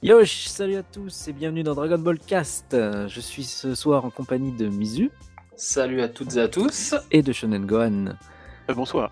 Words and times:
Yosh, 0.00 0.46
salut 0.46 0.76
à 0.76 0.84
tous 0.84 1.26
et 1.26 1.32
bienvenue 1.32 1.64
dans 1.64 1.74
Dragon 1.74 1.98
Ball 1.98 2.20
Cast. 2.20 2.66
Je 2.70 3.20
suis 3.20 3.42
ce 3.42 3.74
soir 3.74 4.04
en 4.04 4.10
compagnie 4.10 4.52
de 4.52 4.68
Mizu. 4.68 5.10
Salut 5.56 6.02
à 6.02 6.08
toutes 6.08 6.36
et 6.36 6.40
à 6.40 6.46
tous. 6.46 6.94
Et 7.10 7.20
de 7.20 7.32
Shonen 7.32 7.66
Gohan. 7.66 8.06
Euh, 8.70 8.74
bonsoir. 8.74 9.10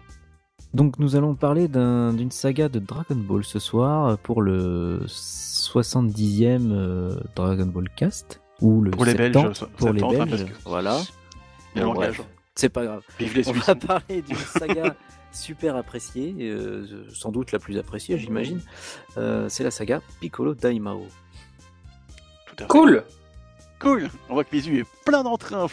Donc 0.74 1.00
nous 1.00 1.16
allons 1.16 1.34
parler 1.34 1.66
d'une 1.66 2.30
saga 2.30 2.68
de 2.68 2.78
Dragon 2.78 3.16
Ball 3.16 3.42
ce 3.42 3.58
soir 3.58 4.16
pour 4.18 4.42
le 4.42 5.00
70e 5.06 6.70
euh, 6.70 7.18
Dragon 7.34 7.66
Ball 7.66 7.88
Cast. 7.96 8.40
Ou 8.60 8.80
le 8.82 8.92
pour 8.92 9.04
les 9.06 9.14
Belges. 9.14 9.64
Pour 9.78 9.92
les 9.92 10.00
Belges, 10.00 10.46
voilà. 10.64 11.00
C'est 12.54 12.68
pas 12.68 12.84
grave. 12.84 13.02
Vive 13.18 13.36
les 13.36 13.48
On 13.48 13.52
va 13.52 13.74
parler 13.74 14.22
d'une 14.22 14.36
saga 14.36 14.94
super 15.36 15.76
appréciée, 15.76 16.34
euh, 16.40 17.06
sans 17.12 17.30
doute 17.30 17.52
la 17.52 17.58
plus 17.58 17.78
appréciée, 17.78 18.18
j'imagine. 18.18 18.60
Euh, 19.16 19.48
c'est 19.48 19.64
la 19.64 19.70
saga 19.70 20.00
Piccolo 20.20 20.54
Daimao. 20.54 21.06
Cool 22.68 23.04
Cool 23.78 24.08
On 24.30 24.34
voit 24.34 24.44
que 24.44 24.56
Mizu 24.56 24.80
est 24.80 24.86
plein 25.04 25.22
d'entrain. 25.22 25.66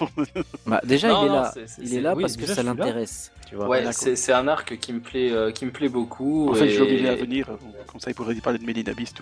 Bah, 0.66 0.82
déjà, 0.84 1.08
il 1.08 1.26
est 1.26 1.30
là, 1.30 1.54
il 1.82 1.94
est 1.96 2.02
là 2.02 2.16
parce 2.16 2.36
que 2.36 2.46
ça 2.46 2.64
l'intéresse. 2.64 3.32
Ouais, 3.54 3.92
c'est 3.92 4.34
un 4.34 4.48
arc 4.48 4.78
qui 4.78 4.94
me 4.94 5.00
plaît, 5.00 5.32
euh, 5.32 5.52
qui 5.52 5.66
me 5.66 5.72
plaît 5.72 5.90
beaucoup. 5.90 6.50
En 6.50 6.54
fait, 6.54 6.70
je 6.70 6.84
suis 6.84 7.08
à 7.08 7.16
venir, 7.16 7.48
comme 7.88 8.00
ça 8.00 8.12
il 8.12 8.14
pourrait 8.14 8.36
parler 8.36 8.60
de 8.60 8.66
Mélina 8.66 8.94
Beast. 8.94 9.22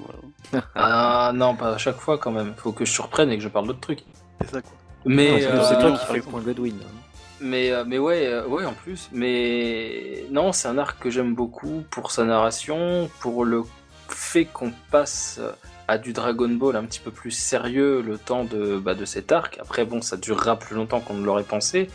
ah 0.75 1.31
non, 1.35 1.55
pas 1.55 1.75
à 1.75 1.77
chaque 1.77 1.97
fois 1.97 2.17
quand 2.17 2.31
même. 2.31 2.53
Faut 2.57 2.71
que 2.71 2.85
je 2.85 2.91
surprenne 2.91 3.29
et 3.29 3.37
que 3.37 3.43
je 3.43 3.49
parle 3.49 3.67
d'autres 3.67 3.81
trucs. 3.81 4.03
C'est 4.41 4.49
ça 4.49 4.61
quoi. 4.61 4.71
Mais 5.05 5.41
c'est 5.41 5.79
toi 5.79 5.91
qui 5.91 6.05
fais 6.05 6.17
le 6.17 6.23
point 6.23 6.41
Godwin. 6.41 6.75
Hein. 6.81 7.10
Mais, 7.41 7.71
euh, 7.71 7.83
mais 7.85 7.97
ouais, 7.97 8.27
euh, 8.27 8.45
ouais, 8.47 8.65
en 8.65 8.73
plus. 8.73 9.09
Mais 9.11 10.25
non, 10.29 10.51
c'est 10.51 10.67
un 10.67 10.77
arc 10.77 11.01
que 11.01 11.09
j'aime 11.09 11.33
beaucoup 11.33 11.83
pour 11.89 12.11
sa 12.11 12.23
narration, 12.23 13.09
pour 13.19 13.43
le 13.45 13.63
fait 14.07 14.45
qu'on 14.45 14.71
passe 14.91 15.39
à 15.87 15.97
du 15.97 16.13
Dragon 16.13 16.49
Ball 16.49 16.75
un 16.75 16.83
petit 16.85 16.99
peu 16.99 17.11
plus 17.11 17.31
sérieux 17.31 18.01
le 18.01 18.17
temps 18.17 18.43
de, 18.43 18.77
bah, 18.77 18.93
de 18.93 19.05
cet 19.05 19.31
arc. 19.31 19.57
Après, 19.59 19.85
bon, 19.85 20.01
ça 20.01 20.17
durera 20.17 20.57
plus 20.57 20.75
longtemps 20.75 20.99
qu'on 20.99 21.15
ne 21.15 21.25
l'aurait 21.25 21.43
pensé. 21.43 21.89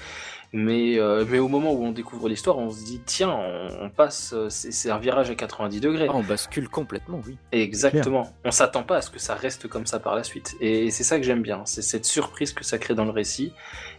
Mais, 0.59 0.99
euh, 0.99 1.27
mais 1.29 1.39
au 1.39 1.49
moment 1.49 1.75
où 1.75 1.85
on 1.85 1.93
découvre 1.93 2.31
l'histoire, 2.31 2.57
on 2.57 2.71
se 2.71 2.83
dit 2.83 3.03
tiens, 3.05 3.29
on, 3.29 3.91
passe, 3.91 4.35
c'est 4.49 4.91
un 4.91 4.97
virage 4.97 5.29
à 5.29 5.35
90 5.35 5.81
degrés. 5.83 6.07
Ah, 6.09 6.15
on 6.15 6.23
bascule 6.23 6.71
complètement, 6.71 7.21
oui. 7.27 7.37
Exactement. 7.53 8.33
On 8.43 8.51
s'attend 8.51 8.83
pas 8.83 8.97
à 8.97 9.03
ce 9.03 9.11
que 9.11 9.19
ça 9.19 9.35
reste 9.35 9.69
comme 9.69 9.85
ça 9.85 10.01
par 10.01 10.15
la 10.15 10.25
suite. 10.25 10.57
Et 10.63 10.91
c'est 10.91 11.05
ça 11.05 11.19
que 11.19 11.25
j'aime 11.25 11.43
bien, 11.43 11.61
c'est 11.67 11.83
cette 11.83 12.07
surprise 12.07 12.55
que 12.55 12.65
ça 12.65 12.79
crée 12.79 12.95
dans 12.95 13.05
le 13.05 13.11
récit. 13.11 13.53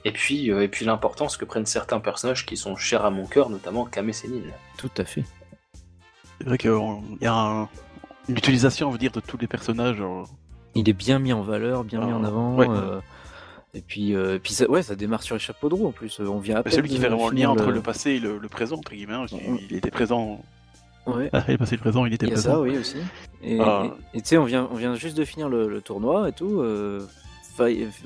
Et 0.03 0.11
puis, 0.11 0.49
euh, 0.51 0.63
et 0.63 0.67
puis 0.67 0.83
l'importance 0.83 1.37
que 1.37 1.45
prennent 1.45 1.67
certains 1.67 1.99
personnages 1.99 2.43
qui 2.43 2.57
sont 2.57 2.75
chers 2.75 3.05
à 3.05 3.11
mon 3.11 3.27
cœur, 3.27 3.51
notamment 3.51 3.85
Kame 3.85 4.11
Sennin. 4.11 4.41
Tout 4.79 4.89
à 4.97 5.03
fait. 5.03 5.25
C'est 6.39 6.47
vrai 6.47 6.57
qu'il 6.57 6.71
y 7.21 7.27
a 7.27 7.67
une 8.29 8.35
utilisation, 8.35 8.87
on 8.87 8.91
veut 8.91 8.97
dire, 8.97 9.11
de 9.11 9.19
tous 9.19 9.37
les 9.37 9.47
personnages. 9.47 10.01
Il 10.73 10.89
est 10.89 10.93
bien 10.93 11.19
mis 11.19 11.33
en 11.33 11.43
valeur, 11.43 11.83
bien 11.83 12.03
mis 12.03 12.13
en 12.13 12.23
ah, 12.23 12.27
avant. 12.27 12.59
Euh, 12.61 12.99
et 13.77 13.83
puis, 13.85 14.15
euh, 14.15 14.39
puis 14.41 14.53
ça, 14.53 14.67
ouais, 14.69 14.81
ça 14.81 14.95
démarre 14.95 15.21
sur 15.21 15.35
les 15.35 15.39
chapeaux 15.39 15.69
de 15.69 15.75
roue 15.75 15.87
en 15.87 15.91
plus. 15.91 16.19
On 16.19 16.39
vient 16.39 16.63
C'est 16.65 16.81
lui 16.81 16.89
qui 16.89 16.97
fait 16.97 17.09
vraiment 17.09 17.29
le 17.29 17.35
lien 17.35 17.49
entre 17.49 17.71
le 17.71 17.81
passé 17.81 18.11
et 18.11 18.19
le, 18.19 18.39
présent, 18.49 18.77
entre 18.77 18.93
guillemets. 18.93 19.13
Hein. 19.13 19.25
Il, 19.69 19.77
était 19.77 19.91
présent. 19.91 20.41
Ouais. 21.05 21.29
Ah, 21.31 21.43
le 21.47 21.57
passé 21.57 21.75
et 21.75 21.77
le 21.77 21.81
présent, 21.81 22.05
il 22.05 22.13
était 22.13 22.25
il 22.25 22.29
y 22.29 22.31
a 22.31 22.35
présent. 22.35 22.53
ça, 22.53 22.59
oui, 22.59 22.75
aussi. 22.77 22.97
Et 23.43 23.59
ah. 23.59 23.93
tu 24.13 24.21
sais, 24.23 24.37
on 24.37 24.45
vient, 24.45 24.67
on 24.71 24.75
vient 24.75 24.95
juste 24.95 25.15
de 25.15 25.23
finir 25.25 25.47
le, 25.47 25.79
tournoi 25.81 26.29
et 26.29 26.31
tout. 26.31 26.59
Euh, 26.59 27.05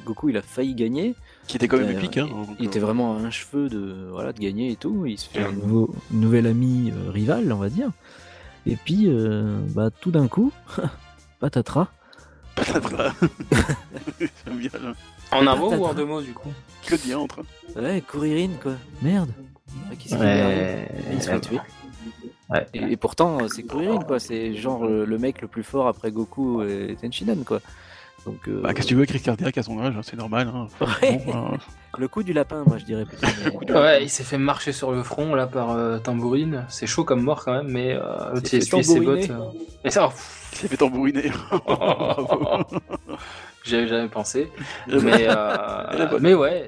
Goku, 0.05 0.29
il 0.29 0.37
a 0.37 0.41
failli 0.41 0.75
gagner. 0.75 1.15
Qui 1.47 1.55
était 1.55 1.69
quand 1.69 1.77
même 1.77 1.89
épique. 1.91 2.17
Hein, 2.17 2.27
il, 2.59 2.65
était 2.65 2.79
vraiment 2.79 3.15
à 3.15 3.19
un 3.19 3.31
cheveu 3.31 3.69
de, 3.69 4.09
voilà, 4.11 4.33
de 4.33 4.39
gagner 4.39 4.71
et 4.71 4.75
tout. 4.75 5.05
Il 5.05 5.17
se 5.17 5.29
fait 5.29 5.43
un 5.43 5.51
nouveau, 5.51 5.93
nouvel 6.11 6.47
ami 6.47 6.91
euh, 6.91 7.11
rival, 7.11 7.51
on 7.51 7.57
va 7.57 7.69
dire. 7.69 7.91
Et 8.65 8.75
puis, 8.75 9.05
euh, 9.07 9.59
bah, 9.69 9.89
tout 9.89 10.11
d'un 10.11 10.27
coup, 10.27 10.51
patatras. 11.39 11.87
Patatras. 12.55 13.13
J'aime 14.19 14.57
bien 14.57 14.71
là. 14.83 14.93
En 15.31 15.47
un 15.47 15.55
mot 15.55 15.71
ou 15.73 15.85
en 15.85 15.93
deux 15.93 16.05
mots 16.05 16.21
du 16.21 16.33
coup 16.33 16.51
Que 16.85 16.95
diantre 16.95 17.41
Ouais, 17.75 18.01
Kuririn 18.01 18.51
quoi. 18.61 18.73
Merde. 19.01 19.31
Qu'est-ce 19.91 20.15
qu'il 20.15 20.17
ouais... 20.17 20.87
Il 21.13 21.21
se 21.21 21.29
fait 21.29 21.39
tuer. 21.39 21.59
Ouais. 22.49 22.65
Et, 22.73 22.97
pourtant, 22.97 23.47
c'est 23.47 23.63
Kuririn 23.63 23.99
quoi. 23.99 24.19
C'est 24.19 24.55
genre 24.55 24.85
le, 24.85 25.17
mec 25.17 25.41
le 25.41 25.47
plus 25.47 25.63
fort 25.63 25.87
après 25.87 26.11
Goku 26.11 26.63
et 26.63 26.95
Tenshinhan 27.01 27.43
quoi. 27.45 27.61
Donc, 28.25 28.47
euh... 28.47 28.61
bah, 28.61 28.73
qu'est-ce 28.73 28.85
que 28.85 28.89
tu 28.89 28.95
veux, 28.95 29.05
Chris 29.05 29.19
Cardiac 29.19 29.57
à 29.57 29.63
son 29.63 29.79
âge, 29.79 29.95
hein, 29.97 30.01
c'est 30.03 30.15
normal. 30.15 30.51
Hein. 30.53 30.67
Ouais. 31.01 31.21
Bon, 31.25 31.33
bah... 31.33 31.57
Le 31.97 32.07
coup 32.07 32.23
du 32.23 32.33
lapin, 32.33 32.63
moi 32.65 32.77
je 32.77 32.85
dirais 32.85 33.05
plutôt. 33.05 33.27
Mais... 33.73 33.73
ouais, 33.73 34.03
il 34.03 34.09
s'est 34.09 34.23
fait 34.23 34.37
marcher 34.37 34.71
sur 34.71 34.91
le 34.91 35.03
front 35.03 35.33
là 35.33 35.47
par 35.47 35.71
euh, 35.71 35.97
Tambourine. 35.97 36.65
C'est 36.69 36.87
chaud 36.87 37.03
comme 37.03 37.21
mort 37.21 37.43
quand 37.43 37.53
même, 37.53 37.67
mais 37.67 37.93
euh, 37.93 38.33
il 38.35 38.47
s'est 38.47 38.61
fait 38.61 38.83
ses 38.83 38.99
bottes. 38.99 39.29
Euh... 39.29 39.49
Et 39.83 39.89
ça, 39.89 40.11
il 40.53 40.57
s'est 40.57 40.67
fait 40.67 40.77
tambouriner. 40.77 41.31
J'avais 43.63 43.87
jamais 43.87 44.09
pensé. 44.09 44.51
Mais, 44.87 45.27
euh, 45.29 46.19
mais 46.19 46.33
ouais, 46.33 46.67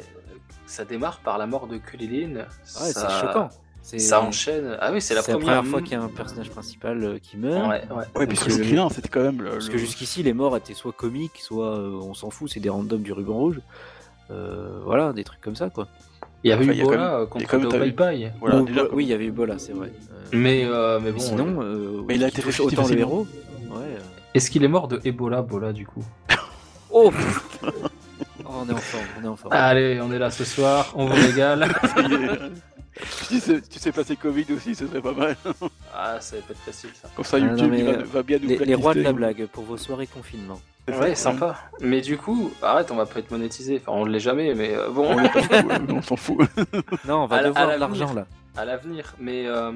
ça 0.66 0.86
démarre 0.86 1.20
par 1.20 1.38
la 1.38 1.48
mort 1.48 1.68
de 1.68 1.78
Kulilin. 1.78 2.36
Ouais, 2.36 2.46
ça... 2.64 3.10
c'est 3.10 3.28
choquant. 3.28 3.50
Ça 3.84 4.22
enchaîne. 4.22 4.78
Ah 4.80 4.92
oui, 4.94 5.02
c'est 5.02 5.14
la 5.14 5.22
première, 5.22 5.66
fois 5.66 5.82
qu'il 5.82 5.92
y 5.92 5.96
a 5.96 6.02
un 6.02 6.08
personnage 6.08 6.50
principal 6.50 7.04
euh, 7.04 7.18
qui 7.22 7.36
meurt. 7.38 7.70
Ouais, 7.70 7.84
ouais. 7.94 8.06
ouais 8.16 8.28
puisque 8.28 8.48
Krillin, 8.48 8.88
c'était 8.90 9.10
quand 9.10 9.22
même. 9.22 9.42
Le, 9.42 9.52
Parce 9.52 9.68
que 9.68 9.78
jusqu'ici, 9.78 10.24
les 10.24 10.32
morts 10.34 10.56
étaient 10.56 10.74
soit 10.74 10.94
comiques, 10.94 11.40
soit 11.40 11.78
euh, 11.78 12.00
on 12.02 12.14
s'en 12.14 12.30
fout, 12.30 12.50
c'est 12.50 12.62
des 12.62 12.70
randoms 12.70 13.02
du 13.02 13.12
ruban 13.12 13.34
rouge. 13.34 13.60
Euh, 14.32 14.80
voilà, 14.86 15.12
des 15.12 15.26
trucs 15.26 15.42
comme 15.42 15.58
ça, 15.58 15.70
quoi. 15.70 15.90
Il 16.46 16.50
y 16.50 16.54
avait 16.54 16.66
eu 16.66 16.84
Bola 16.84 17.26
contre 17.30 17.70
Pai 17.70 17.92
Pai. 17.92 18.32
Voilà, 18.40 18.62
déjà, 18.62 18.86
oui, 18.94 19.04
il 19.04 19.10
y 19.10 19.14
avait 19.14 19.26
eu 19.26 19.32
Bola, 19.32 19.60
c'est 19.60 19.74
vrai. 19.74 19.92
mais, 20.32 20.66
mais 21.02 21.12
bon. 21.12 21.20
sinon, 21.20 22.04
mais 22.08 22.16
il 22.16 22.24
a 22.24 22.30
été 22.30 22.42
autant 22.62 22.88
le 22.88 22.98
héros. 22.98 23.28
Ouais. 23.70 23.98
Est-ce 24.34 24.50
qu'il 24.50 24.64
est 24.64 24.70
mort 24.70 24.88
de 24.88 25.00
Ebola, 25.04 25.42
Bola, 25.42 25.74
du 25.74 25.86
coup? 25.86 26.04
Oh, 26.96 27.12
oh 27.64 27.70
On 28.46 28.70
est 28.70 28.74
en 28.74 28.78
forme, 28.78 29.06
on 29.20 29.24
est 29.26 29.28
en 29.28 29.36
forme. 29.36 29.54
Allez, 29.54 30.00
on 30.00 30.12
est 30.14 30.20
là 30.20 30.30
ce 30.30 30.46
soir, 30.46 30.94
on 30.96 31.08
vous 31.08 31.16
régale. 31.16 31.68
tu, 33.28 33.40
sais, 33.40 33.62
tu 33.62 33.80
sais 33.80 33.92
passer 33.92 34.16
Covid 34.16 34.46
aussi, 34.56 34.76
ce 34.76 34.86
serait 34.86 35.02
pas 35.02 35.14
mal. 35.14 35.36
ah, 35.92 36.18
ça 36.20 36.36
va 36.36 36.44
pas 36.44 36.52
être 36.52 36.60
facile 36.60 36.92
ça. 36.94 37.10
Comme 37.16 37.26
ça, 37.26 37.40
YouTube 37.40 37.74
va, 38.06 38.22
bien 38.22 38.38
nous 38.40 38.48
Les, 38.48 38.58
les 38.58 38.76
rois 38.76 38.94
de 38.94 39.02
la 39.02 39.12
blague 39.12 39.48
pour 39.48 39.64
vos 39.64 39.78
soirées 39.78 40.06
confinement. 40.06 40.62
Ouais, 40.88 41.16
sympa. 41.16 41.56
Mais 41.80 42.02
du 42.02 42.18
coup, 42.18 42.52
arrête, 42.62 42.92
on 42.92 42.96
va 42.96 43.08
pas 43.08 43.20
être 43.20 43.32
monétisé. 43.32 43.82
Enfin, 43.82 43.98
on 43.98 44.06
l'est 44.06 44.20
jamais, 44.20 44.54
mais 44.54 44.76
euh, 44.76 44.90
bon. 44.90 45.16
on 45.90 46.02
s'en 46.04 46.16
fout. 46.16 46.38
non, 47.08 47.24
on 47.24 47.26
va 47.26 47.44
devoir 47.44 47.74
de 47.74 47.80
l'argent 47.80 48.14
là. 48.14 48.28
À 48.56 48.66
l'avenir. 48.66 49.16
Mais 49.18 49.48
euh, 49.48 49.72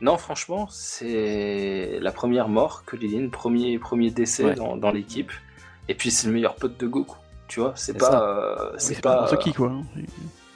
non, 0.00 0.16
franchement, 0.16 0.68
c'est 0.70 1.98
la 2.00 2.12
première 2.12 2.48
mort 2.48 2.84
que 2.84 2.94
Lilin, 2.94 3.30
premier, 3.30 3.78
premier 3.80 4.10
décès 4.10 4.54
dans, 4.54 4.76
dans 4.76 4.92
l'équipe. 4.92 5.32
Et 5.88 5.94
puis 5.94 6.10
c'est 6.10 6.26
le 6.26 6.32
meilleur 6.32 6.56
pote 6.56 6.78
de 6.78 6.86
Goku. 6.86 7.16
Tu 7.48 7.60
vois, 7.60 7.72
c'est 7.76 7.96
pas. 7.96 8.72
c'est 8.78 9.00
pas. 9.00 9.28
pas 9.28 9.36
qui 9.36 9.52
quoi. 9.52 9.70
Hein. 9.70 9.82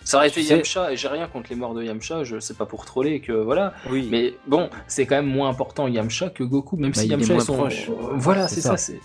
Ça 0.02 0.16
aurait 0.16 0.28
été 0.28 0.42
Yamcha, 0.42 0.92
et 0.92 0.96
j'ai 0.96 1.08
rien 1.08 1.28
contre 1.28 1.50
les 1.50 1.56
morts 1.56 1.74
de 1.74 1.84
Yamcha, 1.84 2.24
je 2.24 2.41
sais 2.41 2.54
pas 2.54 2.66
pour 2.66 2.84
troller 2.84 3.20
que 3.20 3.32
voilà. 3.32 3.74
Oui. 3.91 4.08
Mais 4.10 4.34
bon, 4.46 4.70
c'est 4.88 5.06
quand 5.06 5.14
même 5.14 5.26
moins 5.26 5.48
important 5.48 5.86
Yamcha 5.86 6.30
que 6.30 6.42
Goku, 6.42 6.76
même 6.76 6.91
bah, 6.91 7.00
si 7.00 7.06
Yamcha 7.06 7.34
est, 7.34 7.41
son... 7.41 7.54
proche. 7.54 7.91
Voilà, 8.14 8.48
c'est 8.48 8.60
ça. 8.60 8.76
c'est 8.76 8.98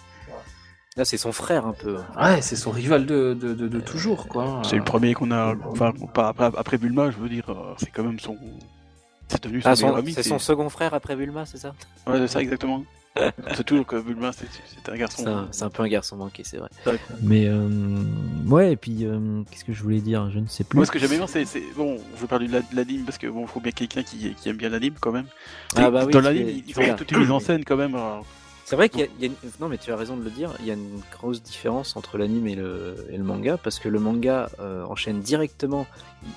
Là, 0.97 1.03
c'est 1.03 1.17
son 1.17 1.33
frère 1.33 1.67
un 1.67 1.73
peu. 1.73 1.97
Ouais, 2.17 2.41
c'est 2.41 2.55
son 2.55 2.71
rival 2.71 3.05
de, 3.05 3.33
de, 3.33 3.53
de, 3.53 3.79
toujours, 3.81 4.29
quoi. 4.29 4.61
C'est 4.63 4.77
le 4.77 4.83
premier 4.83 5.13
qu'on 5.13 5.29
a. 5.29 5.53
Enfin, 5.69 5.93
après, 6.15 6.45
après 6.45 6.77
Bulma, 6.77 7.11
je 7.11 7.17
veux 7.17 7.27
dire, 7.27 7.49
euh, 7.49 7.73
c'est 7.77 7.91
quand 7.91 8.03
même 8.03 8.19
son. 8.19 8.37
C'est 9.27 9.43
devenu 9.43 9.61
son, 9.61 9.69
ah, 9.69 9.75
C'est 9.75 10.23
son 10.23 10.39
second 10.39 10.69
frère 10.69 10.93
après 10.93 11.17
Bulma, 11.17 11.45
c'est 11.45 11.57
ça? 11.57 11.73
Ouais, 12.07 12.19
c'est 12.19 12.27
ça, 12.27 12.41
exactement 12.41 12.85
c'est 13.55 13.63
toujours 13.63 13.85
que 13.85 14.01
Bulma, 14.01 14.31
c'est 14.33 14.89
un 14.89 14.95
garçon. 14.95 15.47
C'est 15.51 15.63
un, 15.63 15.69
peu 15.69 15.83
un 15.83 15.87
garçon 15.87 16.17
manqué, 16.17 16.43
c'est 16.43 16.57
vrai. 16.57 16.69
Mais 17.21 17.47
euh, 17.47 18.03
ouais, 18.47 18.73
et 18.73 18.75
puis 18.75 19.05
euh, 19.05 19.41
qu'est-ce 19.49 19.63
que 19.63 19.73
je 19.73 19.81
voulais 19.81 20.01
dire? 20.01 20.29
Je 20.31 20.39
ne 20.39 20.47
sais 20.47 20.63
plus. 20.63 20.77
Moi, 20.77 20.85
ce 20.85 20.91
que 20.91 20.99
j'aimais 20.99 21.17
bien, 21.17 21.27
c'est 21.27 21.45
bon, 21.75 21.97
je 22.15 22.21
veux 22.21 22.27
parler 22.27 22.47
de 22.47 22.61
l'anime 22.73 23.05
parce 23.05 23.17
que 23.17 23.27
bon, 23.27 23.47
faut 23.47 23.59
bien 23.59 23.71
quelqu'un 23.71 24.03
qui, 24.03 24.33
qui, 24.33 24.49
aime 24.49 24.57
bien 24.57 24.69
l'anime 24.69 24.95
quand 24.99 25.11
même. 25.11 25.27
Ah 25.75 25.89
bah 25.89 26.03
oui, 26.05 26.11
dans 26.11 26.21
l'anime, 26.21 26.61
ils 26.67 26.73
font 26.73 26.95
toute 26.95 27.11
une 27.11 27.19
mise 27.19 27.31
en 27.31 27.39
scène 27.39 27.63
quand 27.63 27.77
même. 27.77 27.97
C'est 28.65 28.75
vrai 28.75 28.89
qu'il 28.89 29.07
y, 29.19 29.25
a, 29.27 29.29
non 29.59 29.69
mais 29.69 29.77
tu 29.77 29.91
as 29.91 29.95
raison 29.95 30.17
de 30.17 30.23
le 30.23 30.31
dire, 30.31 30.51
il 30.59 30.65
y 30.65 30.71
a 30.71 30.73
une 30.73 30.99
grosse 31.11 31.43
différence 31.43 31.95
entre 31.95 32.17
l'anime 32.17 32.47
et 32.47 32.55
le, 32.55 32.95
et 33.11 33.17
le, 33.17 33.23
manga 33.23 33.57
parce 33.57 33.77
que 33.77 33.87
le 33.87 33.99
manga 33.99 34.49
euh, 34.59 34.83
enchaîne 34.85 35.19
directement. 35.19 35.85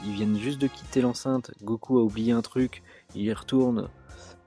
Ils 0.05 0.13
viennent 0.13 0.39
juste 0.39 0.61
de 0.61 0.67
quitter 0.67 1.01
l'enceinte. 1.01 1.53
Goku 1.63 1.99
a 1.99 2.03
oublié 2.03 2.33
un 2.33 2.43
truc, 2.43 2.83
il 3.15 3.23
y 3.23 3.33
retourne. 3.33 3.89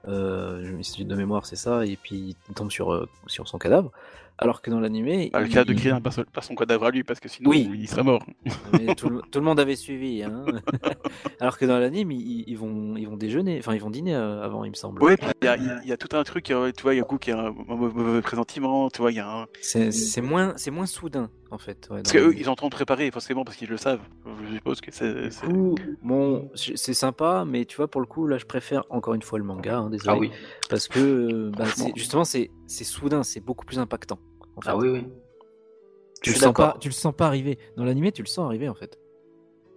Euh, 0.08 0.80
de 0.98 1.14
mémoire, 1.14 1.46
c'est 1.46 1.56
ça, 1.56 1.86
et 1.86 1.96
puis 1.96 2.36
il 2.48 2.54
tombe 2.54 2.70
sur, 2.70 2.92
euh, 2.92 3.08
sur 3.26 3.48
son 3.48 3.58
cadavre. 3.58 3.90
Alors 4.38 4.62
que 4.62 4.70
dans 4.70 4.80
l'animé. 4.80 5.30
Ah, 5.32 5.40
le 5.40 5.48
cas 5.48 5.64
de 5.64 5.72
Krillin, 5.72 6.00
pas, 6.00 6.10
son 6.42 6.54
cadavre 6.54 6.86
à 6.86 6.90
lui, 6.90 7.04
parce 7.04 7.20
que 7.20 7.28
sinon 7.28 7.50
oui. 7.50 7.70
il 7.74 7.88
serait 7.88 8.02
mort. 8.02 8.24
Mais 8.72 8.94
tout, 8.94 9.08
le 9.08 9.40
monde 9.40 9.60
avait 9.60 9.76
suivi. 9.76 10.22
Hein. 10.22 10.44
Alors 11.40 11.58
que 11.58 11.64
dans 11.64 11.78
l'anime, 11.78 12.10
ils, 12.10 12.56
vont, 12.56 12.96
ils 12.96 13.08
vont 13.08 13.16
déjeuner, 13.16 13.58
enfin 13.58 13.74
ils 13.74 13.80
vont 13.80 13.90
dîner 13.90 14.14
euh, 14.14 14.42
avant, 14.42 14.64
il 14.64 14.70
me 14.70 14.76
semble. 14.76 15.02
Oui, 15.02 15.14
il 15.42 15.44
y 15.44 15.48
a, 15.48 15.56
y 15.84 15.92
a, 15.92 15.96
tout 15.96 16.16
un 16.16 16.24
truc, 16.24 16.44
tu 16.44 16.54
vois, 16.54 16.94
il 16.94 16.96
y 16.96 17.00
a 17.00 17.02
Goku 17.02 17.18
qui 17.18 17.30
a 17.30 17.38
un 17.38 17.50
mauvais 17.50 18.22
présentiment, 18.22 18.90
tu 18.90 19.00
vois, 19.00 19.12
il 19.12 19.16
y 19.16 19.20
a 19.20 19.28
un. 19.28 19.46
C'est 19.60 20.20
moins, 20.20 20.54
moins 20.70 20.86
soudain 20.86 21.30
en 21.52 21.58
fait. 21.58 21.86
parce 21.88 22.12
qu'eux, 22.12 22.34
ils 22.36 22.44
sont 22.44 22.52
en 22.52 22.56
train 22.56 22.68
de 22.68 22.74
préparer, 22.74 23.10
forcément, 23.10 23.44
parce 23.44 23.56
qu'ils 23.56 23.68
le 23.68 23.76
savent. 23.76 24.00
Je 24.48 24.54
suppose 24.54 24.80
que 24.80 24.90
c'est. 24.90 25.28
Bon, 26.02 26.50
c'est 26.54 26.94
sympa, 26.94 27.44
mais 27.46 27.64
tu 27.66 27.76
vois, 27.76 27.88
pour 27.88 28.00
le 28.00 28.06
coup, 28.06 28.26
là, 28.26 28.38
je 28.38 28.46
préfère 28.46 28.84
encore 28.90 29.14
une 29.14 29.22
fois 29.22 29.38
le 29.38 29.44
manga, 29.44 29.76
hein, 29.76 29.90
désolé. 29.90 30.10
Ah 30.10 30.18
oui. 30.18 30.30
Parce 30.70 30.88
que, 30.88 31.50
bah, 31.50 31.64
justement, 31.94 32.24
c'est 32.24 32.50
c'est 32.72 32.84
soudain, 32.84 33.22
c'est 33.22 33.40
beaucoup 33.40 33.64
plus 33.64 33.78
impactant. 33.78 34.18
en 34.56 34.60
fait. 34.60 34.70
Ah 34.70 34.76
oui, 34.76 34.88
oui. 34.88 35.06
tu 36.22 36.30
je 36.30 36.36
le 36.36 36.40
sens 36.40 36.54
pas, 36.54 36.76
tu 36.80 36.88
le 36.88 36.94
sens 36.94 37.14
pas 37.14 37.26
arriver. 37.26 37.58
Dans 37.76 37.84
l'animé, 37.84 38.12
tu 38.12 38.22
le 38.22 38.28
sens 38.28 38.46
arriver 38.46 38.68
en 38.68 38.74
fait. 38.74 38.98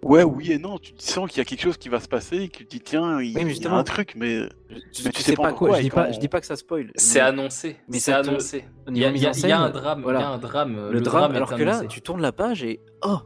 Ouais, 0.02 0.22
oui 0.22 0.52
et 0.52 0.58
non. 0.58 0.78
Tu 0.78 0.92
sens 0.98 1.28
qu'il 1.28 1.38
y 1.38 1.40
a 1.40 1.44
quelque 1.44 1.62
chose 1.62 1.78
qui 1.78 1.88
va 1.88 2.00
se 2.00 2.08
passer 2.08 2.36
et 2.36 2.48
que 2.48 2.58
tu 2.58 2.66
te 2.66 2.70
dis, 2.70 2.80
tiens, 2.80 3.20
il, 3.20 3.34
mais 3.34 3.56
il 3.56 3.62
y 3.62 3.66
a 3.66 3.72
un 3.72 3.82
truc, 3.84 4.14
mais. 4.16 4.48
Tu, 4.92 5.02
Mais 5.04 5.10
tu 5.10 5.22
sais 5.22 5.34
pas 5.34 5.52
quoi. 5.52 5.76
Je 5.76 5.82
dis 5.82 5.90
pas, 5.90 6.12
je 6.12 6.18
dis 6.18 6.28
pas 6.28 6.40
que 6.40 6.46
ça 6.46 6.56
spoil. 6.56 6.90
C'est 6.96 7.18
mais 7.18 7.24
annoncé. 7.24 7.76
mais 7.88 7.98
c'est 7.98 8.12
annoncé. 8.12 8.64
Il 8.88 8.98
y, 8.98 9.04
a, 9.04 9.10
niveau 9.10 9.18
il 9.18 9.22
y 9.22 9.26
a- 9.26 9.30
mise 9.30 9.44
en 9.44 9.46
il 9.46 9.50
y 9.50 9.52
a 9.52 9.60
un 9.60 9.70
drame. 9.70 10.02
voilà. 10.02 10.18
Il 10.20 10.22
y 10.22 10.26
a 10.26 10.30
un 10.30 10.38
drame. 10.38 10.90
le, 10.90 11.00
drame, 11.00 11.34
alors 11.34 11.54
que 11.54 11.62
là, 11.62 11.84
tu 11.86 12.02
tournes 12.02 12.22
la 12.22 12.32
page 12.32 12.62
et 12.62 12.80
oh, 13.04 13.18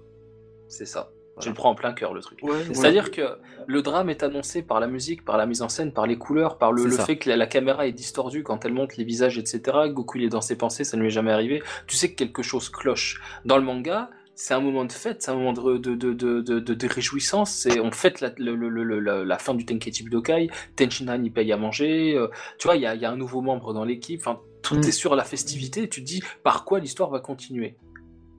C'est 0.69 0.87
ça. 0.87 1.11
Voilà. 1.40 1.42
Tu 1.42 1.48
le 1.48 1.54
prends 1.54 1.70
en 1.70 1.75
plein 1.75 1.92
cœur, 1.92 2.14
le 2.14 2.20
truc. 2.20 2.38
Ouais, 2.42 2.52
C'est-à-dire 2.72 3.10
que 3.10 3.22
le 3.66 3.82
drame 3.82 4.10
est 4.10 4.22
annoncé 4.22 4.62
par 4.62 4.81
la 4.81 4.87
musique, 4.87 5.25
par 5.25 5.37
la 5.38 5.46
mise 5.46 5.62
en 5.62 5.69
scène, 5.69 5.92
par 5.92 6.06
les 6.06 6.16
couleurs, 6.16 6.58
par 6.58 6.72
le, 6.72 6.82
fait 6.90 7.16
que 7.19 7.28
la, 7.28 7.37
la 7.37 7.46
caméra 7.46 7.87
est 7.87 7.92
distordue 7.92 8.42
quand 8.42 8.64
elle 8.64 8.72
monte 8.72 8.96
les 8.96 9.04
visages, 9.04 9.38
etc. 9.38 9.60
Goku 9.88 10.19
il 10.19 10.25
est 10.25 10.28
dans 10.28 10.40
ses 10.40 10.56
pensées, 10.56 10.84
ça 10.84 10.96
ne 10.96 11.02
lui 11.02 11.08
est 11.08 11.12
jamais 11.12 11.32
arrivé. 11.32 11.62
Tu 11.87 11.96
sais 11.96 12.10
que 12.12 12.16
quelque 12.16 12.42
chose 12.42 12.69
cloche. 12.69 13.20
Dans 13.44 13.56
le 13.58 13.64
manga, 13.64 14.10
c'est 14.34 14.54
un 14.54 14.60
moment 14.60 14.84
de 14.87 14.92
fête, 14.92 15.20
c'est 15.22 15.31
un 15.31 15.34
moment 15.34 15.52
de, 15.52 15.76
de, 15.76 15.94
de, 15.94 16.12
de, 16.14 16.40
de, 16.40 16.60
de- 16.60 16.75
de 16.75 16.87
réjouissance. 16.88 17.50
C'est, 17.50 17.78
on 17.81 17.90
fête 17.93 18.20
la, 18.22 18.31
le- 18.38 18.54
le- 18.56 18.69
le- 18.70 18.98
le- 18.98 19.25
la 19.25 19.38
fin 19.38 19.52
du 19.54 19.66
Tenkaichi 19.66 20.02
Budokai. 20.04 20.48
Tenshinhan 20.76 21.22
il 21.22 21.31
paye 21.32 21.52
à 21.52 21.56
manger. 21.58 22.14
euh, 22.16 22.28
tu 22.58 22.66
vois, 22.69 22.76
il 22.76 22.82
y 22.82 22.86
a, 22.86 22.94
il 22.94 23.00
y 23.02 23.04
a 23.04 23.10
un 23.10 23.16
nouveau 23.16 23.43
membre 23.43 23.75
dans 23.75 23.84
l'équipe. 23.84 24.20
Enfin, 24.25 24.40
tout 24.62 24.76
Mm. 24.76 24.84
est 24.84 24.93
sur 24.93 25.14
la 25.14 25.25
festivité. 25.25 25.82
Et 25.82 25.88
tu 25.88 26.00
te 26.00 26.06
dis 26.06 26.22
par 26.43 26.64
quoi 26.64 26.81
l'histoire 26.81 27.10
va 27.10 27.20
continuer? 27.20 27.76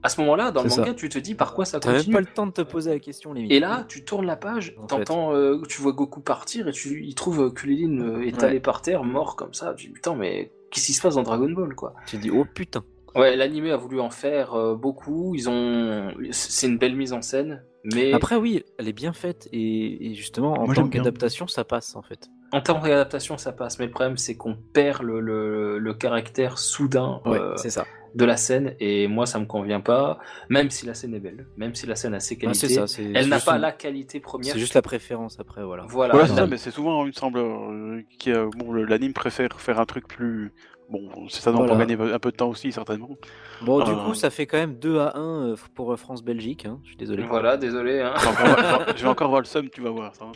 À 0.02 0.08
ce 0.08 0.20
moment-là, 0.20 0.50
dans 0.50 0.62
le 0.62 0.68
ça. 0.68 0.80
manga, 0.80 0.94
tu 0.94 1.08
te 1.08 1.18
dis 1.18 1.34
par 1.34 1.54
quoi 1.54 1.64
ça 1.64 1.78
t'as 1.80 1.92
continue. 1.94 2.14
pas 2.14 2.20
le 2.20 2.26
temps 2.26 2.46
de 2.46 2.52
te 2.52 2.62
poser 2.62 2.90
la 2.90 2.98
question 2.98 3.32
limite. 3.32 3.52
Et 3.52 3.60
là, 3.60 3.84
tu 3.88 4.04
tournes 4.04 4.26
la 4.26 4.36
page, 4.36 4.74
En 4.78 4.86
t'entends, 4.86 5.34
euh, 5.34 5.60
tu 5.68 5.80
vois 5.80 5.92
Goku 5.92 6.20
partir 6.20 6.66
et 6.68 6.72
tu, 6.72 7.04
il 7.04 7.14
trouve 7.14 7.40
euh, 7.44 7.50
Kulilin 7.50 8.00
euh, 8.00 8.22
étalé 8.26 8.58
par 8.60 8.82
terre, 8.82 9.04
mort 9.04 9.36
comme 9.36 9.54
ça. 9.54 9.74
Tu 9.74 9.86
dis 9.86 9.92
putain, 9.92 10.14
mais 10.16 10.50
qu'est-ce 10.70 10.86
qui 10.86 10.92
se 10.92 11.00
passe 11.02 11.14
dans 11.14 11.22
Dragon 11.22 11.50
Ball 11.50 11.74
quoi? 11.74 11.94
Tu 12.06 12.16
te 12.16 12.22
dis 12.22 12.30
oh 12.30 12.44
putain. 12.52 12.82
Ouais, 13.14 13.36
l'animé 13.36 13.70
a 13.70 13.76
voulu 13.76 14.00
en 14.00 14.08
faire 14.10 14.54
euh, 14.54 14.74
beaucoup. 14.74 15.34
Ils 15.34 15.48
ont, 15.50 16.12
c'est 16.30 16.66
une 16.66 16.78
belle 16.78 16.96
mise 16.96 17.12
en 17.12 17.20
scène, 17.20 17.62
mais 17.84 18.12
Après 18.14 18.36
oui, 18.36 18.64
elle 18.78 18.88
est 18.88 18.94
bien 18.94 19.12
faite 19.12 19.48
et, 19.52 20.10
et 20.10 20.14
justement 20.14 20.54
en 20.54 20.64
Moi, 20.66 20.74
tant 20.74 20.88
qu'adaptation, 20.88 21.46
ça 21.46 21.62
passe 21.62 21.94
en 21.94 22.00
fait. 22.02 22.28
en 22.52 22.60
termes 22.62 22.82
d'adaptation, 22.82 23.36
ça 23.36 23.52
passe. 23.52 23.78
Mais 23.78 23.84
le 23.84 23.90
problème, 23.92 24.16
c'est 24.16 24.34
qu'on 24.36 24.56
perd 24.56 25.02
le, 25.02 25.20
le, 25.20 25.78
le 25.78 25.94
caractère 25.94 26.58
soudain 26.58 27.20
Ouais, 27.26 27.38
euh, 27.38 27.54
c'est 27.56 27.68
ça. 27.70 27.86
De 28.14 28.24
la 28.24 28.36
scène, 28.36 28.74
et 28.80 29.06
moi, 29.08 29.24
ça 29.26 29.38
me 29.38 29.46
convient 29.46 29.80
pas. 29.80 30.18
Même 30.50 30.70
si 30.70 30.84
la 30.86 30.94
scène 30.94 31.14
est 31.14 31.20
belle, 31.20 31.46
même 31.56 31.74
si 31.74 31.86
la 31.86 31.96
scène 31.96 32.14
a 32.14 32.20
ses 32.20 32.36
qualités, 32.36 32.68
ça. 32.68 32.84
elle 33.14 33.28
n'a 33.28 33.40
pas 33.40 33.54
une- 33.56 33.62
la 33.62 33.72
qualité 33.72 34.20
première. 34.20 34.52
C'est 34.52 34.58
juste 34.58 34.74
la 34.74 34.82
préférence 34.82 35.40
après 35.40 35.62
voilà. 35.64 35.84
Voilà. 35.88 36.12
Voilà, 36.12 36.28
c'est 36.28 36.34
ça, 36.34 36.46
mais 36.46 36.58
c'est 36.58 36.70
souvent, 36.70 37.04
il 37.04 37.08
me 37.08 37.12
semble, 37.12 37.38
euh, 37.38 38.02
y 38.26 38.30
a- 38.32 38.44
bon, 38.56 38.72
l'anime 38.72 39.12
préfère 39.14 39.48
faire 39.60 39.80
un 39.80 39.86
truc 39.86 40.06
plus. 40.08 40.52
Bon, 40.90 41.08
c'est 41.30 41.40
ça, 41.40 41.52
pour 41.52 41.64
Voilà. 41.64 41.86
gagner 41.86 42.12
un 42.12 42.18
peu 42.18 42.30
de 42.30 42.36
temps 42.36 42.50
aussi, 42.50 42.70
certainement. 42.70 43.16
Bon, 43.62 43.82
du 43.82 43.92
Euh. 43.92 43.94
coup, 44.04 44.12
ça 44.12 44.28
fait 44.28 44.44
quand 44.44 44.58
même 44.58 44.74
2 44.74 44.98
à 44.98 45.16
1 45.16 45.52
euh, 45.52 45.56
pour 45.74 45.98
France-Belgique. 45.98 46.66
hein. 46.66 46.80
Je 46.82 46.88
suis 46.88 46.96
désolé. 46.98 47.22
Voilà, 47.22 47.56
désolé. 47.56 48.00
Hein. 48.02 48.12
Enfin, 48.14 48.44
on 48.44 48.62
va- 48.84 48.86
je 48.94 49.02
vais 49.02 49.08
encore 49.08 49.28
voir 49.30 49.40
le 49.40 49.46
seum, 49.46 49.70
tu 49.70 49.80
vas 49.80 49.88
voir 49.88 50.14
ça. 50.14 50.26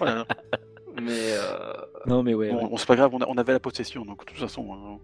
Oh 0.00 0.04
là 0.06 0.14
là. 0.14 0.26
Mais 1.02 1.12
euh, 1.12 1.72
Non, 2.06 2.22
mais 2.22 2.32
ouais. 2.32 2.50
Bon, 2.50 2.62
ouais. 2.62 2.68
bon, 2.70 2.76
c'est 2.78 2.86
pas 2.88 2.96
grave, 2.96 3.10
on, 3.12 3.18
a- 3.18 3.26
on 3.28 3.36
avait 3.36 3.52
la 3.52 3.60
possession, 3.60 4.06
donc 4.06 4.20
de 4.20 4.24
toute 4.32 4.38
façon. 4.40 4.66
hein. 4.72 4.98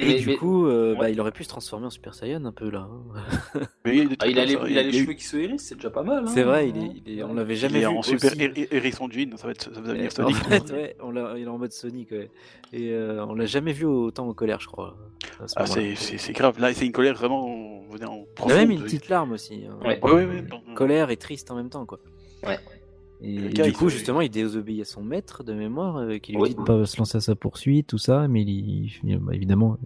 Et 0.00 0.06
mais- 0.06 0.14
du 0.20 0.26
mais- 0.28 0.36
coup, 0.36 0.66
euh, 0.66 0.92
ouais. 0.92 0.98
bah, 0.98 1.10
il 1.10 1.20
aurait 1.20 1.32
pu 1.32 1.44
se 1.44 1.48
transformer 1.48 1.86
en 1.86 1.90
Super 1.90 2.14
Saiyan 2.14 2.44
un 2.44 2.52
peu 2.52 2.70
là. 2.70 2.88
hein. 2.90 3.60
Mais 3.84 3.96
il 3.98 4.12
a 4.12 4.16
ah, 4.20 4.26
il 4.26 4.36
les, 4.36 4.52
il 4.70 4.78
a 4.78 4.82
il 4.82 4.92
cheveux 4.94 5.12
qui 5.14 5.24
se 5.24 5.36
hérissent, 5.36 5.66
c'est 5.66 5.74
déjà 5.74 5.90
pas 5.90 6.02
mal. 6.02 6.24
hein. 6.24 6.30
C'est 6.32 6.42
vrai, 6.42 6.68
il 6.68 6.76
est, 6.76 6.90
il 7.06 7.18
est- 7.18 7.22
on 7.22 7.34
l'avait 7.34 7.54
il 7.54 7.58
jamais 7.58 7.78
est 7.78 7.80
vu 7.80 7.86
en 7.86 8.02
super 8.02 8.32
aussi. 8.32 8.66
hérisson 8.70 9.08
jean, 9.10 9.36
ça 9.36 9.46
va, 9.46 9.52
être, 9.52 9.62
ça 9.74 9.80
va 9.80 9.88
devenir 9.88 10.06
En 10.18 10.22
Sonic. 10.30 10.36
fait, 10.36 10.72
ouais, 10.72 10.96
on 11.02 11.10
l'a- 11.10 11.34
il 11.36 11.44
est 11.44 11.48
en 11.48 11.58
mode 11.58 11.72
Sonic, 11.72 12.10
ouais. 12.12 12.30
Et 12.72 12.92
euh, 12.92 13.24
on 13.26 13.34
l'a 13.34 13.46
jamais 13.46 13.72
vu 13.72 13.84
autant 13.86 14.28
en 14.28 14.34
colère, 14.34 14.60
je 14.60 14.66
crois. 14.68 14.96
ce 15.46 15.54
Ah, 15.56 15.66
c'est 15.66 16.32
grave, 16.32 16.60
là 16.60 16.72
c'est 16.74 16.86
une 16.86 16.92
colère 16.92 17.14
vraiment 17.14 17.46
en 17.46 17.82
Il 18.46 18.52
a 18.52 18.54
même 18.54 18.70
une 18.70 18.82
petite 18.82 19.08
larme 19.08 19.32
aussi. 19.32 19.64
hein. 19.68 19.78
Ouais. 19.86 19.98
Ouais, 20.02 20.12
ouais, 20.12 20.24
ouais. 20.26 20.42
bon. 20.42 20.60
Colère 20.74 21.10
et 21.10 21.16
triste 21.16 21.50
en 21.50 21.56
même 21.56 21.70
temps, 21.70 21.86
quoi. 21.86 21.98
Ouais. 22.46 22.58
Et, 23.20 23.48
du 23.48 23.72
coup, 23.72 23.88
justement, 23.88 24.20
il 24.20 24.30
désobéit 24.30 24.80
à 24.80 24.84
son 24.84 25.02
maître 25.02 25.42
de 25.42 25.52
mémoire, 25.52 25.96
euh, 25.98 26.18
qui 26.18 26.32
lui 26.32 26.40
Oui. 26.40 26.48
dit 26.50 26.54
de 26.54 26.62
pas 26.62 26.84
se 26.86 26.96
lancer 26.98 27.18
à 27.18 27.20
sa 27.20 27.34
poursuite, 27.34 27.88
tout 27.88 27.98
ça, 27.98 28.28
mais 28.28 28.42
il, 28.42 28.90
il- 29.04 29.18
bah, 29.18 29.34
évidemment, 29.34 29.76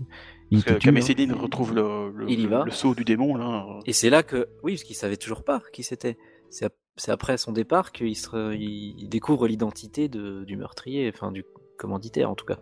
il 0.50 0.58
Parce 0.58 0.64
que 0.64 0.72
hein. 0.74 0.78
Kamé 0.78 1.00
retrouve 1.32 1.74
le, 1.74 2.10
le, 2.14 2.30
Il 2.30 2.40
y 2.40 2.42
le- 2.42 2.48
va. 2.50 2.64
le 2.64 2.70
sceau 2.70 2.94
du 2.94 3.04
démon, 3.04 3.34
là. 3.36 3.66
Et 3.86 3.92
c'est 3.94 4.10
là 4.10 4.22
que, 4.22 4.48
oui, 4.62 4.72
parce 4.74 4.84
qu'il 4.84 4.96
savait 4.96 5.16
toujours 5.16 5.44
pas 5.44 5.62
qui 5.72 5.82
c'était. 5.82 6.18
C'est 6.50 6.66
ap- 6.66 6.74
c'est 6.96 7.10
après 7.10 7.38
son 7.38 7.52
départ 7.52 7.90
qu'il 7.92 8.14
se- 8.16 8.54
il 8.54 9.08
découvre 9.08 9.46
l'identité 9.48 10.08
de- 10.10 10.44
du 10.44 10.58
meurtrier, 10.58 11.10
enfin 11.14 11.32
du 11.32 11.44
commanditaire 11.78 12.30
en 12.30 12.34
tout 12.34 12.44
cas. 12.44 12.58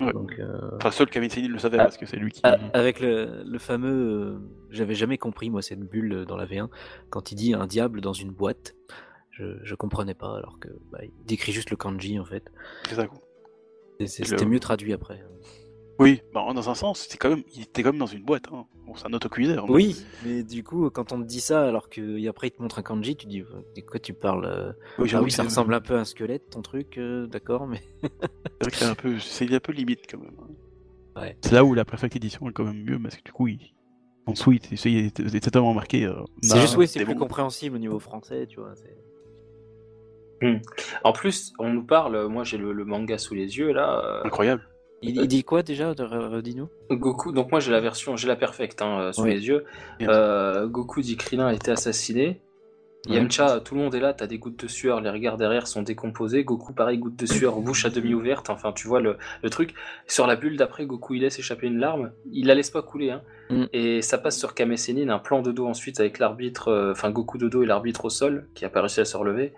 Ouais. 0.00 0.12
Donc, 0.14 0.32
euh, 0.38 0.70
Enfin, 0.76 0.90
seul 0.90 1.08
Kamé 1.10 1.28
le 1.28 1.58
savait, 1.58 1.76
Ah. 1.78 1.84
parce 1.84 1.98
que 1.98 2.06
c'est 2.06 2.16
lui 2.16 2.32
qui. 2.32 2.40
a- 2.42 2.58
avec 2.72 3.00
le, 3.00 3.42
le 3.44 3.58
fameux, 3.58 3.90
euh, 3.92 4.38
j'avais 4.70 4.94
jamais 4.94 5.18
compris 5.18 5.50
moi 5.50 5.60
cette 5.60 5.80
bulle 5.80 6.24
dans 6.26 6.36
la 6.38 6.46
V1 6.46 6.68
quand 7.10 7.30
il 7.32 7.34
dit 7.34 7.52
un 7.52 7.66
diable 7.66 8.00
dans 8.00 8.14
une 8.14 8.30
boîte. 8.32 8.74
Je, 9.38 9.44
je 9.62 9.74
comprenais 9.74 10.14
pas 10.14 10.36
alors 10.38 10.58
que 10.58 10.68
bah, 10.90 11.00
il 11.02 11.12
décrit 11.26 11.52
juste 11.52 11.70
le 11.70 11.76
kanji 11.76 12.18
en 12.18 12.24
fait. 12.24 12.50
Le- 14.00 14.06
C'était 14.06 14.46
mieux 14.46 14.60
traduit 14.60 14.92
après. 14.92 15.22
Oui, 15.98 16.20
bah, 16.34 16.44
dans 16.54 16.68
un 16.68 16.74
sens, 16.74 17.08
quand 17.18 17.30
même, 17.30 17.42
il 17.54 17.62
était 17.62 17.82
quand 17.82 17.90
même 17.92 17.98
dans 17.98 18.04
une 18.06 18.22
boîte. 18.22 18.44
Hein. 18.52 18.66
Bon, 18.86 18.94
c'est 18.94 19.06
un 19.06 19.12
autocuiseur. 19.14 19.66
mais- 19.66 19.72
Oui, 19.74 20.06
mais 20.24 20.42
du 20.42 20.62
coup 20.62 20.88
quand 20.90 21.12
on 21.12 21.20
te 21.20 21.26
dit 21.26 21.40
ça 21.40 21.66
alors 21.66 21.88
que 21.88 22.28
après 22.28 22.48
il 22.48 22.50
te 22.52 22.62
montre 22.62 22.78
un 22.78 22.82
kanji, 22.82 23.16
tu 23.16 23.26
dis 23.26 23.40
de 23.42 23.80
quoi 23.82 23.98
tu 24.00 24.12
parles 24.14 24.44
euh, 24.44 24.72
Oui, 24.98 25.10
Ah 25.14 25.30
ça 25.30 25.42
ressemble 25.42 25.74
un 25.74 25.80
peu 25.80 25.96
à 25.96 26.00
un 26.00 26.04
squelette, 26.04 26.50
ton 26.50 26.62
truc, 26.62 26.96
euh, 26.98 27.26
d'accord, 27.26 27.66
mais 27.66 27.80
C'est 28.72 28.84
un 28.84 28.94
peu, 28.94 29.18
c'est 29.18 29.52
un 29.52 29.60
peu 29.60 29.72
limite 29.72 30.00
quand 30.10 30.18
même. 30.18 30.36
hein. 30.40 31.20
Ouais. 31.20 31.36
C'est 31.42 31.52
là 31.52 31.64
où 31.64 31.72
la 31.74 31.84
Perfect 31.86 32.14
Edition 32.16 32.48
est 32.48 32.52
quand 32.52 32.64
même 32.64 32.82
mieux, 32.84 32.98
parce 33.02 33.16
que 33.16 33.22
du 33.22 33.32
coup, 33.32 33.48
il... 33.48 33.60
en 34.26 34.32
dessous, 34.32 34.52
il 34.52 34.96
est 35.06 35.40
totalement 35.44 35.72
marqué. 35.72 36.04
euh, 36.04 36.14
c'est 36.42 36.54
bah, 36.54 36.60
juste 36.60 36.76
oui, 36.76 36.86
c'est 36.86 37.04
plus 37.04 37.14
compréhensible 37.16 37.76
au 37.76 37.78
niveau 37.78 37.98
français, 37.98 38.46
tu 38.46 38.60
vois. 38.60 38.74
C'est- 40.40 40.60
En 41.04 41.12
plus, 41.12 41.52
on 41.58 41.70
nous 41.72 41.84
parle, 41.84 42.26
moi 42.26 42.44
j'ai 42.44 42.58
le, 42.58 42.72
le 42.72 42.84
manga 42.84 43.18
sous 43.18 43.34
les 43.34 43.58
yeux 43.58 43.72
là. 43.72 44.02
euh, 44.04 44.20
Incroyable. 44.24 44.62
Il, 45.02 45.20
il 45.20 45.28
dit 45.28 45.44
quoi 45.44 45.62
déjà, 45.62 45.92
redis-nous? 45.92 46.68
Goku, 46.90 47.30
donc 47.32 47.50
moi 47.50 47.60
j'ai 47.60 47.70
la 47.70 47.80
version, 47.80 48.16
j'ai 48.16 48.28
la 48.28 48.36
perfecte 48.36 48.80
hein, 48.80 48.98
euh, 49.00 49.12
sous 49.12 49.22
Oui. 49.22 49.34
les 49.34 49.46
yeux. 49.46 49.64
Euh, 50.02 50.66
Goku 50.66 51.02
dit 51.02 51.16
Krillin 51.16 51.46
a 51.48 51.52
été 51.54 51.70
assassiné. 51.70 52.40
Ouais. 53.08 53.14
Yamcha, 53.16 53.60
tout 53.60 53.76
le 53.76 53.82
monde 53.82 53.94
est 53.94 54.00
là, 54.00 54.14
t'as 54.14 54.26
des 54.26 54.38
gouttes 54.38 54.58
de 54.64 54.66
sueur, 54.66 55.00
les 55.00 55.10
regards 55.10 55.36
derrière 55.36 55.68
sont 55.68 55.82
décomposés. 55.82 56.42
Goku, 56.42 56.72
pareil, 56.72 56.98
gouttes 56.98 57.14
de 57.14 57.26
sueur, 57.26 57.60
bouche 57.60 57.84
à 57.84 57.90
demi 57.90 58.14
ouverte. 58.14 58.50
Enfin, 58.50 58.72
tu 58.72 58.88
vois 58.88 59.00
le, 59.00 59.16
le 59.44 59.50
truc. 59.50 59.74
Sur 60.08 60.26
la 60.26 60.34
bulle 60.34 60.56
d'après, 60.56 60.86
Goku 60.86 61.14
il 61.14 61.20
laisse 61.20 61.38
échapper 61.38 61.68
une 61.68 61.78
larme. 61.78 62.10
Il 62.32 62.46
la 62.48 62.56
laisse 62.56 62.70
pas 62.70 62.82
couler. 62.82 63.10
Hein. 63.12 63.22
Mm. 63.50 63.64
Et 63.72 64.02
ça 64.02 64.18
passe 64.18 64.36
sur 64.38 64.54
Kame 64.54 64.76
Sennin, 64.76 65.10
un 65.10 65.20
plan 65.20 65.40
de 65.40 65.52
dos 65.52 65.66
ensuite 65.68 66.00
avec 66.00 66.18
l'arbitre, 66.18 66.66
euh, 66.68 66.90
enfin 66.92 67.10
Goku 67.12 67.38
de 67.38 67.48
dos 67.48 67.62
et 67.62 67.66
l'arbitre 67.66 68.06
au 68.06 68.10
sol, 68.10 68.48
qui 68.54 68.64
a 68.64 68.70
pas 68.70 68.80
réussi 68.80 69.00
à 69.00 69.04
se 69.04 69.16
relever. 69.16 69.52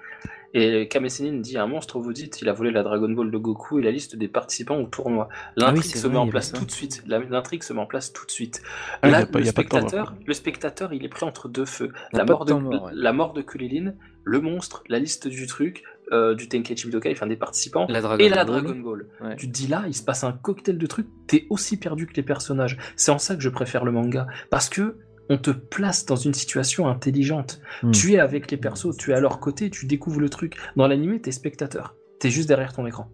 Et 0.54 0.88
Kame 0.88 1.08
Sennin 1.08 1.38
dit 1.40 1.58
un 1.58 1.66
monstre, 1.66 1.98
vous 1.98 2.12
dites, 2.12 2.40
il 2.40 2.48
a 2.48 2.52
volé 2.52 2.70
la 2.70 2.82
Dragon 2.82 3.08
Ball 3.10 3.30
de 3.30 3.36
Goku 3.38 3.78
et 3.78 3.82
la 3.82 3.90
liste 3.90 4.16
des 4.16 4.28
participants 4.28 4.76
au 4.78 4.86
tournoi. 4.86 5.28
L'intrigue 5.56 5.68
Ah 5.68 5.72
oui, 5.78 5.82
c'est 5.82 5.98
se 5.98 6.06
vrai, 6.06 6.14
met 6.14 6.20
en 6.20 6.28
place 6.28 6.52
tout 6.52 6.64
de 6.64 6.70
suite. 6.70 7.02
L'intrigue 7.06 7.62
se 7.62 7.72
met 7.72 7.80
en 7.80 7.86
place 7.86 8.12
tout 8.12 8.24
de 8.24 8.30
suite. 8.30 8.62
Ah, 9.02 9.10
Là, 9.10 9.26
pas- 9.26 9.40
le, 9.40 9.44
spectateur, 9.44 10.14
le 10.26 10.34
spectateur, 10.34 10.92
il 10.92 11.04
est 11.04 11.08
pris 11.08 11.24
entre 11.24 11.48
deux 11.48 11.66
feux. 11.66 11.92
La 12.12 12.24
mort, 12.24 12.44
de 12.44 12.52
de, 12.52 12.58
temps 12.58 12.60
mort, 12.62 12.84
ouais. 12.84 12.92
la 12.94 13.12
mort 13.12 13.34
de 13.34 13.42
Kulilin, 13.42 13.94
le 14.24 14.40
monstre, 14.40 14.84
la 14.88 14.98
liste 14.98 15.28
du 15.28 15.46
truc, 15.46 15.84
euh, 16.12 16.34
du 16.34 16.48
Tenkaichi 16.48 16.86
Budokai, 16.86 17.12
enfin 17.12 17.26
des 17.26 17.36
participants, 17.36 17.86
La 17.88 18.00
et 18.18 18.28
la. 18.30 18.44
Dragon 18.44 18.74
Ball. 18.74 19.06
Ouais. 19.20 19.36
Tu 19.36 19.46
te 19.48 19.52
dis 19.52 19.66
là, 19.66 19.84
il 19.86 19.94
se 19.94 20.02
passe 20.02 20.24
un 20.24 20.32
cocktail 20.32 20.78
de 20.78 20.86
trucs, 20.86 21.08
t'es 21.26 21.46
aussi 21.50 21.78
perdu 21.78 22.06
que 22.06 22.14
les 22.14 22.22
personnages. 22.22 22.78
C'est 22.96 23.10
en 23.10 23.18
ça 23.18 23.36
que 23.36 23.42
je 23.42 23.50
préfère 23.50 23.84
le 23.84 23.92
manga. 23.92 24.26
Parce 24.50 24.70
que 24.70 24.96
on 25.28 25.36
te 25.38 25.50
place 25.50 26.06
dans 26.06 26.16
une 26.16 26.34
situation 26.34 26.86
intelligente. 26.88 27.60
Hmm. 27.82 27.90
Tu 27.90 28.12
es 28.14 28.18
avec 28.18 28.50
les 28.50 28.56
persos, 28.56 28.96
tu 28.96 29.10
es 29.10 29.14
à 29.14 29.20
leur 29.20 29.40
côté, 29.40 29.70
tu 29.70 29.86
découvres 29.86 30.20
le 30.20 30.28
truc. 30.30 30.56
Dans 30.76 30.86
l'animé, 30.88 31.20
t'es 31.20 31.32
spectateur. 31.32 31.94
T'es 32.18 32.30
juste 32.30 32.48
derrière 32.48 32.72
ton 32.72 32.86
écran. 32.86 33.10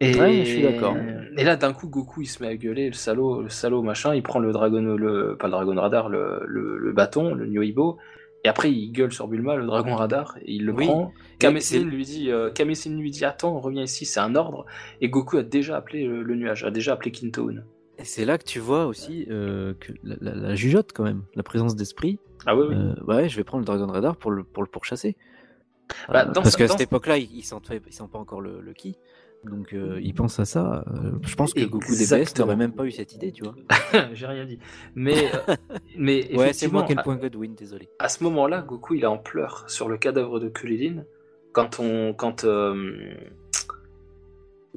Et, 0.00 0.18
Ouais, 0.18 0.44
je 0.44 0.50
suis 0.50 0.62
d'accord. 0.62 0.96
Et 1.36 1.44
là, 1.44 1.56
d'un 1.56 1.72
coup, 1.72 1.86
Goku, 1.88 2.22
il 2.22 2.26
se 2.26 2.42
met 2.42 2.48
à 2.48 2.56
gueuler, 2.56 2.86
le 2.88 2.94
salaud, 2.94 3.42
le 3.42 3.48
salaud, 3.50 3.82
machin. 3.82 4.14
Il 4.14 4.22
prend 4.22 4.38
le 4.38 4.50
dragon, 4.52 4.80
le, 4.80 5.36
pas 5.38 5.46
le 5.46 5.52
dragon 5.52 5.74
radar, 5.74 6.08
le, 6.08 6.42
le, 6.46 6.78
le 6.78 6.92
bâton, 6.92 7.34
le 7.34 7.46
Nyoibo. 7.46 7.98
Et 8.42 8.48
après, 8.48 8.72
il 8.72 8.90
gueule 8.92 9.12
sur 9.12 9.28
Bulma, 9.28 9.56
le 9.56 9.66
dragon 9.66 9.94
radar, 9.94 10.38
et 10.40 10.52
il 10.54 10.64
le 10.64 10.72
Oui. 10.72 10.86
prend. 10.86 11.12
C'est- 11.58 11.80
lui 11.80 12.04
dit, 12.04 12.30
euh, 12.30 12.50
lui 12.86 13.10
dit, 13.10 13.24
attends, 13.26 13.60
reviens 13.60 13.82
ici, 13.82 14.06
c'est 14.06 14.20
un 14.20 14.34
ordre. 14.34 14.64
Et 15.02 15.10
Goku 15.10 15.36
a 15.36 15.42
déjà 15.42 15.76
appelé 15.76 16.06
le, 16.06 16.22
le 16.22 16.34
nuage, 16.36 16.64
a 16.64 16.70
déjà 16.70 16.94
appelé 16.94 17.10
Kintoon. 17.10 17.62
Et 18.00 18.04
c'est 18.04 18.24
là 18.24 18.38
que 18.38 18.44
tu 18.44 18.58
vois 18.60 18.86
aussi 18.86 19.26
euh, 19.30 19.74
que 19.78 19.92
la, 20.02 20.16
la- 20.20 20.34
la 20.34 20.54
jugeote 20.54 20.92
quand 20.94 21.04
même, 21.04 21.22
la 21.34 21.42
présence 21.42 21.76
d'esprit. 21.76 22.18
Ah 22.46 22.56
oui, 22.56 22.66
oui. 22.70 22.74
Euh, 22.76 22.94
ouais, 23.04 23.28
je 23.28 23.36
vais 23.36 23.44
prendre 23.44 23.60
le 23.60 23.66
Dragon 23.66 23.86
Radar 23.92 24.16
pour 24.16 24.30
le, 24.30 24.42
pour 24.44 24.62
le 24.62 24.68
pourchasser. 24.68 25.16
Bah, 26.08 26.22
Euh, 26.26 26.32
dans 26.32 26.42
parce 26.42 26.56
qu'à 26.56 26.68
cette 26.68 26.80
époque-là, 26.80 27.18
il, 27.18 27.28
il 27.34 27.42
sent, 27.42 27.56
il 27.86 27.92
sent 27.92 28.04
pas 28.10 28.18
encore 28.18 28.40
le, 28.40 28.60
le 28.60 28.72
ki. 28.72 28.96
Donc 29.44 29.72
euh, 29.72 29.98
il 30.02 30.12
pense 30.14 30.38
à 30.38 30.44
ça. 30.44 30.84
Euh, 30.88 31.12
je 31.22 31.34
pense 31.34 31.54
que 31.54 31.60
Goku 31.64 31.86
DBS 31.92 32.00
Exactement. 32.12 32.46
n'aurait 32.46 32.56
même 32.56 32.72
pas 32.74 32.84
eu 32.84 32.90
cette 32.90 33.14
idée, 33.14 33.32
tu 33.32 33.42
vois. 33.42 33.54
J'ai 34.12 34.26
rien 34.26 34.44
dit. 34.44 34.58
Mais, 34.94 35.30
euh, 35.48 35.56
mais 35.98 36.34
Ouais, 36.36 36.52
c'est 36.52 36.68
moi 36.70 36.82
qui 36.84 36.92
ai 36.92 36.94
le 36.94 37.02
point 37.02 37.16
Godwin, 37.16 37.54
désolé. 37.54 37.88
à 37.98 38.08
ce 38.08 38.22
moment-là, 38.24 38.60
Goku 38.62 38.94
il 38.94 39.02
est 39.02 39.06
en 39.06 39.16
pleurs 39.18 39.64
sur 39.68 39.88
le 39.88 39.96
cadavre 39.98 40.40
de 40.40 40.48
Kulilin 40.48 41.04
quand 41.52 41.80
on 41.80 42.12
quand 42.14 42.44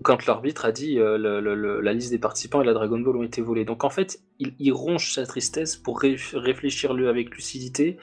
quand 0.04 0.26
l'arbitre 0.28 0.66
a 0.66 0.72
dit 0.72 1.00
euh, 1.00 1.18
le- 1.18 1.40
le- 1.40 1.56
le- 1.56 1.82
la 1.82 1.94
liste 1.94 2.12
des 2.12 2.20
participants 2.20 2.62
et 2.62 2.66
la 2.66 2.74
Dragon 2.74 3.00
Ball 3.00 3.16
ont 3.18 3.24
été 3.24 3.42
volés. 3.42 3.66
Donc 3.66 3.84
en 3.84 3.90
fait, 3.90 4.20
il, 4.40 4.54
il 4.60 4.72
ronge 4.72 5.14
sa 5.14 5.26
tristesse 5.26 5.76
pour 5.76 6.00
ré- 6.00 6.18
réfléchir 6.34 6.94
lui 6.94 7.08
avec 7.08 7.34
lucidité 7.34 7.98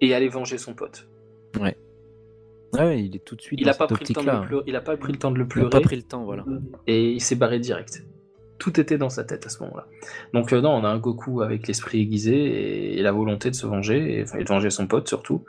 et 0.00 0.14
aller 0.14 0.28
venger 0.28 0.56
son 0.58 0.74
pote. 0.74 1.08
Ah 2.74 2.86
ouais, 2.86 3.04
il 3.04 3.14
est 3.14 3.24
tout 3.24 3.36
de 3.36 3.42
suite 3.42 3.60
Il 3.60 3.66
n'a 3.66 3.74
pas, 3.74 3.86
pris 3.86 4.02
le 4.08 4.14
temps 4.14 4.22
de 4.22 4.30
le 4.30 4.46
pleurer- 4.46 4.64
il 4.66 4.76
a 4.76 4.80
pas 4.80 4.96
pris 4.96 5.12
le 5.12 5.18
temps 5.18 5.30
de 5.30 5.36
le 5.36 5.42
Il 5.42 5.44
a 5.44 5.48
pleurer 5.48 5.70
pas 5.70 5.80
pris 5.80 5.96
le 5.96 6.02
temps, 6.02 6.24
voilà. 6.24 6.44
et 6.86 7.10
il 7.12 7.20
s'est 7.20 7.34
barré 7.36 7.58
direct. 7.58 8.02
Tout 8.58 8.80
était 8.80 8.96
dans 8.96 9.10
sa 9.10 9.24
tête 9.24 9.44
à 9.44 9.50
ce 9.50 9.62
moment-là. 9.64 9.86
Donc 10.32 10.52
euh, 10.54 10.60
non, 10.62 10.70
on 10.70 10.84
a 10.84 10.88
un 10.88 10.98
Goku 10.98 11.42
avec 11.42 11.66
l'esprit 11.68 12.00
aiguisé 12.00 12.34
et, 12.34 12.98
et 12.98 13.02
la 13.02 13.12
volonté 13.12 13.50
de 13.50 13.54
se 13.56 13.66
venger, 13.66 14.18
et, 14.18 14.22
enfin 14.22 14.38
et 14.38 14.44
de 14.44 14.48
venger 14.48 14.70
son 14.70 14.86
pote 14.86 15.06
surtout. 15.06 15.44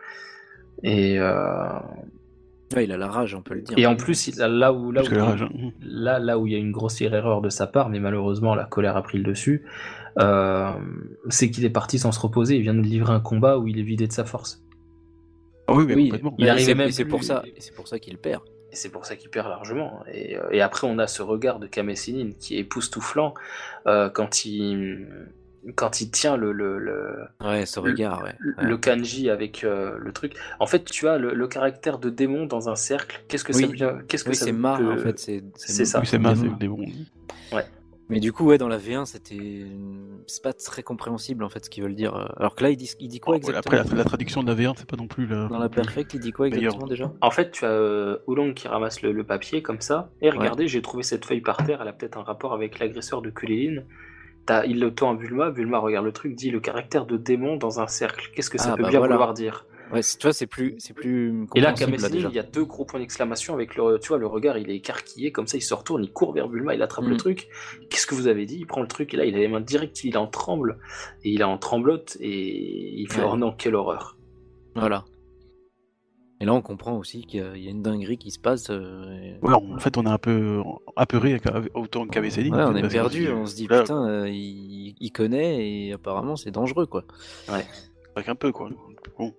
Et, 0.84 1.18
euh, 1.18 1.70
Ouais, 2.76 2.86
il 2.86 2.92
a 2.92 2.98
la 2.98 3.08
rage, 3.08 3.36
on 3.36 3.42
peut 3.42 3.54
le 3.56 3.62
dire. 3.62 3.78
et 3.78 3.86
en 3.86 3.96
plus, 3.96 4.28
il 4.28 4.42
a 4.42 4.48
là 4.48 4.74
où 4.74 4.92
là 4.92 5.02
Parce 5.02 5.10
où 5.10 5.12
que 5.12 5.16
la 5.18 5.26
rage, 5.26 5.42
hein. 5.44 5.70
là, 5.82 6.20
là 6.20 6.38
où 6.40 6.48
il 6.48 6.54
y 6.54 6.56
a 6.56 6.60
une 6.60 6.72
grossière 6.72 7.14
erreur 7.14 7.42
de 7.42 7.50
sa 7.50 7.68
part, 7.68 7.90
mais 7.90 8.00
malheureusement 8.00 8.56
la 8.56 8.66
colère 8.66 8.98
a 8.98 9.02
pris 9.04 9.18
le 9.18 9.24
dessus, 9.24 9.66
euh, 10.20 10.72
c'est 11.30 11.50
qu'il 11.52 11.66
est 11.66 11.70
parti 11.70 12.00
sans 12.00 12.12
se 12.12 12.20
reposer. 12.20 12.56
Il 12.56 12.62
vient 12.62 12.74
de 12.74 12.82
livrer 12.82 13.14
un 13.14 13.20
combat 13.20 13.58
où 13.58 13.68
il 13.68 13.80
est 13.80 13.84
vidé 13.84 14.08
de 14.08 14.12
sa 14.14 14.26
force. 14.26 14.64
Ah 15.68 15.74
oui, 15.74 15.86
mais 15.88 15.96
Oui, 15.96 16.04
complètement. 16.10 16.36
il 16.38 16.44
mais 16.46 16.50
arrivait 16.50 16.66
c'est- 16.66 16.76
même 16.76 16.90
et 16.90 16.92
c'est 16.92 17.06
pour 17.06 17.24
ça, 17.24 17.42
et 17.46 17.54
c'est 17.60 17.74
pour 17.76 17.88
ça 17.88 17.98
qu'il 18.00 18.18
perd. 18.18 18.42
Et 18.72 18.76
c'est 18.76 18.90
pour 18.90 19.06
ça 19.06 19.16
qu'il 19.16 19.30
perd 19.30 19.48
largement. 19.50 20.04
Et, 20.12 20.36
euh, 20.36 20.42
et 20.52 20.60
après, 20.62 20.88
on 20.88 20.98
a 20.98 21.06
ce 21.08 21.22
regard 21.22 21.60
de 21.60 21.68
Kamesinin 21.68 22.32
qui 22.40 22.56
est 22.56 22.60
époustouflant 22.62 23.34
euh, 23.88 24.10
quand 24.10 24.46
il 24.46 25.08
quand 25.76 26.02
il 26.02 26.12
tient 26.12 26.36
le, 26.38 26.52
le, 26.52 26.78
le, 26.78 27.16
Ouais, 27.42 27.66
ce 27.66 27.80
regard, 27.80 28.24
ouais. 28.24 28.36
Ouais. 28.58 28.68
le 28.70 28.78
kanji 28.78 29.30
avec 29.30 29.64
euh, 29.64 29.98
le 29.98 30.12
truc. 30.12 30.36
En 30.60 30.68
fait, 30.68 30.84
tu 30.86 31.08
as 31.08 31.18
le, 31.18 31.34
le 31.34 31.48
caractère 31.48 32.00
de 32.00 32.10
démon 32.10 32.46
dans 32.46 32.70
un 32.70 32.76
cercle. 32.76 33.24
Qu'est-ce 33.28 33.44
que 33.44 33.54
ça 33.54 33.66
Oui. 33.68 33.78
veut 33.78 34.04
Qu'est-ce 34.08 34.24
que 34.24 34.30
Oui, 34.32 34.36
ça 34.36 34.46
c'est 34.46 34.52
marre, 34.52 34.80
que- 34.80 34.94
en 34.94 34.98
fait. 34.98 35.20
C'est 35.20 35.44
c'est 35.56 35.86
ça. 35.86 36.00
Oui, 36.00 36.06
c'est 36.06 36.18
démon. 36.18 36.36
c'est 36.36 36.58
des 36.60 36.68
bons. 36.68 36.86
Mais 38.10 38.20
du 38.20 38.34
coup, 38.34 38.46
ouais, 38.46 38.58
dans 38.58 38.68
la 38.68 38.78
V1, 38.78 39.06
c'était. 39.06 39.66
C'est 40.28 40.44
pas 40.44 40.52
très 40.54 40.84
compréhensible, 40.84 41.44
en 41.44 41.50
fait, 41.50 41.66
ce 41.66 41.70
qu'ils 41.70 41.84
veulent 41.84 41.96
dire. 41.96 42.14
Alors 42.38 42.54
que 42.54 42.62
là, 42.64 42.70
il 42.70 42.76
dit, 42.78 42.92
il 43.00 43.08
dit 43.08 43.20
quoi 43.22 43.34
Bon, 43.34 43.38
exactement? 43.38 43.80
Après, 43.80 43.90
la, 43.92 43.98
la 43.98 44.04
traduction 44.04 44.44
de 44.44 44.54
la 44.54 44.56
V1, 44.62 44.74
c'est 44.78 44.88
pas 44.88 44.98
non 44.98 45.08
plus 45.08 45.26
le. 45.26 45.48
Dans 45.48 45.58
la 45.58 45.70
Perfect, 45.70 46.14
il 46.14 46.20
dit 46.20 46.32
quoi 46.34 46.48
exactement 46.48 46.86
déjà? 46.86 47.12
En 47.22 47.32
fait, 47.32 47.52
tu 47.52 47.66
as 47.66 47.70
euh, 47.72 48.18
Oolong 48.28 48.54
qui 48.54 48.68
ramasse 48.68 49.02
le, 49.02 49.14
le 49.14 49.24
papier 49.24 49.62
comme 49.64 49.80
ça. 49.80 50.12
Et 50.22 50.30
regardez, 50.30 50.68
j'ai 50.68 50.82
trouvé 50.82 51.02
cette 51.02 51.26
feuille 51.26 51.42
par 51.42 51.58
terre. 51.66 51.80
Elle 51.82 51.88
a 51.88 51.94
peut-être 51.94 52.18
un 52.18 52.24
rapport 52.24 52.54
avec 52.54 52.78
l'agresseur 52.80 53.22
de 53.22 53.30
Kulilin. 53.30 53.82
T'as- 54.46 54.66
Il 54.66 54.80
le 54.80 54.94
tend 54.94 55.12
à 55.12 55.16
Bulma. 55.16 55.52
Bulma 55.52 55.80
regarde 55.80 56.06
le 56.06 56.12
truc, 56.12 56.36
dit 56.36 56.52
le 56.52 56.60
caractère 56.60 57.06
de 57.06 57.18
démon 57.18 57.56
dans 57.56 57.80
un 57.80 57.88
cercle. 57.88 58.30
Qu'est-ce 58.36 58.50
que 58.50 58.58
ça 58.58 58.72
Ah, 58.74 58.76
peut 58.78 58.84
bah 58.84 58.90
bien 58.90 59.00
voilà. 59.00 59.16
vouloir 59.16 59.34
dire? 59.34 59.66
Ouais, 59.92 60.02
c'est- 60.02 60.18
tu 60.18 60.26
vois, 60.26 60.34
c'est 60.34 60.48
plus, 60.48 60.76
c'est 60.80 60.94
plus 60.94 61.46
Et 61.56 61.62
là, 61.62 61.72
Kamesini, 61.74 62.20
il 62.28 62.34
y 62.36 62.40
a 62.40 62.44
deux 62.44 62.64
gros 62.66 62.84
points 62.84 63.00
d'exclamation 63.00 63.54
avec 63.54 63.76
le, 63.76 64.00
tu 64.00 64.08
vois, 64.08 64.18
le 64.18 64.26
regard, 64.26 64.58
il 64.58 64.70
est 64.72 64.76
écarquillé 64.78 65.32
comme 65.32 65.46
ça, 65.46 65.56
il 65.58 65.62
se 65.62 65.74
retourne, 65.74 66.04
il 66.04 66.12
court 66.12 66.34
vers 66.34 66.48
Bulma, 66.48 66.74
il 66.74 66.82
attrape 66.82 67.06
Mm. 67.06 67.10
le 67.10 67.18
truc. 67.18 67.48
Qu'est-ce 67.90 68.08
que 68.08 68.16
vous 68.16 68.28
avez 68.28 68.46
dit? 68.48 68.58
Il 68.58 68.66
prend 68.66 68.82
le 68.82 68.88
truc 68.88 69.14
et 69.14 69.18
là, 69.18 69.26
il 69.26 69.36
a 69.36 69.38
les 69.38 69.48
mains 69.48 69.62
directes, 69.62 70.04
il 70.04 70.18
en 70.18 70.26
tremble 70.26 70.80
et 71.24 71.30
il 71.30 71.42
est 71.42 71.44
en 71.46 71.58
tremblote 71.60 72.18
et 72.20 73.00
il 73.02 73.12
fait 73.12 73.22
Ouais. 73.22 73.28
oh 73.34 73.38
non, 73.38 73.52
quelle 73.52 73.76
horreur. 73.76 74.18
Voilà. 74.76 75.06
Et 76.44 76.46
là, 76.46 76.54
on 76.54 76.62
comprend 76.62 76.98
aussi 76.98 77.22
qu'il 77.22 77.40
y 77.40 77.68
a- 77.68 77.72
une 77.72 77.82
dinguerie 77.82 78.18
qui 78.18 78.30
se 78.30 78.38
passe. 78.38 78.70
euh, 78.70 79.32
Ouais, 79.42 79.54
en 79.54 79.80
fait, 79.80 79.96
on 79.98 80.06
est 80.06 80.10
un 80.10 80.18
peu 80.18 80.62
apeuré 80.98 81.40
autant 81.74 82.06
qu'AVCD. 82.06 82.50
Ouais, 82.50 82.58
on 82.66 82.76
est 82.76 82.82
perdu, 82.90 83.30
on 83.32 83.46
se 83.46 83.56
dit 83.56 83.66
là, 83.68 83.80
putain, 83.84 84.06
euh, 84.10 84.28
il, 84.30 84.94
il 85.00 85.12
connaît 85.14 85.66
et 85.66 85.94
apparemment 85.94 86.36
c'est 86.36 86.52
dangereux 86.52 86.86
quoi. 86.86 87.06
Avec 88.18 88.28
un 88.28 88.36
peu, 88.36 88.52
quoi. 88.52 88.70
Bon. 89.18 89.34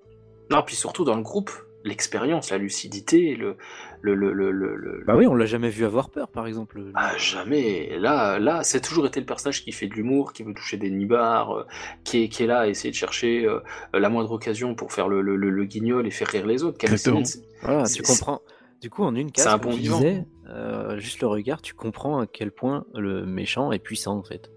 Non, 0.50 0.62
puis 0.64 0.76
surtout 0.76 1.04
dans 1.04 1.14
le 1.16 1.22
groupe, 1.22 1.50
l'expérience, 1.84 2.50
la 2.50 2.58
lucidité, 2.58 3.36
le, 3.36 3.56
le, 4.00 4.14
le, 4.14 4.50
le, 4.50 5.04
Bah 5.06 5.16
oui, 5.16 5.26
on 5.26 5.34
l'a 5.34 5.46
jamais 5.46 5.68
vu 5.68 5.84
avoir 5.84 6.10
peur 6.10 6.28
par 6.28 6.46
exemple. 6.46 6.82
Ah, 6.94 7.16
jamais. 7.18 7.96
Là, 7.98 8.38
là, 8.38 8.62
c'est 8.64 8.80
toujours 8.80 9.06
été 9.06 9.20
le 9.20 9.26
personnage 9.26 9.62
qui 9.62 9.70
fait 9.70 9.86
de 9.86 9.94
l'humour, 9.94 10.32
qui 10.32 10.42
veut 10.42 10.54
toucher 10.54 10.76
des 10.76 10.90
nibards, 10.90 11.52
euh, 11.52 11.66
qui, 12.02 12.24
est, 12.24 12.28
qui 12.28 12.42
est 12.42 12.46
là 12.46 12.60
à 12.60 12.66
essayer 12.66 12.90
de 12.90 12.96
chercher 12.96 13.46
euh, 13.46 13.60
la 13.92 14.08
moindre 14.08 14.32
occasion 14.32 14.74
pour 14.74 14.92
faire 14.92 15.08
le, 15.08 15.20
le, 15.20 15.36
le, 15.36 15.50
le 15.50 15.64
guignol 15.64 16.06
et 16.06 16.10
faire 16.10 16.28
rire 16.28 16.46
les 16.46 16.64
autres. 16.64 16.78
Exactement. 16.82 17.22
Voilà, 17.62 17.84
tu 17.84 18.02
comprends. 18.02 18.40
Du 18.80 18.90
coup, 18.90 19.04
en 19.04 19.14
une 19.14 19.30
case, 19.30 19.46
un 19.46 19.58
bon 19.58 19.70
vivant. 19.70 19.96
disais, 19.98 20.24
euh, 20.48 20.98
juste 20.98 21.20
le 21.20 21.26
regard, 21.26 21.62
tu 21.62 21.74
comprends 21.74 22.18
à 22.20 22.26
quel 22.26 22.50
point 22.50 22.84
le 22.94 23.24
méchant 23.24 23.72
est 23.72 23.78
puissant 23.78 24.18
en 24.18 24.22
fait. 24.22 24.50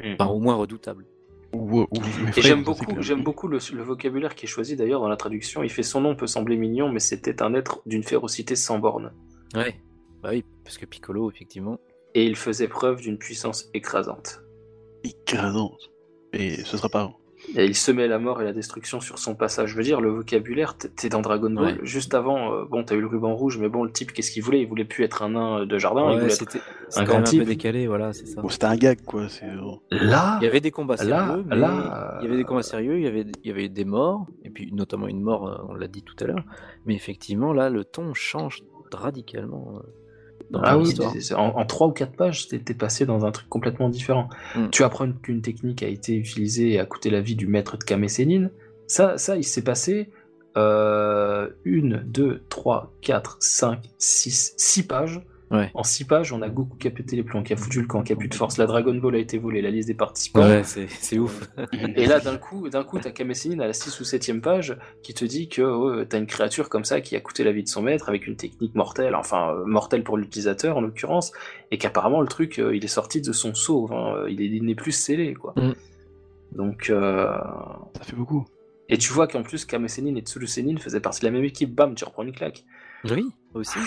Mm. 0.00 0.14
Enfin, 0.18 0.26
au 0.30 0.38
moins 0.40 0.56
redoutable. 0.56 1.06
Ou, 1.52 1.80
ou, 1.80 1.84
ou 1.84 1.88
Et 2.36 2.42
j'aime 2.42 2.62
beaucoup, 2.62 3.00
j'aime 3.00 3.22
beaucoup 3.22 3.48
le, 3.48 3.58
le 3.72 3.82
vocabulaire 3.82 4.34
qui 4.34 4.46
est 4.46 4.48
choisi 4.48 4.76
d'ailleurs 4.76 5.00
dans 5.00 5.08
la 5.08 5.16
traduction. 5.16 5.62
Il 5.62 5.70
fait 5.70 5.82
son 5.82 6.00
nom 6.00 6.14
peut 6.14 6.26
sembler 6.26 6.56
mignon, 6.56 6.90
mais 6.90 7.00
c'était 7.00 7.42
un 7.42 7.54
être 7.54 7.80
d'une 7.86 8.02
férocité 8.02 8.54
sans 8.54 8.78
borne. 8.78 9.12
Ouais. 9.54 9.80
Bah 10.22 10.30
oui, 10.32 10.44
parce 10.64 10.78
que 10.78 10.84
Piccolo, 10.84 11.30
effectivement. 11.30 11.78
Et 12.14 12.24
il 12.24 12.36
faisait 12.36 12.68
preuve 12.68 13.00
d'une 13.00 13.18
puissance 13.18 13.70
écrasante. 13.74 14.42
Écrasante. 15.04 15.90
Et 16.32 16.56
ce 16.64 16.76
sera 16.76 16.88
pas. 16.88 17.12
Et 17.56 17.64
il 17.64 17.74
semait 17.74 18.08
la 18.08 18.18
mort 18.18 18.40
et 18.42 18.44
la 18.44 18.52
destruction 18.52 19.00
sur 19.00 19.18
son 19.18 19.34
passage. 19.34 19.70
Je 19.70 19.76
veux 19.76 19.82
dire, 19.82 20.00
le 20.00 20.10
vocabulaire, 20.10 20.76
t'es 20.76 21.08
dans 21.08 21.20
Dragon 21.22 21.50
Ball. 21.50 21.64
Ouais. 21.74 21.78
Juste 21.82 22.14
avant, 22.14 22.52
euh, 22.52 22.64
bon, 22.64 22.84
t'as 22.84 22.94
eu 22.94 23.00
le 23.00 23.06
ruban 23.06 23.34
rouge, 23.34 23.58
mais 23.58 23.68
bon, 23.68 23.84
le 23.84 23.90
type, 23.90 24.12
qu'est-ce 24.12 24.30
qu'il 24.30 24.42
voulait? 24.42 24.60
Il 24.60 24.68
voulait 24.68 24.84
plus 24.84 25.04
être 25.04 25.22
un 25.22 25.30
nain 25.30 25.64
de 25.66 25.78
jardin, 25.78 26.02
il 26.02 26.06
Ouais, 26.08 26.14
voulait 26.20 26.32
être... 26.32 26.38
c'était 26.38 26.60
un 26.96 27.04
grand 27.04 27.18
un 27.18 27.22
type. 27.22 27.40
peu 27.40 27.46
décalé, 27.46 27.86
voilà, 27.86 28.12
c'est 28.12 28.26
ça. 28.26 28.40
Bon, 28.42 28.48
c'était 28.48 28.66
un 28.66 28.76
gag, 28.76 29.00
quoi. 29.04 29.28
C'est. 29.28 29.46
Là, 29.90 30.38
Il 30.40 30.44
y 30.44 30.48
avait 30.48 30.60
des 30.60 30.70
combats 30.70 30.96
Là- 30.96 31.26
sérieux, 31.26 31.44
mais 31.48 31.56
là, 31.56 32.18
il 32.20 32.24
y 32.24 32.28
avait 32.28 32.36
des 32.36 32.44
combats 32.44 32.60
euh, 32.60 32.62
sérieux, 32.62 32.96
il 32.98 33.04
y 33.04 33.06
avait, 33.08 33.26
il 33.42 33.48
y 33.48 33.50
avait 33.50 33.68
des 33.68 33.84
morts, 33.84 34.26
et 34.44 34.50
puis 34.50 34.70
notamment 34.72 35.08
une 35.08 35.20
mort, 35.22 35.48
euh, 35.48 35.56
on 35.68 35.74
l'a 35.74 35.88
dit 35.88 36.02
tout 36.02 36.16
à 36.20 36.26
l'heure. 36.26 36.44
Mais 36.86 36.94
effectivement, 36.94 37.52
là, 37.52 37.70
le 37.70 37.84
ton 37.84 38.14
change 38.14 38.62
radicalement 38.92 39.74
euh, 39.76 39.86
dans 40.50 40.60
Ah 40.62 40.78
oui, 40.78 40.94
en, 41.34 41.38
en 41.38 41.66
3 41.66 41.88
ou 41.88 41.92
4 41.92 42.16
pages, 42.16 42.48
t'es 42.48 42.58
t'es 42.58 42.74
passé 42.74 43.06
dans 43.06 43.24
un 43.24 43.30
truc 43.30 43.48
complètement 43.48 43.88
différent. 43.88 44.28
Mm. 44.54 44.68
Tu 44.70 44.82
apprends 44.82 45.10
qu'une 45.12 45.42
technique 45.42 45.82
a 45.82 45.88
été 45.88 46.16
utilisée 46.16 46.72
et 46.72 46.80
a 46.80 46.86
coûté 46.86 47.10
la 47.10 47.20
vie 47.20 47.36
du 47.36 47.46
maître 47.46 47.76
de 47.76 47.84
Kamessénine. 47.84 48.50
Ça, 48.86 49.18
ça, 49.18 49.36
il 49.36 49.44
s'est 49.44 49.64
passé 49.64 50.10
euh, 50.56 51.50
une, 51.64 52.02
deux, 52.06 52.42
trois, 52.48 52.92
quatre, 53.02 53.36
cinq, 53.40 53.90
six, 53.98 54.54
six 54.56 54.86
pages. 54.86 55.20
Ouais. 55.50 55.70
En 55.72 55.82
6 55.82 56.04
pages, 56.04 56.32
on 56.32 56.42
a 56.42 56.48
Goku 56.50 56.76
qui 56.76 56.88
a 56.88 56.90
pété 56.90 57.16
les 57.16 57.22
plombs, 57.22 57.42
qui 57.42 57.54
a 57.54 57.56
foutu 57.56 57.80
le 57.80 57.86
camp, 57.86 58.02
qui 58.02 58.12
a 58.12 58.16
plus 58.16 58.28
de 58.28 58.34
force. 58.34 58.58
La 58.58 58.66
Dragon 58.66 58.94
Ball 58.94 59.14
a 59.14 59.18
été 59.18 59.38
volée, 59.38 59.62
la 59.62 59.70
liste 59.70 59.88
des 59.88 59.94
participants. 59.94 60.40
Ouais, 60.46 60.62
c'est 60.62 60.88
c'est 60.88 61.18
ouf. 61.18 61.48
Et 61.96 62.04
là, 62.04 62.20
d'un 62.20 62.36
coup, 62.36 62.68
d'un 62.68 62.84
coup, 62.84 62.98
t'as 62.98 63.10
Kamessénine 63.12 63.62
à 63.62 63.66
la 63.66 63.72
6 63.72 63.98
ou 64.00 64.04
7 64.04 64.42
page 64.42 64.76
qui 65.02 65.14
te 65.14 65.24
dit 65.24 65.48
que 65.48 65.62
ouais, 65.62 66.06
t'as 66.06 66.18
une 66.18 66.26
créature 66.26 66.68
comme 66.68 66.84
ça 66.84 67.00
qui 67.00 67.16
a 67.16 67.20
coûté 67.20 67.44
la 67.44 67.52
vie 67.52 67.62
de 67.62 67.68
son 67.68 67.80
maître 67.80 68.10
avec 68.10 68.26
une 68.26 68.36
technique 68.36 68.74
mortelle, 68.74 69.14
enfin 69.14 69.54
euh, 69.54 69.64
mortelle 69.64 70.04
pour 70.04 70.18
l'utilisateur 70.18 70.76
en 70.76 70.82
l'occurrence, 70.82 71.32
et 71.70 71.78
qu'apparemment 71.78 72.20
le 72.20 72.28
truc, 72.28 72.58
euh, 72.58 72.76
il 72.76 72.84
est 72.84 72.88
sorti 72.88 73.22
de 73.22 73.32
son 73.32 73.54
seau, 73.54 73.88
hein, 73.90 74.16
euh, 74.16 74.30
il 74.30 74.42
est- 74.42 74.46
il 74.46 74.64
n'est 74.64 74.74
plus 74.74 74.92
scellé, 74.92 75.32
quoi. 75.34 75.54
Mm. 75.56 75.72
Donc, 76.56 76.90
euh, 76.90 77.26
Ça 77.96 78.04
fait 78.04 78.16
beaucoup. 78.16 78.44
et 78.90 78.98
tu 78.98 79.12
vois 79.14 79.26
qu'en 79.28 79.42
plus, 79.42 79.64
Kamessénine 79.64 80.16
et 80.18 80.20
Tsuru 80.22 80.46
Sennin 80.46 80.76
faisaient 80.78 81.00
partie 81.00 81.20
de 81.20 81.26
la 81.26 81.30
même 81.30 81.44
équipe, 81.44 81.74
bam, 81.74 81.94
tu 81.94 82.04
reprends 82.04 82.22
une 82.24 82.32
claque. 82.32 82.64
Oui, 83.04 83.24
aussi. 83.54 83.78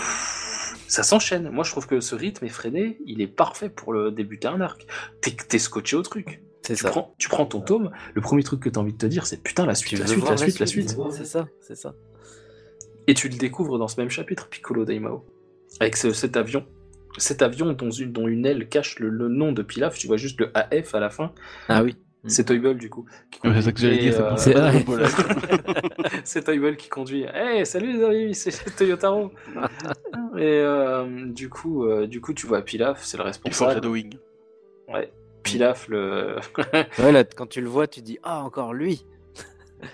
Ça 0.91 1.03
s'enchaîne. 1.03 1.49
Moi, 1.49 1.63
je 1.63 1.71
trouve 1.71 1.87
que 1.87 2.01
ce 2.01 2.15
rythme 2.15 2.43
effréné, 2.45 2.97
il 3.05 3.21
est 3.21 3.27
parfait 3.27 3.69
pour 3.69 3.93
le 3.93 4.11
débuter 4.11 4.49
un 4.49 4.59
arc. 4.59 4.85
T'es 5.21 5.57
scotché 5.57 5.95
au 5.95 6.01
truc. 6.01 6.41
Tu 6.65 6.75
ça. 6.75 6.89
prends, 6.89 7.15
tu 7.17 7.29
prends 7.29 7.45
ton 7.45 7.61
tome, 7.61 7.91
le 8.13 8.19
premier 8.21 8.43
truc 8.43 8.59
que 8.59 8.69
t'as 8.69 8.81
envie 8.81 8.91
de 8.91 8.97
te 8.97 9.05
dire, 9.05 9.25
c'est 9.25 9.41
putain, 9.41 9.65
la 9.65 9.73
suite, 9.73 9.97
la 9.99 10.05
suite, 10.05 10.19
voir 10.19 10.31
la 10.31 10.37
suite, 10.37 10.59
la 10.59 10.65
suite. 10.65 10.95
C'est 11.11 11.25
ça, 11.25 11.47
c'est 11.61 11.75
ça. 11.75 11.95
Et 13.07 13.13
tu 13.13 13.29
le 13.29 13.35
découvres 13.37 13.79
dans 13.79 13.87
ce 13.87 13.99
même 13.99 14.09
chapitre, 14.09 14.49
Piccolo 14.49 14.83
Daimao. 14.85 15.25
Avec 15.79 15.95
ce- 15.95 16.11
cet 16.11 16.35
avion. 16.35 16.65
Cet 17.17 17.41
avion 17.41 17.71
dont 17.73 17.89
une, 17.89 18.11
dont 18.11 18.27
une 18.27 18.45
aile 18.45 18.67
cache 18.69 18.99
le, 18.99 19.07
le 19.09 19.29
nom 19.29 19.53
de 19.53 19.61
Pilaf, 19.63 19.97
tu 19.97 20.07
vois 20.07 20.17
juste 20.17 20.39
le 20.41 20.51
AF 20.55 20.93
à 20.93 20.99
la 20.99 21.09
fin. 21.09 21.31
Ah 21.69 21.83
oui. 21.83 21.95
Mm. 22.23 22.29
C'est 22.29 22.43
Toyball 22.45 22.77
du 22.77 22.89
coup. 22.89 23.05
c'est 23.43 23.61
ça 23.61 23.71
que 23.71 23.79
j'allais 23.79 23.97
conduit, 23.97 24.11
dire. 24.11 24.25
euh, 24.25 24.35
C'est 24.37 24.53
là. 24.53 24.71
c'est 26.23 26.43
Toyball 26.43 26.77
qui 26.77 26.87
conduit. 26.89 27.23
Hey, 27.33 27.65
salut 27.65 27.93
les 27.93 28.03
amis, 28.03 28.35
c'est 28.35 28.51
Toyotaro. 28.75 29.31
Et 30.35 30.41
euh, 30.41 31.25
du 31.27 31.49
coup, 31.49 31.85
euh, 31.85 32.05
du 32.07 32.21
coup, 32.21 32.33
tu 32.33 32.45
vois 32.47 32.61
Pilaf, 32.61 33.03
c'est 33.03 33.17
le 33.17 33.23
Il 33.23 33.33
faut 33.33 33.65
responsable. 33.65 33.73
shadowing. 33.73 34.13
Ouais. 34.87 35.11
Pilaf, 35.43 35.87
le. 35.87 36.35
Ouais, 36.99 37.11
là, 37.11 37.23
quand 37.23 37.47
tu 37.47 37.61
le 37.61 37.67
vois, 37.69 37.87
tu 37.87 38.01
dis 38.01 38.19
ah 38.23 38.43
encore 38.43 38.73
lui. 38.73 39.05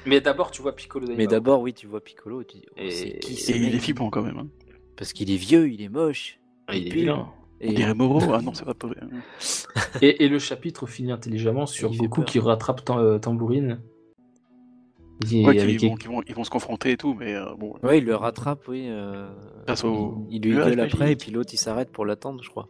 Mais 0.05 0.19
d'abord, 0.19 0.51
tu 0.51 0.61
vois 0.61 0.75
Piccolo. 0.75 1.07
Mais 1.15 1.27
d'abord, 1.27 1.61
oui, 1.61 1.73
tu 1.73 1.87
vois 1.87 2.01
Piccolo, 2.01 2.43
tu 2.43 2.57
dis 2.57 2.65
oh, 2.71 2.73
Et- 2.75 2.91
c'est 2.91 3.19
qui 3.19 3.33
Et 3.53 3.55
il 3.57 3.73
est 3.73 3.79
flippant 3.79 4.09
quand 4.09 4.21
même. 4.21 4.37
hein. 4.37 4.47
Parce 4.97 5.13
qu'il 5.13 5.31
est 5.31 5.37
vieux, 5.37 5.69
il 5.69 5.81
est 5.81 5.87
moche. 5.89 6.39
Ah, 6.67 6.75
il 6.75 6.87
est 6.87 6.91
vilain. 6.91 7.29
On 7.59 7.65
Et 7.69 7.73
dirait 7.73 7.93
Moro. 7.95 8.21
Ah 8.33 8.41
non, 8.41 8.53
c'est 8.53 8.65
pas 8.65 8.87
vrai. 8.87 8.97
Et, 10.01 10.25
et 10.25 10.29
le 10.29 10.37
chapitre 10.39 10.85
finit 10.85 11.11
intelligemment 11.11 11.65
sur 11.65 11.91
Goku 11.95 12.21
qui 12.23 12.39
rattrape 12.39 12.83
Tam- 12.85 12.99
euh, 12.99 13.17
Tambourine. 13.19 13.79
Et 15.31 15.43
Ouais, 15.43 15.59
avec- 15.59 15.81
vont, 15.81 15.95
vont, 16.17 16.21
ils 16.27 16.35
vont 16.35 16.43
se 16.43 16.51
confronter 16.51 16.91
et 16.91 16.97
tout, 16.97 17.15
mais 17.15 17.33
euh, 17.33 17.45
bon. 17.57 17.73
ouais, 17.81 17.97
il 17.97 18.05
le 18.05 18.15
rattrape, 18.15 18.67
oui. 18.67 18.85
euh, 18.87 19.27
au 19.83 20.25
il, 20.29 20.35
il 20.45 20.51
lui 20.51 20.55
gueule 20.57 20.79
après, 20.79 21.13
et 21.13 21.15
puis 21.15 21.31
l'autre 21.31 21.49
il 21.53 21.57
s'arrête 21.57 21.89
pour 21.91 22.05
l'attendre, 22.05 22.43
je 22.43 22.49
crois. 22.51 22.69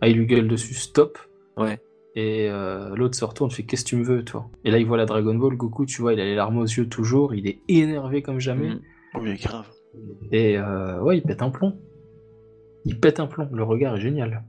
Ah, 0.00 0.08
il 0.08 0.16
lui 0.16 0.26
gueule 0.26 0.48
dessus, 0.48 0.74
stop. 0.74 1.18
Ouais. 1.56 1.78
Et 2.16 2.48
euh, 2.50 2.96
l'autre 2.96 3.16
se 3.16 3.24
retourne, 3.24 3.52
fait 3.52 3.62
qu'est-ce 3.62 3.84
que 3.84 3.90
tu 3.90 3.96
me 3.96 4.02
veux, 4.04 4.24
toi? 4.24 4.50
Et 4.64 4.72
là, 4.72 4.78
il 4.78 4.86
voit 4.86 4.96
la 4.96 5.06
Dragon 5.06 5.34
Ball. 5.36 5.54
Goku, 5.56 5.86
tu 5.86 6.02
vois, 6.02 6.12
il 6.14 6.20
a 6.20 6.24
les 6.24 6.34
larmes 6.34 6.58
aux 6.58 6.64
yeux 6.64 6.88
toujours. 6.88 7.34
Il 7.36 7.46
est 7.46 7.60
énervé 7.68 8.22
comme 8.22 8.40
jamais. 8.40 8.70
Mm. 8.70 8.80
Oh, 9.14 9.18
mais 9.22 9.36
grave. 9.36 9.68
Et 10.32 10.58
euh, 10.58 11.00
ouais, 11.00 11.18
il 11.18 11.22
pète 11.22 11.42
un 11.42 11.50
plomb. 11.50 11.78
Il 12.84 12.98
pète 13.00 13.20
un 13.20 13.26
plomb. 13.26 13.48
Le 13.52 13.62
regard 13.62 13.96
est 13.96 14.00
génial. 14.00 14.42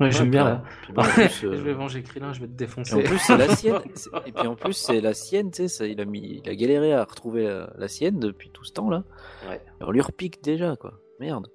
Ouais, 0.00 0.10
j'aime 0.10 0.24
Ouais, 0.26 0.30
bien. 0.30 0.62
puis 0.82 0.92
là. 0.94 0.94
bon, 0.94 1.02
en 1.02 1.04
plus, 1.12 1.44
euh, 1.44 1.56
je 1.56 1.62
vais 1.62 1.74
venger 1.74 2.02
Krillin, 2.02 2.32
je 2.32 2.40
vais 2.40 2.46
te 2.46 2.52
Et 2.52 2.56
défoncer. 2.56 2.94
en 2.94 3.00
plus, 3.02 3.18
c'est 3.18 3.36
la 3.36 3.48
sienne. 3.54 3.80
Et 4.26 4.32
puis 4.32 4.46
en 4.46 4.54
plus, 4.54 4.72
c'est 4.72 5.00
la 5.02 5.12
sienne, 5.12 5.50
tu 5.50 5.56
sais. 5.62 5.68
ça- 5.68 5.86
Il 5.86 6.00
a, 6.00 6.04
mis... 6.06 6.40
il 6.42 6.48
a 6.48 6.54
galéré 6.54 6.94
à 6.94 7.04
retrouver 7.04 7.44
la, 7.44 7.70
la 7.76 7.88
sienne 7.88 8.18
depuis 8.18 8.50
tout 8.50 8.64
ce 8.64 8.72
temps-là. 8.72 9.04
Ouais. 9.48 9.60
On 9.82 9.90
lui 9.90 10.00
repique 10.00 10.42
déjà, 10.42 10.74
quoi. 10.76 10.94
Merde, 11.20 11.48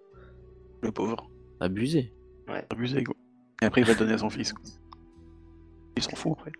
Le 0.81 0.91
pauvre. 0.91 1.27
abusé. 1.59 2.13
Abusé, 2.69 3.03
quoi. 3.03 3.15
Et 3.63 3.65
après, 3.65 3.81
il 3.81 3.87
va 3.87 3.93
le 3.93 3.99
donner 3.99 4.13
à 4.13 4.17
son 4.19 4.29
fils, 4.29 4.53
quoi. 4.53 4.63
Il 5.97 6.03
s'en 6.03 6.15
fout, 6.15 6.33
après. 6.37 6.51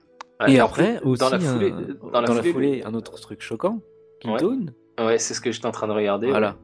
Ouais, 0.41 0.53
et 0.53 0.59
après, 0.59 0.99
aussi, 1.03 1.19
dans 1.19 1.29
la 1.29 1.39
foulée, 1.39 1.71
un... 1.71 2.09
dans 2.11 2.21
la 2.33 2.43
foulée, 2.43 2.83
un 2.83 2.93
autre 2.95 3.19
truc 3.19 3.41
choquant 3.41 3.79
qui 4.21 4.29
Ouais. 4.29 4.37
tourne. 4.39 4.73
Ouais, 4.99 5.19
c'est 5.19 5.33
ce 5.35 5.41
que 5.41 5.51
j'étais 5.51 5.67
en 5.67 5.71
train 5.71 5.87
de 5.87 5.91
regarder. 5.93 6.27
Voilà. 6.27 6.55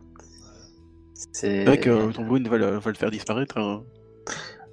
C'est 1.32 1.66
vrai 1.66 1.80
que 1.80 1.90
euh, 1.90 2.12
ton 2.12 2.24
va 2.26 2.58
le, 2.58 2.78
va 2.78 2.92
le 2.92 2.96
faire 2.98 3.12
disparaître. 3.12 3.58
hein. 3.58 3.84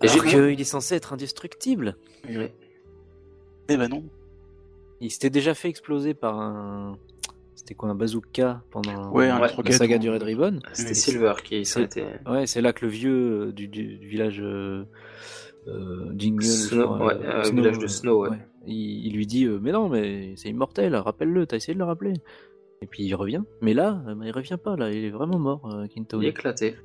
Et 0.02 0.08
Alors 0.08 0.24
qu'il 0.24 0.60
est 0.60 0.64
censé 0.64 0.94
être 0.94 1.12
indestructible. 1.12 1.96
Ouais. 2.28 2.54
Eh 3.68 3.76
ben 3.76 3.88
non. 3.88 4.04
Il 5.00 5.10
s'était 5.10 5.30
déjà 5.30 5.54
fait 5.54 5.68
exploser 5.68 6.14
par 6.14 6.38
un. 6.40 6.96
C'était 7.54 7.74
quoi 7.74 7.88
un 7.90 7.94
bazooka 7.94 8.62
pendant 8.70 9.10
Ouais, 9.10 9.28
un 9.28 9.40
Ouais, 9.40 9.48
la 9.64 9.72
saga 9.72 9.96
ou- 9.96 9.98
du 9.98 10.10
Red 10.10 10.22
Ribbon 10.22 10.60
C'était 10.72 10.90
Oui. 10.90 10.94
Silver 10.94 11.34
qui 11.44 11.56
était. 11.56 12.06
Ouais, 12.26 12.46
c'est 12.46 12.60
là 12.60 12.72
que 12.72 12.84
le 12.86 12.90
vieux 12.90 13.48
euh, 13.48 13.52
du, 13.52 13.68
du- 13.68 13.96
du 13.98 14.06
village 14.06 14.40
euh, 14.40 14.84
euh, 15.66 16.12
Jingle, 16.16 16.44
Snow, 16.44 16.96
ouais, 17.04 17.14
euh, 17.24 17.42
village 17.50 17.78
de 17.78 17.86
Snow, 17.88 18.22
ouais. 18.28 18.38
Il, 18.66 19.06
il 19.06 19.12
lui 19.14 19.26
dit 19.26 19.44
euh, 19.46 19.58
mais 19.60 19.72
non 19.72 19.88
mais 19.88 20.34
c'est 20.36 20.48
immortel, 20.48 20.94
rappelle-le, 20.94 21.46
t'as 21.46 21.56
essayé 21.56 21.74
de 21.74 21.78
le 21.78 21.84
rappeler. 21.84 22.14
Et 22.82 22.86
puis 22.86 23.02
il 23.04 23.14
revient, 23.14 23.42
mais 23.60 23.74
là, 23.74 24.02
euh, 24.06 24.14
il 24.24 24.30
revient 24.30 24.58
pas 24.62 24.76
là, 24.76 24.90
il 24.90 25.04
est 25.04 25.10
vraiment 25.10 25.38
mort, 25.38 25.68
euh, 25.74 25.86
Kinto. 25.86 26.20
Il 26.20 26.26
est 26.26 26.30
éclaté. 26.30 26.76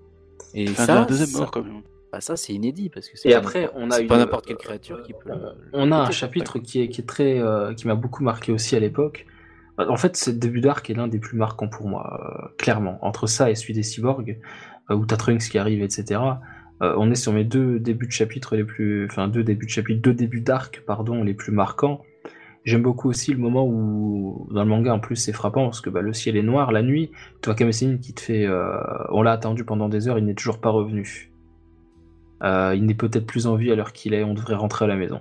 Et 0.56 0.68
Enfin, 0.70 0.86
ça, 0.86 1.06
deuxième 1.06 1.28
ça- 1.28 1.40
mort, 1.40 1.52
quand 1.52 1.64
même. 1.64 1.82
bah, 2.12 2.20
ça 2.22 2.36
c'est 2.36 2.54
inédit 2.54 2.90
parce 2.90 3.08
que 3.10 3.18
c'est 3.18 3.30
Et 3.30 3.32
pas 3.34 3.38
après, 3.38 3.62
n'importe- 3.62 3.78
on 3.80 3.92
a 3.92 4.00
une- 4.00 4.08
pas 4.08 4.18
n'importe 4.18 4.46
quelle 4.48 4.58
créature 4.58 5.04
qui 5.04 5.14
peut. 5.14 5.30
le 5.30 5.36
On 5.74 5.92
a 5.92 5.98
un 5.98 6.12
chapitre 6.12 6.58
qui 6.60 6.82
est, 6.82 6.88
qui 6.90 7.02
est 7.02 7.06
très, 7.06 7.40
euh, 7.40 7.74
qui 7.74 7.88
m'a 7.88 7.96
beaucoup 7.96 8.24
marqué 8.24 8.52
aussi 8.52 8.76
à 8.76 8.80
l'époque. 8.80 9.26
Euh, 9.80 9.88
En 9.88 9.98
fait, 9.98 10.16
ce 10.18 10.30
début 10.32 10.62
d'arc 10.62 10.90
est 10.90 10.94
l'un 10.94 11.08
des 11.08 11.20
plus 11.20 11.38
marquants 11.38 11.68
pour 11.68 11.88
moi, 11.88 12.20
euh, 12.46 12.48
clairement. 12.58 12.98
Entre 13.06 13.28
ça 13.28 13.50
et 13.52 13.56
celui 13.56 13.74
des 13.74 13.84
cyborgs, 13.84 14.40
euh, 14.92 14.96
où 14.96 15.06
t'as 15.06 15.18
Trunks 15.18 15.42
qui 15.50 15.58
arrive, 15.58 15.82
etc. 15.82 16.22
euh, 16.82 16.94
on 16.98 17.10
est 17.12 17.16
sur 17.16 17.32
mes 17.34 17.44
deux 17.44 17.80
débuts 17.80 18.08
de 18.08 18.12
chapitre 18.12 18.56
les 18.56 18.64
plus, 18.64 19.06
enfin 19.06 19.28
deux 19.28 19.44
débuts 19.44 19.66
de 19.68 19.72
chapitre, 19.72 20.02
deux 20.02 20.14
débuts 20.14 20.42
d'arc, 20.42 20.84
pardon, 20.86 21.24
les 21.24 21.34
plus 21.36 21.52
marquants. 21.52 22.02
J'aime 22.66 22.82
beaucoup 22.82 23.10
aussi 23.10 23.32
le 23.32 23.38
moment 23.40 23.66
où, 23.68 24.48
dans 24.52 24.64
le 24.64 24.70
manga, 24.70 24.94
en 24.94 25.00
plus, 25.00 25.18
c'est 25.18 25.34
frappant 25.34 25.66
parce 25.66 25.82
que 25.82 25.90
bah, 25.90 26.02
le 26.02 26.14
ciel 26.14 26.38
est 26.38 26.42
noir 26.44 26.72
la 26.72 26.82
nuit. 26.82 27.12
Tu 27.42 27.48
vois 27.50 27.56
Kamesine 27.56 28.00
qui 28.00 28.14
te 28.14 28.22
fait, 28.22 28.46
euh, 28.46 28.78
on 29.10 29.22
l'a 29.22 29.34
attendu 29.34 29.66
pendant 29.66 29.90
des 29.90 30.08
heures, 30.08 30.18
il 30.18 30.26
n'est 30.26 30.34
toujours 30.34 30.60
pas 30.60 30.70
revenu. 30.70 31.32
Euh, 32.42 32.74
il 32.76 32.86
n'est 32.86 32.94
peut-être 32.94 33.26
plus 33.26 33.48
en 33.48 33.56
vie 33.56 33.72
à 33.72 33.76
l'heure 33.76 33.92
qu'il 33.94 34.14
est, 34.14 34.24
on 34.24 34.34
devrait 34.34 34.56
rentrer 34.56 34.86
à 34.86 34.88
la 34.88 34.96
maison. 34.96 35.20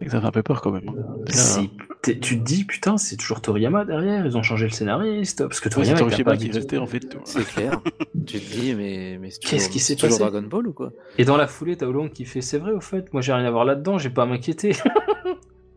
Et 0.00 0.08
Ça 0.10 0.20
fait 0.20 0.26
un 0.26 0.30
peu 0.30 0.42
peur, 0.42 0.60
quand 0.60 0.72
même. 0.72 0.88
hein. 0.90 0.94
Si- 1.30 1.70
t'es- 2.02 2.18
tu 2.18 2.38
te 2.38 2.44
dis, 2.44 2.64
putain, 2.64 2.98
c'est 2.98 3.16
toujours 3.16 3.40
Toriyama 3.40 3.86
derrière, 3.86 4.26
ils 4.26 4.36
ont 4.36 4.42
changé 4.42 4.66
le 4.66 4.72
scénariste, 4.72 5.46
parce 5.46 5.60
que 5.60 5.68
ouais, 5.70 5.74
Toriyama 5.74 6.10
c'est 6.10 6.24
pas 6.24 6.36
qui 6.36 6.50
restait, 6.50 6.76
en 6.78 6.86
fait. 6.86 7.16
C'est 7.24 7.44
clair. 7.46 7.80
tu 8.26 8.38
te 8.40 8.50
dis 8.60 8.74
mais, 8.74 9.16
mais 9.20 9.30
c'est 9.30 9.40
Qu'est-ce 9.42 9.70
qui 9.70 9.78
s'est 9.78 9.96
toujours 9.96 10.18
passé 10.18 10.30
Dragon 10.30 10.46
Ball 10.46 10.66
ou 10.66 10.72
quoi? 10.74 10.92
Et 11.16 11.24
dans 11.24 11.38
la 11.38 11.46
foulée, 11.46 11.76
t'as 11.76 11.86
Oolong 11.86 12.10
qui 12.10 12.26
fait, 12.26 12.42
c'est 12.42 12.58
vrai 12.58 12.72
au 12.72 12.80
fait, 12.80 13.10
moi 13.14 13.22
j'ai 13.22 13.32
rien 13.32 13.44
à 13.46 13.50
voir 13.50 13.64
là-dedans, 13.64 13.96
j'ai 13.96 14.10
pas 14.10 14.24
à 14.24 14.26
m'inquiéter. 14.26 14.72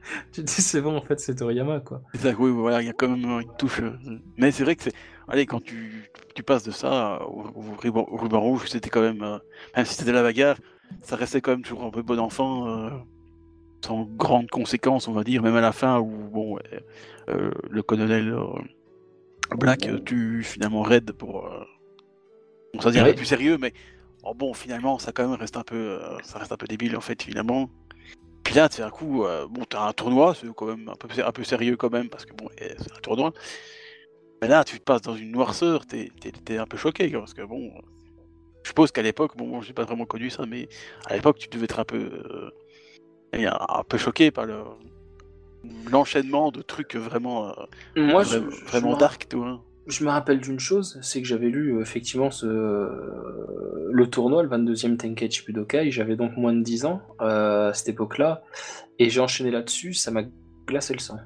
tu 0.32 0.42
te 0.42 0.48
dis, 0.48 0.62
c'est 0.62 0.82
bon, 0.82 0.98
en 0.98 1.02
fait, 1.02 1.20
c'est 1.20 1.36
Toriyama, 1.36 1.80
quoi. 1.82 2.02
C'est 2.14 2.22
ça, 2.22 2.34
oui, 2.40 2.52
voilà, 2.52 2.82
il 2.82 2.86
y 2.88 2.90
a 2.90 2.94
quand 2.94 3.10
même 3.10 3.26
une 3.42 3.56
touche. 3.58 3.82
euh, 3.82 3.92
Mais 4.38 4.52
c'est 4.52 4.64
vrai 4.64 4.76
que 4.76 4.84
c'est. 4.84 4.94
Allez, 5.28 5.46
quand 5.46 5.60
tu, 5.62 6.10
tu 6.36 6.44
passes 6.44 6.64
de 6.64 6.72
ça 6.72 7.22
au, 7.28 7.42
au 7.56 7.76
ruban, 7.78 8.06
au 8.10 8.18
ruban 8.18 8.40
rouge, 8.40 8.68
c'était 8.70 8.90
quand 8.90 9.02
même. 9.02 9.22
euh, 9.24 9.38
Même 9.76 9.86
si 9.86 9.94
c'était 9.96 10.14
la 10.14 10.24
bagarre, 10.24 10.58
ça 11.02 11.16
restait 11.16 11.42
quand 11.42 11.52
même 11.52 11.62
toujours 11.64 11.84
un 11.84 11.92
peu 11.92 12.02
bon 12.02 12.20
enfant, 12.20 12.68
euh, 12.70 12.90
sans 13.86 14.04
grandes 14.06 14.50
conséquences, 14.50 15.08
on 15.08 15.14
va 15.14 15.24
dire, 15.24 15.44
même 15.44 15.56
à 15.56 15.62
la 15.62 15.72
fin 15.74 16.00
où, 16.00 16.30
bon, 16.30 16.58
euh, 17.30 17.52
le 17.70 17.84
colonel 17.84 18.36
Black 19.58 19.90
tue 20.06 20.42
finalement 20.44 20.84
Red 20.84 21.12
pour. 21.12 21.50
Bon, 22.74 22.82
ça 22.82 22.92
dire 22.92 23.04
Ouais. 23.04 23.14
plus 23.14 23.26
sérieux, 23.26 23.58
mais. 23.60 23.74
oh, 24.24 24.34
bon, 24.34 24.54
finalement, 24.54 25.00
ça 25.00 25.12
quand 25.12 25.28
même 25.28 25.40
reste 25.40 25.58
un 25.58 25.64
peu. 25.64 26.00
ça 26.24 26.40
reste 26.40 26.52
un 26.52 26.58
peu 26.58 26.68
débile, 26.68 26.98
en 26.98 27.02
fait, 27.02 27.22
finalement. 27.24 27.70
Puis 28.48 28.56
là, 28.56 28.70
c'est 28.72 28.82
un 28.82 28.90
coup, 28.90 29.26
euh, 29.26 29.46
bon, 29.50 29.66
t'as 29.66 29.90
un 29.90 29.92
tournoi, 29.92 30.34
c'est 30.34 30.48
quand 30.56 30.68
même 30.68 30.88
un 30.88 30.96
peu, 30.96 31.10
un 31.22 31.32
peu 31.34 31.44
sérieux 31.44 31.76
quand 31.76 31.92
même, 31.92 32.08
parce 32.08 32.26
que 32.26 32.32
bon, 32.32 32.48
eh, 32.60 32.70
c'est 32.78 32.94
un 32.96 33.00
tournoi. 33.02 33.34
Mais 34.42 34.48
là, 34.48 34.64
tu 34.64 34.80
te 34.80 34.84
passes 34.86 35.02
dans 35.02 35.18
une 35.18 35.32
noirceur, 35.32 35.86
t'es 35.86 36.10
t'es 36.46 36.58
un 36.58 36.66
peu 36.66 36.78
choqué, 36.78 37.10
parce 37.10 37.34
que 37.34 37.42
bon, 37.42 37.66
euh, 37.66 37.82
je 38.64 38.70
suppose 38.70 38.94
qu'à 38.94 39.02
l'époque, 39.02 39.36
bon, 39.36 39.48
moi, 39.48 39.60
j'ai 39.64 39.74
pas 39.74 39.84
vraiment 39.84 40.06
connu 40.06 40.30
ça, 40.30 40.46
mais 40.46 40.70
à 41.08 41.16
l'époque, 41.16 41.40
tu 41.40 41.50
devais 41.50 41.66
être 41.66 41.82
un 41.82 41.84
peu, 41.84 41.98
euh, 41.98 42.50
eh, 43.34 43.48
un, 43.48 43.84
peu 43.86 43.98
choqué 43.98 44.32
par 44.32 44.46
le 44.46 44.64
l'enchaînement 45.92 46.50
de 46.50 46.62
trucs 46.62 46.96
vraiment, 46.96 47.50
euh, 47.50 47.66
Moi, 47.98 48.24
je, 48.24 48.38
vra- 48.38 48.50
je 48.50 48.66
vraiment 48.68 48.92
me 48.92 48.98
dark, 48.98 49.28
tu 49.28 49.36
vois. 49.36 49.62
Je 49.88 50.04
me 50.04 50.10
rappelle 50.10 50.42
d'une 50.42 50.60
chose, 50.60 51.00
c'est 51.02 51.22
que 51.22 51.28
j'avais 51.28 51.48
lu 51.48 51.78
euh, 51.78 51.82
effectivement 51.82 52.30
ce, 52.30 52.46
le 52.46 54.10
tournoi, 54.10 54.44
le 54.44 54.50
22e 54.50 54.98
Tenkaichi 54.98 55.46
Budokai, 55.46 55.92
j'avais 55.92 56.18
donc 56.18 56.36
moins 56.36 56.54
de 56.54 56.62
10 56.62 56.86
ans 56.86 57.02
euh, 57.22 57.70
à 57.70 57.74
cette 57.74 57.90
époque-là, 57.90 58.44
et 59.00 59.10
j'ai 59.10 59.22
enchaîné 59.22 59.50
là-dessus, 59.50 59.94
ça 59.94 60.12
m'a 60.12 60.24
glacé 60.68 60.94
le 60.94 61.00
sang. 61.00 61.18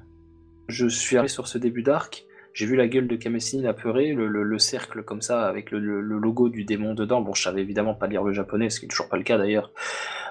Je 0.68 0.86
suis 0.86 1.16
arrivé 1.16 1.28
sur 1.32 1.48
ce 1.48 1.58
début 1.58 1.82
d'arc, 1.82 2.24
j'ai 2.54 2.66
vu 2.66 2.76
la 2.76 2.86
gueule 2.88 3.08
de 3.08 3.16
Kamesine 3.16 3.66
apeurée, 3.66 4.12
le, 4.12 4.26
le- 4.26 4.42
le 4.42 4.58
cercle 4.58 5.02
comme 5.02 5.22
ça, 5.22 5.46
avec 5.48 5.70
le, 5.70 5.78
logo 6.00 6.48
du 6.48 6.64
démon 6.64 6.94
dedans. 6.94 7.20
Bon, 7.20 7.34
je 7.34 7.42
savais 7.42 7.60
évidemment 7.62 7.94
pas 7.94 8.06
lire 8.06 8.22
le 8.24 8.32
japonais, 8.32 8.70
ce 8.70 8.78
qui 8.80 8.86
est 8.86 8.88
toujours 8.88 9.08
pas 9.08 9.16
le 9.16 9.22
cas 9.22 9.38
d'ailleurs. 9.38 9.70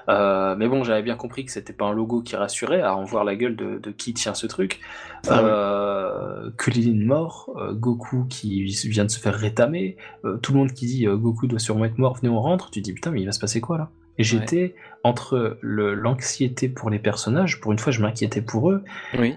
Euh, 0.08 0.56
mais 0.56 0.66
bon, 0.68 0.82
j'avais 0.82 1.02
bien 1.02 1.14
compris 1.16 1.44
que 1.44 1.52
c'était 1.52 1.72
pas 1.72 1.84
un 1.86 1.92
logo 1.92 2.22
qui 2.22 2.34
rassurait, 2.36 2.80
à 2.82 2.96
en 2.96 3.04
voir 3.04 3.24
la 3.24 3.36
gueule 3.36 3.54
de, 3.56 3.78
de 3.78 3.90
qui 3.90 4.14
tient 4.14 4.34
ce 4.34 4.46
truc. 4.46 4.80
Ah. 5.28 5.40
Euh, 5.40 6.50
mort, 6.94 7.50
euh, 7.56 7.72
Goku 7.72 8.24
qui 8.28 8.64
vient 8.64 9.04
de 9.04 9.10
se 9.10 9.18
faire 9.20 9.34
rétamer, 9.34 9.96
tout 10.42 10.52
le 10.52 10.58
monde 10.58 10.72
qui 10.72 10.86
dit 10.86 11.06
Goku 11.06 11.46
doit 11.46 11.58
sûrement 11.58 11.84
être 11.84 11.98
mort, 11.98 12.16
venez 12.16 12.28
on 12.28 12.40
rentre, 12.40 12.70
tu 12.70 12.80
te 12.80 12.84
dis 12.84 12.92
putain 12.92 13.10
mais 13.10 13.20
il 13.20 13.26
va 13.26 13.32
se 13.32 13.40
passer 13.40 13.60
quoi 13.60 13.78
là? 13.78 13.90
Et 14.18 14.24
j'étais 14.24 14.74
entre 15.04 15.56
le- 15.60 15.94
l'anxiété 15.94 16.68
pour 16.68 16.90
les 16.90 16.98
personnages, 16.98 17.60
pour 17.60 17.72
une 17.72 17.78
fois 17.78 17.92
je 17.92 18.00
m'inquiétais 18.02 18.42
pour 18.42 18.70
eux, 18.70 18.82
Oui. 19.18 19.36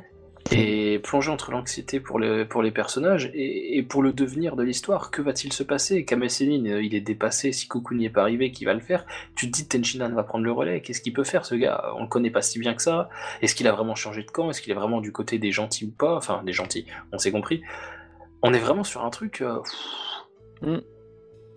Et 0.52 1.00
plongé 1.00 1.32
entre 1.32 1.52
l'anxiété 1.52 2.00
pour, 2.00 2.20
les 2.20 2.46
pour 2.46 2.62
les 2.62 2.70
personnages 2.72 3.32
et, 3.34 3.78
et 3.78 3.84
pour 3.84 4.04
le 4.04 4.14
devenir 4.14 4.56
de 4.56 4.64
l'histoire. 4.64 5.10
Que 5.10 5.22
va-t-il 5.24 5.52
se 5.52 5.64
passer? 5.64 6.06
Kame 6.06 6.30
Sennin, 6.30 6.66
euh, 6.68 6.84
il 6.84 6.94
est 6.94 7.02
dépassé, 7.02 7.52
si 7.52 7.68
Goku 7.68 7.96
n'y 7.96 8.06
est 8.06 8.12
pas 8.12 8.22
arrivé, 8.22 8.52
qui 8.52 8.64
va 8.64 8.76
le 8.76 8.80
faire? 8.80 9.06
Tu 9.36 9.50
te 9.50 9.52
dis 9.52 9.68
Tenchinan 9.68 10.14
va 10.14 10.24
prendre 10.24 10.46
le 10.46 10.52
relais, 10.52 10.82
qu'est-ce 10.82 11.02
qu'il 11.02 11.14
peut 11.14 11.24
faire 11.24 11.46
ce 11.46 11.56
gars? 11.56 11.86
On 11.98 12.04
le 12.04 12.08
connaît 12.08 12.30
pas 12.30 12.44
si 12.44 12.60
bien 12.60 12.76
que 12.76 12.82
ça. 12.84 13.10
Est-ce 13.42 13.56
qu'il 13.56 13.68
a 13.68 13.72
vraiment 13.72 13.96
changé 13.96 14.22
de 14.22 14.30
camp? 14.30 14.52
Est-ce 14.52 14.62
qu'il 14.62 14.72
est 14.72 14.76
vraiment 14.76 15.02
du 15.02 15.12
côté 15.12 15.40
des 15.40 15.52
gentils 15.52 15.86
ou 15.86 15.92
pas? 15.92 16.16
Enfin, 16.16 16.44
des 16.46 16.54
gentils, 16.54 16.86
on 17.12 17.18
s'est 17.18 17.32
compris. 17.32 17.64
On 18.44 18.54
est 18.54 18.60
vraiment 18.60 18.84
sur 18.84 19.04
un 19.04 19.10
truc... 19.10 19.42
euh, 19.42 19.58
pff, 20.62 20.82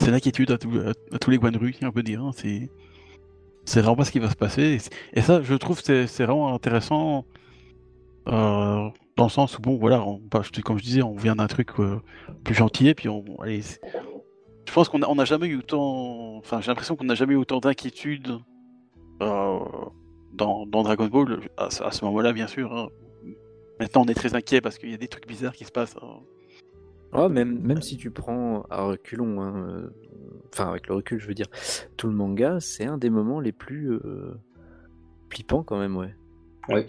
C'est 0.01 0.11
l'inquiétude 0.11 0.51
à, 0.51 0.57
tous- 0.57 0.81
à- 1.13 1.19
tous 1.19 1.31
les 1.31 1.37
coins 1.37 1.51
de 1.51 1.59
rue, 1.59 1.75
on 1.83 1.93
peut 1.93 2.03
dire. 2.03 2.23
hein, 2.23 2.31
C'est 2.33 3.81
vraiment 3.83 3.97
pas 3.97 4.05
ce 4.07 4.13
qui 4.13 4.19
va 4.19 4.31
se 4.31 4.37
passer. 4.37 4.79
Et, 5.13 5.21
ça, 5.21 5.43
je 5.43 5.55
trouve, 5.57 5.83
c'est 5.85 6.07
c'est 6.07 6.25
vraiment 6.25 6.55
intéressant 6.55 7.27
dans 8.29 9.25
le 9.25 9.29
sens 9.31 9.59
où, 9.59 9.63
bon, 9.63 9.77
voilà, 9.77 10.03
on, 10.05 10.21
bah, 10.31 10.43
je- 10.43 10.61
comme 10.61 10.79
je 10.79 10.83
disais, 10.85 11.03
on 11.03 11.15
vient 11.17 11.37
d'un 11.37 11.47
truc 11.47 11.71
euh, 11.81 12.01
plus 12.45 12.55
gentil, 12.55 12.89
et 12.89 12.95
puis 12.95 13.09
on, 13.09 13.25
allez, 13.41 13.63
je 13.63 14.73
pense 14.73 14.89
qu'on 14.89 14.99
n'a 14.99 15.25
jamais 15.25 15.47
eu 15.49 15.57
autant, 15.59 16.37
enfin, 16.37 16.61
j'ai 16.61 16.69
l'impression 16.69 16.95
qu'on 16.97 17.05
n'a 17.05 17.15
jamais 17.15 17.33
eu 17.35 17.39
autant 17.39 17.59
d'inquiétude 17.59 18.39
euh, 19.23 19.59
dans, 20.33 20.67
dans 20.67 20.83
Dragon 20.83 21.07
Ball 21.07 21.41
à, 21.57 21.71
ce- 21.71 21.83
à 21.83 21.91
ce 21.91 22.05
moment-là, 22.05 22.33
bien 22.33 22.47
sûr. 22.47 22.73
hein. 22.77 22.89
Maintenant, 23.81 24.03
on 24.03 24.07
est 24.07 24.15
très 24.15 24.35
inquiet 24.35 24.61
parce 24.61 24.77
qu'il 24.79 24.91
y 24.91 24.95
a 24.95 24.99
des 24.99 25.09
trucs 25.09 25.27
bizarres 25.27 25.53
qui 25.55 25.65
se 25.65 25.73
passent. 25.73 25.97
hein. 26.03 26.19
Ouais, 27.13 27.29
même, 27.31 27.59
même 27.61 27.81
si 27.81 27.97
tu 27.97 28.11
prends 28.11 28.63
à 28.69 28.83
reculons, 28.83 29.41
hein, 29.41 29.55
euh, 29.69 29.91
enfin 30.53 30.69
avec 30.69 30.89
le 30.89 30.95
recul, 30.97 31.19
je 31.19 31.27
veux 31.27 31.35
dire, 31.35 31.47
tout 31.97 32.07
le 32.09 32.13
manga, 32.13 32.59
c'est 32.61 32.85
un 32.85 32.99
des 32.99 33.09
moments 33.09 33.41
les 33.41 33.53
plus 33.53 33.91
euh, 33.93 34.35
flippants 35.31 35.63
quand 35.63 35.79
même, 35.79 35.97
ouais. 35.97 36.15
ouais. 36.69 36.87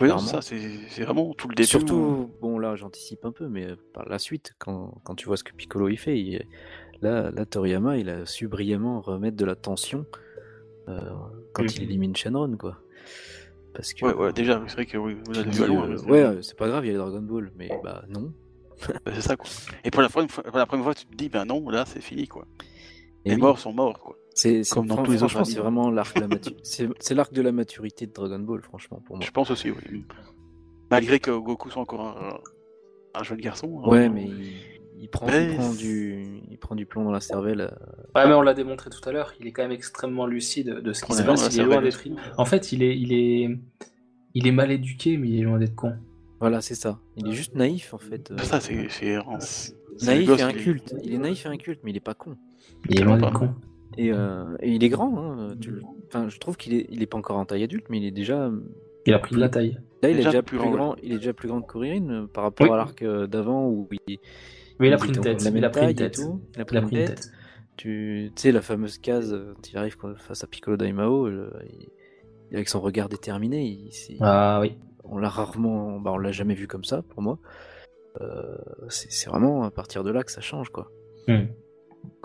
Oui, 0.00 0.08
non, 0.08 0.18
ça, 0.18 0.42
c'est 0.42 1.04
vraiment 1.04 1.32
tout 1.34 1.48
le 1.48 1.54
début. 1.54 1.66
Surtout, 1.66 2.30
bon 2.40 2.58
là 2.58 2.76
j'anticipe 2.76 3.24
un 3.24 3.32
peu, 3.32 3.48
mais 3.48 3.66
euh, 3.66 3.76
par 3.92 4.08
la 4.08 4.18
suite, 4.18 4.54
quand, 4.58 4.94
quand 5.04 5.14
tu 5.14 5.26
vois 5.26 5.36
ce 5.36 5.44
que 5.44 5.52
Piccolo 5.52 5.88
il 5.88 5.96
fait, 5.96 6.18
il- 6.18 6.46
là, 7.00 7.30
là 7.30 7.46
Toriyama 7.46 7.96
il 7.98 8.08
a 8.10 8.26
su 8.26 8.48
brillamment 8.48 9.00
remettre 9.00 9.36
de 9.36 9.44
la 9.44 9.54
tension 9.54 10.04
euh, 10.88 11.00
quand 11.52 11.64
il 11.64 11.82
élimine 11.84 12.14
Shenron, 12.14 12.56
quoi. 12.56 12.78
Parce 13.74 13.92
que 13.92 14.06
Ouais, 14.06 14.14
ouais, 14.14 14.32
déjà, 14.32 14.62
c'est 14.68 14.74
vrai 14.74 14.86
que 14.86 14.96
oui, 14.98 15.16
avez 15.30 15.44
te 15.44 15.56
vu 15.56 15.62
à 15.62 15.66
loin, 15.66 15.88
euh, 15.88 16.00
ouais, 16.02 16.42
c'est 16.42 16.56
pas 16.56 16.68
grave, 16.68 16.84
il 16.84 16.88
y 16.88 16.90
a 16.90 16.92
les 16.92 16.98
Dragon 16.98 17.20
Ball, 17.20 17.50
mais 17.56 17.70
bah 17.82 18.04
non. 18.08 18.32
bah, 19.04 19.12
c'est 19.14 19.22
ça 19.22 19.36
quoi. 19.36 19.48
Et 19.84 19.90
pour 19.90 20.02
la, 20.02 20.08
première 20.08 20.30
fois, 20.30 20.44
pour 20.44 20.58
la 20.58 20.66
première 20.66 20.84
fois, 20.84 20.94
tu 20.94 21.06
te 21.06 21.14
dis, 21.14 21.28
ben 21.28 21.44
non, 21.44 21.68
là, 21.70 21.84
c'est 21.86 22.00
fini 22.00 22.26
quoi. 22.28 22.46
Et 23.24 23.30
les 23.30 23.36
oui. 23.36 23.40
morts 23.40 23.58
sont 23.58 23.72
morts 23.72 23.98
quoi. 23.98 24.16
C'est 24.38 24.60
Comme 24.70 24.86
dans 24.86 25.02
tous 25.02 25.10
les 25.12 25.22
autres 25.22 25.42
c'est 25.44 25.58
vraiment 25.58 25.90
l'arc 25.90 26.14
de 26.14 26.20
la 26.20 26.28
matu- 26.36 26.56
c'est 26.62 26.88
c'est 27.00 27.14
l'arc 27.14 27.32
de 27.32 27.40
la 27.40 27.52
maturité 27.52 28.06
de 28.06 28.12
Dragon 28.12 28.38
Ball, 28.38 28.60
franchement, 28.60 29.00
pour 29.04 29.16
moi. 29.16 29.24
Je 29.24 29.30
pense 29.30 29.50
aussi, 29.50 29.70
oui. 29.70 30.04
Malgré 30.90 31.18
que 31.18 31.30
Goku 31.30 31.70
soit 31.70 31.80
encore 31.82 32.02
un, 32.02 32.38
un 33.18 33.22
jeune 33.24 33.40
garçon. 33.40 33.80
hein. 33.82 33.88
Ouais, 33.88 34.08
mais 34.10 34.26
il, 34.26 34.52
il 35.04 35.08
prend, 35.08 35.26
il 35.28 35.56
prend 35.56 35.72
du, 35.74 36.40
il 36.50 36.58
prend 36.58 36.74
du 36.74 36.84
plomb 36.86 37.02
dans 37.04 37.10
la 37.10 37.20
cervelle. 37.20 37.62
euh, 37.62 37.68
Ouais, 38.14 38.26
mais 38.28 38.34
on 38.34 38.42
l'a 38.42 38.52
démontré 38.54 38.90
tout 38.90 39.06
à 39.08 39.12
l'heure, 39.12 39.32
il 39.40 39.46
est 39.46 39.52
quand 39.52 39.62
même 39.62 39.72
extrêmement 39.72 40.26
lucide 40.26 40.68
de 40.68 40.92
ce 40.92 41.02
qui 41.04 41.12
se 41.14 41.22
passe. 41.22 41.42
la 41.42 41.48
Il 41.50 41.60
est 41.60 41.64
loin 41.64 41.82
cervelle. 41.82 42.14
d'être. 42.16 42.38
En 42.38 42.44
fait, 42.44 42.72
il 42.72 42.82
est, 42.82 42.96
il 42.96 43.12
est, 43.14 43.58
il 44.34 44.46
est 44.46 44.52
mal 44.52 44.70
éduqué, 44.70 45.16
mais 45.16 45.28
il 45.30 45.38
est 45.40 45.44
loin 45.44 45.58
d'être 45.58 45.74
con. 45.74 45.94
Voilà, 46.40 46.60
c'est 46.60 46.74
ça. 46.74 47.00
Il 47.16 47.26
est 47.28 47.32
juste 47.32 47.54
naïf 47.54 47.94
en 47.94 47.98
fait. 47.98 48.30
euh, 48.30 48.36
Ça, 48.38 48.60
c'est. 48.60 48.74
naïf 50.04 50.26
gosse, 50.26 50.40
et 50.40 50.42
inculte. 50.42 50.94
Il 51.02 51.14
est 51.14 51.18
naïf 51.18 51.46
et 51.46 51.48
inculte, 51.48 51.80
mais 51.82 51.90
il 51.92 51.96
est 51.96 52.00
pas 52.00 52.12
con. 52.14 52.36
Il 52.90 53.00
est 53.00 53.02
loin 53.02 53.16
d'être 53.16 53.32
con. 53.32 53.54
Et, 53.96 54.12
euh, 54.12 54.44
et 54.60 54.70
il 54.70 54.84
est 54.84 54.88
grand. 54.88 55.16
Hein. 55.18 55.54
tu 55.60 55.70
le- 55.70 55.82
Enfin, 56.08 56.28
je 56.28 56.38
trouve 56.38 56.56
qu'il 56.56 56.74
est, 56.74 56.86
il 56.90 57.02
est 57.02 57.06
pas 57.06 57.18
encore 57.18 57.36
en 57.38 57.44
taille 57.44 57.62
adulte, 57.64 57.86
mais 57.90 57.98
il 57.98 58.04
est 58.04 58.10
déjà. 58.12 58.50
Il 59.06 59.14
a 59.14 59.18
pris 59.18 59.34
de 59.34 59.40
la 59.40 59.48
taille. 59.48 59.78
Là, 60.02 60.10
il 60.10 60.14
est 60.14 60.16
Déjà 60.16 60.30
déjà 60.30 60.42
plus 60.42 60.58
grand. 60.58 60.94
Il 61.02 61.12
est 61.12 61.18
déjà 61.18 61.32
plus 61.32 61.48
grand 61.48 61.62
que 61.62 61.72
Corinne 61.72 62.10
euh, 62.10 62.26
par 62.26 62.44
rapport 62.44 62.66
Oui. 62.66 62.72
à 62.72 62.76
l'arc 62.76 63.02
euh, 63.02 63.26
d'avant 63.26 63.68
où 63.68 63.88
il. 64.08 64.18
Mais 64.78 64.88
il 64.88 64.92
a 64.92 64.96
pris 64.98 65.08
une 65.08 65.20
tête. 65.20 65.38
de 65.40 65.44
la 65.44 65.50
même 65.50 65.58
Il 65.58 65.64
a 65.64 65.70
pris 65.70 65.86
une 65.88 65.94
tête. 65.94 66.14
tout. 66.14 66.40
Il 66.54 66.60
a 66.60 66.64
pris, 66.64 66.76
une 66.78 66.90
tête. 66.90 67.30
Tu 67.76 68.30
sais, 68.36 68.52
la 68.52 68.60
fameuse 68.62 68.98
case, 68.98 69.36
quand 69.54 69.70
il 69.72 69.76
arrive 69.78 69.96
face 70.16 70.44
à 70.44 70.46
Piccolo 70.46 70.76
Daimao, 70.76 71.28
le- 71.28 71.52
avec 72.52 72.68
son 72.68 72.80
regard 72.80 73.08
déterminé, 73.08 73.64
il- 73.64 74.16
Ah 74.20 74.58
oui. 74.60 74.76
on 75.04 75.18
l'a 75.18 75.28
rarement, 75.28 75.98
bah, 76.00 76.12
on 76.12 76.18
l'a 76.18 76.32
jamais 76.32 76.54
vu 76.54 76.66
comme 76.66 76.84
ça 76.84 77.02
pour 77.02 77.22
moi. 77.22 77.38
Euh, 78.20 78.56
c'est 78.88 79.10
c'est 79.12 79.28
vraiment 79.28 79.64
à 79.64 79.70
partir 79.70 80.04
de 80.04 80.10
là 80.10 80.22
que 80.22 80.30
ça 80.32 80.40
change, 80.40 80.70
quoi. 80.70 80.90
Hmm. 81.28 81.46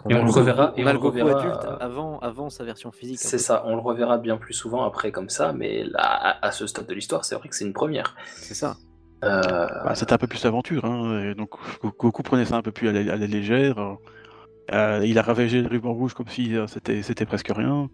Et 0.10 0.14
a 0.14 0.20
on 0.20 0.26
le 0.26 0.32
reverra- 0.32 0.74
et 0.78 0.84
on 0.84 0.88
a 0.88 0.90
on 0.90 0.94
le 0.94 0.94
le 0.94 1.00
Goku 1.00 1.08
reverra, 1.20 1.40
adulte 1.40 1.68
avant, 1.80 2.20
avant 2.20 2.50
sa 2.50 2.64
version 2.64 2.92
physique. 2.92 3.20
C'est 3.20 3.38
peu. 3.38 3.44
ça. 3.44 3.64
On 3.66 3.76
le 3.76 3.82
reverra 3.82 4.18
bien 4.18 4.38
plus 4.38 4.54
souvent 4.54 4.84
après 4.84 5.12
comme 5.12 5.30
ça, 5.30 5.54
mais 5.54 5.84
là, 5.84 6.00
à, 6.02 6.48
à 6.48 6.52
ce 6.52 6.66
stade 6.66 6.88
de 6.88 6.94
l'histoire, 6.94 7.24
c'est 7.24 7.36
vrai 7.36 7.50
que 7.50 7.56
c'est 7.56 7.66
une 7.66 7.74
première. 7.74 8.16
C'est 8.36 8.56
ça. 8.56 8.78
Euh, 9.24 9.68
Bah, 9.86 9.94
c'était 9.94 10.14
un 10.14 10.18
peu 10.18 10.26
plus 10.28 10.44
l'aventure, 10.44 10.86
hein, 10.86 11.22
et 11.24 11.36
donc 11.36 11.52
Go- 11.84 11.94
Goku 12.00 12.24
prenait 12.24 12.46
ça 12.46 12.56
un 12.58 12.62
peu 12.64 12.72
plus 12.72 12.90
à 12.90 12.92
la, 12.92 13.14
à 13.14 13.16
la 13.18 13.28
légère. 13.28 13.78
euh, 14.74 15.02
il 15.06 15.20
a 15.20 15.22
ravagé 15.22 15.62
le 15.62 15.68
ruban 15.68 15.94
rouge 15.94 16.14
comme 16.16 16.28
si 16.28 16.56
euh, 16.56 16.66
c'était 16.68 17.04
c'était 17.04 17.26
presque 17.26 17.52
rien. 17.56 17.88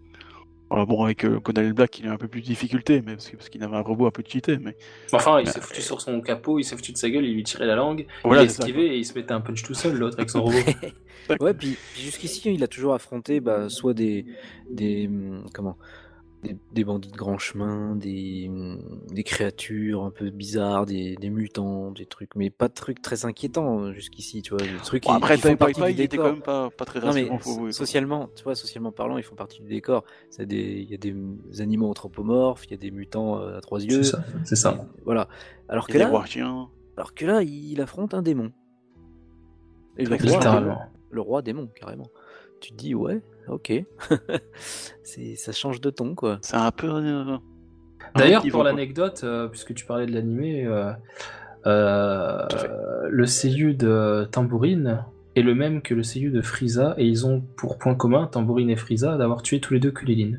Euh, 0.70 0.84
bon, 0.84 1.02
avec 1.02 1.24
euh, 1.24 1.40
Conan 1.40 1.70
Black, 1.70 1.98
il 1.98 2.06
a 2.08 2.12
un 2.12 2.18
peu 2.18 2.28
plus 2.28 2.40
de 2.42 2.46
difficulté, 2.46 3.02
mais 3.04 3.16
parce 3.16 3.48
qu'il 3.48 3.62
avait 3.62 3.76
un 3.76 3.80
robot 3.80 4.06
un 4.06 4.10
peu 4.10 4.22
cheaté. 4.26 4.58
Mais 4.58 4.76
Enfin, 5.12 5.40
il 5.40 5.46
Bah, 5.46 5.52
s'est 5.52 5.60
foutu 5.60 5.80
sur 5.80 6.00
son 6.00 6.20
capot, 6.20 6.58
il 6.58 6.64
s'est 6.64 6.76
foutu 6.76 6.92
de 6.92 6.98
sa 6.98 7.08
gueule, 7.08 7.24
il 7.24 7.34
lui 7.34 7.42
tirait 7.42 7.66
la 7.66 7.74
langue, 7.74 8.06
voilà, 8.22 8.42
il 8.42 8.46
esquivait 8.46 8.86
et 8.88 8.98
il 8.98 9.04
se 9.06 9.14
mettait 9.14 9.32
un 9.32 9.40
punch 9.40 9.62
tout 9.62 9.74
seul, 9.74 9.96
l'autre, 9.96 10.16
avec 10.18 10.30
son 10.30 10.42
robot. 10.42 10.58
Ouais, 11.40 11.52
puis, 11.52 11.76
puis 11.92 12.02
jusqu'ici, 12.02 12.54
il 12.54 12.62
a 12.62 12.68
toujours 12.68 12.94
affronté 12.94 13.40
bah, 13.40 13.68
soit 13.68 13.92
des, 13.92 14.24
des 14.70 15.06
hum, 15.08 15.44
comment, 15.52 15.76
des, 16.42 16.56
des 16.72 16.84
bandits 16.84 17.10
de 17.10 17.16
grand 17.16 17.38
chemin, 17.38 17.96
des, 17.96 18.48
des 19.10 19.24
créatures 19.24 20.04
un 20.04 20.10
peu 20.10 20.30
bizarres, 20.30 20.86
des, 20.86 21.16
des 21.16 21.30
mutants, 21.30 21.90
des 21.90 22.06
trucs, 22.06 22.36
mais 22.36 22.48
pas 22.50 22.68
de 22.68 22.74
trucs 22.74 23.02
très 23.02 23.24
inquiétants 23.24 23.80
euh, 23.80 23.92
jusqu'ici, 23.92 24.42
tu 24.42 24.54
vois, 24.54 24.62
des 24.64 24.76
trucs 24.84 25.02
Bon, 25.04 25.10
qui, 25.10 25.16
après, 25.16 25.36
qui 25.36 25.42
font 25.42 25.56
partie 25.56 25.80
Pai 25.80 25.92
du 25.92 25.98
il 25.98 26.00
était 26.02 26.16
décor. 26.16 26.26
quand 26.26 26.32
même 26.32 26.42
pas, 26.42 26.70
pas 26.70 26.84
très 26.84 27.00
Non 27.00 27.12
mais 27.12 27.28
faut 27.40 27.70
socialement, 27.72 28.28
tu 28.36 28.44
vois, 28.44 28.54
socialement 28.54 28.92
parlant, 28.92 29.18
ils 29.18 29.24
font 29.24 29.34
partie 29.34 29.60
du 29.62 29.68
décor. 29.68 30.04
Il 30.38 30.90
y 30.90 30.94
a 30.94 30.96
des 30.98 31.14
animaux 31.60 31.88
anthropomorphes, 31.90 32.64
il 32.66 32.70
y 32.70 32.74
a 32.74 32.78
des 32.78 32.90
mutants 32.92 33.40
euh, 33.40 33.58
à 33.58 33.60
trois 33.60 33.82
yeux. 33.82 34.02
C'est 34.02 34.10
ça. 34.12 34.24
C'est 34.44 34.56
ça. 34.56 34.86
Et 34.98 35.02
Voilà. 35.04 35.28
Alors 35.68 35.86
que 35.88 35.98
là, 35.98 36.10
alors 36.96 37.14
que 37.14 37.26
là, 37.26 37.42
il 37.42 37.80
affronte 37.80 38.14
un 38.14 38.22
démon. 38.22 38.52
Et 39.96 40.04
le 40.04 40.14
roi, 40.14 40.18
Littéralement. 40.24 40.80
le 41.10 41.20
roi 41.20 41.42
démon, 41.42 41.68
carrément. 41.74 42.06
Tu 42.60 42.70
te 42.70 42.76
dis, 42.76 42.94
ouais, 42.94 43.20
ok. 43.50 43.72
c'est, 45.02 45.36
ça 45.36 45.52
change 45.52 45.80
de 45.80 45.90
ton, 45.90 46.14
quoi. 46.14 46.38
C'est 46.42 46.56
un 46.56 46.70
peu. 46.70 46.88
euh, 46.88 47.36
D'ailleurs, 48.16 48.42
pour 48.50 48.64
l'anecdote, 48.64 49.20
euh, 49.24 49.48
puisque 49.48 49.74
tu 49.74 49.84
parlais 49.84 50.06
de 50.06 50.12
l'animé, 50.12 50.64
euh, 50.66 50.92
euh, 51.66 52.46
le 53.08 53.26
seiyuu 53.26 53.74
de 53.74 54.28
Tambourine 54.30 55.04
est 55.36 55.42
le 55.42 55.54
même 55.54 55.82
que 55.82 55.94
le 55.94 56.02
seiyuu 56.02 56.30
de 56.30 56.40
Frieza, 56.42 56.94
et 56.98 57.06
ils 57.06 57.26
ont 57.26 57.40
pour 57.56 57.78
point 57.78 57.94
commun, 57.94 58.26
Tambourine 58.26 58.70
et 58.70 58.76
Frieza, 58.76 59.16
d'avoir 59.16 59.42
tué 59.42 59.60
tous 59.60 59.74
les 59.74 59.80
deux 59.80 59.90
Kulilin. 59.90 60.38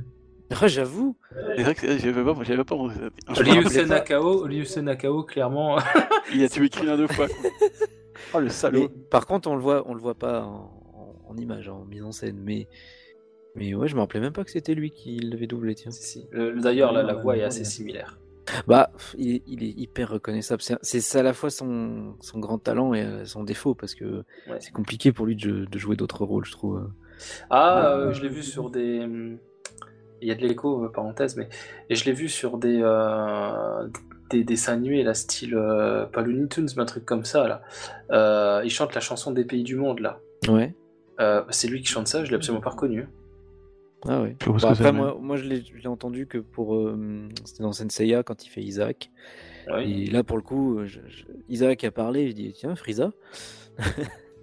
Ah, 0.62 0.68
j'avoue. 0.68 1.16
C'est 1.56 1.62
vrai 1.64 1.76
que 1.76 1.98
j'avais 2.00 2.24
pas, 2.24 2.36
j'avais 2.44 2.64
pas. 2.64 2.76
je 2.76 3.44
me 3.44 3.50
Ryu 3.52 3.60
rappelais 3.64 3.82
pas. 3.84 3.86
Nakao, 3.88 4.48
Nakao, 4.82 5.24
clairement. 5.24 5.78
Il 6.34 6.44
a 6.44 6.50
tué 6.50 6.70
Krillin 6.70 6.98
deux 6.98 7.08
fois. 7.08 7.28
quoi. 7.28 7.36
Oh 8.34 8.38
le 8.40 8.46
Mais, 8.46 8.50
salaud. 8.52 8.90
par 9.10 9.26
contre, 9.26 9.50
on 9.50 9.56
le 9.56 9.62
voit, 9.62 9.84
on 9.88 9.94
le 9.96 10.02
voit 10.02 10.14
pas 10.14 10.42
en, 10.44 10.72
en- 10.94 11.32
en 11.32 11.38
image, 11.38 11.68
en 11.70 11.86
mise 11.86 12.04
en 12.04 12.12
scène. 12.12 12.38
Mais, 12.44 12.68
mais 13.56 13.74
ouais, 13.74 13.88
je 13.88 13.96
me 13.96 14.00
rappelais 14.02 14.20
même 14.20 14.34
pas 14.34 14.44
que 14.44 14.52
c'était 14.52 14.74
lui 14.76 14.92
qui 14.92 15.18
l'avait 15.20 15.48
doublé, 15.48 15.76
tiens. 15.76 15.92
Si, 15.92 16.04
si. 16.04 16.28
D'ailleurs, 16.62 16.92
la, 16.94 17.04
la 17.04 17.14
voix 17.14 17.38
est 17.38 17.44
assez 17.44 17.64
similaire. 17.64 18.20
Bah, 18.68 18.92
il 19.18 19.36
est, 19.36 19.44
il 19.46 19.64
est 19.64 19.70
hyper 19.78 20.10
reconnaissable. 20.10 20.62
C'est- 20.82 21.16
à 21.16 21.22
la 21.24 21.34
fois 21.34 21.50
son, 21.52 22.16
son 22.20 22.40
grand 22.40 22.58
talent 22.58 22.94
et 22.96 23.04
euh, 23.04 23.24
son 23.26 23.44
défaut 23.44 23.76
parce 23.76 23.94
que 23.94 24.24
Ouais. 24.50 24.58
c'est 24.60 24.72
compliqué 24.72 25.12
pour 25.12 25.28
lui 25.28 25.36
de, 25.36 25.66
de 25.66 25.78
jouer 25.78 25.96
d'autres 25.96 26.26
rôles, 26.26 26.46
je 26.46 26.52
trouve. 26.54 26.90
Ah, 27.52 27.94
euh, 27.94 28.12
je 28.14 28.22
l'ai 28.24 28.30
vu 28.30 28.42
sur 28.42 28.72
des. 28.72 29.02
hum, 29.02 29.38
Il 30.22 30.28
y 30.28 30.32
a 30.32 30.36
de 30.36 30.42
l'écho, 30.42 30.84
euh, 30.86 30.90
parenthèse, 30.90 31.36
mais 31.38 31.48
et 31.92 31.96
je 31.96 32.06
l'ai 32.06 32.12
vu 32.14 32.28
sur 32.28 32.58
des, 32.58 32.80
euh, 32.82 33.88
des 34.32 34.44
dessins 34.44 34.74
animés, 34.74 35.04
là, 35.04 35.14
style. 35.14 35.52
pas 36.12 36.22
Looney 36.22 36.48
Tunes, 36.48 36.70
mais 36.76 36.82
un 36.82 36.86
truc 36.86 37.06
comme 37.06 37.26
ça, 37.26 37.48
là. 37.48 38.62
Il 38.64 38.70
chante 38.72 38.96
la 38.96 39.02
chanson 39.02 39.32
des 39.32 39.46
pays 39.46 39.64
du 39.64 39.76
monde, 39.76 40.00
là. 40.00 40.22
Ouais. 40.48 40.74
C'est 41.52 41.68
lui 41.68 41.82
qui 41.82 41.88
chante 41.88 42.08
ça, 42.08 42.24
je 42.26 42.30
l'ai 42.32 42.36
absolument 42.36 42.62
pas 42.64 42.72
reconnu. 42.72 43.08
Ah 44.08 44.22
ouais. 44.22 44.36
Bah, 44.46 44.54
c'est, 44.60 44.66
après, 44.68 44.92
moi, 44.94 45.18
moi 45.22 45.36
je 45.38 45.44
l'ai 45.46 45.88
entendu 45.88 46.26
que 46.26 46.38
pour. 46.38 46.76
euh, 46.76 47.28
C'était 47.46 47.64
dans 47.64 47.74
Senseiya 47.74 48.24
quand 48.24 48.46
il 48.46 48.50
fait 48.50 48.62
Isaac. 48.62 49.12
Oui. 49.72 50.04
Et 50.08 50.12
là, 50.12 50.24
pour 50.24 50.38
le 50.38 50.44
coup, 50.44 50.80
je- 50.86 51.00
je- 51.08 51.26
Isaac 51.50 51.84
a 51.84 51.92
parlé. 51.92 52.30
Je 52.30 52.34
dis 52.34 52.54
tiens, 52.54 52.76
Frieza. 52.76 53.12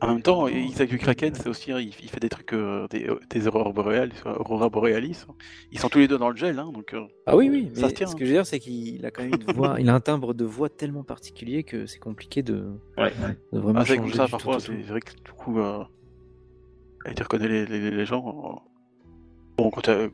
En 0.03 0.09
même 0.09 0.21
temps, 0.23 0.47
Isaac 0.49 0.91
du 0.91 0.99
Kraken, 0.99 1.35
c'est 1.35 1.49
aussi, 1.49 1.73
hein, 1.73 1.81
il, 1.81 1.89
il 2.03 2.11
fait 2.11 2.21
des 2.21 2.29
trucs, 2.29 2.53
euh, 2.53 2.87
des, 2.89 3.09
euh, 3.09 3.19
des 3.31 3.49
aurores 3.49 3.73
boréales, 3.73 4.13
aurora 4.27 4.69
borealis. 4.69 5.25
Ils 5.73 5.79
sont 5.79 5.89
tous 5.89 5.99
les 6.01 6.07
deux 6.07 6.19
dans 6.19 6.29
le 6.29 6.37
gel, 6.37 6.59
hein, 6.59 6.71
donc. 6.73 6.93
euh, 6.93 7.07
Ah 7.25 7.35
oui, 7.35 7.49
oui. 7.49 7.71
Ça 7.75 7.87
Mais 7.87 7.93
tient, 7.95 8.07
ce 8.07 8.13
hein. 8.13 8.19
que 8.19 8.25
je 8.27 8.31
veux 8.31 8.37
dire, 8.37 8.47
c'est 8.47 8.59
qu'il 8.59 9.05
a 9.07 9.11
quand 9.11 9.23
même 9.23 9.33
une 9.41 9.55
voix. 9.55 9.77
il 9.81 9.89
a 9.89 9.95
un 9.95 10.01
timbre 10.01 10.35
de 10.35 10.45
voix 10.45 10.69
tellement 10.69 11.03
particulier 11.03 11.65
que 11.65 11.87
c'est 11.87 11.99
compliqué 11.99 12.43
de, 12.43 12.67
Ouais. 12.99 13.11
de 13.55 13.59
vraiment 13.59 13.81
Ah, 13.81 13.85
c'est 13.87 13.97
changer 13.97 14.11
comme 14.11 14.13
ça, 14.19 14.29
parfois, 14.29 14.61
c'est 14.61 14.73
vrai 14.83 15.01
que 15.01 15.13
du 15.15 15.33
coup, 15.33 15.59
euh, 15.61 15.83
tu 17.17 17.23
reconnais 17.23 17.49
les, 17.49 17.65
les, 17.65 17.91
les 17.91 18.05
gens. 18.05 18.63
Euh, 19.59 19.63
Bon, 19.63 19.71
quand, 19.71 19.81
t'as- 19.83 19.93
euh, 19.93 20.09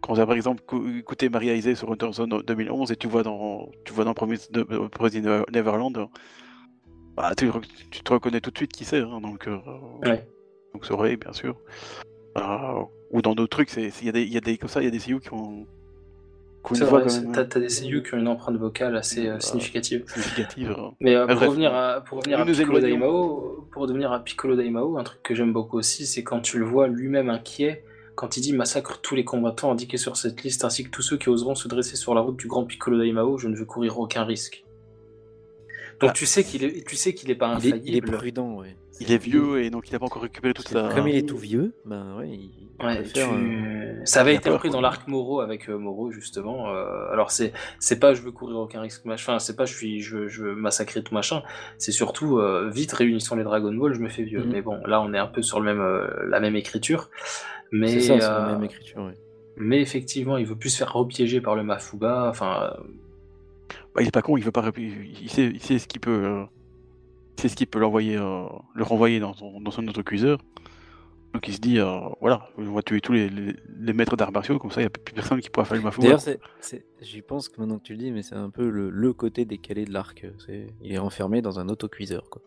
quand 0.00 0.14
t'as, 0.14 0.26
par 0.26 0.36
exemple 0.36 0.62
cou- 0.66 0.86
écouté 0.98 1.28
Maria 1.28 1.54
Isée 1.54 1.74
sur 1.74 1.94
Zone 2.12 2.42
2011 2.46 2.92
et 2.92 2.96
tu 2.96 3.08
vois 3.08 3.22
dans, 3.22 3.68
tu 3.84 3.92
vois 3.92 4.04
dans 4.04 4.14
Promise, 4.14 4.50
de, 4.50 4.66
euh, 4.70 5.42
Neverland, 5.52 5.96
euh, 5.98 6.06
bah, 7.16 7.32
tu, 7.36 7.50
tu 7.90 8.02
te 8.02 8.12
reconnais 8.12 8.40
tout 8.40 8.50
de 8.50 8.56
suite 8.56 8.72
qui 8.72 8.84
c'est. 8.84 9.00
hein, 9.00 9.20
donc, 9.20 9.46
euh, 9.48 9.58
Ouais. 10.04 10.26
donc 10.72 10.84
c'est 10.86 10.94
vrai, 10.94 11.16
bien 11.16 11.32
sûr. 11.32 11.56
Euh, 12.36 12.82
ou 13.10 13.22
dans 13.22 13.34
d'autres 13.34 13.50
trucs, 13.64 13.72
il 13.76 14.04
y, 14.04 14.08
a 14.08 14.12
des- 14.12 14.22
il 14.22 14.32
y 14.32 14.36
a 14.36 14.40
des 14.40 14.56
comme 14.58 14.68
ça, 14.68 14.80
il 14.80 14.84
y 14.84 14.88
a 14.88 14.90
des 14.90 14.98
CEO 15.00 15.18
qui 15.18 15.32
ont, 15.32 15.66
C'est 16.74 16.84
vrai, 16.84 17.04
même 17.04 17.32
t'as 17.32 17.44
des 17.60 17.68
seiyuu 17.70 18.02
qui 18.02 18.14
ont 18.14 18.18
une 18.18 18.28
empreinte 18.28 18.56
vocale 18.56 18.94
assez 18.96 19.26
euh, 19.26 19.36
Euh, 19.36 19.40
significative. 19.40 20.04
significative. 20.06 20.70
euh. 20.78 20.90
Mais 21.00 21.14
euh, 21.16 21.26
pour, 21.26 21.36
bref. 21.36 21.48
revenir 21.48 21.74
à, 21.74 22.02
pour 22.02 22.18
revenir 22.18 22.38
à 22.40 22.44
Piccolo. 22.44 22.80
Daimao, 22.80 23.66
pour 23.72 23.82
revenir 23.82 24.12
à 24.12 24.22
Piccolo 24.22 24.54
Daimao, 24.54 24.98
un 24.98 25.04
truc 25.04 25.22
que 25.22 25.34
j'aime 25.34 25.52
beaucoup 25.52 25.78
aussi, 25.78 26.06
c'est 26.06 26.22
quand 26.22 26.40
tu 26.40 26.58
le 26.58 26.66
vois 26.66 26.86
lui-même 26.86 27.30
inquiet, 27.30 27.82
quand 28.18 28.36
il 28.36 28.40
dit 28.40 28.52
massacre 28.52 29.00
tous 29.00 29.14
les 29.14 29.24
combattants 29.24 29.70
indiqués 29.70 29.96
sur 29.96 30.16
cette 30.16 30.42
liste, 30.42 30.64
ainsi 30.64 30.82
que 30.84 30.90
tous 30.90 31.02
ceux 31.02 31.16
qui 31.16 31.28
oseront 31.28 31.54
se 31.54 31.68
dresser 31.68 31.94
sur 31.96 32.14
la 32.16 32.20
route 32.20 32.36
du 32.36 32.48
grand 32.48 32.64
Piccolo 32.64 32.98
Daimao, 32.98 33.38
je 33.38 33.46
ne 33.46 33.54
veux 33.56 33.64
courir 33.64 33.98
aucun 34.00 34.24
risque. 34.24 34.64
Donc 36.00 36.10
Ah. 36.10 36.14
tu 36.14 36.26
sais 36.26 36.42
qu'il 36.44 36.64
est, 36.64 36.84
tu 36.86 36.96
sais 36.96 37.14
qu'il 37.14 37.30
est 37.30 37.34
pas 37.36 37.56
Il 37.60 37.66
est, 37.66 37.68
il 37.68 37.74
est 37.74 37.78
infaillible. 37.78 38.10
prudent, 38.12 38.54
ouais. 38.58 38.74
Il 39.00 39.12
est 39.12 39.18
vieux 39.18 39.62
et 39.62 39.70
donc 39.70 39.88
il 39.88 39.92
n'a 39.92 40.00
pas 40.00 40.06
encore 40.06 40.22
récupéré 40.22 40.52
toute 40.54 40.66
sa. 40.68 40.88
Comme 40.92 41.06
il 41.06 41.14
est 41.14 41.28
tout 41.28 41.36
vieux, 41.38 41.72
ben 41.84 42.16
ouais, 42.18 42.28
il 42.30 42.50
il 42.80 42.84
Ouais, 42.84 43.02
tu- 43.04 43.18
euh, 43.20 43.94
Ça 44.04 44.20
avait 44.20 44.34
été 44.36 44.50
repris 44.50 44.70
dans 44.70 44.80
l'arc 44.80 45.06
Moro 45.08 45.40
avec 45.40 45.68
euh, 45.68 45.76
Moro 45.78 46.10
justement. 46.12 46.68
euh, 46.72 47.12
alors 47.12 47.30
c'est 47.32 47.52
c'est 47.80 47.98
pas 48.00 48.14
je 48.14 48.22
veux 48.22 48.30
courir 48.32 48.56
aucun 48.58 48.80
risque 48.80 49.04
machin, 49.04 49.32
enfin, 49.32 49.38
c'est 49.40 49.56
pas 49.56 49.64
je 49.66 49.74
suis 49.74 50.00
je 50.00 50.16
veux, 50.16 50.28
je 50.28 50.42
veux 50.44 50.54
massacrer 50.54 51.02
tout 51.02 51.14
machin. 51.14 51.42
C'est 51.78 51.90
surtout 51.92 52.38
euh, 52.38 52.70
vite 52.70 52.92
réunissons 52.92 53.34
les 53.36 53.42
Dragon 53.44 53.72
Ball, 53.74 53.94
je 53.94 54.00
me 54.00 54.08
fais 54.08 54.22
vieux. 54.24 54.44
Mhm. 54.44 54.50
Mais 54.52 54.62
bon, 54.62 54.80
là 54.86 55.00
on 55.00 55.12
est 55.14 55.18
un 55.18 55.26
peu 55.26 55.42
sur 55.42 55.58
le 55.60 55.64
même 55.66 55.80
euh, 55.80 56.08
la 56.28 56.38
même 56.40 56.54
écriture. 56.56 57.10
Mais 57.72 57.88
C'est 57.88 58.00
ça, 58.00 58.20
c'est 58.20 58.26
euh, 58.26 58.38
la 58.46 58.52
même 58.52 58.64
écriture, 58.64 58.98
ouais. 59.02 59.14
mais 59.56 59.80
effectivement, 59.80 60.36
il 60.36 60.46
veut 60.46 60.56
plus 60.56 60.70
se 60.70 60.78
faire 60.78 60.92
repiéger 60.92 61.40
par 61.40 61.54
le 61.54 61.62
Mafuga. 61.62 62.28
Enfin, 62.28 62.72
euh, 62.78 62.82
Bah, 63.94 64.02
il 64.02 64.08
est 64.08 64.10
pas 64.12 64.22
con, 64.22 64.36
il 64.36 64.44
veut 64.44 64.52
pas 64.52 64.70
il 64.76 65.30
sait, 65.30 65.46
il 65.46 65.60
sait 65.62 65.78
ce 65.78 65.86
qu'il 65.86 66.00
peut, 66.00 66.10
euh, 66.24 66.44
il 67.36 67.42
sait 67.42 67.48
ce 67.48 67.56
qu'il 67.56 67.66
peut 67.66 67.78
l'envoyer, 67.78 68.16
euh, 68.16 68.44
le 68.74 68.82
renvoyer 68.84 69.20
dans 69.20 69.34
son, 69.34 69.60
dans 69.60 69.70
son 69.70 69.86
autre 69.88 70.02
cuiseur. 70.02 70.38
Donc 71.34 71.46
il 71.46 71.52
se 71.54 71.60
dit, 71.60 71.78
euh, 71.78 71.98
voilà, 72.22 72.48
je 72.56 72.64
vais 72.64 72.82
tuer 72.82 73.00
tous 73.02 73.12
les, 73.12 73.28
les, 73.28 73.54
les 73.78 73.92
maîtres 73.92 74.16
d'arts 74.16 74.32
martiaux, 74.32 74.58
comme 74.58 74.70
ça 74.70 74.80
il 74.80 74.84
n'y 74.84 74.86
a 74.86 74.90
plus 74.90 75.12
personne 75.12 75.38
qui 75.40 75.50
pourra 75.50 75.66
faire 75.66 75.76
le 75.76 75.82
mafou. 75.82 76.00
D'ailleurs, 76.00 76.20
c'est, 76.22 76.40
c'est- 76.58 76.86
j'y 77.02 77.20
pense 77.20 77.50
que 77.50 77.60
maintenant 77.60 77.78
que 77.78 77.82
tu 77.82 77.92
le 77.92 77.98
dis, 77.98 78.10
mais 78.10 78.22
c'est 78.22 78.34
un 78.34 78.48
peu 78.48 78.70
le, 78.70 78.88
le 78.88 79.12
côté 79.12 79.44
décalé 79.44 79.84
de 79.84 79.92
l'arc. 79.92 80.24
C'est, 80.46 80.68
il 80.80 80.92
est 80.94 80.98
enfermé 80.98 81.42
dans 81.42 81.60
un 81.60 81.68
autocuiseur, 81.68 82.30
quoi. 82.30 82.40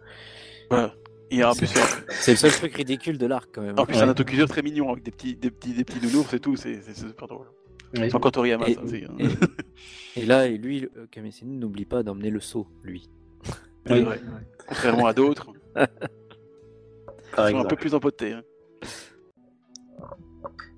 Voilà. 0.71 0.95
Et 1.32 1.44
en 1.44 1.54
plus, 1.54 1.67
C'est 2.10 2.32
le 2.32 2.38
seul 2.38 2.52
truc 2.52 2.76
ridicule 2.76 3.17
de 3.17 3.26
l'arc, 3.26 3.50
quand 3.54 3.62
même. 3.62 3.80
en 3.80 3.86
plus 3.86 3.96
Ouais. 3.96 4.04
un 4.04 4.10
autocuiseur 4.10 4.48
très 4.50 4.62
mignon 4.62 4.91
avec 4.91 5.04
des 5.04 5.12
petits, 5.12 5.36
des 5.36 5.50
petits, 5.50 5.74
des 5.74 5.84
petits 5.86 6.06
nounours 6.06 6.34
et 6.34 6.39
tout, 6.39 6.56
c'est 6.56 6.82
super 6.94 7.28
drôle. 7.28 7.48
oui. 7.96 8.02
C'est 8.10 8.15
encore 8.15 8.32
Toriyama, 8.32 8.67
Et- 8.67 8.74
ça. 8.76 8.82
c'est, 8.86 9.04
Et 10.17 10.26
là, 10.26 10.46
et 10.48 10.58
lui, 10.58 10.88
euh, 10.98 11.08
Kamesine 11.10 11.58
n'oublie 11.60 11.86
pas 11.86 12.04
d'emmener 12.04 12.30
le 12.30 12.39
seau, 12.41 12.67
lui. 12.84 13.10
Oui. 13.89 14.02
vrai. 14.04 14.22
Contrairement 14.67 15.08
à 15.08 15.13
d'autres. 15.13 15.52
Par 17.36 17.50
Ils 17.50 17.54
sont 17.54 17.60
un 17.60 17.65
peu 17.65 17.76
plus 17.78 17.94
empotés. 17.96 18.34
Hein. 18.34 18.44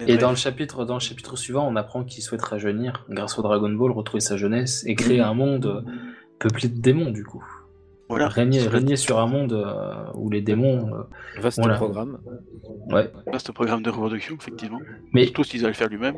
Et 0.07 0.17
dans 0.17 0.29
le 0.29 0.35
chapitre, 0.35 0.85
dans 0.85 0.95
le 0.95 0.99
chapitre 0.99 1.35
suivant, 1.35 1.67
on 1.67 1.75
apprend 1.75 2.03
qu'il 2.03 2.21
souhaite 2.23 2.41
rajeunir 2.41 3.05
grâce 3.09 3.39
au 3.39 3.41
Dragon 3.41 3.69
Ball, 3.71 3.91
retrouver 3.91 4.19
sa 4.21 4.37
jeunesse 4.37 4.83
et 4.85 4.95
créer 4.95 5.19
un 5.21 5.33
monde 5.33 5.85
peuplé 6.39 6.67
de 6.69 6.79
démons 6.79 7.11
du 7.11 7.23
coup. 7.23 7.43
Voilà. 8.13 8.27
Régner, 8.27 8.95
sur 8.95 9.19
un 9.19 9.27
monde 9.27 9.53
euh, 9.53 10.11
où 10.15 10.29
les 10.29 10.41
démons. 10.41 10.93
euh, 10.93 11.41
Vaste 11.41 11.57
Voilà. 11.59 11.75
programme. 11.75 12.19
ouais. 12.91 13.11
Un 13.31 13.51
programme 13.53 13.81
de 13.81 13.89
reproduction, 13.89 14.35
effectivement. 14.39 14.79
Mais 15.13 15.25
Surtout 15.25 15.43
s'ils 15.43 15.61
allaient 15.61 15.69
le 15.69 15.73
faire 15.73 15.89
lui-même. 15.89 16.15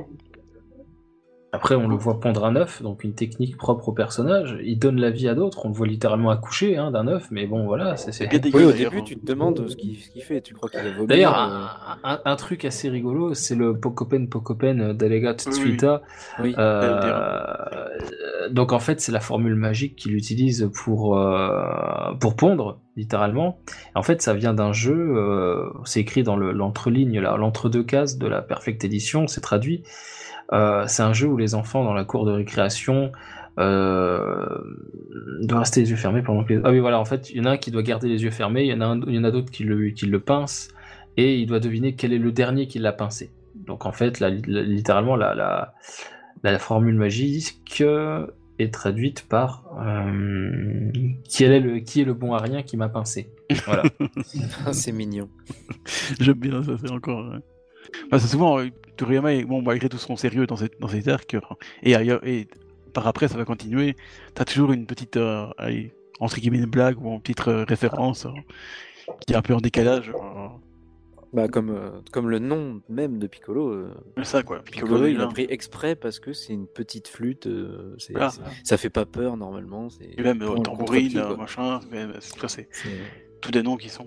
Après, 1.56 1.76
on 1.76 1.88
le 1.88 1.96
voit 1.96 2.20
pondre 2.20 2.46
un 2.46 2.56
œuf, 2.56 2.82
donc 2.84 3.04
une 3.04 3.14
technique 3.14 3.58
propre 3.58 3.90
au 3.90 3.92
personnage. 3.92 4.58
Il 4.64 4.78
donne 4.78 5.00
la 5.00 5.10
vie 5.10 5.28
à 5.28 5.36
d'autres. 5.36 5.66
On 5.66 5.70
le 5.70 5.74
voit 5.74 5.88
littéralement 5.88 6.30
accoucher 6.30 6.78
hein, 6.78 6.92
d'un 6.92 7.08
œuf, 7.08 7.28
mais 7.32 7.48
bon, 7.48 7.66
voilà. 7.66 7.98
c'est- 7.98 8.12
c'est- 8.12 8.28
Bien 8.28 8.40
dégueu, 8.40 8.58
Oui, 8.60 8.64
au 8.66 8.72
d'ailleurs, 8.72 8.92
début, 8.92 9.02
hein. 9.02 9.06
tu 9.08 9.18
te 9.18 9.26
demandes 9.26 9.68
ce 9.68 9.76
qu'il 9.76 9.98
qu'il 9.98 10.22
fait. 10.22 10.42
Tu 10.42 10.54
crois 10.54 10.70
qu'il. 10.70 10.82
D'ailleurs, 11.08 11.38
euh, 11.38 11.66
un, 12.04 12.14
un- 12.14 12.22
un 12.26 12.36
truc 12.36 12.66
assez 12.66 12.90
rigolo, 12.90 13.34
c'est 13.34 13.56
le 13.56 13.78
Pocopen 13.78 14.30
Pocopen 14.30 14.94
Delegat 14.94 15.36
Oui, 15.46 15.52
oui. 15.54 15.54
Tsuita. 15.54 16.02
Oui. 16.42 16.54
Euh, 16.58 18.50
donc 18.50 18.74
en 18.74 18.80
fait, 18.80 19.02
c'est 19.02 19.12
la 19.12 19.20
formule 19.20 19.56
magique 19.56 19.96
qu'il 19.96 20.14
utilise 20.16 20.70
pour 20.74 21.18
euh, 21.18 22.14
pour 22.20 22.36
pondre, 22.36 22.80
littéralement. 22.96 23.60
En 23.96 24.04
fait, 24.04 24.22
ça 24.22 24.34
vient 24.34 24.54
d'un 24.54 24.72
jeu. 24.74 24.96
euh, 25.18 25.70
c'est 25.86 26.00
écrit 26.02 26.24
dans 26.24 26.36
le- 26.36 26.52
l'entreligne, 26.52 27.20
là, 27.20 27.38
l'entre-deux 27.38 27.84
cases 27.84 28.18
de 28.18 28.28
la 28.28 28.42
Perfect 28.42 28.84
Edition. 28.84 29.28
C'est 29.28 29.42
traduit. 29.42 29.84
Euh, 30.54 30.86
c'est 30.88 31.04
un 31.04 31.14
jeu 31.14 31.28
où 31.28 31.38
les 31.38 31.56
enfants 31.56 31.84
dans 31.84 31.94
la 31.94 32.04
cour 32.06 32.26
de 32.26 32.32
récréation 32.32 33.12
euh, 33.58 34.46
doivent 35.42 35.60
rester 35.62 35.82
les 35.82 35.90
yeux 35.90 35.96
fermés 35.96 36.22
pendant 36.22 36.44
que 36.44 36.54
les... 36.54 36.62
Ah 36.64 36.72
oui, 36.72 36.80
voilà, 36.80 37.00
en 37.00 37.06
fait, 37.06 37.30
il 37.32 37.38
y 37.38 37.42
en 37.42 37.46
a 37.46 37.52
un 37.52 37.58
qui 37.58 37.72
doit 37.72 37.84
garder 37.84 38.08
les 38.10 38.24
yeux 38.24 38.32
fermés, 38.32 38.64
il 38.64 38.68
y 38.68 38.74
en 38.74 38.82
a, 38.82 38.86
un- 38.86 39.02
il 39.08 39.16
y 39.16 39.20
en 39.20 39.24
a 39.24 39.32
d'autres 39.32 39.52
qui 39.52 39.64
le, 39.64 39.90
qui 39.90 40.06
le 40.06 40.20
pincent, 40.20 40.70
et 41.18 41.36
il 41.40 41.48
doit 41.48 41.60
deviner 41.60 41.96
quel 41.96 42.14
est 42.14 42.18
le 42.20 42.32
dernier 42.32 42.68
qui 42.68 42.80
l'a 42.80 42.92
pincé. 42.92 43.32
Donc 43.56 43.86
en 43.86 43.92
fait, 43.92 44.20
littéralement, 44.20 45.16
la, 45.16 45.74
la, 46.44 46.60
formule 46.60 46.96
magique 46.96 47.82
est 48.60 48.74
traduite 48.74 49.26
par 49.28 49.64
euh, 49.82 50.92
quel 51.30 51.52
est 51.54 51.60
le, 51.60 51.80
qui 51.80 52.02
est 52.02 52.06
le 52.06 52.14
bon 52.14 52.34
arien 52.34 52.62
qui 52.64 52.78
m'a 52.78 52.90
pincé. 52.90 53.30
Voilà. 53.66 53.84
C'est 54.74 54.92
mignon. 54.92 55.30
J'aime 56.20 56.36
bien 56.36 56.62
ça, 56.64 56.74
c'est 56.82 56.92
encore. 56.92 57.20
euh, 57.22 57.40
bah, 58.12 58.20
c'est 58.20 58.28
souvent, 58.28 58.60
euh, 58.60 58.68
Toriyama, 58.98 59.34
est- 59.34 59.44
bon, 59.44 59.62
malgré 59.62 59.90
tout 59.90 59.98
son 59.98 60.16
sérieux 60.16 60.48
dans, 60.48 60.56
cette, 60.58 60.80
dans 60.80 60.88
cet 60.88 61.08
arc, 61.08 61.34
euh, 61.34 61.42
et 61.84 61.96
ailleurs, 61.96 62.26
et 62.26 62.48
par 62.94 63.08
après, 63.08 63.28
ça 63.28 63.38
va 63.38 63.46
continuer, 63.46 63.96
t'as 64.34 64.46
toujours 64.46 64.72
une 64.72 64.86
petite, 64.86 65.18
euh, 65.18 65.48
allez, 65.58 65.94
entre 66.20 66.40
guillemets, 66.40 66.60
une 66.60 66.66
blague 66.66 67.02
ou 67.04 67.12
une 67.14 67.22
petite 67.22 67.48
euh, 67.48 67.66
référence 67.68 68.26
euh, 68.26 68.30
qui 69.28 69.34
est 69.34 69.36
un 69.36 69.42
peu 69.42 69.54
en 69.54 69.60
décalage. 69.60 70.10
euh, 70.16 70.48
Bah, 71.34 71.50
comme, 71.50 71.72
euh, 71.72 71.90
comme 72.14 72.30
le 72.30 72.40
nom 72.40 72.82
même 72.88 73.20
de 73.20 73.28
Piccolo. 73.28 73.90
ça, 74.24 74.42
quoi. 74.44 74.60
Piccolo, 74.64 75.08
il 75.08 75.18
l'a 75.18 75.28
pris 75.28 75.46
exprès 75.50 75.96
parce 75.96 76.20
que 76.22 76.32
c'est 76.32 76.54
une 76.54 76.68
petite 76.68 77.10
flûte. 77.10 77.50
Voilà. 78.12 78.32
Ça 78.64 78.78
fait 78.78 78.90
pas 78.90 79.06
peur 79.06 79.36
normalement. 79.36 79.90
Et 80.00 80.22
même 80.22 80.40
tambourine, 80.40 81.22
machin, 81.38 81.82
c'est 82.48 82.70
tous 83.42 83.52
des 83.52 83.62
noms 83.64 83.76
qui 83.76 83.90
sont. 83.90 84.06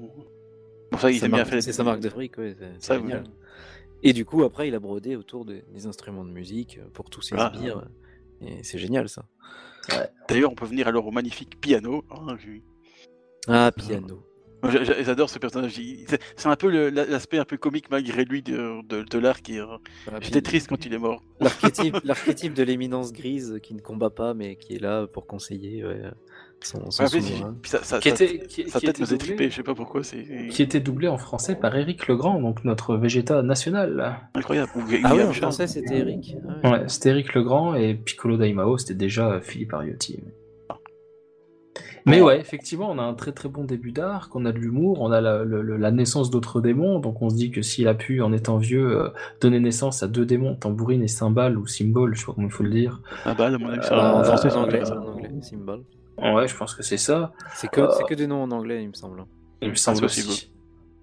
Bon, 0.91 0.97
ça, 0.97 1.11
aiment 1.13 1.33
bien 1.33 1.45
faire. 1.45 1.63
c'est 1.63 1.73
sa 1.73 1.85
marque 1.85 2.01
de 2.01 2.09
fric, 2.09 2.39
ouais, 2.39 2.57
c'est- 2.59 2.65
c'est 2.79 2.87
Ça, 2.87 2.95
génial. 2.99 3.25
Et 4.03 4.13
du 4.13 4.25
coup, 4.25 4.43
après, 4.45 4.69
il 4.69 4.75
a 4.75 4.81
brodé 4.81 5.17
autour 5.17 5.45
des, 5.45 5.63
des 5.73 5.87
instruments 5.87 6.25
de 6.25 6.31
musique 6.31 6.79
euh, 6.79 6.89
pour 6.93 7.11
tous 7.11 7.23
ses 7.23 7.35
Ah. 7.39 7.53
sbires. 7.55 7.85
Et 8.41 8.63
c'est 8.63 8.79
génial 8.79 9.09
ça. 9.09 9.25
D'ailleurs, 10.29 10.53
on 10.53 10.55
peut 10.55 10.67
venir 10.67 10.87
alors 10.87 11.07
au 11.07 11.11
magnifique 11.11 11.61
piano. 11.61 12.05
hein, 12.11 12.37
j'ai- 12.39 12.63
Ah, 13.49 13.73
piano. 13.75 14.23
J'adore 14.65 15.31
ce 15.31 15.39
personnage. 15.39 15.81
C'est 16.37 16.47
un 16.49 16.57
peu 16.57 16.91
l'aspect 16.91 17.39
un 17.39 17.45
peu 17.45 17.57
comique 17.57 17.91
malgré 17.91 18.25
lui 18.25 18.43
de, 18.43 18.83
de, 18.89 19.03
de 19.03 19.19
l'arc. 19.19 19.49
et, 19.51 19.59
euh, 19.61 19.67
Ah, 20.09 20.19
J'étais 20.21 20.43
triste 20.43 20.69
quand 20.69 20.85
il 20.85 20.93
est 20.93 20.99
mort. 20.99 21.23
L'archétype, 21.41 21.97
l'archétype 22.05 22.55
de 22.55 22.63
l'éminence 22.65 23.13
grise 23.13 23.59
qui 23.63 23.75
ne 23.75 23.81
combat 23.81 24.11
pas 24.11 24.35
mais 24.35 24.57
qui 24.57 24.75
est 24.75 24.81
là 24.81 25.07
pour 25.07 25.27
conseiller 25.27 25.85
ouais, 25.87 26.03
son, 26.61 26.91
son 26.91 27.05
Ouais, 27.05 27.09
puis, 27.63 27.71
ça, 27.71 27.83
ça, 27.85 27.99
qui 28.01 28.09
ça- 28.11 28.15
était, 28.25 28.47
qui, 28.47 28.65
je 28.69 29.55
sais 29.55 29.63
pas 29.63 29.75
pourquoi, 29.75 30.03
c'est 30.03 30.49
qui 30.51 30.63
était 30.63 30.81
doublé 30.81 31.07
en 31.09 31.17
français 31.19 31.55
par 31.55 31.77
Eric 31.77 32.09
Legrand, 32.09 32.41
donc 32.41 32.65
notre 32.65 32.97
Végéta 32.97 33.43
national. 33.43 34.19
incroyable. 34.35 34.71
Ah 35.05 35.15
en 35.15 35.33
français 35.33 35.67
c'était 35.67 35.99
Eric. 35.99 36.37
Ah 36.65 36.71
ouais. 36.71 36.79
Ouais, 36.81 36.85
c'était 36.89 37.11
Eric 37.11 37.35
Legrand 37.35 37.75
et 37.75 37.95
Piccolo 37.95 38.37
Daimao, 38.37 38.77
c'était 38.79 38.95
déjà 38.95 39.41
Philippe 39.41 39.73
Ariotti. 39.75 40.21
Mais 42.07 42.23
ouais, 42.23 42.41
effectivement, 42.41 42.91
on 42.91 42.99
a 42.99 43.03
un 43.03 43.13
très 43.13 43.33
très 43.33 43.51
bon 43.51 43.65
début 43.65 43.93
d'arc, 43.93 44.35
on 44.35 44.47
a 44.47 44.53
de 44.53 44.57
l'humour, 44.59 45.03
on 45.03 45.11
a 45.13 45.21
la, 45.21 45.45
le- 45.45 45.61
le- 45.61 45.77
la 45.77 45.91
naissance 45.91 46.31
d'autres 46.31 46.63
démons, 46.63 47.01
donc 47.01 47.21
on 47.21 47.29
se 47.29 47.35
dit 47.37 47.51
que 47.51 47.61
s'il 47.61 47.87
a 47.87 47.93
pu, 47.95 48.23
en 48.23 48.33
étant 48.33 48.57
vieux, 48.57 48.99
euh, 48.99 49.09
donner 49.43 49.61
naissance 49.61 50.03
à 50.03 50.09
deux 50.09 50.25
démons, 50.25 50.55
tambourine 50.55 51.03
et 51.03 51.09
cymbale, 51.09 51.59
ou 51.59 51.67
symbole, 51.67 52.15
je 52.15 52.21
sais 52.21 52.27
pas 52.27 52.33
comment 52.33 52.47
il 52.47 52.53
faut 52.53 52.63
le 52.63 52.71
dire. 52.71 53.03
Ah 53.27 53.35
bah, 53.35 53.47
à 53.49 53.51
mon 53.59 53.69
avis, 53.69 53.81
Euh, 53.93 54.01
en 54.01 54.25
français, 54.25 54.49
c'est 54.49 54.57
en 54.57 54.63
anglais. 54.63 54.91
en 54.91 54.97
anglais, 55.07 55.29
symbol. 55.43 55.83
Ouais, 56.21 56.49
je 56.49 56.57
pense 56.57 56.75
que 56.75 56.83
c'est 56.83 56.97
ça, 56.97 57.33
C'est 57.55 57.69
que, 57.69 57.81
Euh. 57.83 57.91
c'est 57.93 58.05
que 58.05 58.15
des 58.15 58.27
noms 58.27 58.43
en 58.43 58.51
anglais, 58.51 58.83
il 58.83 58.89
me 58.89 58.95
semble. 58.95 59.25
il 59.63 59.71
me 59.71 59.75
semble 59.75 60.05
aussi. 60.05 60.51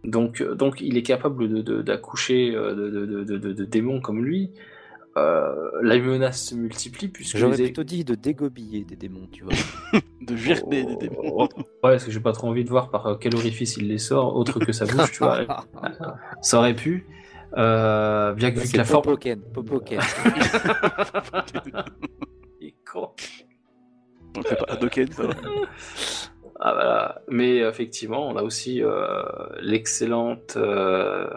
Donc, 0.03 0.41
euh, 0.41 0.53
donc 0.55 0.81
il 0.81 0.97
est 0.97 1.03
capable 1.03 1.63
d'accoucher 1.83 2.53
euh, 2.55 2.75
de, 2.75 2.89
de, 2.89 3.05
de, 3.05 3.23
de- 3.23 3.37
de- 3.37 3.53
de 3.53 3.65
démons 3.65 4.01
comme 4.01 4.23
lui. 4.23 4.51
Euh, 5.17 5.55
la 5.81 5.97
menace 5.97 6.43
se 6.49 6.55
multiplie 6.55 7.07
puisque 7.07 7.37
J'aurais 7.37 7.55
les- 7.57 7.63
plutôt 7.63 7.83
dit 7.85 8.03
de 8.03 8.15
dégobiller 8.15 8.83
des 8.83 8.97
démons, 8.97 9.27
tu 9.31 9.45
vois. 9.45 9.53
De 10.21 10.35
gerber 10.35 10.83
des 10.83 10.95
démons. 10.97 11.21
Oh, 11.23 11.47
Ouais, 11.55 11.63
parce 11.81 12.03
que 12.03 12.11
j'ai 12.11 12.19
pas 12.19 12.33
trop 12.33 12.47
envie 12.49 12.63
de 12.65 12.69
voir 12.69 12.89
par 12.89 13.17
quel 13.19 13.33
orifice 13.35 13.77
il 13.77 13.87
les 13.87 13.97
sort, 13.99 14.35
autre 14.35 14.59
que 14.59 14.71
sa 14.73 14.85
bouche, 14.85 15.11
tu 15.13 15.19
vois. 15.19 15.45
Ça 16.41 16.57
aurait 16.59 16.73
pu. 16.75 17.05
Euh, 17.57 18.33
bien 18.33 18.51
que 18.51 18.59
vu 18.59 18.69
que 18.69 18.75
la 18.77 18.83
forme. 18.83 19.03
Popoken, 19.03 19.39
Popoken. 19.53 19.99
Il 22.61 22.67
est 22.67 22.75
con. 22.91 23.11
Donc 24.35 24.45
c'est 24.47 24.57
pas 24.57 24.65
Hadoken, 24.73 25.11
ça. 25.11 25.23
Ah, 26.59 26.73
voilà. 26.73 27.21
Mais 27.27 27.57
effectivement, 27.59 28.27
on 28.29 28.35
a 28.37 28.43
aussi 28.43 28.83
euh, 28.83 29.23
l'excellente. 29.61 30.55
euh, 30.57 31.27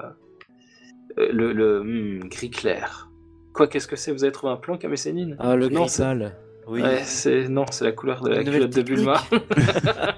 le 1.16 1.52
le 1.52 1.82
hmm, 1.82 2.28
gris 2.28 2.50
clair. 2.50 3.10
Quoi, 3.52 3.66
qu'est-ce 3.66 3.88
que 3.88 3.96
c'est? 3.96 4.12
Vous 4.12 4.22
avez 4.24 4.32
trouvé 4.32 4.52
un 4.52 4.56
plan, 4.56 4.76
Kamesénine 4.78 5.36
Ah, 5.40 5.56
le 5.56 5.68
Non, 5.68 5.80
gris 5.80 5.88
c'est- 5.90 5.96
sale. 6.02 6.36
Oui. 6.70 6.82
Ouais, 6.82 7.00
c'est 7.02 7.48
non, 7.48 7.64
c'est 7.70 7.84
la 7.86 7.92
couleur 7.92 8.22
de 8.22 8.28
la 8.28 8.40
Une 8.40 8.44
nouvelle 8.44 8.68
culotte 8.68 8.76
de 8.76 8.82
technique. 8.82 8.96
Bulma. 8.98 9.22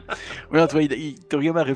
Ouais, 0.53 0.67
tu 0.67 0.73
vois, 0.73 0.83
il, 0.83 0.93
il, 0.95 1.15
Toriyama 1.29 1.61
aurait 1.61 1.75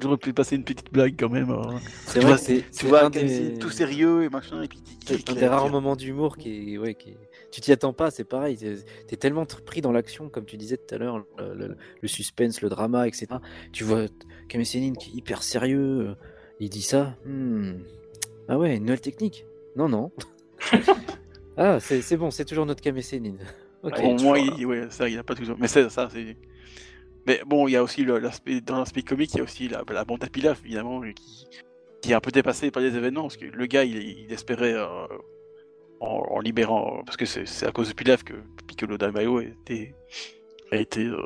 toujours 0.00 0.18
pu 0.18 0.32
passer 0.32 0.56
une 0.56 0.64
petite 0.64 0.90
blague 0.90 1.14
quand 1.18 1.28
même. 1.28 1.50
hein. 1.50 1.78
C'est 2.06 2.20
tu 2.20 2.24
vrai 2.24 2.28
vois- 2.28 2.36
que 2.36 2.40
c'est 2.42 2.56
Tu 2.56 2.64
c'est 2.70 2.86
vois, 2.86 3.04
un 3.04 3.10
Kamisi, 3.10 3.50
des... 3.50 3.58
tout 3.58 3.68
sérieux 3.68 4.22
et 4.24 4.30
machin, 4.30 4.62
et 4.62 4.68
puis 4.68 4.78
il 5.10 5.30
un 5.30 5.34
des 5.34 5.46
rares 5.46 5.68
moments 5.68 5.94
d'humour 5.94 6.38
qui 6.38 6.72
est, 6.74 6.78
ouais, 6.78 6.94
qui 6.94 7.10
est- 7.10 7.18
tu 7.54 7.60
t'y 7.60 7.70
attends 7.72 7.92
pas, 7.92 8.10
c'est 8.10 8.24
pareil. 8.24 8.56
T'es 8.56 8.74
es 9.12 9.16
tellement 9.16 9.44
tr- 9.44 9.62
pris 9.62 9.80
dans 9.80 9.92
l'action, 9.92 10.28
comme 10.28 10.44
tu 10.44 10.56
disais 10.56 10.76
tout 10.76 10.92
à 10.94 10.98
l'heure, 10.98 11.24
le, 11.38 11.54
le- 11.54 11.76
le 12.00 12.08
suspense, 12.08 12.60
le 12.62 12.68
drama, 12.68 13.06
etc. 13.06 13.26
Tu 13.72 13.84
vois 13.84 14.06
Kame 14.48 14.64
Sennin 14.64 14.94
qui 14.94 15.10
est 15.10 15.14
hyper 15.14 15.42
sérieux, 15.42 16.08
euh, 16.08 16.14
il 16.58 16.68
dit 16.70 16.82
ça. 16.82 17.16
hmm, 17.24 17.74
Ah 18.48 18.58
ouais, 18.58 18.76
une 18.76 18.82
nouvelle 18.82 19.00
technique 19.00 19.46
Non, 19.76 19.88
non. 19.88 20.10
ah, 21.56 21.78
c'est 21.80 22.16
bon, 22.16 22.30
c'est 22.30 22.44
toujours 22.44 22.66
notre 22.66 22.82
Kame 22.82 23.00
Sennin. 23.00 23.36
Ok. 23.82 23.98
Ouais, 23.98 24.04
Au 24.06 24.14
moins, 24.22 24.38
il, 24.38 24.66
ouais, 24.66 24.86
ça, 24.90 25.08
il 25.08 25.18
a 25.18 25.22
pas 25.22 25.34
toujours. 25.34 25.56
Mais 25.58 25.68
c'est 25.68 25.88
ça, 25.90 26.08
c'est. 26.12 26.36
Mais 27.26 27.40
bon, 27.46 27.68
il 27.68 27.72
y 27.72 27.76
a 27.76 27.82
aussi 27.82 28.04
l'aspect 28.04 28.60
dans 28.60 28.78
l'aspect 28.78 29.02
comique, 29.02 29.32
il 29.34 29.38
y 29.38 29.40
a 29.40 29.44
aussi 29.44 29.68
la, 29.68 29.82
la 29.90 30.04
bande 30.04 30.22
à 30.24 30.26
Pilaf, 30.26 30.60
évidemment, 30.64 31.00
qui, 31.14 31.46
qui 32.02 32.10
est 32.10 32.14
un 32.14 32.20
peu 32.20 32.30
dépassée 32.30 32.70
par 32.70 32.82
les 32.82 32.94
événements, 32.96 33.22
parce 33.22 33.36
que 33.38 33.46
le 33.46 33.66
gars, 33.66 33.84
il, 33.84 33.96
il 33.96 34.32
espérait 34.32 34.74
euh, 34.74 35.06
en, 36.04 36.36
en 36.36 36.40
libérant, 36.40 37.02
parce 37.04 37.16
que 37.16 37.24
c'est 37.26 37.66
à 37.66 37.72
cause 37.72 37.88
de 37.88 37.94
Pilaf 37.94 38.22
que 38.24 38.34
Piccolo 38.66 38.96
Daimayo 38.98 39.38
a 39.38 39.44
été, 39.44 39.94
a 40.72 40.76
été 40.76 41.04
euh, 41.06 41.18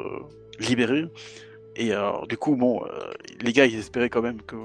libéré. 0.60 1.06
Et 1.76 1.92
euh, 1.92 2.10
du 2.28 2.36
coup, 2.36 2.56
bon, 2.56 2.82
euh, 2.84 2.88
les 3.40 3.52
gars, 3.52 3.66
ils 3.66 3.78
espéraient 3.78 4.10
quand 4.10 4.22
même 4.22 4.42
que, 4.42 4.56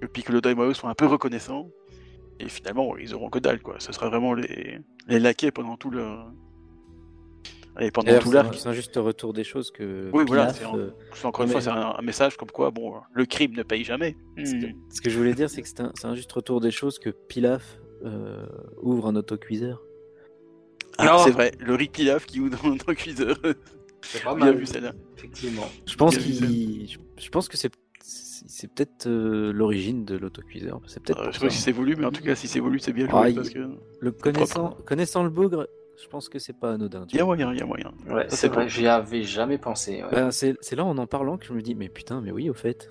que 0.00 0.06
Piccolo 0.06 0.40
Daimayo 0.40 0.74
soit 0.74 0.90
un 0.90 0.94
peu 0.94 1.06
reconnaissant. 1.06 1.68
Et 2.40 2.48
finalement, 2.48 2.96
ils 2.96 3.14
auront 3.14 3.30
que 3.30 3.38
dalle, 3.38 3.60
quoi. 3.62 3.76
Ce 3.78 3.92
sera 3.92 4.08
vraiment 4.08 4.34
les, 4.34 4.78
les 5.06 5.20
laquais 5.20 5.50
pendant 5.52 5.76
tout 5.76 5.90
le. 5.90 6.04
Allez, 7.74 7.90
pendant 7.90 8.18
tout 8.18 8.30
l'arc. 8.32 8.54
c'est 8.54 8.68
un 8.68 8.72
juste 8.74 8.96
retour 8.96 9.32
des 9.32 9.44
choses 9.44 9.70
que. 9.70 10.10
Oui, 10.12 10.24
voilà, 10.26 10.52
c'est 10.52 10.66
en- 10.66 10.76
encore 11.24 11.44
une 11.46 11.50
fois, 11.52 11.60
c'est 11.62 11.70
un, 11.70 11.94
un 11.98 12.02
message 12.02 12.36
comme 12.36 12.50
quoi, 12.50 12.70
bon, 12.70 12.94
le 13.14 13.24
crime 13.24 13.52
ne 13.56 13.62
paye 13.62 13.82
jamais. 13.84 14.14
Ce 14.44 14.52
que, 14.52 14.66
Hmm. 14.66 14.72
ce 14.90 15.00
que 15.00 15.08
je 15.08 15.16
voulais 15.16 15.32
dire, 15.34 15.48
c'est 15.48 15.62
que 15.62 15.68
c'est 15.68 15.80
un, 15.80 15.90
c'est 15.94 16.06
un 16.06 16.14
juste 16.14 16.30
retour 16.32 16.60
des 16.60 16.70
choses 16.70 16.98
que 16.98 17.08
Pilaf 17.10 17.78
euh, 18.04 18.46
ouvre 18.80 19.06
un 19.08 19.16
autocuiseur. 19.16 19.82
Ah, 20.98 21.16
c'est 21.24 21.30
vrai, 21.30 21.52
le 21.58 21.74
Rick 21.74 21.92
Pilaf 21.92 22.26
qui 22.26 22.40
ouvre 22.40 22.56
dans 22.62 22.68
notre 22.70 22.92
cuiseur. 22.94 23.36
C'est 24.02 24.22
pas 24.24 24.34
Bien 24.34 24.46
mal, 24.46 24.56
vu 24.56 24.66
celle-là. 24.66 24.92
effectivement. 25.16 25.68
Je 25.86 25.94
pense 25.94 26.18
qu'il, 26.18 26.34
je, 26.34 26.98
que 27.30 27.56
c'est, 27.56 27.70
peut-être 28.74 29.06
euh, 29.06 29.52
l'origine 29.52 30.04
de 30.04 30.16
l'autocuiseur. 30.16 30.80
C'est 30.88 31.00
peut-être. 31.00 31.20
Euh, 31.20 31.30
je 31.30 31.38
sais 31.38 31.46
pas 31.46 31.50
si 31.50 31.60
c'est 31.60 31.70
voulu, 31.70 31.94
mais 31.94 32.04
en 32.06 32.10
tout 32.10 32.22
cas, 32.22 32.34
si 32.34 32.48
c'est 32.48 32.58
voulu, 32.58 32.80
c'est 32.80 32.92
bien 32.92 33.08
joué. 33.08 33.18
Ah, 33.22 33.28
il- 33.28 33.36
parce 33.36 33.50
que... 33.50 33.60
Le 34.00 34.10
connaissant, 34.10 34.76
connaissant 34.84 35.22
le 35.22 35.30
bougre, 35.30 35.68
je 36.02 36.08
pense 36.08 36.28
que 36.28 36.40
c'est 36.40 36.58
pas 36.58 36.72
anodin. 36.72 37.06
Il 37.12 37.16
y 37.16 37.20
a 37.20 37.24
moyen, 37.24 37.52
il 37.52 37.58
y 37.60 37.62
a 37.62 37.64
moyen. 37.66 37.92
Ouais, 38.10 38.26
c'est 38.28 38.48
vrai, 38.48 38.64
bon. 38.64 38.68
j'y 38.68 38.88
avais 38.88 39.22
jamais 39.22 39.58
pensé. 39.58 40.02
ouais. 40.02 40.10
Ben, 40.10 40.30
c'est, 40.32 40.56
c'est 40.60 40.74
là 40.74 40.84
en 40.84 40.98
en 40.98 41.06
parlant 41.06 41.38
que 41.38 41.46
je 41.46 41.52
me 41.52 41.62
dis, 41.62 41.76
mais 41.76 41.88
putain, 41.88 42.20
mais 42.20 42.32
oui, 42.32 42.50
au 42.50 42.54
fait. 42.54 42.88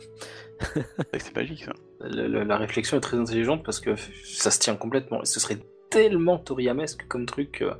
c'est 1.18 1.36
magique 1.36 1.64
ça. 1.66 1.74
La 2.04 2.58
réflexion 2.58 2.98
est 2.98 3.02
très 3.02 3.18
intelligente 3.18 3.64
parce 3.64 3.80
que 3.80 3.96
ça 4.24 4.52
se 4.52 4.60
tient 4.60 4.76
complètement. 4.76 5.24
Ce 5.26 5.40
serait 5.40 5.60
tellement 5.90 6.38
Toriyamesque 6.40 7.06
comme 7.08 7.26
truc. 7.26 7.62
euh. 7.62 7.74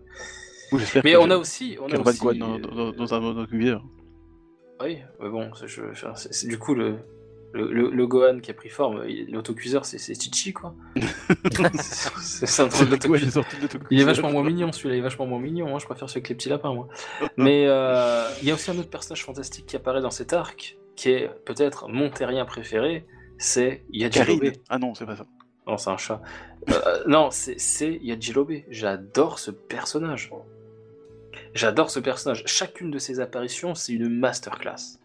Mais 1.04 1.16
on 1.16 1.30
a 1.30 1.38
aussi. 1.38 1.78
On 1.82 1.90
a 1.92 2.00
aussi 2.00 2.20
quoi 2.20 2.34
dans, 2.34 2.58
dans, 2.60 2.92
dans 2.92 3.14
un 3.14 3.20
dans 3.22 3.38
un 3.40 3.46
cuvière. 3.46 3.82
Oui, 4.82 4.98
mais 5.20 5.30
bon, 5.30 5.52
je- 5.66 5.82
enfin, 5.92 6.14
du 6.48 6.58
coup, 6.58 6.74
le, 6.74 6.96
le, 7.54 7.72
le- 7.72 7.90
le 7.92 8.08
Gohan 8.08 8.40
qui 8.40 8.50
a 8.50 8.54
pris 8.54 8.70
forme, 8.70 9.04
l'autocuiseur, 9.30 9.86
c'est 9.86 10.00
Chichi, 10.00 10.54
quoi. 10.54 10.74
c'est 11.76 12.62
un 12.64 12.68
truc 12.68 12.90
d'autocuiseur. 12.90 13.46
Il 13.92 14.00
est 14.00 14.04
vachement 14.04 14.32
moins 14.32 14.44
mignon, 14.44 14.72
celui-là, 14.72 14.96
il 14.96 15.00
est 15.00 15.02
vachement 15.02 15.26
moins 15.28 15.40
mignon. 15.40 15.68
Moi, 15.70 15.80
je 15.80 15.86
préfère 15.86 16.10
celui 16.10 16.20
avec 16.20 16.30
les 16.30 16.36
petits 16.36 16.50
lapins, 16.50 16.74
moi. 16.74 16.88
Mais 17.38 17.66
euh, 17.68 18.26
il 18.42 18.48
y 18.48 18.52
a 18.52 18.54
aussi 18.56 18.72
un 18.72 18.78
autre 18.78 18.90
personnage 18.90 19.24
fantastique 19.24 19.66
qui 19.68 19.76
apparaît 19.76 20.02
dans 20.02 20.10
cet 20.12 20.34
arc, 20.34 20.78
qui 20.96 21.10
est 21.12 21.30
peut-être 21.46 21.88
mon 21.88 22.10
terrien 22.10 22.46
préféré, 22.46 23.06
c'est 23.42 23.84
Yajirobe. 23.92 24.52
Ah 24.70 24.78
non, 24.78 24.94
c'est 24.94 25.06
pas 25.06 25.16
ça. 25.16 25.26
Non, 25.68 25.78
c'est 25.78 25.90
un 25.90 25.98
chat. 25.98 26.22
Euh, 26.70 27.04
non, 27.08 27.32
c'est- 27.32 27.60
c'est 27.60 28.00
Yajirobe. 28.02 28.54
J'adore 28.70 29.40
ce 29.40 29.52
personnage. 29.52 30.32
J'adore 31.54 31.90
ce 31.90 32.00
personnage. 32.00 32.44
Chacune 32.46 32.92
de 32.92 33.00
ses 33.00 33.20
apparitions, 33.20 33.76
c'est 33.76 33.94
une 33.94 34.10
masterclass. 34.10 35.00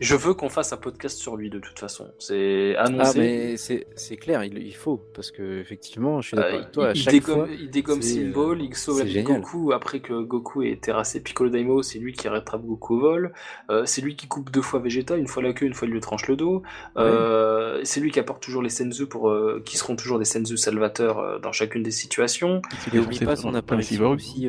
Je 0.00 0.16
veux 0.16 0.34
qu'on 0.34 0.48
fasse 0.48 0.72
un 0.72 0.76
podcast 0.76 1.18
sur 1.18 1.36
lui 1.36 1.48
de 1.50 1.58
toute 1.58 1.78
façon. 1.78 2.08
C'est 2.18 2.74
Ah, 2.76 2.84
annoncé. 2.84 3.18
mais 3.18 3.56
c'est 3.56 3.86
c'est 3.94 4.16
clair, 4.16 4.42
il, 4.44 4.58
il 4.58 4.74
faut, 4.74 4.96
parce 5.14 5.30
que 5.30 5.60
effectivement, 5.60 6.20
je 6.20 6.28
suis 6.28 6.36
d'accord 6.36 6.52
Euh, 6.54 6.58
avec 6.58 6.72
toi, 6.72 6.88
à 6.88 6.92
il, 6.92 6.98
il 6.98 7.04
dégomme, 7.06 7.46
fois. 7.46 7.48
il 7.60 7.70
dégomme 7.70 8.02
c'est, 8.02 8.18
euh, 8.18 8.22
Symbol, 8.24 8.62
il 8.62 8.74
sauve. 8.74 9.04
Goku 9.22 9.72
après 9.72 10.00
que 10.00 10.22
Goku 10.22 10.62
ait 10.62 10.76
terrassé 10.76 11.22
Piccolo 11.22 11.50
Daimao, 11.50 11.82
c'est 11.82 11.98
lui 11.98 12.12
qui 12.12 12.26
rattrape 12.28 12.62
Goku 12.64 12.94
au 12.96 13.00
vol. 13.00 13.32
Euh, 13.70 13.82
c'est 13.84 14.00
lui 14.00 14.16
qui 14.16 14.26
coupe 14.28 14.50
deux 14.50 14.62
fois 14.62 14.80
Vegeta, 14.80 15.16
une 15.16 15.28
fois 15.28 15.42
la 15.42 15.52
queue, 15.52 15.66
une 15.66 15.74
fois 15.74 15.86
il 15.86 15.92
lui 15.94 16.00
tranche 16.00 16.26
le 16.28 16.36
dos. 16.36 16.62
Euh, 16.96 17.80
c'est 17.84 18.00
lui 18.00 18.10
qui 18.10 18.18
apporte 18.18 18.42
toujours 18.42 18.62
les 18.62 18.70
Senzu 18.70 19.06
pour, 19.06 19.28
euh, 19.30 19.62
qui 19.64 19.76
seront 19.76 19.94
toujours 19.96 20.18
des 20.18 20.24
Senzu 20.24 20.56
salvateurs 20.56 21.18
euh, 21.18 21.38
dans 21.38 21.52
chacune 21.52 21.82
des 21.82 21.90
situations. 21.90 22.60
Et 22.92 22.98
oublie 22.98 23.18
défoncé 23.18 23.24
pas 23.24 23.36
son 23.36 23.54
apparition 23.54 24.10
aussi 24.10 24.48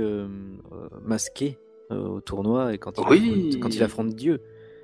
masquée 1.05 1.57
euh, 1.91 1.95
au 2.07 2.21
tournoi 2.21 2.73
et 2.73 2.77
quand 2.77 2.93
il, 2.97 3.03
Oui. 3.09 3.29
affronte, 3.49 3.59
quand 3.61 3.75
il 3.75 3.83
affronte 3.83 4.09
Dieu 4.15 4.41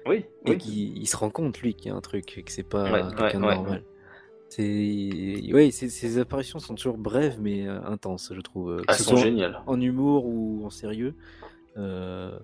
Oui, 0.09 0.25
et 0.45 0.51
oui. 0.51 0.57
qu'il 0.57 0.97
il 0.97 1.05
se 1.07 1.15
rend 1.15 1.29
compte 1.29 1.59
lui 1.61 1.73
qu'il 1.75 1.87
y 1.87 1.93
a 1.93 1.95
un 1.95 2.01
truc 2.01 2.37
et 2.37 2.43
que 2.43 2.51
c'est 2.51 2.63
pas 2.67 2.91
Ouais, 2.91 3.01
quelqu'un 3.15 3.39
de 3.39 3.45
ouais, 3.45 3.49
ouais. 3.51 3.55
normal. 3.55 3.83
C'est 4.49 5.53
ouais, 5.53 5.69
ces, 5.71 6.17
apparitions 6.17 6.57
sont 6.59 6.73
toujours 6.75 6.97
brèves 6.97 7.37
mais 7.39 7.67
euh, 7.67 7.79
intenses, 7.83 8.31
je 8.35 8.41
trouve. 8.41 8.77
Que 8.77 8.83
Elles 8.89 8.95
ce 8.95 9.03
sont 9.03 9.15
géniales. 9.17 9.61
en 9.67 9.79
humour 9.79 10.25
ou 10.25 10.65
en 10.65 10.69
sérieux. 10.71 11.13
Euh, 11.77 12.37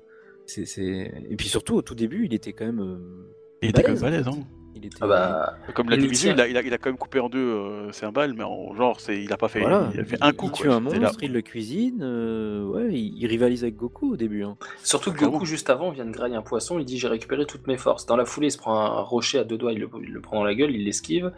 c'est 0.46 0.66
c'est- 0.66 1.12
et 1.30 1.36
puis 1.36 1.48
surtout 1.48 1.74
au 1.76 1.82
tout 1.82 1.96
début, 1.96 2.26
il 2.26 2.34
était 2.36 2.54
quand 2.54 2.66
même. 2.66 2.80
euh, 2.80 3.34
Il 3.64 3.70
était 3.70 3.82
quand 3.82 3.94
même 3.94 4.02
balèze, 4.02 4.26
balèze, 4.26 4.40
hein. 4.40 4.48
Il 4.78 4.86
était. 4.86 4.98
Ah 5.00 5.08
bah, 5.08 5.58
Comme 5.74 5.90
l'a 5.90 5.96
dit 5.96 6.06
il 6.06 6.42
a, 6.42 6.48
il, 6.48 6.58
a, 6.58 6.62
il 6.62 6.74
a 6.74 6.78
quand 6.78 6.90
même 6.90 6.98
coupé 6.98 7.22
en 7.22 7.30
deux 7.30 7.40
euh, 7.40 7.92
c'est 7.94 8.06
un 8.06 8.12
bal, 8.12 8.34
mais 8.34 8.44
en 8.44 8.76
genre, 8.76 9.00
c'est, 9.00 9.22
il 9.24 9.32
a 9.32 9.38
pas 9.38 9.48
fait, 9.48 9.62
Voilà. 9.62 9.90
il 9.94 10.02
a 10.02 10.04
fait 10.04 10.18
un 10.20 10.34
coup. 10.34 10.48
Il 10.48 10.52
quoi. 10.52 10.60
tue 10.60 10.68
un 10.70 10.82
là. 10.82 11.00
monstre, 11.00 11.24
il 11.24 11.32
le 11.32 11.42
cuisine. 11.42 12.02
euh, 12.04 12.66
ouais, 12.66 12.90
il, 12.94 13.18
il 13.18 13.26
rivalise 13.28 13.64
avec 13.64 13.78
Goku 13.78 14.14
au 14.14 14.18
début. 14.18 14.44
hein. 14.44 14.58
Surtout 14.84 15.14
que. 15.14 15.24
Goku, 15.24 15.46
juste 15.46 15.70
avant, 15.70 15.92
vient 15.92 16.06
de 16.06 16.12
grailler 16.12 16.36
un 16.36 16.42
poisson, 16.42 16.78
il 16.78 16.84
dit 16.86 16.98
j'ai 16.98 17.08
récupéré 17.08 17.46
toutes 17.46 17.68
mes 17.68 17.78
forces. 17.78 18.06
Dans 18.06 18.18
la 18.18 18.26
foulée, 18.26 18.48
il 18.48 18.52
se 18.52 18.58
prend 18.58 18.78
un 18.80 19.02
rocher 19.02 19.40
à 19.40 19.44
deux 19.46 19.58
doigts, 19.58 19.72
il 19.72 19.80
le, 19.80 19.90
il 20.04 20.12
le 20.12 20.20
prend 20.22 20.38
dans 20.38 20.44
la 20.44 20.54
gueule, 20.56 20.72
il 20.76 20.84
l'esquive, 20.84 21.32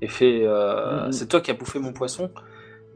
et 0.00 0.08
fait 0.08 0.40
euh, 0.44 1.04
Mhm. 1.06 1.12
C'est 1.12 1.28
toi 1.28 1.40
qui 1.42 1.50
as 1.50 1.54
bouffé 1.54 1.78
mon 1.80 1.92
poisson. 1.92 2.30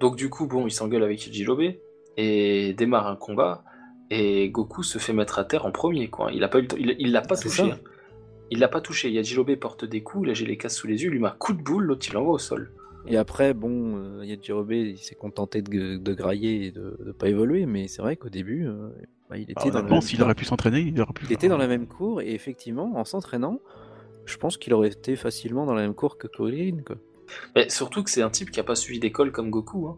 Donc, 0.00 0.16
du 0.16 0.31
coup, 0.31 0.46
bon, 0.46 0.66
il 0.66 0.70
s'engueule 0.72 1.02
avec 1.05 1.26
Ichirobe, 1.26 1.74
et 2.16 2.72
démarre 2.72 3.07
un 3.09 3.16
combat, 3.16 3.62
et 4.11 4.48
Goku 4.50 4.83
se 4.83 4.98
fait 4.98 5.12
mettre 5.12 5.38
à 5.38 5.44
terre 5.44 5.64
en 5.66 5.70
premier, 5.70 6.09
quoi. 6.09 6.31
Il 6.33 6.40
l'a 6.40 6.48
pas, 6.48 6.59
eu 6.59 6.62
le 6.62 6.68
temps- 6.68 6.76
il, 6.78 6.96
il 6.98 7.12
l'a 7.12 7.20
pas 7.22 7.37
touché. 7.37 7.68
ça. 7.70 7.76
Il 8.53 8.59
l'a 8.59 8.69
pas 8.69 8.81
touché. 8.83 9.11
Yajirobe 9.11 9.57
porte 9.57 9.85
des 9.85 10.03
coups, 10.03 10.29
là 10.29 10.35
j'ai 10.35 10.45
les 10.47 10.57
casse 10.59 10.77
sous 10.77 10.87
les 10.87 11.03
yeux, 11.03 11.09
il 11.09 11.12
lui 11.12 11.19
met 11.21 11.29
un 11.29 11.37
coup 11.38 11.55
de 11.55 11.62
boule, 11.62 11.85
l'autre 11.85 12.07
il 12.09 12.12
l'envoie 12.12 12.35
au 12.35 12.38
sol. 12.38 12.71
Et 13.07 13.17
après, 13.17 13.53
bon, 13.55 13.97
euh, 13.97 14.25
Yajirobe, 14.25 14.71
il 14.73 14.99
s'est 14.99 15.15
contenté 15.17 15.61
de, 15.62 15.97
de 15.97 16.15
grailler 16.15 16.67
et 16.67 16.71
de 16.71 16.97
ne 17.05 17.12
pas 17.12 17.29
évoluer, 17.29 17.67
mais 17.67 17.88
c'est 17.88 18.01
vrai 18.03 18.15
qu'au 18.17 18.29
début, 18.29 18.67
euh, 18.69 18.91
bah, 19.29 19.38
il 19.38 19.51
était 19.51 19.55
Alors, 19.57 19.73
dans 19.73 19.83
la 19.83 19.91
même- 19.91 20.01
s'il 20.03 20.23
aurait 20.23 20.35
pu 20.37 20.45
s'entraîner, 20.45 20.81
il 20.81 21.01
aurait 21.01 21.12
pu. 21.12 21.25
Il 21.27 21.33
était 21.33 21.49
dans 21.49 21.57
la 21.57 21.67
même 21.67 21.87
cour 21.88 22.21
et 22.21 22.33
effectivement, 22.35 22.93
en 22.97 23.05
s'entraînant, 23.05 23.59
je 24.27 24.37
pense 24.37 24.57
qu'il 24.57 24.73
aurait 24.75 24.88
été 24.91 25.17
facilement 25.17 25.67
dans 25.67 25.75
la 25.75 25.83
même 25.83 25.95
cour 25.95 26.17
que 26.19 26.29
Kuririn. 26.29 26.77
Quoi. 26.87 26.97
Mais 27.57 27.69
surtout 27.71 28.05
que 28.05 28.11
c'est 28.11 28.23
un 28.23 28.31
type 28.31 28.51
qui 28.53 28.61
a 28.61 28.65
pas 28.65 28.77
suivi 28.77 29.01
d'école 29.01 29.33
comme 29.33 29.51
Goku. 29.51 29.88
Hein. 29.88 29.97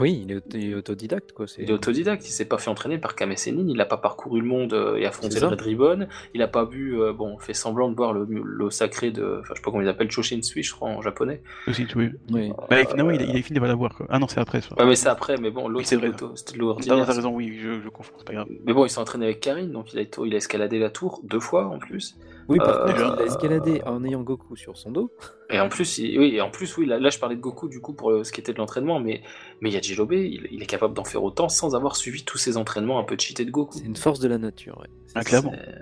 Oui, 0.00 0.22
il 0.24 0.32
est, 0.32 0.36
auto- 0.36 0.56
il 0.58 0.70
est 0.70 0.74
autodidacte. 0.74 1.32
Quoi. 1.32 1.46
Il 1.58 1.68
est 1.70 1.72
autodidacte, 1.72 2.26
il 2.26 2.30
s'est 2.30 2.44
pas 2.44 2.58
fait 2.58 2.70
entraîner 2.70 2.98
par 2.98 3.14
Kame 3.16 3.34
Sennin, 3.36 3.66
il 3.68 3.80
a 3.80 3.84
pas 3.84 3.96
parcouru 3.96 4.40
le 4.40 4.46
monde 4.46 4.72
euh, 4.74 4.96
et 4.96 5.06
affronté 5.06 5.40
le. 5.40 5.46
Red 5.48 5.60
Ribbon, 5.60 6.06
il 6.34 6.42
a 6.42 6.48
pas 6.48 6.64
bu, 6.64 7.00
euh, 7.00 7.12
bon, 7.12 7.38
fait 7.38 7.54
semblant 7.54 7.88
de 7.90 7.94
boire 7.94 8.12
le, 8.12 8.26
l'eau 8.30 8.70
sacrée 8.70 9.10
de, 9.10 9.38
enfin 9.40 9.54
je 9.54 9.58
sais 9.58 9.62
pas 9.64 9.70
comment 9.70 9.82
ils 9.82 9.88
appellent, 9.88 10.10
Choshinsui 10.10 10.62
je 10.62 10.72
crois 10.72 10.88
en 10.90 11.02
japonais. 11.02 11.40
Aussi, 11.66 11.86
oui. 11.96 12.10
Oui. 12.30 12.52
Mais 12.70 12.84
finalement, 12.86 13.10
il, 13.10 13.20
a- 13.20 13.24
il 13.24 13.36
a 13.36 13.42
fini 13.42 13.56
de 13.56 13.60
pas 13.60 13.66
l'avoir. 13.68 14.00
Ah 14.08 14.18
non, 14.18 14.28
c'est 14.28 14.40
après 14.40 14.60
ça. 14.60 14.74
Ouais 14.78 14.86
mais 14.86 14.94
c'est 14.96 15.08
après, 15.08 15.36
mais 15.38 15.50
bon, 15.50 15.68
l'eau 15.68 15.78
Oui, 15.78 15.84
c'est 15.84 15.90
c'est 15.90 15.96
de 15.96 16.00
vrai. 16.00 16.08
l'auto- 16.10 16.36
c'était 16.36 16.54
de 16.54 16.58
l'eau 16.58 16.66
Non, 16.66 16.72
ordinaire. 16.72 16.96
non, 16.98 17.04
t'as 17.04 17.12
raison, 17.14 17.34
oui, 17.34 17.58
je, 17.60 17.80
je 17.80 17.88
confonds, 17.88 18.14
c'est 18.18 18.26
pas 18.26 18.32
grave. 18.34 18.46
Mais 18.64 18.72
bon, 18.72 18.84
il 18.86 18.90
s'est 18.90 19.00
entraîné 19.00 19.26
avec 19.26 19.40
Karine, 19.40 19.72
donc 19.72 19.92
il 19.92 19.98
a, 19.98 20.02
il 20.24 20.34
a 20.34 20.36
escaladé 20.36 20.78
la 20.78 20.90
tour 20.90 21.20
deux 21.24 21.40
fois 21.40 21.66
en 21.66 21.78
plus. 21.78 22.16
Oui, 22.48 22.58
par 22.58 22.68
Euh, 22.70 22.86
contre, 22.86 23.14
il 23.18 23.22
a 23.22 23.26
escaladé 23.26 23.82
en 23.84 24.02
ayant 24.04 24.22
Goku 24.22 24.56
sur 24.56 24.76
son 24.78 24.90
dos. 24.90 25.12
Et 25.50 25.60
en 25.60 25.68
plus, 25.68 25.98
il- 25.98 26.18
oui, 26.18 26.34
et 26.36 26.40
en 26.40 26.50
plus, 26.50 26.76
oui, 26.78 26.86
là, 26.86 26.98
là, 26.98 27.10
je 27.10 27.18
parlais 27.18 27.36
de 27.36 27.40
Goku 27.40 27.68
du 27.68 27.80
coup 27.80 27.92
pour 27.94 28.10
euh, 28.10 28.24
ce 28.24 28.32
qui 28.32 28.40
était 28.40 28.52
de 28.52 28.58
l'entraînement, 28.58 29.00
mais, 29.00 29.22
mais 29.60 29.70
Yajirobe, 29.70 30.12
il, 30.14 30.48
il 30.50 30.62
est 30.62 30.66
capable 30.66 30.94
d'en 30.94 31.04
faire 31.04 31.22
autant 31.22 31.48
sans 31.48 31.74
avoir 31.76 31.96
suivi 31.96 32.24
tous 32.24 32.38
ses 32.38 32.56
entraînements 32.56 32.98
un 32.98 33.04
peu 33.04 33.16
cheatés 33.18 33.44
de 33.44 33.50
Goku. 33.50 33.76
C'est 33.78 33.84
une 33.84 33.96
force 33.96 34.18
de 34.20 34.28
la 34.28 34.38
nature. 34.38 34.78
ouais. 34.80 34.88
Ah, 35.14 35.22
clairement. 35.24 35.52
C'est- 35.54 35.74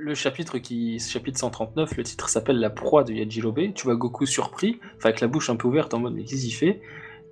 Le 0.00 0.14
chapitre 0.14 0.58
qui, 0.58 1.00
ce 1.00 1.10
chapitre 1.10 1.38
139, 1.38 1.96
le 1.96 2.02
titre 2.02 2.28
s'appelle 2.28 2.58
La 2.60 2.70
proie 2.70 3.04
de 3.04 3.12
Yajirobe. 3.12 3.72
Tu 3.74 3.84
vois 3.84 3.96
Goku 3.96 4.26
surpris, 4.26 4.80
enfin 4.96 5.08
avec 5.10 5.20
la 5.20 5.28
bouche 5.28 5.48
un 5.50 5.56
peu 5.56 5.66
ouverte 5.68 5.94
en 5.94 5.98
mode 6.00 6.14
mais 6.14 6.24
qu'est-ce 6.24 6.42
qu'il 6.44 6.54
fait? 6.54 6.80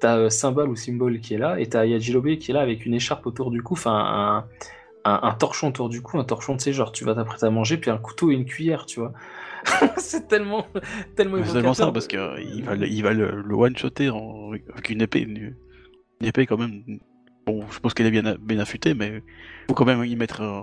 T'as 0.00 0.18
euh, 0.18 0.28
Symbol 0.30 0.68
ou 0.68 0.76
Symbol 0.76 1.20
qui 1.20 1.34
est 1.34 1.38
là, 1.38 1.58
et 1.60 1.66
t'as 1.68 1.84
Yajirobe 1.86 2.36
qui 2.36 2.50
est 2.50 2.54
là 2.54 2.60
avec 2.60 2.84
une 2.86 2.94
écharpe 2.94 3.26
autour 3.26 3.50
du 3.50 3.62
cou, 3.62 3.74
enfin 3.74 3.94
un, 3.94 4.44
un, 5.08 5.20
un 5.22 5.32
torchon 5.34 5.68
autour 5.68 5.88
du 5.88 6.02
cou, 6.02 6.18
un 6.18 6.24
torchon 6.24 6.54
de 6.56 6.60
ces 6.60 6.72
genre 6.72 6.92
tu 6.92 7.04
vas 7.04 7.14
t'apprêter 7.14 7.46
à 7.46 7.50
manger, 7.50 7.76
puis 7.78 7.90
un 7.90 7.98
couteau 7.98 8.30
et 8.30 8.34
une 8.34 8.44
cuillère, 8.44 8.86
tu 8.86 9.00
vois. 9.00 9.12
c'est 9.98 10.28
tellement, 10.28 10.66
tellement 11.16 11.38
C'est 11.44 11.52
tellement 11.54 11.74
ça, 11.74 11.90
parce 11.92 12.06
qu'il 12.06 12.18
va, 12.64 12.74
le- 12.76 12.86
il 12.88 13.02
va 13.02 13.12
le, 13.12 13.42
le 13.42 13.54
one-shotter 13.54 14.10
en- 14.10 14.50
avec 14.52 14.90
une 14.90 15.02
épée. 15.02 15.20
Une, 15.20 15.56
une 16.20 16.26
épée, 16.26 16.46
quand 16.46 16.56
même. 16.56 16.82
Bon, 17.46 17.64
je 17.70 17.78
pense 17.80 17.94
qu'elle 17.94 18.06
est 18.06 18.10
bien, 18.10 18.36
bien 18.40 18.58
affûtée, 18.58 18.94
mais 18.94 19.22
faut 19.68 19.74
quand 19.74 19.84
même 19.84 20.04
y 20.04 20.14
mettre. 20.16 20.40
euh, 20.42 20.62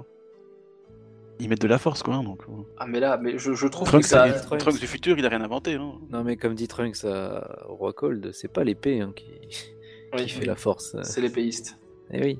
y 1.40 1.48
mettre 1.48 1.64
de 1.64 1.68
la 1.68 1.78
force, 1.80 2.04
quoi. 2.04 2.16
hein, 2.16 2.24
donc, 2.24 2.42
euh. 2.48 2.52
Ah 2.78 2.86
mais 2.88 3.00
là, 3.00 3.18
mais 3.18 3.38
je, 3.38 3.54
je 3.54 3.68
trouve 3.68 3.88
Trunks, 3.88 4.04
que 4.04 4.08
ça... 4.08 4.28
il- 4.28 4.34
Trunks. 4.42 4.60
Trunks 4.62 4.80
du 4.80 4.88
futur, 4.88 5.18
il 5.18 5.26
a 5.26 5.30
rien 5.30 5.42
inventé. 5.42 5.74
Hein. 5.76 5.94
Non, 6.10 6.24
mais 6.24 6.38
comme 6.38 6.54
dit 6.54 6.68
Trunks 6.68 7.04
à 7.06 7.66
au 7.70 7.76
Roi 7.76 7.92
Cold, 7.94 8.32
c'est 8.34 8.52
pas 8.52 8.64
l'épée 8.64 9.02
hein, 9.02 9.12
qui, 9.16 9.26
Oui, 10.14 10.24
qui 10.24 10.30
fait 10.30 10.46
la 10.46 10.56
force. 10.56 10.96
C'est 11.04 11.22
l'épéiste. 11.22 11.78
Eh 12.12 12.22
oui. 12.22 12.40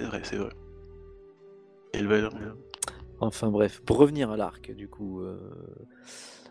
C'est 0.00 0.06
vrai, 0.06 0.20
c'est 0.24 0.36
vrai. 0.36 0.50
Enfin 3.20 3.50
bref, 3.50 3.80
pour 3.84 3.98
revenir 3.98 4.30
à 4.30 4.36
l'arc, 4.36 4.72
du 4.74 4.88
coup. 4.88 5.20
euh, 5.20 5.36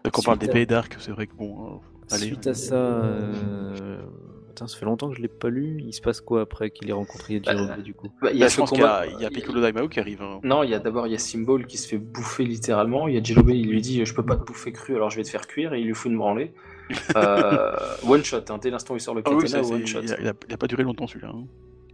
Quand 0.04 0.20
on 0.20 0.22
parle 0.22 0.38
à- 0.38 0.40
d'épée 0.40 0.62
et 0.62 0.66
d'arc, 0.66 0.96
c'est 1.00 1.12
vrai 1.12 1.28
que 1.28 1.34
bon. 1.36 1.66
euh, 1.66 1.78
allez. 2.12 2.28
Suite 2.28 2.48
à 2.48 2.54
ça, 2.54 2.76
euh, 2.76 4.02
putain, 4.48 4.68
ça 4.68 4.78
fait 4.78 4.86
longtemps 4.86 5.10
que 5.10 5.16
je 5.16 5.22
l'ai 5.22 5.28
pas 5.28 5.50
lu. 5.50 5.82
Il 5.86 5.94
se 5.94 6.02
passe 6.02 6.22
quoi 6.22 6.42
après 6.42 6.70
qu'il 6.72 6.90
ait 6.90 6.94
rencontré 6.94 7.34
Yajirobe 7.36 7.68
Bah, 7.68 7.78
du 7.82 7.94
coup 7.94 8.08
Bah, 8.22 8.30
il 8.32 8.38
y 8.38 8.40
Bah, 8.40 8.46
a 8.46 8.50
je 8.50 8.54
ce 8.54 8.60
pense 8.62 8.70
qu'il 8.70 8.78
y 8.80 8.82
combat- 8.82 9.00
a, 9.00 9.06
il 9.08 9.20
y 9.20 9.26
a 9.26 9.30
Piccolo 9.30 9.60
Daimao 9.62 9.90
qui 9.90 10.00
arrive. 10.00 10.22
hein. 10.22 10.40
Non, 10.44 10.64
il 10.64 10.70
y 10.70 10.74
a 10.74 10.80
d'abord 10.80 11.08
il 11.08 11.12
y 11.12 11.16
a 11.16 11.20
Symbol 11.20 11.66
qui 11.66 11.78
se 11.78 11.88
fait 11.90 11.98
bouffer 11.98 12.46
littéralement. 12.46 13.08
Il 13.10 13.16
y 13.16 13.18
a 13.18 13.24
Jirobe, 13.24 13.50
il 13.50 13.70
lui 13.70 13.82
dit 13.82 14.06
je 14.06 14.14
peux 14.14 14.26
pas 14.26 14.38
te 14.38 14.44
bouffer 14.46 14.72
cru, 14.72 14.96
alors 14.96 15.10
je 15.10 15.18
vais 15.18 15.24
te 15.24 15.30
faire 15.30 15.48
cuire, 15.48 15.74
et 15.74 15.82
il 15.82 15.88
lui 15.88 15.94
fout 15.94 16.12
une 16.12 16.18
branlée. 16.18 16.54
Euh, 17.16 17.74
one 18.06 18.24
shot, 18.24 18.40
hein, 18.50 18.58
dès 18.62 18.70
l'instant 18.70 18.94
où 18.94 18.98
il 18.98 19.02
sort 19.02 19.16
le 19.16 19.22
Ah 19.26 19.32
oui, 19.32 19.44
katana, 19.46 19.64
one 19.66 19.86
shot. 19.88 20.02
il, 20.04 20.14
a, 20.14 20.20
il 20.22 20.28
a- 20.28 20.34
il 20.50 20.54
a 20.54 20.58
pas 20.58 20.68
duré 20.68 20.84
longtemps 20.84 21.08
celui-là. 21.08 21.32
hein. 21.34 21.46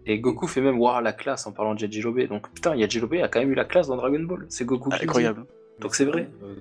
Et 0.10 0.20
Goku 0.20 0.48
fait 0.48 0.62
même 0.62 0.80
waouh 0.80 1.02
la 1.04 1.14
classe 1.14 1.46
en 1.48 1.52
parlant 1.52 1.76
de 1.76 1.82
Yajirobe. 1.82 2.22
Donc 2.28 2.50
putain, 2.54 2.76
Yajirobe 2.76 3.14
a 3.16 3.28
quand 3.28 3.40
même 3.40 3.52
eu 3.52 3.56
la 3.56 3.66
classe 3.66 3.88
dans 3.88 3.98
Dragon 3.98 4.20
Ball. 4.22 4.46
C'est 4.50 4.66
Goku 4.66 4.90
qui 4.90 4.96
le 4.96 5.00
dit. 5.00 5.06
Incroyable. 5.06 5.46
Donc 5.80 5.96
c'est 5.96 6.06
vrai. 6.06 6.30
Euh, 6.44 6.56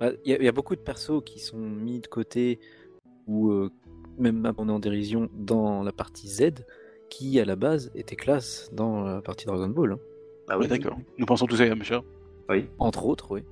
bah, 0.00 0.10
Il 0.24 0.30
y, 0.30 0.34
a- 0.34 0.38
il 0.38 0.44
y 0.44 0.48
a 0.48 0.52
beaucoup 0.52 0.76
de 0.76 0.80
persos 0.80 1.22
qui 1.24 1.40
sont 1.40 1.58
mis 1.58 2.00
de 2.00 2.06
côté 2.06 2.60
ou 3.26 3.50
euh, 3.50 3.70
même 4.18 4.46
abandonnés 4.46 4.76
en 4.76 4.78
dérision 4.78 5.28
dans 5.34 5.82
la 5.82 5.92
partie 5.92 6.28
Z 6.28 6.64
qui 7.10 7.38
à 7.40 7.44
la 7.44 7.56
base 7.56 7.90
étaient 7.94 8.16
classe 8.16 8.70
dans 8.72 9.02
la 9.04 9.20
partie 9.20 9.46
Dragon 9.46 9.68
Ball. 9.68 9.92
hein. 9.92 9.98
Ah 10.48 10.56
Ouais, 10.58 10.64
oui, 10.64 10.68
d'accord. 10.68 10.96
Nous 11.18 11.26
pensons 11.26 11.46
tous 11.46 11.60
à 11.60 11.66
Yamcha. 11.66 12.02
oui. 12.48 12.66
Entre 12.78 13.04
autres, 13.06 13.30
oui. 13.32 13.42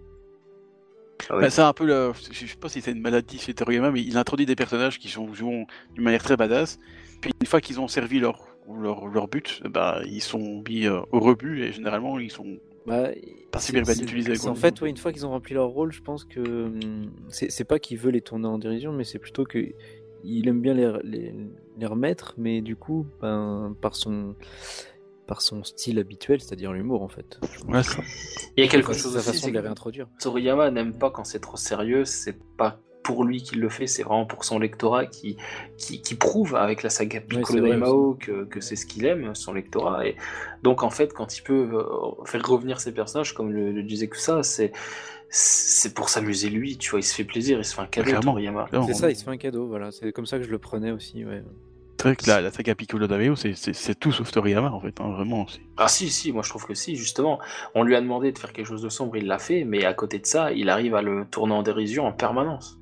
Ah 1.31 1.37
oui. 1.37 1.43
Bah, 1.43 1.51
c'est 1.51 1.63
un 1.63 1.73
peu 1.73 1.87
le... 1.87 2.13
Je 2.33 2.47
sais 2.47 2.57
pas 2.57 2.69
si 2.69 2.81
c'est 2.81 2.93
une 2.93 3.01
maladie 3.01 3.39
chez 3.39 3.55
Toriyama, 3.55 3.91
mais 3.93 4.03
il 4.03 4.17
introduit 4.19 4.47
des 4.47 4.57
personnages 4.57 4.99
qui 4.99 5.09
sont 5.09 5.33
jouent 5.33 5.67
d'une 5.95 6.05
manière 6.05 6.23
très 6.23 6.37
badass. 6.37 6.79
Puis 7.21 7.33
une 7.41 7.47
fois 7.47 7.61
qu'ils 7.61 7.81
ont 7.81 7.87
servi 7.89 8.19
leur, 8.19 8.52
leur, 8.69 9.07
leur 9.09 9.29
but, 9.29 9.63
bah, 9.69 10.01
ils 10.07 10.21
sont 10.23 10.63
mis 10.69 10.87
euh, 10.87 11.01
au 11.13 11.21
rebut 11.21 11.63
et 11.65 11.73
généralement 11.73 12.19
ils 12.19 12.31
sont. 12.31 12.59
Bah, 12.87 13.09
Pas 13.53 13.61
super 13.61 13.83
bien 13.85 13.95
c'est- 13.95 14.03
utilisé, 14.03 14.35
c'est 14.35 14.43
quoi. 14.43 14.51
En 14.51 14.55
fait, 14.57 14.81
ouais, 14.81 14.91
une 14.91 14.97
fois 14.97 15.13
qu'ils 15.13 15.25
ont 15.25 15.31
rempli 15.31 15.55
leur 15.55 15.69
rôle, 15.69 15.93
je 15.93 16.03
pense 16.03 16.25
que 16.25 16.41
hum, 16.41 17.11
c'est 17.29 17.51
c'est 17.51 17.65
pas 17.65 17.79
qu'il 17.79 17.99
veut 17.99 18.11
les 18.11 18.21
tourner 18.23 18.47
en 18.49 18.59
dérision, 18.59 18.93
mais 18.93 19.05
c'est 19.05 19.19
plutôt 19.21 19.45
que 19.45 19.59
il 20.25 20.49
aime 20.49 20.61
bien 20.61 20.75
les, 20.75 20.93
les, 21.05 21.35
les 21.79 21.87
remettre, 21.87 22.35
mais 22.39 22.61
du 22.61 22.77
coup, 22.77 23.07
ben, 23.21 23.75
par 23.81 23.95
son 23.97 24.35
par 25.27 25.41
son 25.43 25.63
style 25.65 25.99
habituel, 26.01 26.41
c'est-à-dire 26.41 26.73
l'humour 26.73 27.03
en 27.03 27.09
fait. 27.09 27.39
Ouais, 27.69 27.83
ça. 27.83 28.03
Il 28.57 28.65
y 28.65 28.67
a 28.67 28.71
quelque 28.71 28.93
chose 28.93 29.15
sa 29.15 29.21
façon 29.21 29.47
de 29.49 29.53
les 29.53 29.59
que 29.59 29.65
réintroduire. 29.65 30.09
Toriyama 30.21 30.71
n'aime 30.71 30.93
pas 30.99 31.11
quand 31.11 31.25
c'est 31.25 31.39
trop 31.41 31.57
sérieux, 31.57 32.05
c'est 32.05 32.37
pas 32.57 32.81
pour 33.03 33.25
lui 33.25 33.43
qu'il 33.43 33.61
le 33.61 33.69
fait, 33.69 33.87
c'est 33.87 34.03
vraiment 34.03 34.27
pour 34.27 34.45
son 34.45 34.59
lectorat 34.59 35.07
qui, 35.07 35.37
qui, 35.77 36.01
qui 36.03 36.15
prouve 36.15 36.55
avec 36.57 36.83
la 36.83 36.91
saga 36.91 37.21
Piccolo 37.21 37.61
vrai 37.61 37.71
Daimao 37.71 38.15
que, 38.15 38.45
que 38.45 38.61
c'est 38.61 38.77
ce 38.77 38.87
qu'il 38.87 39.05
aime, 39.07 39.35
son 39.35 39.53
lectorat. 39.53 40.07
Et 40.07 40.17
donc 40.63 40.83
en 40.83 40.91
fait, 40.91 41.13
quand 41.13 41.37
il 41.37 41.43
peut 41.43 41.69
euh, 41.73 42.25
faire 42.25 42.47
revenir 42.47 42.81
ses 42.81 42.93
personnages, 42.93 43.35
comme 43.35 43.51
le, 43.53 43.73
le 43.73 43.83
disait 43.83 44.09
que 44.09 44.19
ça, 44.19 44.43
c'est 44.43 44.73
c'est 45.35 45.95
pour 45.95 46.11
s'amuser 46.11 46.51
lui, 46.51 46.77
tu 46.77 46.91
vois, 46.91 47.01
il 47.01 47.05
se 47.05 47.15
fait 47.15 47.25
plaisir, 47.25 47.59
il 47.59 47.65
se 47.65 47.75
fait 47.75 47.81
un 47.81 47.87
cadeau 47.87 48.11
Clairement. 48.11 48.33
Toriyama. 48.33 48.69
C'est 48.87 48.93
ça, 48.95 49.11
il 49.11 49.17
se 49.17 49.25
fait 49.25 49.31
un 49.31 49.39
cadeau, 49.39 49.67
voilà. 49.67 49.91
C'est 49.91 50.13
comme 50.13 50.27
ça 50.27 50.37
que 50.39 50.45
je 50.45 50.51
le 50.51 50.59
prenais 50.59 50.91
aussi, 50.91 51.25
ouais. 51.25 51.43
C'est 51.99 52.09
vrai 52.09 52.17
que 52.17 52.27
la, 52.29 52.41
la 52.41 52.51
saga 52.51 52.75
Piccolo 52.75 53.07
d'Aveo, 53.07 53.37
c'est- 53.37 53.95
tout 54.01 54.11
sauf 54.13 54.31
Toriyama 54.33 54.71
en 54.73 54.81
fait, 54.81 55.01
hein, 55.01 55.11
vraiment. 55.13 55.47
c'est- 55.47 55.61
Ah 55.77 55.87
si, 55.89 56.11
si, 56.11 56.33
moi 56.33 56.43
je 56.43 56.51
trouve 56.51 56.67
que 56.67 56.75
si, 56.75 56.97
justement. 56.97 57.39
On 57.75 57.83
lui 57.85 57.95
a 57.97 58.01
demandé 58.01 58.33
de 58.33 58.39
faire 58.39 58.53
quelque 58.53 58.67
chose 58.67 58.83
de 58.83 58.89
sombre, 58.89 59.17
il 59.17 59.27
l'a 59.27 59.39
fait, 59.39 59.65
mais 59.65 59.85
à 59.85 59.95
côté 59.95 60.19
de 60.19 60.27
ça, 60.27 60.53
il 60.53 60.69
arrive 60.69 60.95
à 60.97 61.03
le 61.03 61.25
tourner 61.31 61.55
en 61.55 61.63
dérision 61.63 62.05
en 62.07 62.13
permanence. 62.13 62.79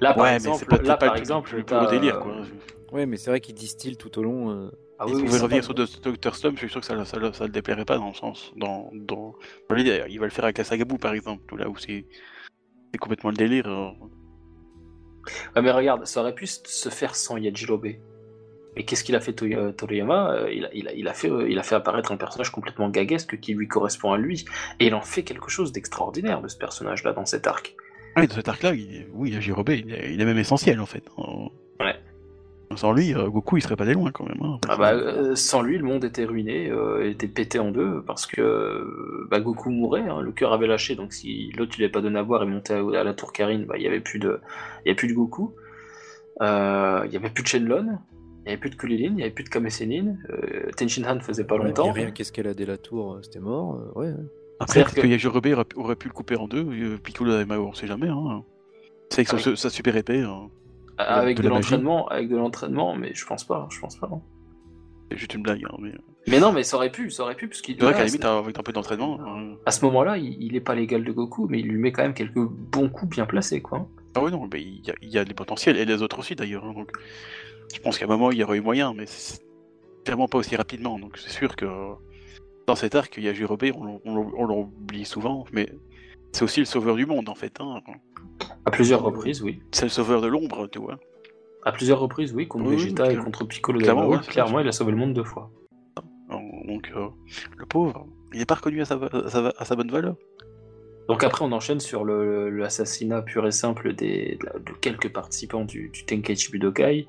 Là, 0.00 0.14
par 0.14 0.24
ouais, 0.24 0.30
mais 0.30 0.36
exemple, 0.36 0.58
c'est 0.58 0.66
peut-être 0.66 0.86
là, 0.86 0.96
pas 0.96 1.06
par 1.06 1.14
le, 1.14 1.20
exemple, 1.20 1.64
délire 1.90 2.16
euh, 2.16 2.20
quoi. 2.20 2.34
Ouais, 2.92 3.06
mais 3.06 3.16
c'est 3.16 3.30
vrai 3.30 3.40
qu'il 3.40 3.54
distille 3.54 3.96
tout 3.96 4.18
au 4.18 4.22
long. 4.22 4.50
euh, 4.50 4.70
Ah 4.98 5.06
oui, 5.06 5.14
revenir 5.28 5.66
pas- 5.66 5.86
sur 5.86 6.02
Dr. 6.02 6.34
Slump, 6.36 6.54
je 6.56 6.60
suis 6.60 6.70
sûr 6.70 6.80
que 6.80 6.86
ça, 6.86 6.96
ça, 7.04 7.20
ça, 7.20 7.32
ça 7.32 7.44
le 7.44 7.50
déplairait 7.50 7.84
pas 7.84 7.98
dans 7.98 8.08
le 8.08 8.14
sens. 8.14 8.52
Dans, 8.56 8.90
dans... 8.92 9.34
Il 9.76 10.18
va 10.20 10.26
le 10.26 10.30
faire 10.30 10.44
avec 10.44 10.58
la 10.58 10.64
saga 10.64 10.84
Boo 10.84 10.98
par 10.98 11.12
exemple, 11.14 11.56
là 11.56 11.68
où 11.68 11.76
c'est 11.76 12.06
complètement 13.00 13.30
le 13.30 13.36
délire. 13.36 13.66
euh. 13.66 13.90
Mais 15.60 15.70
regarde, 15.70 16.06
ça 16.06 16.20
aurait 16.20 16.34
pu 16.34 16.46
se 16.46 16.88
faire 16.90 17.16
sans 17.16 17.36
Yajirobe. 17.36 17.86
Mais 18.76 18.84
qu'est-ce 18.84 19.04
qu'il 19.04 19.14
a 19.16 19.20
fait 19.20 19.40
euh, 19.42 19.72
Toriyama? 19.72 20.50
Il, 20.50 20.64
a, 20.64 20.74
il, 20.74 20.88
a, 20.88 20.92
il, 20.92 21.08
a 21.08 21.14
fait, 21.14 21.30
il 21.48 21.58
a 21.58 21.62
fait 21.62 21.76
apparaître 21.76 22.10
un 22.12 22.16
personnage 22.16 22.50
complètement 22.50 22.88
gaguesque 22.88 23.38
qui 23.40 23.54
lui 23.54 23.68
correspond 23.68 24.12
à 24.12 24.18
lui. 24.18 24.44
Et 24.80 24.86
il 24.88 24.94
en 24.94 25.00
fait 25.00 25.22
quelque 25.22 25.48
chose 25.48 25.70
d'extraordinaire 25.72 26.42
de 26.42 26.48
ce 26.48 26.56
personnage-là 26.56 27.12
dans 27.12 27.24
cet 27.24 27.46
arc. 27.46 27.76
Ouais, 28.16 28.26
dans 28.26 28.34
cet 28.34 28.48
arc-là, 28.48 28.74
il... 28.74 29.06
oui, 29.14 29.30
Yajirobe, 29.32 29.70
il 29.70 29.92
est, 29.92 30.12
il 30.14 30.20
est 30.20 30.24
même 30.24 30.38
essentiel 30.38 30.80
en 30.80 30.86
fait. 30.86 31.04
Euh, 31.18 31.22
Ouais. 31.80 31.94
Sans 32.76 32.92
lui, 32.92 33.14
euh, 33.14 33.28
Goku 33.28 33.56
il 33.58 33.60
serait 33.62 33.76
pas 33.76 33.84
des 33.84 33.94
loin 33.94 34.10
quand 34.10 34.24
même. 34.26 34.40
hein. 34.42 34.58
Ah 34.68 34.76
bah, 34.76 34.92
euh, 34.94 35.34
sans 35.36 35.62
lui, 35.62 35.76
le 35.78 35.84
monde 35.84 36.04
était 36.04 36.24
ruiné, 36.24 36.70
euh, 36.70 37.08
était 37.08 37.28
pété 37.28 37.58
en 37.60 37.70
deux, 37.70 38.02
parce 38.06 38.26
que 38.26 38.40
euh, 38.40 39.28
bah, 39.30 39.38
Goku 39.40 39.70
mourait, 39.70 40.08
hein, 40.08 40.20
le 40.22 40.32
cœur 40.32 40.52
avait 40.52 40.66
lâché, 40.66 40.96
donc 40.96 41.12
si 41.12 41.52
l'autre 41.56 41.74
il 41.78 41.84
avait 41.84 41.92
pas 41.92 42.00
donné 42.00 42.18
à 42.18 42.24
boire 42.24 42.42
et 42.42 42.46
montait 42.46 42.74
à, 42.74 43.00
à 43.00 43.04
la 43.04 43.14
tour 43.14 43.32
Karine, 43.32 43.64
bah, 43.66 43.74
il 43.76 43.82
y 43.82 43.86
avait 43.86 44.00
plus 44.00 44.18
de, 44.18 44.40
il 44.84 44.88
y 44.88 44.90
avait 44.90 44.96
plus 44.96 45.08
de 45.08 45.14
Goku, 45.14 45.54
Euh, 46.42 47.02
il 47.06 47.12
y 47.12 47.16
avait 47.16 47.30
plus 47.30 47.42
de 47.44 47.48
Shenlong, 47.48 47.98
il 48.44 48.46
y 48.46 48.48
avait 48.52 48.58
plus 48.60 48.70
de 48.70 48.74
Kulilin, 48.76 49.12
il 49.14 49.18
y 49.20 49.22
avait 49.22 49.30
plus 49.30 49.44
de 49.44 49.50
Kame 49.50 49.70
Sennin, 49.70 50.16
euh, 50.30 50.70
Tenshin 50.76 51.04
Han 51.04 51.20
faisait 51.20 51.44
pas 51.44 51.56
ouais, 51.56 51.66
longtemps. 51.66 51.92
puis 51.92 52.02
rien 52.02 52.10
qu'escalader 52.10 52.66
la 52.66 52.76
tour, 52.76 53.14
euh, 53.14 53.22
c'était 53.22 53.38
mort. 53.40 53.74
euh, 53.76 53.98
ouais, 54.00 54.08
ouais. 54.08 54.14
Après, 54.60 54.84
que, 54.84 55.00
que- 55.00 55.06
Yajirobe 55.06 55.46
aurait, 55.46 55.64
pu- 55.64 55.76
aurait 55.76 55.96
pu 55.96 56.08
le 56.08 56.14
couper 56.14 56.36
en 56.36 56.46
deux, 56.48 56.64
euh, 56.64 56.96
Piccolo 56.98 57.38
et 57.40 57.44
Mao, 57.44 57.66
on 57.66 57.74
sait 57.74 57.86
jamais. 57.86 58.08
Hein. 58.08 58.42
C'est 59.10 59.20
avec 59.20 59.28
Ah 59.32 59.48
oui. 59.50 59.56
sa 59.56 59.70
super 59.70 59.96
épée, 59.96 60.20
hein. 60.20 60.48
avec 60.98 61.40
de 61.40 61.48
l'entraînement, 61.48 62.06
avec 62.08 62.28
de 62.28 62.36
l'entraînement, 62.36 62.94
mais 62.96 63.12
je 63.14 63.26
pense 63.26 63.44
pas, 63.44 63.68
je 63.70 63.80
pense 63.80 63.96
pas. 63.96 64.08
hein. 64.12 64.20
c'est 65.10 65.18
juste 65.18 65.34
une 65.34 65.42
blague. 65.42 65.64
Hein, 65.64 65.76
mais... 65.80 65.92
Mais 66.26 66.40
non, 66.40 66.52
mais 66.52 66.62
ça 66.62 66.76
aurait 66.76 66.90
pu, 66.90 67.10
ça 67.10 67.22
aurait 67.24 67.34
pu, 67.34 67.48
parce 67.48 67.60
qu'il 67.60 67.76
C'est 67.76 67.82
vrai 67.84 67.92
qu'à 67.92 67.98
la 68.00 68.04
limite, 68.06 68.24
avec 68.24 68.58
un 68.58 68.62
peu 68.62 68.72
d'entraînement. 68.72 69.18
euh, 69.20 69.54
à 69.66 69.70
ce 69.72 69.84
moment-là, 69.84 70.16
il, 70.16 70.42
il 70.42 70.56
est 70.56 70.60
pas 70.60 70.74
l'égal 70.74 71.04
de 71.04 71.12
Goku, 71.12 71.48
mais 71.50 71.58
il 71.60 71.66
lui 71.68 71.78
met 71.78 71.92
quand 71.92 72.02
même 72.02 72.14
quelques 72.14 72.38
bons 72.38 72.88
coups 72.88 73.10
bien 73.16 73.26
placés, 73.26 73.60
quoi. 73.60 73.86
Ah 74.14 74.22
ouais, 74.22 74.30
non, 74.30 74.48
mais 74.50 74.62
il 74.62 74.86
y, 74.86 74.90
a, 74.90 74.94
il 75.02 75.08
y 75.10 75.18
a 75.18 75.24
les 75.24 75.34
potentiels, 75.34 75.76
et 75.76 75.84
les 75.84 76.00
autres 76.02 76.18
aussi 76.20 76.34
d'ailleurs. 76.36 76.64
hein, 76.64 76.72
donc, 76.72 76.90
je 77.74 77.80
pense 77.80 77.98
qu'à 77.98 78.04
un 78.06 78.08
moment, 78.08 78.30
il 78.30 78.38
y 78.38 78.44
aurait 78.44 78.56
eu 78.58 78.62
moyen, 78.62 78.94
mais 78.94 79.04
c'est 79.06 79.42
clairement 80.04 80.28
pas 80.28 80.38
aussi 80.38 80.54
rapidement. 80.56 80.98
Donc 80.98 81.18
c'est 81.18 81.30
sûr 81.30 81.56
que 81.56 81.66
dans 82.66 82.74
cet 82.76 82.94
arc, 82.94 83.14
il 83.16 83.24
y 83.24 83.28
a 83.28 83.32
on, 83.32 83.84
l'o- 83.84 84.00
on 84.04 84.14
l'o- 84.14 84.34
on 84.36 84.46
l'oublie 84.46 85.04
souvent, 85.04 85.44
mais 85.52 85.68
c'est 86.32 86.42
aussi 86.44 86.60
le 86.60 86.66
sauveur 86.66 86.96
du 86.96 87.06
monde 87.06 87.28
en 87.28 87.34
fait. 87.34 87.60
Hein. 87.60 87.80
À 88.64 88.70
plusieurs 88.70 89.02
reprises, 89.02 89.42
oui. 89.42 89.60
C'est 89.72 89.84
le 89.84 89.90
sauveur 89.90 90.20
de 90.20 90.26
l'ombre, 90.26 90.66
tu 90.68 90.78
vois. 90.78 90.98
À 91.64 91.72
plusieurs 91.72 92.00
reprises, 92.00 92.32
oui, 92.34 92.46
contre 92.48 92.66
Oui, 92.66 92.76
Vegeta 92.76 93.10
et 93.12 93.16
contre 93.16 93.44
Piccolo 93.44 93.78
Clairement, 93.80 94.08
ouais, 94.08 94.18
clairement, 94.18 94.60
il 94.60 94.68
a 94.68 94.72
sauvé 94.72 94.92
le 94.92 94.98
monde 94.98 95.14
deux 95.14 95.24
fois. 95.24 95.50
Donc 96.66 96.90
euh, 96.96 97.08
le 97.56 97.66
pauvre, 97.66 98.06
il 98.32 98.38
n'est 98.38 98.46
pas 98.46 98.54
reconnu 98.56 98.80
à 98.80 98.84
sa, 98.84 98.94
à 98.96 99.28
sa- 99.28 99.52
à 99.56 99.64
sa 99.64 99.76
bonne 99.76 99.90
valeur. 99.90 100.16
Donc 101.08 101.22
après, 101.22 101.44
on 101.44 101.52
enchaîne 101.52 101.80
sur 101.80 102.02
le- 102.04 102.48
l'assassinat 102.50 103.22
pur 103.22 103.46
et 103.46 103.50
simple 103.52 103.92
des, 103.94 104.38
de 104.66 104.72
quelques 104.80 105.12
participants 105.12 105.64
du, 105.64 105.90
du 105.90 106.04
Tenkaichi 106.06 106.50
Budokai. 106.50 107.06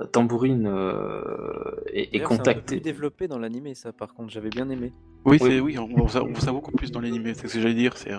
Euh, 0.00 0.04
Tambourine 0.06 0.66
euh, 0.66 1.74
est, 1.92 2.08
c'est 2.12 2.18
peu 2.18 2.24
contacté. 2.26 2.76
plus 2.76 2.80
développé 2.80 3.28
dans 3.28 3.38
l'animé, 3.38 3.74
ça, 3.74 3.92
par 3.92 4.12
contre, 4.14 4.30
j'avais 4.30 4.50
bien 4.50 4.68
aimé. 4.68 4.92
Oui, 5.24 5.38
Oui. 5.40 5.50
c'est 5.50 5.60
oui, 5.60 5.78
on, 5.78 5.84
on, 5.84 6.04
voit- 6.04 6.22
on 6.22 6.28
voit 6.32 6.40
ça 6.40 6.52
beaucoup 6.52 6.70
plus 6.72 6.90
dans 6.92 7.00
l'animé, 7.00 7.32
c'est 7.34 7.48
ce 7.48 7.54
que 7.54 7.60
j'allais 7.60 7.74
dire. 7.74 7.96
C'est 7.96 8.10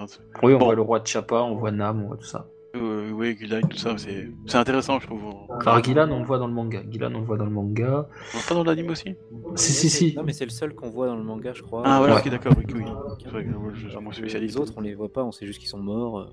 Oui, 0.44 0.54
on 0.54 0.58
Bon. 0.58 0.66
voit 0.66 0.76
le 0.76 0.82
roi 0.82 1.00
de 1.00 1.08
Chappa, 1.08 1.36
on 1.42 1.56
voit 1.56 1.72
Nam, 1.72 2.04
on 2.04 2.08
voit 2.08 2.18
tout 2.18 2.26
ça. 2.26 2.48
euh, 2.76 3.12
oui, 3.12 3.36
Gulai, 3.36 3.62
tout 3.62 3.78
ça, 3.78 3.98
c'est 3.98 4.30
c'est 4.46 4.58
intéressant, 4.58 5.00
je 5.00 5.08
trouve. 5.08 5.22
Alors 5.66 5.84
Gilan, 5.84 6.10
on 6.12 6.20
le 6.20 6.26
voit 6.26 6.38
dans 6.40 6.48
le 6.48 6.54
manga. 6.54 6.82
Gilan, 6.90 7.14
on 7.16 7.20
le 7.20 7.26
voit 7.26 7.38
dans 7.38 7.46
le 7.46 7.52
manga. 7.52 8.08
voit 8.34 8.42
pas 8.48 8.56
dans 8.56 8.64
l'anime 8.64 8.90
aussi? 8.90 9.16
Si, 9.56 9.72
si, 9.72 9.90
si. 9.90 10.16
Non, 10.16 10.24
mais 10.24 10.34
c'est 10.34 10.46
le 10.46 10.52
seul 10.52 10.74
qu'on 10.76 10.90
voit 10.90 11.08
dans 11.08 11.16
le 11.16 11.24
manga, 11.24 11.54
je 11.54 11.62
crois. 11.62 11.84
Ah 11.86 12.00
voilà, 12.00 12.16
Ouais. 12.16 12.22
ok, 12.22 12.30
d'accord, 12.30 12.54
oui, 12.58 12.66
oui. 12.76 12.84
C'est 13.24 13.30
vrai 13.30 13.44
que 13.46 13.50
moi, 13.52 13.72
je 13.74 13.88
suis 13.88 13.98
moins 14.00 14.40
Les 14.40 14.58
autres, 14.58 14.74
on 14.78 14.82
les 14.82 14.96
voit 14.96 15.10
pas, 15.14 15.24
on 15.24 15.32
sait 15.32 15.46
juste 15.46 15.60
qu'ils 15.60 15.70
sont 15.70 15.80
morts. 15.80 16.20
euh. 16.20 16.26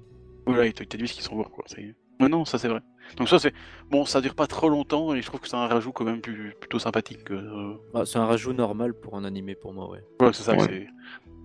Voilà, 0.46 0.66
ils 0.66 0.72
te 0.74 0.96
disent 0.96 1.12
qu'ils 1.12 1.22
sont 1.22 1.36
morts, 1.36 1.50
quoi. 1.50 1.64
ça 1.66 1.80
y 1.80 1.84
est. 1.84 1.94
Mais 2.20 2.28
non, 2.28 2.44
ça 2.44 2.58
c'est 2.58 2.68
vrai. 2.68 2.80
Donc 3.16 3.28
ça 3.28 3.38
c'est... 3.38 3.52
Bon, 3.90 4.04
ça 4.04 4.20
dure 4.20 4.34
pas 4.34 4.46
trop 4.46 4.68
longtemps 4.68 5.14
et 5.14 5.20
je 5.20 5.26
trouve 5.26 5.40
que 5.40 5.48
c'est 5.48 5.56
un 5.56 5.66
rajout 5.66 5.92
quand 5.92 6.04
même 6.04 6.20
plus, 6.20 6.54
plutôt 6.60 6.78
sympathique. 6.78 7.24
Que, 7.24 7.34
euh, 7.34 7.74
Ah, 7.94 8.04
c'est 8.06 8.18
un 8.18 8.26
rajout 8.26 8.52
normal 8.52 8.94
pour 8.94 9.16
un 9.16 9.24
animé 9.24 9.54
pour 9.54 9.72
moi, 9.74 9.90
ouais. 9.90 10.00
Voilà, 10.18 10.32
c'est 10.32 10.42
ça, 10.44 10.52
Ouais. 10.54 10.66
c'est... 10.66 10.86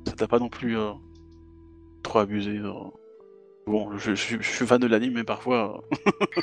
Ça 0.10 0.16
t'a 0.16 0.28
pas 0.28 0.40
non 0.40 0.50
plus 0.50 0.78
euh, 0.78 0.92
trop 2.04 2.20
abusé. 2.20 2.58
euh. 2.58 2.72
Bon, 3.68 3.98
je, 3.98 4.16
je, 4.16 4.38
je 4.40 4.50
suis 4.50 4.66
fan 4.66 4.80
de 4.80 4.88
l'anime, 4.88 5.14
mais 5.14 5.24
parfois... 5.24 5.84
euh, 6.08 6.12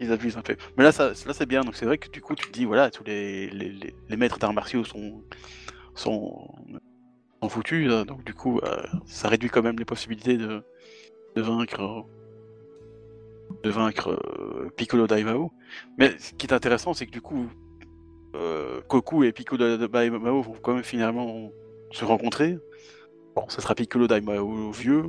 Ils 0.00 0.12
abusent 0.12 0.36
un 0.36 0.42
peu. 0.42 0.56
Mais 0.76 0.84
là, 0.84 0.92
ça, 0.92 1.08
là 1.08 1.32
c'est 1.32 1.46
bien. 1.46 1.62
Donc 1.62 1.74
c'est 1.74 1.84
vrai 1.84 1.98
que 1.98 2.08
du 2.08 2.20
coup, 2.20 2.34
tu 2.36 2.46
te 2.46 2.52
dis, 2.52 2.64
voilà, 2.64 2.90
tous 2.90 3.02
les, 3.04 3.50
les, 3.50 3.68
les, 3.68 3.94
les 4.08 4.16
maîtres 4.16 4.38
d'arts 4.38 4.52
martiaux 4.52 4.84
sont, 4.84 5.22
sont, 5.94 6.48
sont 7.42 7.48
foutus. 7.48 7.88
là. 7.88 8.04
Donc 8.04 8.24
du 8.24 8.32
coup, 8.32 8.60
euh, 8.60 8.80
ça 9.06 9.28
réduit 9.28 9.50
quand 9.50 9.62
même 9.62 9.76
les 9.78 9.84
possibilités 9.84 10.36
de, 10.36 10.62
de 11.34 11.42
vaincre, 11.42 11.80
euh, 11.82 12.02
de 13.62 13.70
vaincre 13.70 14.10
euh, 14.10 14.70
Piccolo 14.76 15.06
Daimao. 15.06 15.52
Mais 15.98 16.16
ce 16.18 16.32
qui 16.34 16.46
est 16.46 16.52
intéressant, 16.52 16.94
c'est 16.94 17.06
que 17.06 17.10
du 17.10 17.20
coup, 17.20 17.48
euh, 18.36 18.80
Goku 18.88 19.24
et 19.24 19.32
Piccolo 19.32 19.76
Daimao 19.76 20.42
vont 20.42 20.54
quand 20.62 20.74
même 20.74 20.84
finalement 20.84 21.50
se 21.90 22.04
rencontrer. 22.04 22.58
Bon, 23.34 23.48
ça 23.48 23.60
sera 23.60 23.74
Piccolo 23.74 24.06
Daimao 24.06 24.70
vieux. 24.70 25.04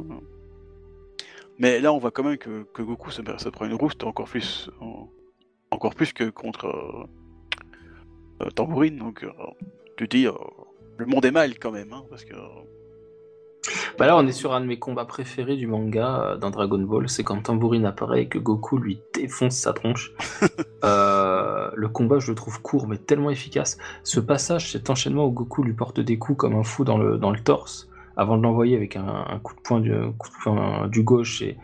Mais 1.57 1.79
là, 1.79 1.91
on 1.91 1.97
voit 1.97 2.11
quand 2.11 2.23
même 2.23 2.37
que, 2.37 2.65
Goku 2.77 3.11
se, 3.11 3.21
prend 3.49 3.65
une 3.65 3.73
rouste 3.73 4.03
encore 4.03 4.27
plus, 4.27 4.69
en- 4.79 5.09
encore 5.71 5.93
plus 5.93 6.13
que 6.13 6.29
contre 6.29 6.65
euh, 6.65 8.45
euh, 8.45 8.49
Tambourine. 8.51 8.97
Donc, 8.97 9.23
euh, 9.23 9.31
tu 9.97 10.07
dis, 10.07 10.25
euh, 10.25 10.33
le 10.97 11.05
monde 11.05 11.25
est 11.25 11.31
mal 11.31 11.59
quand 11.59 11.71
même, 11.71 11.91
hein, 11.93 12.05
parce 12.09 12.23
que. 12.23 12.33
Bah 13.99 14.07
là, 14.07 14.15
on 14.17 14.25
est 14.25 14.31
sur 14.31 14.53
un 14.53 14.61
de 14.61 14.65
mes 14.65 14.79
combats 14.79 15.03
préférés 15.03 15.57
du 15.57 15.67
manga 15.67 16.21
euh, 16.23 16.37
d'un 16.37 16.51
Dragon 16.51 16.79
Ball. 16.79 17.09
C'est 17.09 17.23
quand 17.25 17.41
Tambourine 17.41 17.85
apparaît 17.85 18.23
et 18.23 18.27
que 18.29 18.39
Goku 18.39 18.77
lui 18.77 19.01
défonce 19.13 19.55
sa 19.55 19.73
tronche. 19.73 20.13
Euh, 20.85 21.69
le 21.75 21.89
combat, 21.89 22.19
je 22.19 22.31
le 22.31 22.35
trouve 22.35 22.61
court 22.61 22.87
mais 22.87 22.97
tellement 22.97 23.29
efficace. 23.29 23.77
Ce 24.05 24.21
passage, 24.21 24.71
cet 24.71 24.89
enchaînement 24.89 25.25
où 25.25 25.31
Goku 25.31 25.61
lui 25.61 25.73
porte 25.73 25.99
des 25.99 26.17
coups 26.17 26.37
comme 26.37 26.55
un 26.55 26.63
fou 26.63 26.85
dans 26.85 26.97
le, 26.97 27.17
dans 27.17 27.31
le 27.31 27.39
torse, 27.41 27.89
avant 28.15 28.37
de 28.37 28.43
l'envoyer 28.43 28.77
avec 28.77 28.95
un, 28.95 29.25
un 29.27 29.39
coup 29.39 29.53
de 29.55 29.59
poing 29.59 29.81
du, 29.81 29.93
un 29.93 30.13
coup 30.13 30.29
de 30.29 30.35
poing 30.41 30.87
du 30.87 31.03
gauche 31.03 31.41
et, 31.41 31.57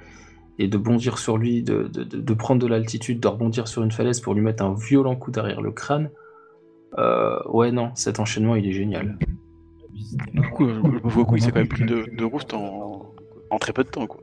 et 0.59 0.67
de 0.67 0.77
bondir 0.77 1.17
sur 1.17 1.37
lui, 1.37 1.63
de, 1.63 1.83
de- 1.83 2.03
de- 2.03 2.19
de 2.19 2.33
prendre 2.33 2.61
de 2.61 2.67
l'altitude, 2.67 3.21
de 3.21 3.27
rebondir 3.29 3.69
sur 3.69 3.83
une 3.83 3.91
falaise 3.91 4.19
pour 4.19 4.33
lui 4.33 4.41
mettre 4.41 4.65
un 4.65 4.73
violent 4.73 5.15
coup 5.15 5.31
derrière 5.31 5.61
le 5.61 5.71
crâne. 5.71 6.11
Euh, 6.97 7.39
ouais, 7.47 7.71
non, 7.71 7.91
cet 7.95 8.19
enchaînement, 8.19 8.57
il 8.57 8.67
est 8.67 8.73
génial. 8.73 9.17
Du 10.33 10.41
coup, 10.51 10.65
euh, 10.67 10.81
le 10.83 10.99
pauvre 10.99 11.15
Goku, 11.23 11.35
il 11.37 11.41
s'est 11.41 11.51
quand 11.51 11.59
même 11.59 11.67
pris 11.67 11.85
de, 11.85 12.03
de 12.15 12.55
en, 12.55 13.13
en 13.49 13.57
très 13.59 13.73
peu 13.73 13.83
de 13.83 13.89
temps, 13.89 14.07
quoi. 14.07 14.21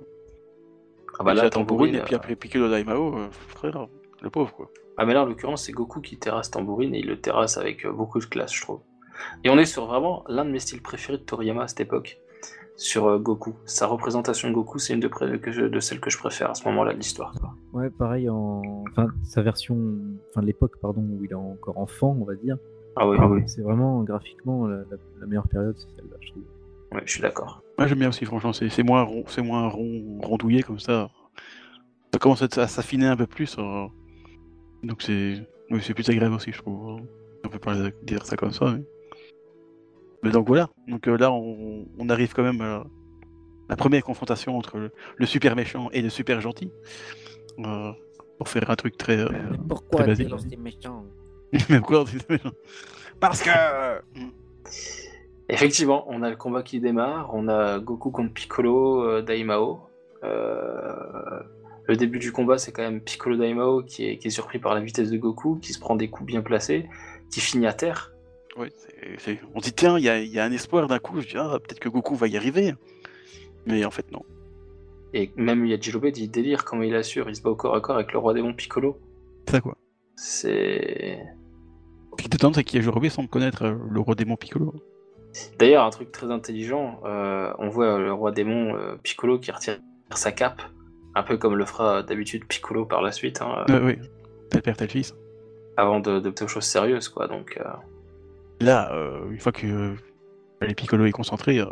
Ah 1.18 1.25
bah 1.25 1.35
là, 1.35 1.49
Tambourine, 1.51 1.51
Tambourine, 1.51 1.95
et 1.97 2.03
puis 2.05 2.14
après 2.14 2.37
Piccolo 2.37 2.68
Daimao, 2.68 3.16
euh, 3.18 3.29
frère, 3.31 3.87
le 4.23 4.31
pauvre, 4.31 4.53
quoi. 4.55 4.70
Ah 4.99 5.07
mais 5.07 5.14
là 5.14 5.23
en 5.23 5.27
l'occurrence 5.27 5.64
c'est 5.64 5.73
Goku 5.73 6.01
qui 6.03 6.18
terrasse 6.18 6.51
Tambourine 6.51 6.95
et 6.95 6.99
il 6.99 7.07
le 7.07 7.18
terrasse 7.18 7.57
avec 7.57 7.87
euh, 7.87 7.93
beaucoup 7.93 8.18
de 8.18 8.27
classe 8.27 8.53
je 8.55 8.61
trouve. 8.61 8.81
Et 9.43 9.49
on 9.51 9.57
est 9.59 9.64
sur 9.64 9.87
vraiment 9.87 10.23
l'un 10.29 10.45
de 10.45 10.51
mes 10.51 10.59
styles 10.59 10.83
préférés 10.83 11.16
de 11.18 11.23
Toriyama 11.23 11.62
à 11.62 11.68
cette 11.68 11.81
époque, 11.81 12.18
sur 12.77 13.07
euh, 13.07 13.18
Goku. 13.18 13.55
Sa 13.64 13.87
représentation 13.87 14.49
de 14.51 14.55
Goku 14.55 14.79
c'est 14.79 14.93
une 14.93 15.01
de, 15.01 15.09
pré- 15.09 15.41
que 15.41 15.51
je- 15.51 15.62
de 15.64 15.81
celles 15.81 16.01
que 16.01 16.11
je 16.11 16.18
préfère 16.18 16.51
à 16.51 16.55
ce 16.55 16.66
moment-là 16.68 16.93
de 16.93 16.99
l'histoire. 16.99 17.35
Ouais, 17.73 17.89
pareil 17.89 18.29
en. 18.29 18.61
Enfin, 18.91 19.07
sa 19.23 19.41
version. 19.43 19.77
Enfin, 20.31 20.43
de 20.43 20.47
l'époque, 20.47 20.77
pardon, 20.81 21.01
où 21.01 21.25
il 21.25 21.31
est 21.31 21.35
encore 21.35 21.79
enfant, 21.79 22.14
on 22.20 22.25
va 22.25 22.35
dire. 22.35 22.59
Ah 22.97 23.09
oui, 23.09 23.16
oui, 23.20 23.43
C'est 23.47 23.62
vraiment 23.62 24.03
graphiquement 24.03 24.66
la, 24.66 24.78
la- 24.78 24.97
la 25.20 25.26
meilleure 25.26 25.49
période, 25.49 25.76
c'est 25.78 25.88
celle-là, 25.97 26.16
je 26.20 26.30
trouve. 26.30 26.43
oui, 26.93 27.01
je 27.07 27.11
suis 27.12 27.22
d'accord. 27.22 27.62
Moi 27.78 27.86
j'aime 27.86 27.99
bien 27.99 28.09
aussi, 28.11 28.24
franchement, 28.24 28.53
c'est 28.53 28.68
c'est 28.68 28.82
moins, 28.82 29.03
rond, 29.03 29.24
c'est 29.26 29.43
moins 29.43 29.68
rond, 29.68 30.18
rondouillé 30.22 30.62
comme 30.62 30.78
ça. 30.78 31.11
Ça 32.12 32.18
commence 32.18 32.43
à 32.43 32.66
s'affiner 32.68 33.07
un 33.07 33.16
peu 33.16 33.26
plus. 33.26 33.57
euh, 33.59 33.86
Donc 34.82 35.01
c'est 35.03 35.40
oui, 35.70 35.80
c'est 35.82 35.95
plus 35.95 36.09
agréable 36.11 36.34
aussi, 36.34 36.53
je 36.53 36.59
trouve. 36.59 37.01
On 37.45 37.49
peut 37.49 37.59
pas 37.59 37.74
dire 38.03 38.26
ça 38.26 38.36
comme 38.36 38.53
ça. 38.53 38.72
mais- 38.72 38.84
Mais 40.22 40.30
donc 40.30 40.47
voilà, 40.47 40.68
donc 40.86 41.09
euh, 41.09 41.16
là 41.16 41.32
on, 41.32 41.86
on 41.99 42.09
arrive 42.11 42.32
quand 42.34 42.43
même 42.45 42.61
à 42.61 42.84
la 43.70 43.76
première 43.76 44.05
confrontation 44.05 44.57
entre 44.59 44.76
le, 44.78 44.90
le 45.16 45.26
super 45.26 45.57
méchant 45.57 45.88
et 45.93 46.03
le 46.03 46.11
super 46.11 46.40
gentil. 46.43 46.70
Euh, 47.61 47.93
pour 48.38 48.49
faire 48.49 48.68
un 48.70 48.76
truc 48.76 48.97
très. 48.99 49.18
euh, 49.18 49.28
Pourquoi 49.68 50.01
Très 50.05 50.07
basique. 50.09 50.28
Mais 51.69 51.79
pourquoi 51.79 52.05
Parce 53.21 53.43
que. 53.43 53.51
Effectivement, 55.49 56.05
on 56.09 56.23
a 56.23 56.31
le 56.31 56.37
combat 56.37 56.63
qui 56.63 56.81
démarre, 56.81 57.31
on 57.35 57.49
a 57.49 57.79
Goku 57.79 58.11
contre 58.11 58.33
Piccolo, 58.33 59.03
euh, 59.05 59.23
Daimao. 59.23 59.81
Euh, 60.25 61.41
le 61.87 61.97
début 61.97 62.19
du 62.21 62.33
combat, 62.33 62.59
c'est 62.59 62.73
quand 62.73 62.83
même 62.83 63.01
Piccolo 63.01 63.37
Daimao 63.37 63.83
qui 63.83 64.07
est, 64.07 64.19
qui 64.19 64.29
est 64.29 64.31
surpris 64.31 64.59
par 64.61 64.75
la 64.75 64.81
vitesse 64.81 65.11
de 65.11 65.19
Goku, 65.19 65.57
qui 65.61 65.73
se 65.73 65.81
prend 65.81 65.97
des 65.97 66.09
coups 66.09 66.27
bien 66.29 66.41
placés, 66.43 66.89
qui 67.31 67.41
finit 67.41 67.67
à 67.67 67.73
terre. 67.75 68.13
C'est- 68.57 69.19
c'est- 69.19 69.41
on 69.55 69.61
dit 69.61 69.73
tiens, 69.73 69.99
il 69.99 70.05
y 70.05 70.09
a, 70.09 70.19
il 70.21 70.31
y 70.31 70.39
a 70.39 70.45
un 70.45 70.53
espoir 70.53 70.87
d'un 70.87 70.99
coup. 70.99 71.21
Je 71.21 71.27
dis 71.29 71.37
ah, 71.37 71.59
peut-être 71.63 71.81
que 71.81 71.89
Goku 71.89 72.15
va 72.15 72.29
y 72.29 72.37
arriver. 72.37 72.75
Mais 73.67 73.85
en 73.85 73.91
fait 73.91 74.11
non. 74.13 74.23
Et 75.15 75.33
même 75.37 75.67
Yajirobe 75.67 76.07
dit 76.09 76.29
délire 76.29 76.65
comment 76.65 76.83
il 76.83 76.95
assure, 76.95 77.29
il 77.29 77.37
se 77.37 77.43
bat 77.43 77.51
au 77.51 77.57
corps 77.57 77.75
à 77.75 77.81
corps 77.81 77.97
avec 77.97 78.13
le 78.13 78.19
roi 78.19 78.33
démon 78.33 78.55
Piccolo. 78.55 78.99
C'est 79.49 79.57
ça 79.57 79.61
quoi? 79.61 79.77
C'est. 80.17 81.19
Ce 82.19 82.23
qui 82.23 82.25
est 82.25 82.35
étonnant, 82.35 82.53
c'est 82.55 82.65
qu'Yajirobe 82.65 83.09
semble 83.09 83.29
connaître 83.29 83.65
euh, 83.65 83.75
le 83.91 84.01
roi 84.01 84.15
démon 84.15 84.37
Piccolo. 84.37 84.75
D'ailleurs, 85.59 85.85
un 85.85 85.91
truc 85.91 86.13
très 86.13 86.31
intelligent, 86.31 87.01
euh, 87.05 87.53
on 87.59 87.69
voit 87.69 87.99
le 87.99 88.13
roi 88.13 88.33
démon 88.33 88.77
euh, 88.77 88.97
Piccolo 89.03 89.39
qui 89.39 89.51
retire 89.51 89.79
sa 90.15 90.31
cape, 90.31 90.61
un 91.15 91.23
peu 91.23 91.39
comme 91.39 91.55
le 91.57 91.65
fera 91.65 92.03
d'habitude 92.03 92.45
Piccolo 92.47 92.85
par 92.85 93.01
la 93.01 93.13
suite, 93.13 93.41
hein, 93.41 93.65
Euh, 93.71 93.81
oui, 93.85 93.97
tel 94.51 94.61
père, 94.63 94.77
tel 94.77 94.91
fils. 94.91 95.15
avant 95.79 96.01
de, 96.01 96.21
de 96.21 96.45
aux 96.45 96.49
choses 96.49 96.65
sérieuses, 96.65 97.09
quoi. 97.09 97.29
Donc, 97.29 97.57
euh, 97.59 97.65
Là, 98.61 98.93
euh, 98.95 99.31
une 99.31 99.41
fois 99.41 99.53
que 99.53 99.67
euh, 99.67 99.95
les 100.61 100.75
Piccolo 100.75 101.07
est 101.07 101.13
concentré, 101.13 101.59
euh, 101.61 101.67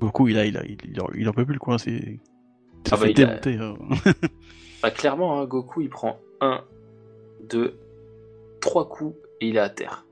Goku 0.00 0.28
il 0.28 0.38
a, 0.38 0.46
il 0.46 0.56
a, 0.56 0.64
il, 0.64 0.78
il 0.90 1.00
en, 1.00 1.08
il 1.14 1.28
en 1.28 1.32
peut 1.32 1.44
plus 1.44 1.52
le 1.54 1.60
coin. 1.60 1.76
C'est. 1.76 2.18
Ah 2.90 2.96
bah, 2.96 3.06
a- 3.06 3.48
euh. 3.48 3.74
bah, 4.82 4.90
clairement, 4.90 5.38
hein, 5.38 5.44
Goku 5.44 5.82
il 5.82 5.90
prend 5.90 6.18
1, 6.40 6.64
2, 7.50 7.78
3 8.60 8.88
coups 8.88 9.16
et 9.40 9.48
il 9.48 9.56
est 9.56 9.60
à 9.60 9.70
terre. 9.70 10.06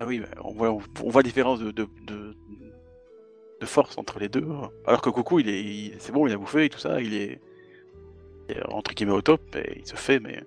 Ah 0.00 0.06
oui, 0.06 0.20
bah, 0.20 0.26
on 0.42 0.52
voit, 0.52 0.70
on 0.70 1.10
voit 1.10 1.22
la 1.22 1.26
différence 1.26 1.60
de, 1.60 1.70
de, 1.70 1.86
de, 2.06 3.66
force 3.66 3.96
entre 3.98 4.18
les 4.18 4.28
deux. 4.28 4.46
hein. 4.50 4.70
Alors 4.86 5.00
que 5.00 5.10
Goku, 5.10 5.38
il 5.38 5.48
est, 5.48 5.94
c'est 6.00 6.10
bon, 6.12 6.26
il 6.26 6.32
a 6.32 6.36
bouffé 6.36 6.64
et 6.64 6.68
tout 6.68 6.78
ça, 6.80 7.00
il 7.00 7.14
est, 7.14 7.40
entre 8.68 8.92
guillemets 8.92 9.12
au 9.12 9.22
top, 9.22 9.40
et 9.56 9.78
il 9.78 9.86
se 9.86 9.94
fait, 9.96 10.18
mais. 10.18 10.42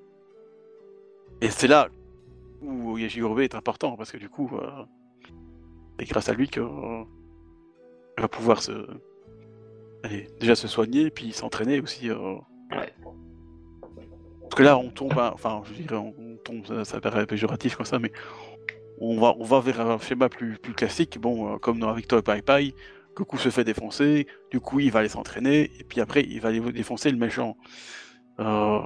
Et 1.41 1.49
c'est 1.49 1.67
là 1.67 1.87
où 2.61 2.97
Yajirobe 2.97 3.39
est 3.39 3.55
important, 3.55 3.95
parce 3.95 4.11
que 4.11 4.17
du 4.17 4.27
coup, 4.29 4.49
euh, 4.53 4.83
c'est 5.97 6.05
grâce 6.05 6.27
à 6.29 6.33
lui 6.33 6.49
que 6.49 6.59
euh, 6.59 7.03
va 8.17 8.27
pouvoir 8.27 8.61
se. 8.61 8.85
Allez, 10.03 10.27
déjà 10.39 10.55
se 10.55 10.67
soigner, 10.67 11.09
puis 11.09 11.31
s'entraîner 11.31 11.79
aussi. 11.79 12.09
euh. 12.09 12.35
Parce 14.55 14.63
que 14.63 14.69
là, 14.69 14.77
on 14.77 14.89
tombe, 14.89 15.19
hein, 15.19 15.31
enfin, 15.33 15.63
je 15.65 15.81
dirais, 15.81 15.97
on, 15.97 16.37
tombe, 16.37 16.65
ça, 16.65 16.85
ça 16.85 17.01
paraît 17.01 17.25
péjoratif 17.25 17.75
comme 17.75 17.85
ça, 17.85 17.99
mais 17.99 18.13
on 18.99 19.19
va, 19.19 19.35
on 19.37 19.43
va 19.43 19.59
vers 19.59 19.81
un 19.81 19.99
schéma 19.99 20.29
plus, 20.29 20.57
plus 20.57 20.73
classique, 20.73 21.19
bon, 21.19 21.55
euh, 21.55 21.57
comme 21.57 21.77
dans 21.77 21.91
Victor 21.91 22.19
et 22.19 22.21
Pai 22.21 22.41
Pai, 22.41 22.73
Goku 23.17 23.37
se 23.37 23.49
fait 23.49 23.65
défoncer, 23.65 24.27
du 24.51 24.61
coup 24.61 24.79
il 24.79 24.91
va 24.93 24.99
aller 24.99 25.09
s'entraîner, 25.09 25.71
et 25.77 25.83
puis 25.83 25.99
après 25.99 26.23
il 26.23 26.39
va 26.39 26.47
aller 26.49 26.61
défoncer 26.71 27.11
le 27.11 27.17
méchant. 27.17 27.57
Euh... 28.39 28.79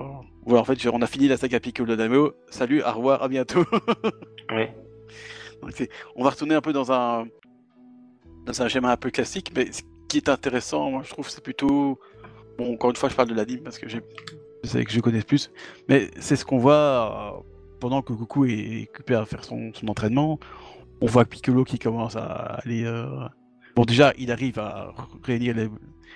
Voilà, 0.43 0.61
en 0.61 0.65
fait, 0.65 0.87
on 0.87 1.03
a 1.03 1.05
fini 1.05 1.27
la 1.27 1.37
saga 1.37 1.59
Piccolo 1.59 1.95
Daimao, 1.95 2.31
salut, 2.49 2.81
au 2.81 2.91
revoir, 2.91 3.21
à 3.21 3.27
bientôt. 3.27 3.63
Donc, 5.61 5.71
c'est- 5.75 5.91
on 6.15 6.23
va 6.23 6.31
retourner 6.31 6.55
un 6.55 6.61
peu 6.61 6.73
dans 6.73 6.91
un, 6.91 7.27
dans 8.47 8.59
un 8.63 8.67
schéma 8.67 8.91
un 8.91 8.97
peu 8.97 9.11
classique, 9.11 9.51
mais 9.55 9.71
ce 9.71 9.83
qui 10.07 10.17
est 10.17 10.29
intéressant, 10.29 10.89
moi 10.89 11.03
je 11.05 11.11
trouve, 11.11 11.29
c'est 11.29 11.43
plutôt. 11.43 11.99
Bon, 12.57 12.73
encore 12.73 12.89
une 12.89 12.95
fois, 12.95 13.09
je 13.09 13.15
parle 13.15 13.29
de 13.29 13.35
l'anime 13.35 13.61
parce 13.61 13.77
que 13.77 13.87
j'ai- 13.87 14.01
sais 14.63 14.83
que 14.85 14.91
je 14.91 14.99
connais 14.99 15.21
plus, 15.21 15.51
mais 15.87 16.09
c'est 16.19 16.35
ce 16.35 16.43
qu'on 16.45 16.57
voit 16.57 16.73
euh, 17.37 17.41
pendant 17.79 18.01
que 18.01 18.11
Goku 18.13 18.45
est 18.45 18.89
occupé 18.89 19.15
à 19.15 19.25
faire 19.25 19.43
son, 19.43 19.71
son 19.73 19.87
entraînement. 19.87 20.39
On 21.01 21.05
voit 21.05 21.23
Piccolo 21.25 21.63
qui 21.63 21.79
commence 21.79 22.15
à 22.15 22.23
aller. 22.63 22.83
euh, 22.83 23.05
Bon, 23.75 23.85
déjà, 23.85 24.13
il 24.17 24.31
arrive 24.31 24.59
à 24.59 24.93
réunir 25.23 25.55
les, 25.55 25.69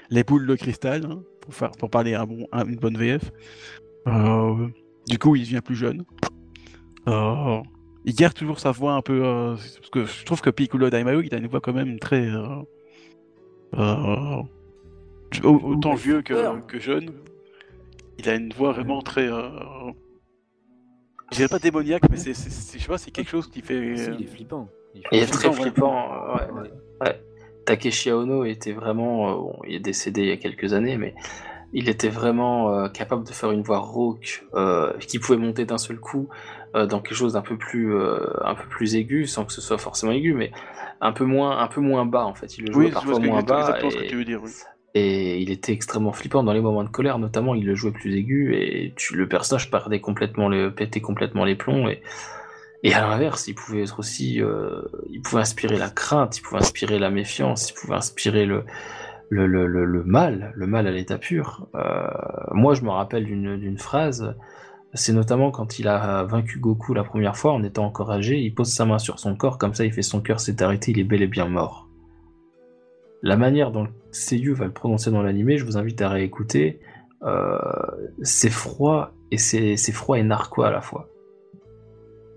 les 0.10 0.24
boules 0.26 0.46
de 0.48 0.56
cristal, 0.56 1.06
hein, 1.06 1.22
pour, 1.40 1.54
faire, 1.54 1.72
pour 1.72 1.90
parler 1.90 2.14
un 2.16 2.26
bon, 2.26 2.46
un- 2.52 2.66
une 2.68 2.76
bonne 2.76 2.98
VF. 2.98 3.32
Euh, 4.08 4.68
du 5.08 5.18
coup, 5.18 5.36
il 5.38 5.44
devient 5.44 5.62
plus 5.64 5.76
jeune. 5.76 6.04
Euh, 7.08 7.62
il 8.04 8.14
garde 8.16 8.34
toujours 8.34 8.60
sa 8.60 8.72
voix 8.72 8.94
un 8.96 9.02
peu. 9.02 9.22
parce 9.56 9.90
que 9.92 10.04
je 10.06 10.26
trouve 10.26 10.42
que 10.42 10.50
Piccolo 10.50 10.90
Daimao, 10.90 11.22
il 11.22 11.34
a 11.34 11.38
une 11.38 11.48
voix 11.48 11.62
quand 11.62 11.72
même 11.74 12.00
très. 12.00 12.30
au- 15.44 15.50
autant 15.72 15.94
vieux 15.96 16.22
que, 16.22 16.60
que 16.68 16.80
jeune. 16.80 17.12
Il 18.20 18.30
a 18.30 18.36
une 18.36 18.52
voix 18.54 18.72
vraiment 18.72 19.02
très. 19.02 19.28
Euh, 19.28 19.50
je 21.32 21.38
dirais 21.38 21.50
pas 21.50 21.60
démoniaque, 21.60 22.04
mais 22.12 22.18
c'est, 22.18 22.34
c'est- 22.34 22.50
c'est- 22.50 22.78
je 22.78 22.84
sais 22.84 22.88
pas, 22.90 22.98
c'est 22.98 23.12
quelque 23.12 23.30
chose 23.30 23.50
qui 23.50 23.62
fait. 23.62 23.96
Si, 23.98 24.10
euh, 24.10 24.16
il 24.20 24.24
est 24.24 24.28
flippant. 24.28 24.70
Il 24.94 25.02
est 25.02 25.04
Il 25.12 25.20
est 25.20 25.26
flippant, 25.26 25.52
très 25.52 25.62
flippant. 25.64 26.14
euh, 26.14 26.36
ouais. 26.36 26.62
Ouais. 26.62 26.72
Ouais. 27.02 27.22
Takeshi 27.66 28.12
Ono 28.12 28.44
était 28.44 28.74
vraiment, 28.74 29.30
euh, 29.32 29.36
bon, 29.36 29.60
il 29.68 29.76
est 29.76 29.80
décédé 29.80 30.22
il 30.22 30.28
y 30.28 30.32
a 30.32 30.38
quelques 30.38 30.74
années, 30.74 30.98
mais 30.98 31.16
il 31.72 31.90
était 31.90 32.10
vraiment 32.10 32.72
euh, 32.72 32.90
capable 32.90 33.24
de 33.26 33.32
faire 33.32 33.52
une 33.52 33.64
voix 33.64 33.80
rauque 33.80 34.46
euh, 34.54 34.94
qui 35.00 35.18
pouvait 35.18 35.38
monter 35.40 35.66
d'un 35.66 35.78
seul 35.80 35.98
coup 36.00 36.28
euh, 36.76 36.86
dans 36.86 37.00
quelque 37.00 37.16
chose 37.16 37.34
d'un 37.34 37.42
peu 37.42 37.58
plus, 37.58 37.96
euh, 37.96 38.20
un 38.46 38.54
peu 38.54 38.68
plus 38.68 38.96
aigu, 38.96 39.26
sans 39.28 39.46
que 39.46 39.54
ce 39.54 39.62
soit 39.62 39.78
forcément 39.78 40.12
aigu, 40.12 40.34
mais 40.34 40.52
un 41.02 41.14
peu 41.14 41.24
moins, 41.26 41.58
un 41.60 41.68
peu 41.68 41.82
moins 41.82 42.06
bas 42.06 42.26
en 42.26 42.34
fait. 42.36 42.58
Il 42.58 42.66
le 42.66 42.74
jouait 42.74 42.86
Oui, 42.86 42.92
parfois 42.92 43.20
moins 43.20 43.40
exactement 43.40 43.80
bas 43.80 43.90
ce 43.92 43.98
que 43.98 44.04
et, 44.04 44.08
tu 44.08 44.16
veux 44.18 44.26
dire. 44.26 44.42
oui. 44.44 44.52
Et 44.96 45.40
il 45.40 45.50
était 45.50 45.74
extrêmement 45.74 46.12
flippant 46.12 46.44
dans 46.44 46.54
les 46.54 46.62
moments 46.62 46.84
de 46.84 46.90
colère, 46.90 47.20
notamment. 47.20 47.56
Il 47.56 47.66
le 47.66 47.76
jouait 47.76 47.92
plus 47.92 48.16
aigu 48.16 48.56
et 48.56 48.94
le 49.12 49.28
personnage 49.28 49.72
perdait 49.72 50.00
complètement 50.00 50.50
pétait 50.72 51.02
complètement 51.02 51.46
les 51.46 51.56
plombs 51.56 51.88
et 52.84 52.94
à 52.94 53.00
l'inverse, 53.00 53.48
il 53.48 53.56
pouvait 53.56 53.84
être 53.84 54.00
aussi, 54.00 54.42
euh, 54.42 54.82
il 55.10 55.22
pouvait 55.22 55.42
inspirer 55.42 55.78
la 55.78 55.90
crainte, 55.90 56.38
il 56.38 56.42
pouvait 56.42 56.60
inspirer 56.60 57.00
la 57.00 57.10
méfiance, 57.10 57.70
il 57.70 57.74
pouvait 57.76 57.96
inspirer 57.96 58.46
le, 58.46 58.66
mal, 59.32 60.52
le 60.54 60.68
mal 60.68 60.86
à 60.86 60.92
l'état 60.92 61.18
pur. 61.18 61.66
Euh, 61.76 62.06
moi, 62.52 62.74
je 62.74 62.82
me 62.82 62.90
rappelle 62.90 63.24
d'une 63.24 63.58
d'une 63.58 63.78
phrase, 63.78 64.36
c'est 64.94 65.14
notamment 65.14 65.50
quand 65.50 65.80
il 65.80 65.88
a 65.88 66.24
vaincu 66.26 66.60
Goku 66.60 66.94
la 66.94 67.06
première 67.06 67.38
fois 67.38 67.54
en 67.54 67.64
étant 67.64 67.86
encore 67.86 68.12
âgé, 68.12 68.38
il 68.40 68.54
pose 68.54 68.70
sa 68.70 68.84
main 68.86 69.00
sur 69.00 69.18
son 69.18 69.36
corps, 69.36 69.58
comme 69.58 69.74
ça 69.74 69.86
il 69.86 69.94
fait 69.94 70.02
son 70.02 70.20
cœur 70.20 70.42
s'est 70.42 70.62
arrêté, 70.62 70.92
il 70.92 71.00
est 71.00 71.06
bel 71.06 71.22
et 71.22 71.28
bien 71.28 71.48
mort. 71.48 71.88
La 73.24 73.38
manière 73.38 73.72
dont 73.72 73.88
Seiyu 74.12 74.54
va 74.54 74.66
le 74.66 74.74
prononcer 74.74 75.10
dans 75.10 75.22
l'animé, 75.24 75.58
je 75.58 75.64
vous 75.66 75.78
invite 75.78 76.02
à 76.02 76.10
réécouter, 76.10 76.80
euh, 77.24 77.58
c'est 78.22 78.50
froid 78.50 79.12
et 79.32 79.38
c'est 79.38 79.78
froid 79.94 80.20
et 80.20 80.24
narquois 80.24 80.68
à 80.68 80.72
la 80.72 80.82
fois. 80.82 81.10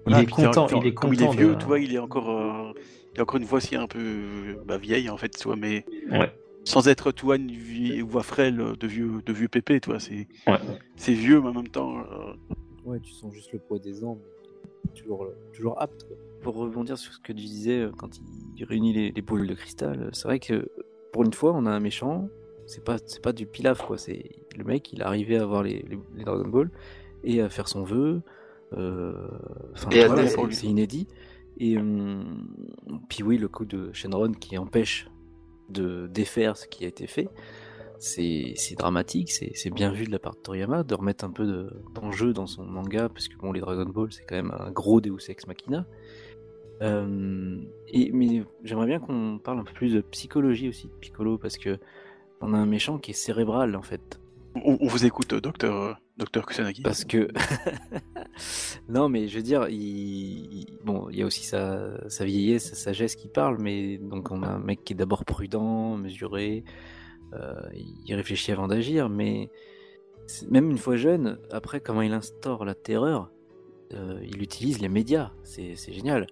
Il 0.07 0.12
Voilà, 0.12 0.22
est 0.22 0.26
content, 0.30 0.68
il 0.68 0.87
est 0.87 0.95
comme 0.95 1.11
content. 1.11 1.22
il 1.32 1.39
est 1.39 1.43
vieux, 1.43 1.55
de- 1.57 1.59
tu 1.61 1.66
vois, 1.66 1.80
il 1.80 1.93
est 1.93 1.99
encore, 1.99 2.30
euh, 2.30 2.72
il 3.14 3.18
a 3.18 3.22
encore 3.24 3.37
une 3.39 3.45
voix 3.47 3.61
si 3.61 3.74
un 3.74 3.89
peu 3.89 3.99
euh, 3.99 4.55
bah, 4.64 4.78
vieille 4.78 5.11
en 5.11 5.16
fait, 5.16 5.30
tu 5.30 5.43
vois, 5.49 5.57
mais 5.57 5.84
Ouais. 6.12 6.30
sans 6.64 6.87
être 6.87 7.11
tu 7.11 7.24
vois 7.24 7.34
une 7.37 7.51
vie- 7.51 8.01
voix 8.03 8.22
frêle 8.22 8.57
de 8.78 8.87
vieux, 8.87 9.11
de 9.26 9.32
vieux 9.32 9.49
pépé, 9.49 9.80
tu 9.80 9.91
vois, 9.91 9.99
c'est, 9.99 10.28
Ouais. 10.47 10.59
c'est 10.95 11.14
vieux, 11.14 11.41
mais 11.41 11.49
en 11.49 11.55
même 11.55 11.68
temps, 11.68 11.99
euh, 11.99 12.32
Ouais, 12.84 13.01
tu 13.01 13.12
sens 13.12 13.34
juste 13.34 13.53
le 13.53 13.59
poids 13.59 13.80
des 13.80 14.05
ans, 14.05 14.16
mais 14.22 14.91
toujours, 14.95 15.26
toujours 15.53 15.82
apte. 15.82 16.05
quoi. 16.07 16.16
Pour 16.47 16.57
rebondir 16.62 16.97
sur 16.97 17.12
ce 17.12 17.18
que 17.18 17.32
tu 17.32 17.44
disais 17.44 17.80
euh, 17.80 17.90
quand 17.97 18.20
il 18.57 18.64
réunit 18.64 18.92
les, 18.92 19.11
les 19.11 19.22
boules 19.22 19.47
de 19.47 19.55
cristal, 19.55 20.01
euh, 20.01 20.11
c'est 20.12 20.28
vrai 20.28 20.38
que 20.38 20.70
pour 21.12 21.24
une 21.24 21.32
fois, 21.32 21.53
on 21.55 21.66
a 21.66 21.70
un 21.70 21.80
méchant. 21.80 22.28
C'est 22.66 22.84
pas, 22.84 22.97
c'est 23.05 23.22
pas 23.22 23.32
du 23.32 23.47
pilaf 23.47 23.82
quoi. 23.86 23.97
C'est 23.99 24.30
le 24.57 24.64
mec, 24.64 24.92
il 24.92 25.01
est 25.01 25.05
arrivé 25.05 25.36
à 25.38 25.42
avoir 25.42 25.62
les, 25.62 25.84
les, 25.88 25.99
les 26.16 26.24
Dragon 26.24 26.49
Ball 26.49 26.70
et 27.24 27.40
à 27.40 27.49
faire 27.49 27.68
son 27.68 27.82
vœu. 27.84 28.22
euh, 28.72 29.28
voilà, 30.09 30.26
c'est 30.28 30.66
inédit. 30.66 31.07
Et 31.59 31.78
hum, 31.78 32.49
puis 33.09 33.22
oui, 33.22 33.38
le 33.38 33.49
coup 33.49 33.64
de 33.64 33.90
Shenron 33.92 34.32
qui 34.32 34.59
empêche 34.59 35.09
de 35.68 36.07
défaire 36.09 36.57
ce 36.57 36.66
qui 36.68 36.84
a 36.84 36.88
été 36.88 37.07
fait, 37.07 37.28
c'est 37.99 38.53
c'est 38.57 38.74
dramatique, 38.76 39.30
c'est 39.32 39.53
c'est 39.55 39.70
bien 39.70 39.90
vu 39.90 40.05
de 40.07 40.12
la 40.12 40.18
part 40.18 40.34
de 40.34 40.40
Toriyama 40.40 40.82
de 40.82 40.94
remettre 40.94 41.24
un 41.24 41.30
peu 41.30 41.47
de- 41.47 41.70
d'enjeu 41.94 42.32
dans 42.32 42.47
son 42.47 42.64
manga, 42.64 43.09
parce 43.09 43.28
que 43.28 43.36
bon, 43.36 43.53
les 43.53 43.61
Dragon 43.61 43.86
Ball, 43.86 44.12
c'est 44.12 44.24
quand 44.24 44.36
même 44.36 44.53
un 44.59 44.70
gros 44.70 45.01
Deus 45.01 45.28
Ex 45.28 45.47
Machina. 45.47 45.86
Euh, 46.82 47.58
et, 47.88 48.12
mais 48.12 48.44
j'aimerais 48.64 48.86
bien 48.86 49.00
qu'on 49.00 49.38
parle 49.42 49.60
un 49.60 49.64
peu 49.64 49.72
plus 49.72 49.92
de 49.94 50.00
psychologie 50.02 50.68
aussi 50.68 50.88
de 50.88 50.92
Piccolo, 50.92 51.38
parce 51.38 51.56
que 51.58 51.78
on 52.40 52.52
a 52.52 52.58
un 52.58 52.66
méchant 52.66 52.98
qui 52.98 53.12
est 53.12 53.14
cérébral 53.14 53.74
en 53.76 53.82
fait. 53.82 54.20
on, 54.56 54.76
on 54.80 54.86
vous 54.86 55.06
écoute, 55.06 55.34
docteur, 55.34 55.74
euh, 55.82 55.92
docteur 56.18 56.44
Kusanagi. 56.46 56.82
Parce 56.82 57.04
que. 57.04 57.28
non, 58.88 59.08
mais 59.08 59.28
je 59.28 59.36
veux 59.36 59.42
dire, 59.42 59.68
il... 59.68 59.76
il- 59.78 60.78
bon, 60.84 61.08
il 61.10 61.18
y 61.18 61.22
a 61.22 61.26
aussi 61.26 61.44
sa... 61.44 62.08
sa 62.10 62.24
vieillesse, 62.24 62.68
sa 62.70 62.74
sagesse 62.76 63.16
qui 63.16 63.28
parle, 63.28 63.58
mais 63.60 63.98
donc 63.98 64.30
on 64.30 64.42
a 64.42 64.48
un 64.48 64.58
mec 64.58 64.84
qui 64.84 64.92
est 64.92 64.96
d'abord 64.96 65.24
prudent, 65.24 65.96
mesuré, 65.96 66.64
euh, 67.32 67.54
il 68.06 68.14
réfléchit 68.14 68.52
avant 68.52 68.68
d'agir, 68.68 69.08
mais 69.08 69.50
même 70.50 70.70
une 70.70 70.78
fois 70.78 70.96
jeune, 70.96 71.38
après, 71.50 71.80
comment 71.80 72.02
il 72.02 72.12
instaure 72.12 72.64
la 72.64 72.74
terreur, 72.74 73.30
euh, 73.94 74.20
il 74.24 74.42
utilise 74.42 74.80
les 74.80 74.88
médias, 74.88 75.32
c'est 75.44 75.74
génial. 75.92 76.26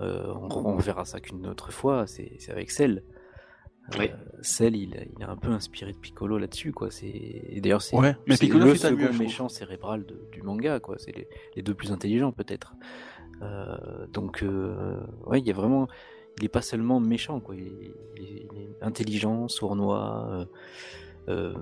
Euh, 0.00 0.32
on, 0.34 0.48
on 0.66 0.76
verra 0.76 1.04
ça 1.04 1.20
qu'une 1.20 1.46
autre 1.46 1.72
fois, 1.72 2.06
c'est 2.06 2.32
c'est 2.38 2.52
avec 2.52 2.70
Cell. 2.70 3.02
Euh, 3.94 3.98
Oui. 3.98 4.10
Cell, 4.42 4.74
il, 4.76 4.90
il 5.16 5.22
est 5.22 5.26
un 5.26 5.36
peu 5.36 5.50
inspiré 5.50 5.92
de 5.92 5.96
Piccolo 5.98 6.38
là-dessus, 6.38 6.72
quoi. 6.72 6.90
C'est 6.90 7.06
et 7.06 7.60
d'ailleurs 7.60 7.82
c'est 7.82 7.96
Ouais, 7.96 8.14
mais 8.26 8.36
c'est 8.36 8.46
Piccolo 8.46 8.66
le 8.66 8.74
second 8.74 8.96
mieux, 8.96 9.12
méchant 9.18 9.48
cérébral 9.48 10.04
de- 10.04 10.20
du 10.32 10.42
manga, 10.42 10.80
quoi. 10.80 10.96
C'est 10.98 11.12
les, 11.16 11.28
les 11.54 11.62
deux 11.62 11.74
plus 11.74 11.92
intelligents 11.92 12.32
peut-être. 12.32 12.74
Euh, 13.42 14.06
donc 14.12 14.42
euh, 14.42 14.98
ouais, 15.26 15.38
il 15.40 15.46
y 15.46 15.50
a 15.50 15.54
vraiment, 15.54 15.86
il 16.38 16.44
est 16.44 16.48
pas 16.48 16.62
seulement 16.62 17.00
méchant, 17.00 17.38
quoi. 17.40 17.54
Il 17.54 17.62
est, 17.68 17.94
il 18.16 18.22
est- 18.22 18.46
il 18.52 18.58
est 18.62 18.76
intelligent, 18.82 19.46
sournois, 19.48 20.28
euh, 20.30 20.44
euh, 21.28 21.54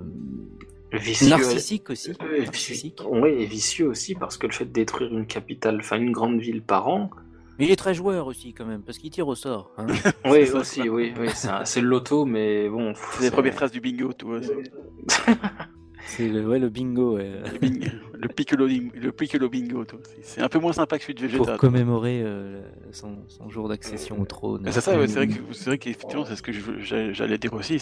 Vicieux. 0.92 1.28
narcissique 1.30 1.90
aussi. 1.90 2.12
Euh, 2.22 2.44
narcissique. 2.44 3.00
Oui, 3.08 3.30
et 3.30 3.46
vicieux 3.46 3.88
aussi 3.88 4.14
parce 4.14 4.38
que 4.38 4.46
le 4.46 4.52
fait 4.52 4.64
de 4.66 4.72
détruire 4.72 5.12
une 5.12 5.26
capitale, 5.26 5.78
enfin 5.80 5.98
une 5.98 6.12
grande 6.12 6.38
ville 6.40 6.62
par 6.62 6.88
an, 6.88 7.10
Mais 7.58 7.66
il 7.66 7.70
est 7.70 7.76
très 7.76 7.94
joueur 7.94 8.26
aussi 8.26 8.52
quand 8.52 8.64
même, 8.64 8.82
parce 8.82 8.98
qu'il 8.98 9.10
tire 9.10 9.28
au 9.28 9.34
sort. 9.34 9.70
hein. 9.78 9.86
oui 10.24 10.50
aussi, 10.50 10.88
oui, 10.88 11.14
oui, 11.18 11.28
c'est 11.64 11.80
le 11.80 11.88
loto, 11.88 12.24
mais 12.24 12.68
bon. 12.68 12.94
C'est 13.12 13.24
les 13.24 13.30
premières 13.30 13.54
traces 13.54 13.70
du 13.70 13.80
bingo, 13.80 14.12
tu 14.12 14.24
vois. 14.24 14.40
c'est- 16.06 16.28
le, 16.28 16.46
ouais, 16.46 16.58
le 16.58 16.68
bingo. 16.68 17.16
ouais. 17.16 17.30
Le, 17.52 17.58
bing- 17.58 17.90
le 18.14 18.28
piccolo, 18.28 18.66
le 18.66 19.10
piccolo 19.12 19.48
bingo. 19.48 19.84
C'est- 20.22 20.40
un 20.40 20.48
peu 20.48 20.58
moins 20.58 20.72
sympa 20.72 20.98
que 20.98 21.04
celui 21.04 21.14
de 21.14 21.26
Pour 21.36 21.46
Vegeta. 21.46 21.58
commémorer 21.58 22.22
euh, 22.22 22.62
son, 22.92 23.18
son 23.28 23.48
jour 23.50 23.68
d'accession 23.68 24.20
au 24.20 24.24
trône. 24.24 24.62
C'est 24.70 24.80
ça, 24.80 24.96
ouais, 24.98 25.06
c'est 25.08 25.16
vrai 25.16 25.28
que 25.28 25.34
c'est 25.52 25.66
vrai 25.66 25.78
qu'effectivement 25.78 26.24
c'est 26.24 26.36
ce 26.36 26.42
que 26.42 26.52
j'allais 26.52 27.38
dire 27.38 27.52
aussi. 27.54 27.78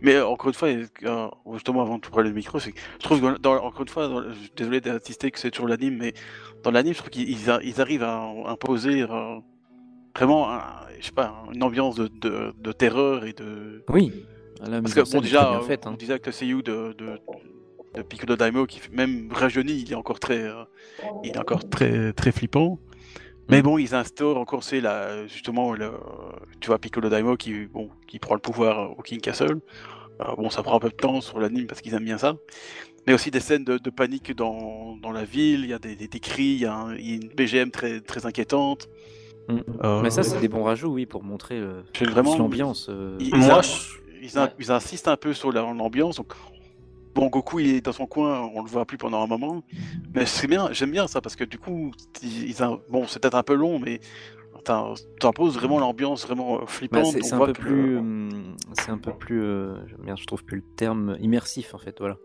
Mais 0.00 0.14
euh, 0.16 0.26
encore 0.26 0.48
une 0.48 0.54
fois, 0.54 0.68
euh, 0.68 1.28
justement 1.54 1.82
avant 1.82 1.96
de 1.96 2.02
prendre 2.02 2.22
le 2.28 2.32
micro, 2.32 2.58
c'est 2.58 2.72
je 2.98 3.04
trouve 3.04 3.20
que 3.20 3.38
dans, 3.38 3.54
encore 3.56 3.82
une 3.82 3.88
fois, 3.88 4.08
dans- 4.08 4.22
je 4.22 4.34
suis 4.34 4.52
désolé 4.56 4.80
d'insister 4.80 5.30
que 5.30 5.38
c'est 5.38 5.50
toujours 5.50 5.68
l'anime, 5.68 5.96
mais 5.98 6.14
dans 6.62 6.70
l'anime, 6.70 6.92
je 6.94 6.98
trouve 6.98 7.10
qu'ils 7.10 7.50
arrivent 7.50 8.02
à 8.04 8.22
imposer 8.46 9.02
euh, 9.02 9.38
vraiment, 10.16 10.50
un- 10.52 10.62
je 11.00 11.06
sais 11.06 11.12
pas, 11.12 11.42
une 11.52 11.62
ambiance 11.62 11.96
de, 11.96 12.08
de, 12.08 12.52
de 12.58 12.72
terreur 12.72 13.24
et 13.24 13.32
de. 13.32 13.84
Oui. 13.88 14.12
La 14.64 14.80
Parce 14.80 14.94
que 14.94 15.12
bon 15.12 15.20
déjà, 15.20 15.54
euh, 15.56 15.60
faite, 15.62 15.82
on 15.86 15.90
hein. 15.90 15.96
disait 15.98 16.20
que 16.20 16.26
le 16.26 16.32
seiyuu 16.32 16.62
de, 16.62 16.92
de, 16.96 17.18
de 17.94 18.02
Piccolo 18.02 18.36
Daimyo, 18.36 18.66
qui 18.66 18.78
fait- 18.78 18.92
même 18.92 19.28
rajeuni, 19.32 19.72
il 19.82 19.92
est 19.92 19.96
encore 19.96 20.18
très, 20.20 20.42
euh, 20.42 20.64
il 21.24 21.30
est 21.30 21.38
encore 21.38 21.68
très 21.68 22.12
très 22.12 22.32
flippant. 22.32 22.78
Mais 23.48 23.58
Mm. 23.60 23.62
bon, 23.62 23.78
ils 23.78 23.94
instaurent 23.94 24.38
encore, 24.38 24.62
c'est 24.64 24.80
là, 24.80 25.26
justement, 25.26 25.72
le, 25.72 25.90
tu 26.60 26.68
vois, 26.68 26.78
Piccolo 26.78 27.08
Daimyo 27.08 27.36
qui, 27.36 27.66
bon, 27.66 27.90
qui 28.06 28.18
prend 28.18 28.34
le 28.34 28.40
pouvoir 28.40 28.96
au 28.98 29.02
King 29.02 29.20
Castle. 29.20 29.58
Euh, 30.20 30.24
bon, 30.36 30.48
ça 30.50 30.62
prend 30.62 30.76
un 30.76 30.78
peu 30.78 30.90
de 30.90 30.94
temps 30.94 31.20
sur 31.20 31.40
l'anime 31.40 31.66
parce 31.66 31.80
qu'ils 31.80 31.92
aiment 31.94 32.04
bien 32.04 32.18
ça. 32.18 32.36
Mais 33.06 33.14
aussi 33.14 33.30
des 33.32 33.40
scènes 33.40 33.64
de, 33.64 33.78
de 33.78 33.90
panique 33.90 34.34
dans, 34.36 34.96
dans 35.02 35.10
la 35.10 35.24
ville, 35.24 35.64
il 35.64 35.70
y 35.70 35.72
a 35.72 35.78
des, 35.80 35.96
des, 35.96 36.06
des 36.06 36.20
cris, 36.20 36.44
il 36.44 36.60
y, 36.60 36.66
a 36.66 36.74
un- 36.74 36.94
il 36.94 37.08
y 37.10 37.12
a 37.12 37.16
une 37.16 37.28
BGM 37.28 37.70
très, 37.72 38.00
très 38.00 38.24
inquiétante. 38.26 38.88
Mm. 39.48 39.58
Euh, 39.82 40.02
Mais 40.02 40.10
ça, 40.10 40.22
c'est 40.22 40.38
des 40.40 40.48
bons 40.48 40.62
rajouts, 40.62 40.92
oui, 40.94 41.04
pour 41.06 41.24
montrer 41.24 41.58
euh, 41.58 41.82
l'ambiance. 42.38 42.86
euh, 42.88 43.16
Ils, 43.18 43.34
Moi, 43.34 43.60
ils, 43.64 43.66
je- 43.68 43.98
ils, 44.22 44.38
in- 44.38 44.44
ouais. 44.44 44.52
ils 44.60 44.70
insistent 44.70 45.08
un 45.08 45.16
peu 45.16 45.32
sur 45.32 45.50
la- 45.50 45.62
l'ambiance. 45.62 46.16
Donc, 46.16 46.32
bon, 47.14 47.28
Goku, 47.28 47.60
il 47.60 47.74
est 47.76 47.80
dans 47.80 47.92
son 47.92 48.06
coin, 48.06 48.40
on 48.54 48.62
le 48.62 48.68
voit 48.70 48.84
plus 48.86 48.98
pendant 48.98 49.22
un 49.22 49.26
moment. 49.26 49.62
Mais 50.14 50.26
c'est 50.26 50.46
bien, 50.46 50.72
j'aime 50.72 50.90
bien 50.90 51.06
ça 51.06 51.20
parce 51.20 51.36
que 51.36 51.44
du 51.44 51.58
coup, 51.58 51.92
ils, 52.22 52.50
ils 52.50 52.62
in- 52.62 52.80
bon, 52.90 53.06
c'est 53.06 53.20
peut-être 53.20 53.34
un 53.36 53.42
peu 53.42 53.54
long, 53.54 53.78
mais 53.78 54.00
t'imposes 55.18 55.56
vraiment 55.56 55.78
l'ambiance 55.80 56.24
vraiment 56.26 56.56
euh, 56.56 56.60
bah, 56.60 56.66
flippante. 56.68 57.06
c'est 57.06 57.20
on 57.20 57.24
c'est 57.24 57.34
un 57.34 57.38
peu 57.46 57.52
que- 57.52 57.60
plus, 57.60 57.98
hum, 57.98 58.56
c'est 58.74 58.90
un 58.90 58.98
peu 58.98 59.12
plus, 59.12 59.42
euh, 59.42 59.76
merde, 59.98 60.18
je 60.18 60.26
trouve 60.26 60.44
plus 60.44 60.58
le 60.58 60.64
terme 60.76 61.16
immersif 61.20 61.74
en 61.74 61.78
fait, 61.78 61.96
voilà. 61.98 62.16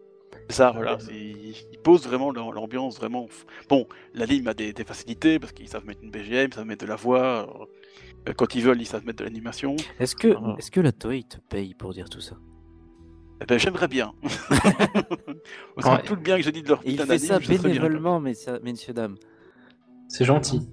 C'est 0.49 0.57
ça, 0.57 0.71
voilà. 0.71 0.97
ils 1.09 1.55
posent 1.83 2.05
vraiment 2.07 2.31
l'am- 2.31 2.51
l'ambiance 2.53 2.97
vraiment. 2.97 3.27
Bon, 3.69 3.87
l'anime 4.13 4.47
a 4.47 4.53
des, 4.53 4.71
des 4.71 4.83
facilités 4.83 5.39
parce 5.39 5.51
qu'ils 5.51 5.67
savent 5.67 5.85
mettre 5.85 6.03
une 6.03 6.11
BGM, 6.11 6.49
ils 6.51 6.53
savent 6.53 6.65
mettre 6.65 6.85
de 6.85 6.89
la 6.89 6.95
voix. 6.95 7.67
euh, 8.27 8.33
Quand 8.33 8.53
ils 8.55 8.61
veulent, 8.61 8.79
ils 8.81 8.85
savent 8.85 9.05
mettre 9.05 9.19
de 9.19 9.23
l'animation. 9.23 9.75
Est-ce 9.99 10.15
que, 10.15 10.35
Ah. 10.37 10.55
est-ce 10.57 10.69
que 10.71 10.79
la 10.79 10.91
Toei 10.91 11.23
te 11.23 11.37
paye 11.49 11.73
pour 11.73 11.93
dire 11.93 12.09
tout 12.09 12.21
ça? 12.21 12.35
Eh 13.41 13.45
ben, 13.45 13.59
j'aimerais 13.59 13.87
bien. 13.87 14.13
Ouais. 15.77 16.01
tout 16.03 16.15
le 16.15 16.21
bien 16.21 16.37
que 16.37 16.43
j'ai 16.43 16.51
dit 16.51 16.63
de 16.63 16.69
leur 16.69 16.79
Et 16.83 16.89
il 16.91 16.97
putain 16.97 17.05
fait 17.05 17.19
ça 17.19 17.39
je 17.39 17.47
bénévolement, 17.47 18.19
messieurs, 18.19 18.59
messieurs 18.63 18.93
dames. 18.93 19.15
C'est 20.07 20.25
gentil. 20.25 20.67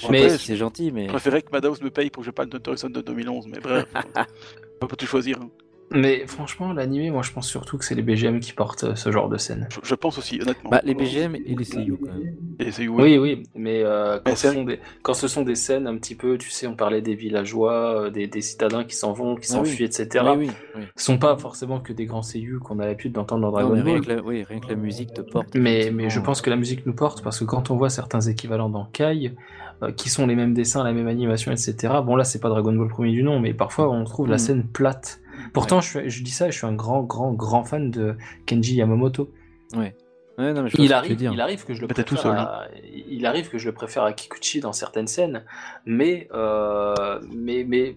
Je 0.00 0.08
Mais- 0.10 0.38
c'est 0.38 0.56
gentil, 0.56 0.90
mais 0.92 1.04
Je 1.04 1.08
préférais 1.10 1.42
que 1.42 1.50
Madhouse 1.52 1.80
me 1.82 1.90
paye 1.90 2.08
pour 2.10 2.22
que 2.22 2.26
je 2.26 2.30
parle 2.30 2.48
de 2.48 2.60
Horizon 2.66 2.88
de 2.88 3.00
2011, 3.02 3.46
mais 3.48 3.60
bref. 3.60 3.86
on 4.82 4.86
peut 4.86 4.96
tout 4.96 5.06
choisir. 5.06 5.38
hein. 5.42 5.50
Mais 5.90 6.26
franchement, 6.26 6.72
l'animé, 6.72 7.10
moi 7.10 7.20
je 7.22 7.32
pense 7.32 7.46
surtout 7.46 7.76
que 7.76 7.84
c'est 7.84 7.94
les 7.94 8.00
BGM 8.02 8.40
qui 8.40 8.54
portent 8.54 8.84
euh, 8.84 8.94
ce 8.94 9.10
genre 9.12 9.28
de 9.28 9.36
scène. 9.36 9.68
Je, 9.70 9.78
je 9.82 9.94
pense 9.94 10.16
aussi, 10.16 10.40
honnêtement. 10.40 10.70
bah, 10.70 10.80
les 10.84 10.94
BGM 10.94 11.34
et 11.36 11.54
les 11.54 11.64
seiyuu 11.64 11.98
quand 11.98 12.12
même. 12.14 12.34
Et 12.58 12.70
c'est- 12.70 12.88
Oui, 12.88 13.18
oui, 13.18 13.42
mais 13.54 13.82
euh, 13.84 14.16
quand, 14.24 14.30
Mais 14.30 14.36
ce 14.36 14.52
sont 14.52 14.64
des, 14.64 14.78
quand 15.02 15.12
ce 15.12 15.28
sont 15.28 15.42
des 15.42 15.54
scènes 15.54 15.86
un 15.86 15.96
petit 15.98 16.14
peu, 16.14 16.38
tu 16.38 16.48
sais, 16.48 16.66
on 16.66 16.76
parlait 16.76 17.02
des 17.02 17.14
villageois, 17.14 18.04
euh, 18.06 18.10
des, 18.10 18.26
des 18.26 18.40
citadins 18.40 18.84
qui 18.84 18.96
s'en 18.96 19.12
vont, 19.12 19.34
qui 19.36 19.48
Ah 19.52 19.60
oui. 19.60 19.68
s'enfuient, 19.68 19.84
etc. 19.84 20.24
Oui, 20.34 20.46
oui, 20.46 20.50
oui. 20.76 20.82
Ce 20.96 21.04
sont 21.04 21.18
pas 21.18 21.36
forcément 21.36 21.78
que 21.80 21.92
des 21.92 22.06
grands 22.06 22.22
seiyuu 22.22 22.58
qu'on 22.58 22.78
a 22.78 22.86
l'habitude 22.86 23.12
d'entendre 23.12 23.42
dans 23.42 23.50
Dragon 23.52 23.74
rien 23.74 23.84
Ball. 23.84 24.00
que, 24.00 24.12
la, 24.12 24.22
oui, 24.22 24.44
rien 24.44 24.60
que 24.60 24.68
la 24.68 24.76
musique 24.76 25.12
te 25.12 25.20
porte. 25.20 25.54
Mais, 25.54 25.90
mais 25.92 26.08
je 26.08 26.20
pense 26.20 26.40
que 26.40 26.48
la 26.48 26.56
musique 26.56 26.86
nous 26.86 26.94
porte 26.94 27.22
parce 27.22 27.38
que 27.38 27.44
quand 27.44 27.70
on 27.70 27.76
voit 27.76 27.90
certains 27.90 28.20
équivalents 28.22 28.70
dans 28.70 28.86
Kai, 28.86 29.34
euh, 29.82 29.92
qui 29.92 30.08
sont 30.08 30.26
les 30.26 30.36
mêmes 30.36 30.54
dessins, 30.54 30.84
la 30.84 30.92
même 30.94 31.08
animation, 31.08 31.52
etc. 31.52 31.74
Bon 32.02 32.16
là 32.16 32.24
c'est 32.24 32.40
pas 32.40 32.48
Dragon 32.48 32.72
Ball 32.72 32.88
premier 32.88 33.10
du 33.10 33.22
nom, 33.22 33.40
mais 33.40 33.52
parfois 33.52 33.90
on 33.90 34.04
trouve 34.04 34.28
la 34.28 34.36
Mm. 34.36 34.38
scène 34.38 34.64
plate. 34.64 35.18
Pourtant 35.52 35.80
je, 35.80 36.22
dis 36.22 36.30
ça, 36.30 36.50
je 36.50 36.56
suis 36.56 36.66
un 36.66 36.74
grand 36.74 37.02
grand 37.02 37.32
grand 37.32 37.64
fan 37.64 37.90
de 37.90 38.16
Kenji 38.46 38.76
Yamamoto. 38.76 39.30
Ouais, 39.76 39.94
non, 40.38 40.62
mais 40.62 40.70
je 40.70 40.80
Il 40.80 40.92
arrive, 40.92 41.16
dire. 41.16 41.32
il 41.32 41.40
arrive 41.40 41.64
que 41.64 41.74
je 41.74 41.82
le 41.82 41.88
tout 41.88 41.94
préfère 41.94 42.18
seul, 42.18 42.36
à, 42.36 42.66
il 43.08 43.26
arrive 43.26 43.50
que 43.50 43.58
je 43.58 43.66
le 43.66 43.74
préfère 43.74 44.02
à 44.04 44.12
Kikuchi 44.14 44.60
dans 44.60 44.72
certaines 44.72 45.06
scènes, 45.06 45.44
mais 45.84 46.26
euh, 46.32 47.20
mais 47.34 47.64
mais 47.64 47.96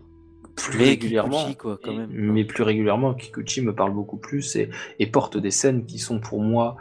plus 0.55 0.77
Mais 0.77 0.83
régulièrement, 0.85 1.37
Kikuchi, 1.39 1.55
quoi, 1.57 1.79
quand 1.81 1.93
même. 1.93 2.09
mais 2.11 2.43
plus 2.43 2.63
régulièrement, 2.63 3.13
Kikuchi 3.13 3.61
me 3.61 3.73
parle 3.73 3.93
beaucoup 3.93 4.17
plus 4.17 4.55
et, 4.57 4.69
et 4.99 5.07
porte 5.07 5.37
des 5.37 5.51
scènes 5.51 5.85
qui 5.85 5.97
sont 5.97 6.19
pour 6.19 6.41
moi 6.41 6.75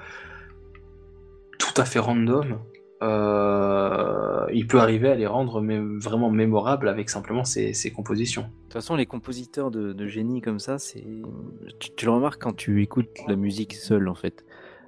tout 1.58 1.80
à 1.80 1.84
fait 1.84 1.98
random. 2.00 2.58
Euh, 3.04 4.46
il 4.52 4.66
peut 4.66 4.78
arriver 4.80 5.08
à 5.08 5.14
les 5.14 5.26
rendre 5.26 5.60
mé- 5.60 5.98
vraiment 5.98 6.30
mémorables 6.30 6.88
avec 6.88 7.10
simplement 7.10 7.44
ses, 7.44 7.72
ses 7.72 7.90
compositions. 7.90 8.42
De 8.42 8.48
toute 8.64 8.72
façon, 8.72 8.96
les 8.96 9.06
compositeurs 9.06 9.70
de, 9.70 9.92
de 9.92 10.06
génie 10.06 10.40
comme 10.40 10.58
ça, 10.58 10.78
c'est 10.78 11.04
tu, 11.78 11.90
tu 11.94 12.04
le 12.06 12.12
remarques 12.12 12.42
quand 12.42 12.54
tu 12.56 12.82
écoutes 12.82 13.10
la 13.28 13.36
musique 13.36 13.74
seule, 13.74 14.08
en 14.08 14.14
fait. 14.14 14.44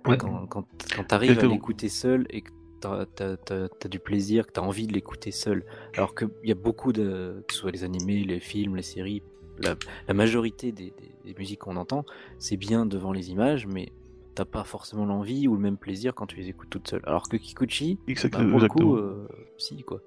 Ouais. 0.06 0.16
Quand, 0.16 0.46
quand, 0.46 0.64
quand 0.94 1.04
tu 1.04 1.14
arrives 1.14 1.30
à 1.38 1.42
l'écouter 1.48 1.88
seul 1.88 2.26
et 2.30 2.42
que 2.42 2.50
tu 2.80 2.86
as, 2.88 3.88
du 3.88 3.98
plaisir, 3.98 4.46
que 4.46 4.52
tu 4.52 4.60
as 4.60 4.62
envie 4.62 4.86
de 4.86 4.92
l'écouter 4.92 5.30
seul. 5.30 5.64
Alors 5.96 6.14
qu'il 6.14 6.28
y 6.44 6.52
a 6.52 6.56
beaucoup 6.56 6.92
de. 6.92 7.42
que 7.46 7.54
ce 7.54 7.60
soit 7.60 7.70
les 7.72 7.84
animés, 7.84 8.22
les 8.24 8.40
films, 8.40 8.76
les 8.76 8.82
séries, 8.82 9.22
la, 9.58 9.74
la 10.06 10.14
majorité 10.14 10.70
des, 10.72 10.92
des- 10.96 11.12
des 11.24 11.34
musiques 11.38 11.60
qu'on 11.60 11.76
entend, 11.76 12.04
c'est 12.38 12.56
bien 12.56 12.86
devant 12.86 13.10
les 13.12 13.30
images, 13.30 13.66
mais 13.66 13.88
t'as 14.36 14.44
pas 14.44 14.62
forcément 14.64 15.04
l'envie 15.06 15.48
ou 15.48 15.54
le 15.54 15.60
même 15.60 15.76
plaisir 15.76 16.14
quand 16.14 16.26
tu 16.26 16.36
les 16.36 16.48
écoutes 16.48 16.70
toutes 16.70 16.88
seules. 16.88 17.02
Alors 17.04 17.28
que 17.28 17.36
Kikuchi, 17.36 17.94
bah, 17.96 18.00
Exactement. 18.08 18.50
pour 18.50 18.60
le 18.60 18.68
coup, 18.68 18.94
euh, 18.96 19.26
si, 19.58 19.82
quoi. 19.82 20.00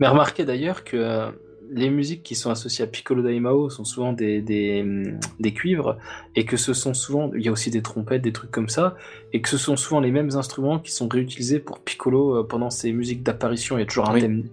Mais 0.00 0.08
remarquez 0.08 0.44
d'ailleurs 0.44 0.82
que 0.84 0.96
euh, 0.96 1.30
les 1.72 1.90
musiques 1.90 2.22
qui 2.24 2.34
sont 2.34 2.50
associées 2.50 2.84
à 2.84 2.88
Piccolo 2.88 3.22
Daimao 3.22 3.70
sont 3.70 3.84
souvent 3.84 4.12
des, 4.12 4.40
des, 4.40 4.80
hum, 4.82 5.20
des 5.38 5.52
cuivres, 5.52 5.98
et 6.34 6.44
que 6.44 6.56
ce 6.56 6.72
sont 6.74 6.94
souvent, 6.94 7.30
il 7.34 7.42
y 7.42 7.48
a 7.48 7.52
aussi 7.52 7.70
des 7.70 7.82
trompettes, 7.82 8.22
des 8.22 8.32
trucs 8.32 8.50
comme 8.50 8.68
ça, 8.68 8.96
et 9.32 9.40
que 9.40 9.48
ce 9.48 9.58
sont 9.58 9.76
souvent 9.76 10.00
les 10.00 10.10
mêmes 10.10 10.30
instruments 10.36 10.78
qui 10.80 10.90
sont 10.90 11.06
réutilisés 11.08 11.58
pour 11.60 11.78
Piccolo 11.80 12.36
euh, 12.38 12.42
pendant 12.46 12.70
ses 12.70 12.92
musiques 12.92 13.22
d'apparition. 13.22 13.76
Il 13.76 13.80
y 13.80 13.84
a 13.84 13.86
toujours 13.86 14.08
un 14.10 14.14
Oui. 14.14 14.20
thème. 14.20 14.44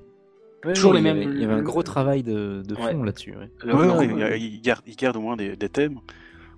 Ouais, 0.66 0.74
Toujours 0.74 0.93
les 0.93 1.02
mêmes- 1.02 1.22
Il 1.22 1.39
y 1.39 1.45
avait 1.45 1.54
un 1.54 1.62
gros 1.62 1.84
travail 1.84 2.24
de, 2.24 2.62
de 2.68 2.76
fond 2.76 2.84
Ouais. 3.00 3.06
là-dessus. 3.06 3.32
ouais. 3.38 3.50
Le- 3.64 3.76
Ouais, 3.76 4.08
le- 4.08 4.14
ouais, 4.16 4.39
il, 4.39 4.56
il 4.56 4.62
garde, 4.62 4.82
il 4.88 4.95
garde 4.95 5.16
au 5.16 5.22
moins 5.22 5.38
des, 5.38 5.56
des 5.56 5.70
thèmes. 5.70 6.00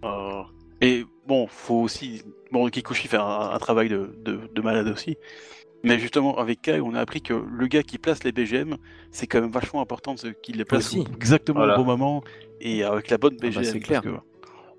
Euh, 0.03 0.41
et 0.81 1.05
bon, 1.27 1.47
faut 1.47 1.75
aussi. 1.81 2.23
Bon, 2.51 2.67
Kikuchi 2.69 3.07
fait 3.07 3.17
un, 3.17 3.51
un 3.53 3.59
travail 3.59 3.89
de, 3.89 4.11
de, 4.23 4.39
de 4.53 4.61
malade 4.61 4.87
aussi. 4.87 5.17
Mais 5.83 5.97
justement, 5.97 6.37
avec 6.37 6.61
Kai, 6.61 6.81
on 6.81 6.93
a 6.93 6.99
appris 6.99 7.21
que 7.21 7.33
le 7.33 7.67
gars 7.67 7.83
qui 7.83 7.97
place 7.97 8.23
les 8.25 8.31
BGM, 8.33 8.75
c'est 9.11 9.27
quand 9.27 9.39
même 9.39 9.51
vachement 9.51 9.81
important 9.81 10.13
de 10.13 10.19
ce- 10.19 10.27
qu'il 10.27 10.57
les 10.57 10.65
place 10.65 10.87
Aussi. 10.87 11.05
exactement 11.15 11.59
Voilà. 11.59 11.75
au 11.75 11.83
bon 11.83 11.85
moment 11.85 12.21
et 12.59 12.83
avec 12.83 13.09
la 13.09 13.17
bonne 13.17 13.37
bah, 13.37 13.47
BGM. 13.47 13.63
c'est 13.63 13.71
parce 13.79 13.85
clair. 13.85 14.01
que 14.01 14.09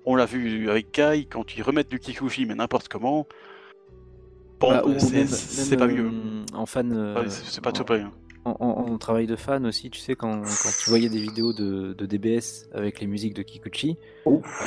on 0.05 0.15
l'a 0.15 0.25
vu 0.25 0.69
avec 0.69 0.91
Kai, 0.91 1.25
quand 1.25 1.55
ils 1.57 1.63
remettent 1.63 1.89
du 1.89 1.99
Kikuchi, 1.99 2.45
mais 2.45 2.53
n'importe 2.55 2.87
comment. 2.87 3.25
Bon, 4.59 4.69
Bah, 4.71 4.83
c'est 4.99 5.25
c'est 5.27 5.77
pas 5.77 5.87
mieux. 5.87 6.11
En 6.53 6.67
fan. 6.67 6.91
euh, 6.93 7.15
Ouais, 7.15 7.29
c'est 7.29 7.45
c'est 7.45 7.61
pas 7.61 7.69
en- 7.71 7.73
tout 7.73 7.83
hein. 8.03 8.11
En, 8.43 8.55
en- 8.59 8.91
en 8.93 8.97
travail 8.97 9.27
de 9.27 9.35
fan 9.35 9.65
aussi, 9.67 9.89
tu 9.91 9.99
sais, 9.99 10.15
quand, 10.15 10.41
quand 10.41 10.69
tu 10.83 10.89
voyais 10.89 11.09
des 11.09 11.19
vidéos 11.19 11.53
de, 11.53 11.93
de 11.93 12.05
DBS 12.07 12.67
avec 12.73 12.99
les 12.99 13.05
musiques 13.07 13.35
de 13.35 13.43
Kikuchi, 13.43 13.97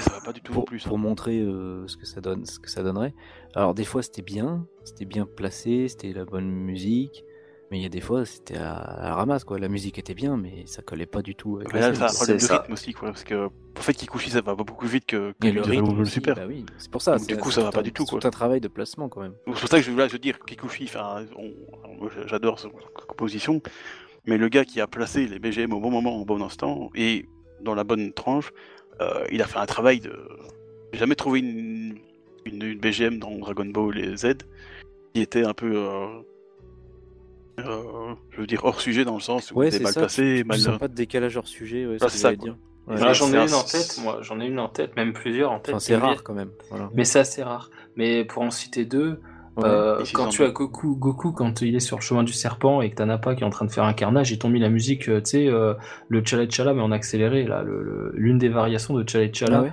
ça 0.01 0.11
va 0.13 0.21
pas 0.21 0.33
du 0.33 0.41
tout 0.41 0.53
pour, 0.53 0.65
plus. 0.65 0.85
hein. 0.87 0.89
pour 0.89 0.99
montrer 0.99 1.41
euh, 1.41 1.87
ce, 1.89 1.97
que 1.97 2.07
ça 2.07 2.21
donne, 2.21 2.45
ce 2.47 2.61
que 2.61 2.71
ça 2.71 2.83
donnerait. 2.85 3.15
Alors, 3.55 3.75
des 3.75 3.85
fois, 3.85 4.03
c'était 4.03 4.23
bien, 4.23 4.67
c'était 4.85 5.05
bien 5.07 5.27
placé, 5.27 5.89
c'était 5.89 6.13
la 6.13 6.25
bonne 6.25 6.49
musique, 6.51 7.25
mais 7.75 7.81
il 7.81 7.83
y 7.83 7.87
a 7.87 7.89
des 7.89 8.01
fois, 8.01 8.25
c'était 8.25 8.57
à, 8.57 8.73
à 8.77 9.09
la 9.09 9.15
ramasse, 9.17 9.43
quoi. 9.43 9.59
La 9.59 9.67
musique 9.67 9.99
était 9.99 10.15
bien, 10.15 10.37
mais 10.37 10.63
ça 10.67 10.81
collait 10.81 11.07
pas 11.07 11.23
du 11.23 11.35
tout 11.35 11.57
avec 11.57 11.73
Mais 11.75 11.81
la 11.81 11.89
là, 11.91 11.95
ça 11.97 12.05
a 12.07 12.13
problème 12.13 12.37
de 12.37 12.43
c'est 12.43 12.53
rythme 12.57 12.73
aussi, 12.73 12.93
quoi. 12.93 13.09
Parce 13.09 13.25
que, 13.25 13.47
en 13.47 13.81
fait, 13.81 13.95
Kikuchi, 13.95 14.31
ça 14.31 14.43
va 14.43 14.55
beaucoup 14.55 14.77
plus 14.77 14.87
vite 14.87 15.07
que, 15.07 15.33
que 15.41 15.49
le 15.49 15.61
Dragon 15.61 15.87
rythme 15.87 16.01
aussi, 16.03 16.13
Super. 16.13 16.37
bah 16.37 16.45
oui, 16.47 16.65
c'est 16.79 16.89
pour 16.89 17.03
ça. 17.03 17.17
Donc, 17.19 17.27
du 17.27 17.35
c'est- 17.35 17.41
coup, 17.41 17.51
c'est 17.51 17.57
ça 17.57 17.65
va 17.65 17.73
pas 17.73 17.81
un- 17.81 17.83
du 17.83 17.93
tout, 17.93 18.05
c'est 18.05 18.11
quoi. 18.11 18.21
tout 18.21 18.29
un 18.29 18.31
travail 18.31 18.61
de 18.61 18.69
placement, 18.69 19.09
quand 19.09 19.23
même. 19.23 19.35
C'est 19.47 19.51
pour 19.61 19.69
ça 19.69 19.79
que 19.79 19.83
je, 19.85 19.91
là, 19.91 20.07
je 20.07 20.13
veux 20.13 20.21
dire, 20.21 20.39
Kikuchi, 20.39 20.89
j'adore 22.27 22.61
sa 22.61 22.69
composition, 23.09 23.61
mais 24.27 24.39
le 24.39 24.49
gars 24.49 24.65
qui 24.65 24.81
a 24.81 24.87
placé 24.87 25.27
les 25.27 25.41
BGM 25.41 25.73
au 25.73 25.81
bon 25.81 25.91
moment, 25.91 26.17
au 26.21 26.25
bon 26.25 26.41
instant, 26.43 26.91
et 26.95 27.27
dans 27.61 27.75
la 27.75 27.83
bonne 27.83 28.13
tranche, 28.13 28.53
euh, 29.01 29.27
il 29.33 29.43
a 29.43 29.47
fait 29.47 29.59
un 29.59 29.67
travail 29.67 29.99
de. 29.99 30.13
J'ai 30.93 31.01
jamais 31.01 31.17
trouvé 31.17 31.41
une, 31.41 31.99
une, 32.45 32.63
une 32.63 32.79
BGM 32.79 33.19
dans 33.19 33.37
Dragon 33.39 33.65
Ball 33.67 33.99
et 33.99 34.17
Z 34.17 34.35
qui 35.13 35.21
était 35.23 35.45
un 35.45 35.55
peu. 35.55 35.73
euh, 35.75 36.07
euh, 37.61 38.15
je 38.31 38.41
veux 38.41 38.47
dire 38.47 38.65
hors 38.65 38.81
sujet 38.81 39.05
dans 39.05 39.15
le 39.15 39.21
sens 39.21 39.51
où 39.53 39.57
Ouais, 39.59 39.71
c'est 39.71 39.83
mal 39.83 39.93
ça. 39.93 40.01
placé, 40.01 40.41
tu, 40.43 40.45
mal. 40.49 40.57
tu 40.59 40.65
sens 40.65 40.79
pas 40.79 40.89
de 40.89 40.95
décalage 40.95 41.37
hors 41.37 41.47
sujet, 41.49 41.87
ouais, 41.87 41.97
Ah, 42.01 42.07
c'est 42.09 42.17
c'est 42.17 42.23
ça, 42.23 42.35
dire. 42.35 42.57
Voilà, 42.87 43.13
j'en 43.15 43.27
c'est 43.27 43.35
ai 43.35 43.39
un- 43.39 43.47
une 43.47 43.55
en 43.55 43.63
tête, 43.63 43.99
moi, 44.03 44.19
j'en 44.21 44.41
ai 44.41 44.47
une 44.47 44.59
en 44.59 44.69
tête, 44.69 44.95
même 44.97 45.13
plusieurs 45.15 45.51
en 45.53 45.59
tête. 45.59 45.75
Enfin, 45.75 45.81
c'est 45.81 45.97
rare 45.97 46.23
quand 46.23 46.35
même. 46.35 46.51
Voilà. 46.71 46.91
Mais 46.95 47.05
c'est 47.05 47.19
assez 47.21 47.43
rare. 47.43 47.71
Mais 47.97 48.25
pour 48.25 48.43
en 48.43 48.51
citer 48.51 48.85
deux, 48.85 49.21
Ouais. 49.57 49.63
euh, 49.67 50.03
quand 50.13 50.29
tu 50.31 50.43
as 50.43 50.51
Goku, 50.51 50.97
Goku, 50.97 51.31
quand 51.33 51.63
il 51.63 51.77
est 51.77 51.81
sur 51.81 51.97
le 51.99 52.03
chemin 52.03 52.25
du 52.25 52.33
serpent 52.33 52.83
et 52.83 52.91
que 52.91 52.97
t'as 52.97 53.05
Nappa 53.07 53.37
qui 53.37 53.43
est 53.43 53.47
en 53.47 53.51
train 53.51 53.65
de 53.65 53.71
faire 53.71 53.85
un 53.85 53.93
carnage, 53.93 54.33
ils 54.33 54.39
t'ont 54.39 54.49
mis 54.49 54.59
la 54.59 54.69
musique, 54.69 55.09
euh, 55.09 55.21
tu 55.21 55.31
sais, 55.31 55.47
euh, 55.49 55.75
le 56.09 56.23
Chala 56.25 56.51
Chala, 56.51 56.75
mais 56.75 56.83
en 56.83 56.91
accéléré, 56.91 57.45
là, 57.45 57.65
l'une 58.15 58.37
des 58.39 58.49
variations 58.49 58.95
de 58.95 59.09
Chala 59.09 59.33
Chala. 59.33 59.59
Ah 59.59 59.63
ouais 59.63 59.73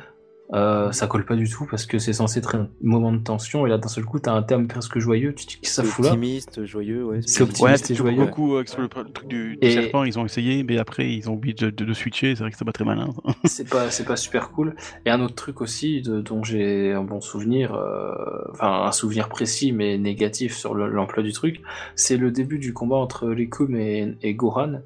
Euh, 0.54 0.92
ça 0.92 1.08
colle 1.08 1.26
pas 1.26 1.38
du 1.38 1.50
tout 1.50 1.66
parce 1.72 1.86
que 1.86 1.98
c'est 1.98 2.12
censé 2.12 2.40
être 2.40 2.56
un 2.56 2.68
moment 2.82 3.14
de 3.14 3.20
tension 3.20 3.66
et 3.66 3.70
là 3.70 3.78
d'un 3.78 3.88
seul 3.88 4.04
coup 4.04 4.20
t'as 4.20 4.34
un 4.34 4.44
terme 4.44 4.68
presque 4.68 5.00
joyeux, 5.00 5.34
tu 5.34 5.46
te 5.46 5.52
dis 5.52 5.60
que 5.62 5.68
ça 5.70 5.82
fout 5.82 6.04
là. 6.04 6.12
optimiste, 6.12 6.66
joyeux, 6.66 7.06
ouais. 7.06 7.20
C'est 7.26 7.44
optimiste. 7.44 7.86
Ouais, 7.88 7.92
et 7.94 7.96
joyeux. 7.96 8.18
beaucoup 8.26 8.58
avec 8.58 8.68
sur 8.68 8.82
le, 8.82 8.90
le 8.94 9.12
truc 9.14 9.30
du, 9.30 9.56
du 9.56 9.58
Et- 9.62 9.72
serpent, 9.72 10.04
ils 10.04 10.20
ont 10.20 10.26
essayé, 10.26 10.64
mais 10.64 10.78
après 10.78 11.10
ils 11.14 11.30
ont 11.30 11.34
oublié 11.36 11.54
de, 11.54 11.70
de, 11.70 11.86
de 11.86 11.94
switcher, 11.94 12.36
c'est 12.36 12.44
vrai 12.44 12.52
que 12.52 12.58
c'est 12.58 12.66
pas 12.66 12.74
très 12.74 12.84
malin. 12.84 13.08
c'est 13.46 13.70
pas 13.70 13.90
c'est 13.90 14.04
pas 14.04 14.18
super 14.18 14.52
cool 14.52 14.76
et 15.06 15.10
un 15.10 15.22
autre 15.22 15.36
truc 15.36 15.62
aussi 15.62 16.02
de, 16.02 16.20
dont 16.20 16.44
j'ai 16.44 16.92
un 16.92 17.04
bon 17.04 17.22
souvenir 17.22 17.74
euh, 17.74 18.12
enfin 18.52 18.84
un 18.88 18.92
souvenir 18.92 19.30
précis 19.30 19.72
mais 19.72 19.98
négatif 19.98 20.58
sur 20.58 20.74
le- 20.76 20.90
l'emploi 20.90 21.24
du 21.24 21.32
truc 21.32 21.62
c'est 21.96 22.18
le 22.18 22.30
début 22.30 22.60
du 22.60 22.74
combat 22.74 22.98
entre 22.98 23.30
Rikum 23.30 23.74
et, 23.78 24.16
et 24.22 24.34
Gohan 24.34 24.82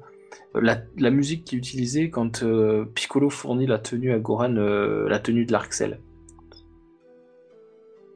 la, 0.54 0.78
la 0.98 1.10
musique 1.10 1.44
qui 1.44 1.54
est 1.54 1.58
utilisée 1.58 2.10
quand 2.10 2.42
euh, 2.42 2.84
Piccolo 2.94 3.28
fournit 3.30 3.66
la 3.66 3.78
tenue 3.78 4.12
à 4.12 4.18
Gohan 4.18 4.56
euh, 4.56 5.08
la 5.08 5.18
tenue 5.18 5.44
de 5.46 5.52
l'Arcel 5.52 6.00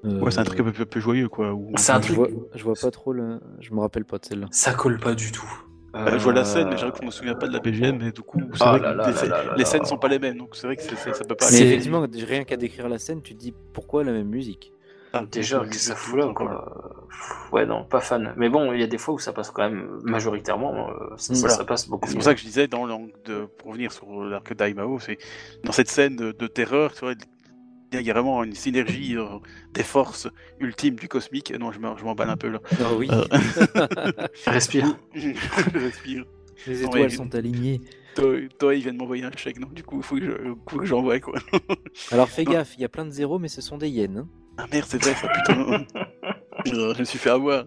Euh, 0.04 0.18
Ouais, 0.20 0.30
c'est 0.30 0.40
un 0.40 0.44
truc 0.44 0.60
un 0.60 0.64
peu, 0.64 0.72
peu- 0.72 0.86
peu 0.86 1.00
joyeux 1.00 1.28
quoi. 1.28 1.52
où- 1.52 1.72
C'est 1.76 1.92
un 1.92 2.00
je 2.00 2.06
truc- 2.06 2.16
vois, 2.16 2.28
je 2.54 2.64
vois 2.64 2.74
pas 2.80 2.90
trop 2.90 3.12
le. 3.12 3.38
Je 3.60 3.72
me 3.74 3.80
rappelle 3.80 4.04
pas 4.06 4.18
de 4.18 4.24
celle-là. 4.24 4.46
ça 4.50 4.72
colle 4.72 4.98
pas 4.98 5.14
du 5.14 5.30
tout 5.30 5.44
Bah, 5.92 6.16
je 6.16 6.22
vois 6.22 6.32
la 6.32 6.44
scène, 6.44 6.68
mais 6.68 6.74
Euh, 6.74 6.76
j'avoue 6.78 6.92
que 6.92 7.00
je 7.02 7.06
me 7.06 7.10
souviens 7.10 7.34
pas 7.34 7.48
de 7.48 7.52
la 7.52 7.58
BGM, 7.58 7.98
mais 7.98 8.12
du 8.12 8.22
coup, 8.22 8.40
c'est 8.54 8.62
Ah 8.62 8.70
vrai 8.78 8.80
là 8.80 8.92
que 8.92 8.96
là 8.96 9.22
les, 9.22 9.28
là 9.28 9.42
les 9.56 9.58
là. 9.58 9.64
scènes 9.66 9.84
sont 9.84 9.98
pas 9.98 10.08
les 10.08 10.18
mêmes, 10.20 10.38
donc 10.38 10.54
c'est 10.56 10.66
vrai 10.68 10.76
que 10.76 10.82
ça 10.82 10.94
peut 11.24 11.34
pas 11.34 11.44
C'est- 11.46 11.52
Mais 11.56 11.60
aller. 11.62 11.70
effectivement, 11.72 12.06
rien 12.26 12.44
qu'à 12.44 12.56
décrire 12.56 12.88
la 12.88 12.98
scène, 12.98 13.20
tu 13.22 13.34
te 13.34 13.40
dis 13.40 13.52
pourquoi 13.74 14.02
la 14.04 14.12
même 14.12 14.28
musique 14.28 14.72
Ah, 15.12 15.24
Déjà, 15.30 15.58
qu'est-ce 15.60 15.70
que 15.70 15.76
ça 15.76 15.94
c'est 15.94 15.98
fout 15.98 16.18
là, 16.18 16.32
quoi. 16.32 17.06
Ouais, 17.52 17.66
non, 17.66 17.84
pas 17.84 18.00
fan. 18.00 18.32
Mais 18.36 18.48
bon, 18.48 18.72
il 18.72 18.80
y 18.80 18.84
a 18.84 18.86
des 18.86 18.98
fois 18.98 19.14
où 19.14 19.18
ça 19.18 19.32
passe 19.32 19.50
quand 19.50 19.62
même 19.68 19.98
majoritairement, 20.04 20.90
euh, 20.90 21.16
ça, 21.16 21.34
ça- 21.34 21.40
Voilà. 21.40 21.54
ça 21.56 21.64
passe 21.64 21.88
beaucoup 21.88 22.06
C'est 22.08 22.14
pour 22.14 22.22
ça 22.22 22.32
que 22.34 22.40
je 22.40 22.44
disais, 22.46 22.68
dans 22.68 22.86
l'angle 22.86 23.12
de, 23.24 23.46
pour 23.58 23.68
revenir 23.70 23.90
sur 23.92 24.24
l'arc 24.24 24.54
d'Aimao, 24.54 25.00
c'est 25.00 25.18
dans 25.64 25.72
cette 25.72 25.88
scène 25.88 26.14
de, 26.16 26.30
de 26.32 26.46
terreur, 26.46 26.92
tu 26.92 27.00
vois, 27.00 27.14
il 27.92 28.00
y 28.02 28.10
a 28.10 28.12
vraiment 28.12 28.44
une 28.44 28.54
synergie 28.54 29.16
euh, 29.16 29.24
des 29.74 29.82
forces 29.82 30.28
ultimes 30.60 30.94
du 30.94 31.08
cosmique. 31.08 31.52
Non, 31.58 31.72
je 31.72 31.80
m'en- 31.80 31.96
je 31.96 32.04
m'emballe 32.04 32.30
un 32.30 32.36
peu 32.36 32.48
là. 32.48 32.60
Ah 32.80 32.94
oui, 32.96 33.08
Euh. 33.10 33.24
Respire. 34.46 34.96
je 35.14 35.30
respire. 35.74 36.24
les 36.68 36.82
non, 36.82 36.88
étoiles 36.88 37.02
mais- 37.02 37.08
sont 37.10 37.34
alignées. 37.34 37.80
Toi, 38.14 38.34
toi, 38.58 38.74
il 38.76 38.82
vient 38.82 38.92
de 38.92 38.98
m'envoyer 38.98 39.24
un 39.24 39.30
chèque, 39.36 39.58
donc 39.58 39.72
du 39.74 39.82
coup, 39.82 39.98
il 39.98 40.02
faut 40.04 40.16
que 40.16 40.24
je- 40.24 40.54
faut 40.68 40.78
que 40.78 40.84
j'envoie 40.86 41.18
quoi. 41.20 41.38
Alors 42.12 42.28
fais 42.28 42.44
Non. 42.44 42.52
gaffe, 42.52 42.74
il 42.76 42.82
y 42.82 42.84
a 42.84 42.88
plein 42.88 43.04
de 43.04 43.10
zéros, 43.10 43.38
mais 43.40 43.48
ce 43.48 43.60
sont 43.60 43.78
des 43.78 43.88
yens. 43.88 44.18
hein. 44.18 44.28
Ah 44.62 44.66
merde, 44.72 44.86
c'est 44.88 45.02
vrai 45.02 45.14
ça, 45.14 45.28
putain. 45.28 45.86
Je 46.66 46.98
me 46.98 47.04
suis 47.04 47.18
fait 47.18 47.30
avoir. 47.30 47.64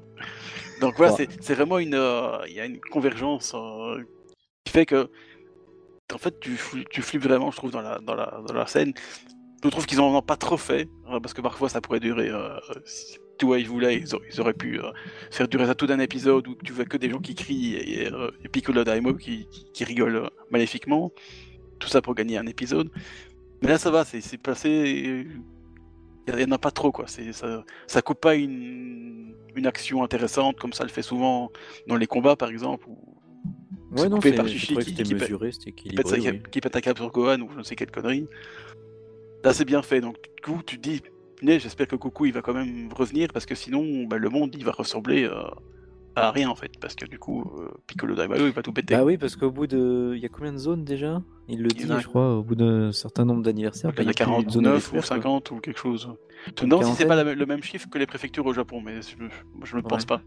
Donc 0.81 0.95
voilà, 0.97 1.13
Ouais. 1.13 1.27
c'est- 1.41 1.53
vraiment 1.53 1.79
une, 1.79 1.95
euh, 1.95 2.37
il 2.47 2.53
y 2.53 2.59
a 2.59 2.65
une 2.65 2.79
convergence 2.79 3.53
euh, 3.55 4.03
qui 4.65 4.73
fait 4.73 4.85
que, 4.85 5.09
en 6.13 6.17
fait, 6.17 6.39
tu, 6.39 6.57
tu 6.91 7.01
flippes 7.01 7.23
vraiment, 7.23 7.49
je 7.51 7.57
trouve, 7.57 7.71
dans 7.71 7.81
la, 7.81 7.99
dans 7.99 8.13
la, 8.15 8.41
dans 8.47 8.53
la 8.53 8.67
scène. 8.67 8.93
Je 9.63 9.69
trouve 9.69 9.85
qu'ils 9.85 10.01
en 10.01 10.13
ont 10.15 10.21
pas 10.21 10.35
trop 10.35 10.57
fait, 10.57 10.89
euh, 11.09 11.19
parce 11.21 11.33
que 11.33 11.41
parfois 11.41 11.69
ça 11.69 11.79
pourrait 11.79 12.01
durer. 12.01 12.29
Si 12.85 13.17
tu 13.39 13.45
vois, 13.45 13.59
ils 13.59 13.67
voulaient, 13.67 13.95
ils 13.97 14.13
auraient, 14.13 14.27
ils 14.31 14.41
auraient 14.41 14.53
pu 14.53 14.79
faire 15.31 15.47
durer 15.47 15.65
ça 15.65 15.73
tout 15.73 15.87
d'un 15.87 15.99
épisode 15.99 16.47
où 16.47 16.55
tu 16.63 16.73
vois 16.73 16.85
que 16.85 16.97
des 16.97 17.09
gens 17.09 17.19
qui 17.19 17.33
crient 17.33 17.75
et, 17.75 18.11
euh, 18.11 18.29
et 18.43 18.49
Piccolo 18.49 18.83
Daimo 18.83 19.13
qui, 19.15 19.47
qui, 19.73 19.85
euh, 20.01 20.27
maléfiquement. 20.51 21.11
Tout 21.79 21.87
ça 21.87 22.01
pour 22.01 22.13
gagner 22.13 22.37
un 22.37 22.45
épisode. 22.45 22.89
Mais 23.61 23.69
là, 23.69 23.77
ça 23.77 23.89
va, 23.89 24.03
c'est 24.05 24.21
c'est 24.21 24.37
passé. 24.37 25.25
Il 26.27 26.35
n'y 26.35 26.43
en 26.45 26.51
a 26.51 26.57
pas 26.57 26.71
trop, 26.71 26.91
quoi. 26.91 27.05
C'est 27.07 27.33
ça, 27.33 27.63
ça 27.87 28.01
coupe 28.01 28.21
pas 28.21 28.35
une, 28.35 29.35
une 29.55 29.67
action 29.67 30.03
intéressante 30.03 30.57
comme 30.57 30.71
ça 30.73 30.83
le 30.83 30.89
fait 30.89 31.01
souvent 31.01 31.51
dans 31.87 31.95
les 31.97 32.07
combats, 32.07 32.35
par 32.35 32.49
exemple. 32.49 32.85
Où 32.87 32.97
Ouais, 33.95 34.09
non, 34.09 34.15
coupé 34.15 34.29
c'est- 34.31 34.35
par 34.37 34.47
Chichi 34.47 34.75
qui- 34.75 34.93
qui 35.03 35.13
mesuré, 35.13 35.51
qui 35.51 35.57
pète, 35.59 35.67
équilibré. 35.67 36.21
sa- 36.21 36.31
oui. 36.31 36.41
qui 36.51 36.61
pète 36.61 36.75
un 36.75 36.81
câble 36.81 36.97
sur 36.99 37.11
Gohan 37.11 37.39
ou 37.41 37.49
je 37.51 37.57
ne 37.59 37.63
sais 37.63 37.75
quelle 37.75 37.91
connerie. 37.91 38.27
Là, 39.43 39.53
c'est 39.53 39.65
bien 39.65 39.81
fait. 39.83 40.01
Donc, 40.01 40.15
du 40.15 40.41
coup, 40.41 40.61
tu 40.65 40.79
te 40.79 40.89
dis, 40.89 41.01
j'espère 41.59 41.87
que 41.87 41.95
Goku 41.97 42.25
il 42.25 42.33
va 42.33 42.41
quand 42.41 42.53
même 42.53 42.91
revenir 42.93 43.27
parce 43.33 43.45
que 43.45 43.53
sinon, 43.55 44.05
bah, 44.05 44.17
le 44.17 44.29
monde 44.29 44.55
il 44.57 44.63
va 44.63 44.71
ressembler 44.71 45.25
euh, 45.25 45.43
à 46.15 46.31
rien 46.31 46.49
en 46.49 46.55
fait. 46.55 46.71
Parce 46.79 46.95
que 46.95 47.05
du 47.05 47.19
coup, 47.19 47.41
euh, 47.59 47.69
Piccolo 47.87 48.15
Daimao 48.15 48.47
il 48.47 48.51
va 48.51 48.61
tout 48.61 48.73
péter. 48.73 48.95
Bah 48.95 49.03
oui, 49.03 49.17
parce 49.17 49.35
qu'au 49.35 49.51
bout 49.51 49.67
de. 49.67 50.13
Il 50.15 50.21
y 50.21 50.25
a 50.25 50.29
combien 50.29 50.53
de 50.53 50.57
zones 50.57 50.83
déjà? 50.83 51.21
Il 51.47 51.61
le 51.61 51.67
dit, 51.69 51.85
je 51.87 52.07
crois, 52.07 52.35
au 52.35 52.43
bout 52.43 52.55
d'un 52.55 52.91
certain 52.91 53.25
nombre 53.25 53.43
d'anniversaires. 53.43 53.91
Il 53.97 54.03
y 54.03 54.05
en 54.05 54.09
a 54.09 54.13
bah, 54.13 54.23
a 54.23 54.35
plus 54.37 54.45
de 54.45 54.51
zones 54.51 54.67
à 54.67 54.71
49 54.71 54.73
ou 54.73 54.79
détruire, 54.79 55.01
quoi. 55.01 55.15
50 55.15 55.51
ou 55.51 55.59
quelque 55.59 55.79
chose. 55.79 56.09
Je 56.57 56.65
me 56.65 56.69
demande 56.69 56.85
si 56.85 56.93
c'est 56.93 57.05
pas 57.05 57.21
le 57.21 57.45
même 57.45 57.63
chiffre 57.63 57.89
que 57.89 57.97
les 57.97 58.05
préfectures 58.05 58.45
au 58.45 58.53
Japon, 58.53 58.81
mais 58.81 58.99
je, 59.01 59.75
ne 59.75 59.81
pense 59.81 60.05
pas. 60.05 60.21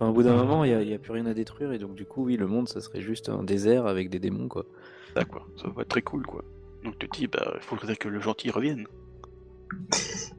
Au 0.00 0.12
bout 0.12 0.22
d'un 0.22 0.36
moment, 0.36 0.64
il 0.64 0.76
n'y 0.78 0.94
a, 0.94 0.98
plus 0.98 1.12
rien 1.12 1.26
à 1.26 1.34
détruire, 1.34 1.72
et 1.72 1.78
donc 1.78 1.94
du 1.94 2.06
coup, 2.06 2.24
oui, 2.24 2.36
le 2.36 2.46
monde, 2.46 2.68
ça 2.68 2.80
serait 2.80 3.00
juste 3.00 3.28
un 3.28 3.42
désert 3.42 3.86
avec 3.86 4.10
des 4.10 4.18
démons, 4.18 4.48
quoi. 4.48 4.66
Ça, 5.14 5.24
quoi. 5.24 5.46
ça 5.56 5.68
va 5.68 5.82
être 5.82 5.88
très 5.88 6.02
cool, 6.02 6.26
quoi. 6.26 6.44
Donc 6.84 6.98
tu 6.98 7.08
te 7.08 7.16
dis, 7.16 7.26
bah, 7.26 7.52
il 7.54 7.62
faudrait 7.62 7.96
que 7.96 8.08
le 8.08 8.20
gentil 8.20 8.50
revienne. 8.50 8.86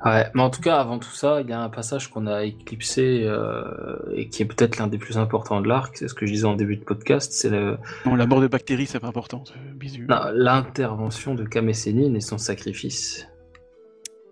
Ouais, 0.05 0.27
mais 0.35 0.41
en 0.41 0.49
tout 0.51 0.61
cas, 0.61 0.77
avant 0.77 0.99
tout 0.99 1.09
ça, 1.11 1.41
il 1.41 1.49
y 1.49 1.53
a 1.53 1.59
un 1.59 1.69
passage 1.69 2.09
qu'on 2.09 2.27
a 2.27 2.43
éclipsé 2.43 3.23
euh, 3.25 3.97
et 4.13 4.29
qui 4.29 4.43
est 4.43 4.45
peut-être 4.45 4.77
l'un 4.77 4.87
des 4.87 4.99
plus 4.99 5.17
importants 5.17 5.59
de 5.59 5.67
l'arc. 5.67 5.97
C'est 5.97 6.07
ce 6.07 6.13
que 6.13 6.25
je 6.27 6.31
disais 6.33 6.45
en 6.45 6.55
début 6.55 6.77
de 6.77 6.83
podcast. 6.83 7.31
C'est 7.33 7.49
le- 7.49 7.77
Non, 8.05 8.15
la 8.15 8.27
mort 8.27 8.39
de 8.39 8.47
bactéries, 8.47 8.85
c'est 8.85 8.99
pas 8.99 9.07
important. 9.07 9.43
l'intervention 10.33 11.33
de 11.35 11.45
Kame 11.45 11.73
Sennin 11.73 12.13
et 12.13 12.21
son 12.21 12.37
sacrifice. 12.37 13.27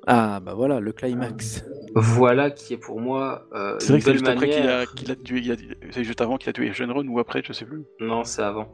Ah, 0.08 0.40
bah 0.40 0.54
voilà, 0.54 0.80
le 0.80 0.92
climax. 0.92 1.66
Voilà 1.96 2.52
qui 2.52 2.76
est 2.76 2.78
pour 2.78 3.02
moi 3.02 3.48
euh, 3.56 3.76
C'est 3.80 3.88
vrai 3.88 3.96
une 3.98 4.00
que 4.00 4.04
c'est 4.06 4.12
belle 4.12 4.20
juste 4.20 4.28
après 4.28 4.50
qu'il 4.50 4.60
manière. 4.66 4.80
a, 4.82 4.86
qu'il 4.86 5.12
a 5.12 5.16
tué. 5.16 5.40
il 5.40 5.52
a- 5.52 5.56
C'est 5.90 6.04
juste 6.04 6.22
avant 6.22 6.38
qu'il 6.38 6.48
a 6.50 6.54
tué 6.54 6.72
Shenron 6.74 7.08
ou 7.08 7.18
après, 7.18 7.42
je 7.44 7.54
sais 7.54 7.66
plus. 7.66 7.84
Non, 8.00 8.24
c'est 8.24 8.44
avant. 8.44 8.70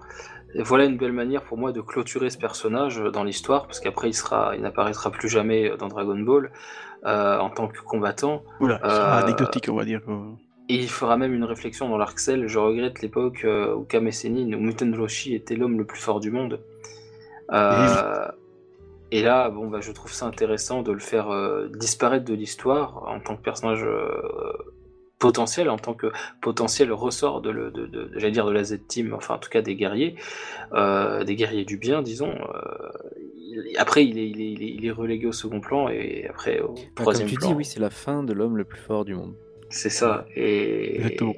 Et 0.54 0.64
voilà 0.64 0.86
une 0.86 0.98
belle 0.98 1.14
manière 1.14 1.44
pour 1.44 1.58
moi 1.58 1.72
de 1.72 1.82
clôturer 1.82 2.30
ce 2.30 2.38
personnage 2.38 2.98
dans 2.98 3.24
l'histoire, 3.24 3.68
parce 3.68 3.80
qu'après 3.80 4.10
il 4.10 4.14
sera, 4.14 4.56
il 4.56 4.62
n'apparaîtra 4.62 5.10
plus 5.10 5.30
jamais 5.30 5.72
dans 5.78 5.88
Dragon 5.88 6.20
Ball 6.20 6.52
euh, 7.06 7.40
en 7.40 7.50
tant 7.50 7.68
que 7.68 7.80
combattant. 7.82 8.44
Voilà, 8.60 8.80
c'est 8.84 8.90
pas 8.90 9.20
Euh, 9.20 9.24
anecdotique, 9.24 9.68
on 9.70 9.76
va 9.76 9.86
dire. 9.86 10.02
Et 10.70 10.76
il 10.76 10.90
fera 10.90 11.18
même 11.18 11.34
une 11.34 11.44
réflexion 11.44 11.90
dans 11.90 11.98
l'arc 11.98 12.20
Cell. 12.20 12.48
Je 12.48 12.60
regrette 12.60 13.02
l'époque 13.02 13.42
euh, 13.44 13.74
où 13.76 13.84
Kame 13.84 14.12
Sennin 14.12 14.54
ou 14.54 14.60
Muten 14.60 14.96
Roshi 14.96 15.36
était 15.36 15.56
l'homme 15.56 15.78
le 15.78 15.86
plus 15.86 16.00
fort 16.00 16.20
du 16.20 16.32
monde. 16.32 16.62
Euh, 17.52 18.28
et 19.12 19.22
là, 19.22 19.50
bon, 19.50 19.68
bah, 19.68 19.80
je 19.82 19.92
trouve 19.92 20.12
ça 20.12 20.26
intéressant 20.26 20.84
de 20.84 20.92
le 20.92 21.00
faire 21.00 21.28
disparaître 21.74 22.26
de 22.26 22.34
l'histoire 22.34 23.04
en 23.08 23.20
tant 23.20 23.36
que 23.36 23.42
personnage 23.42 23.86
potentiel, 25.22 25.70
en 25.70 25.78
tant 25.78 25.94
que 25.94 26.08
potentiel 26.42 26.92
ressort 26.92 27.42
de, 27.42 27.52
le, 27.52 27.72
de, 27.72 28.30
dire 28.30 28.46
de 28.46 28.52
la 28.52 28.64
Z-Team, 28.64 29.14
enfin 29.14 29.36
en 29.36 29.38
tout 29.38 29.50
cas 29.50 29.62
des 29.62 29.76
guerriers, 29.76 30.16
euh, 30.74 31.24
des 31.24 31.36
guerriers 31.36 31.64
du 31.64 31.78
bien, 31.78 32.02
disons. 32.02 32.34
Euh, 32.34 32.90
il- 33.38 33.76
après, 33.78 34.04
il 34.06 34.18
est, 34.18 34.28
il, 34.30 34.42
est, 34.42 34.52
il, 34.52 34.64
est, 34.64 34.74
il 34.78 34.86
est 34.86 34.92
relégué 34.92 35.28
au 35.28 35.32
second 35.32 35.62
plan 35.62 35.88
et 35.90 36.26
après 36.28 36.60
au 36.60 36.74
Bah, 36.74 36.82
comme 36.96 37.06
troisième 37.06 37.28
tu 37.30 37.36
plan. 37.36 37.48
dis, 37.50 37.54
oui, 37.54 37.64
c'est 37.66 37.80
la 37.80 37.90
fin 37.92 38.24
de 38.24 38.34
l'homme 38.34 38.58
le 38.58 38.66
plus 38.66 38.80
fort 38.80 39.06
du 39.06 39.14
monde. 39.14 39.36
C'est 39.70 39.90
ça. 39.92 40.26
Et 40.36 40.96
Exactement. 40.98 41.36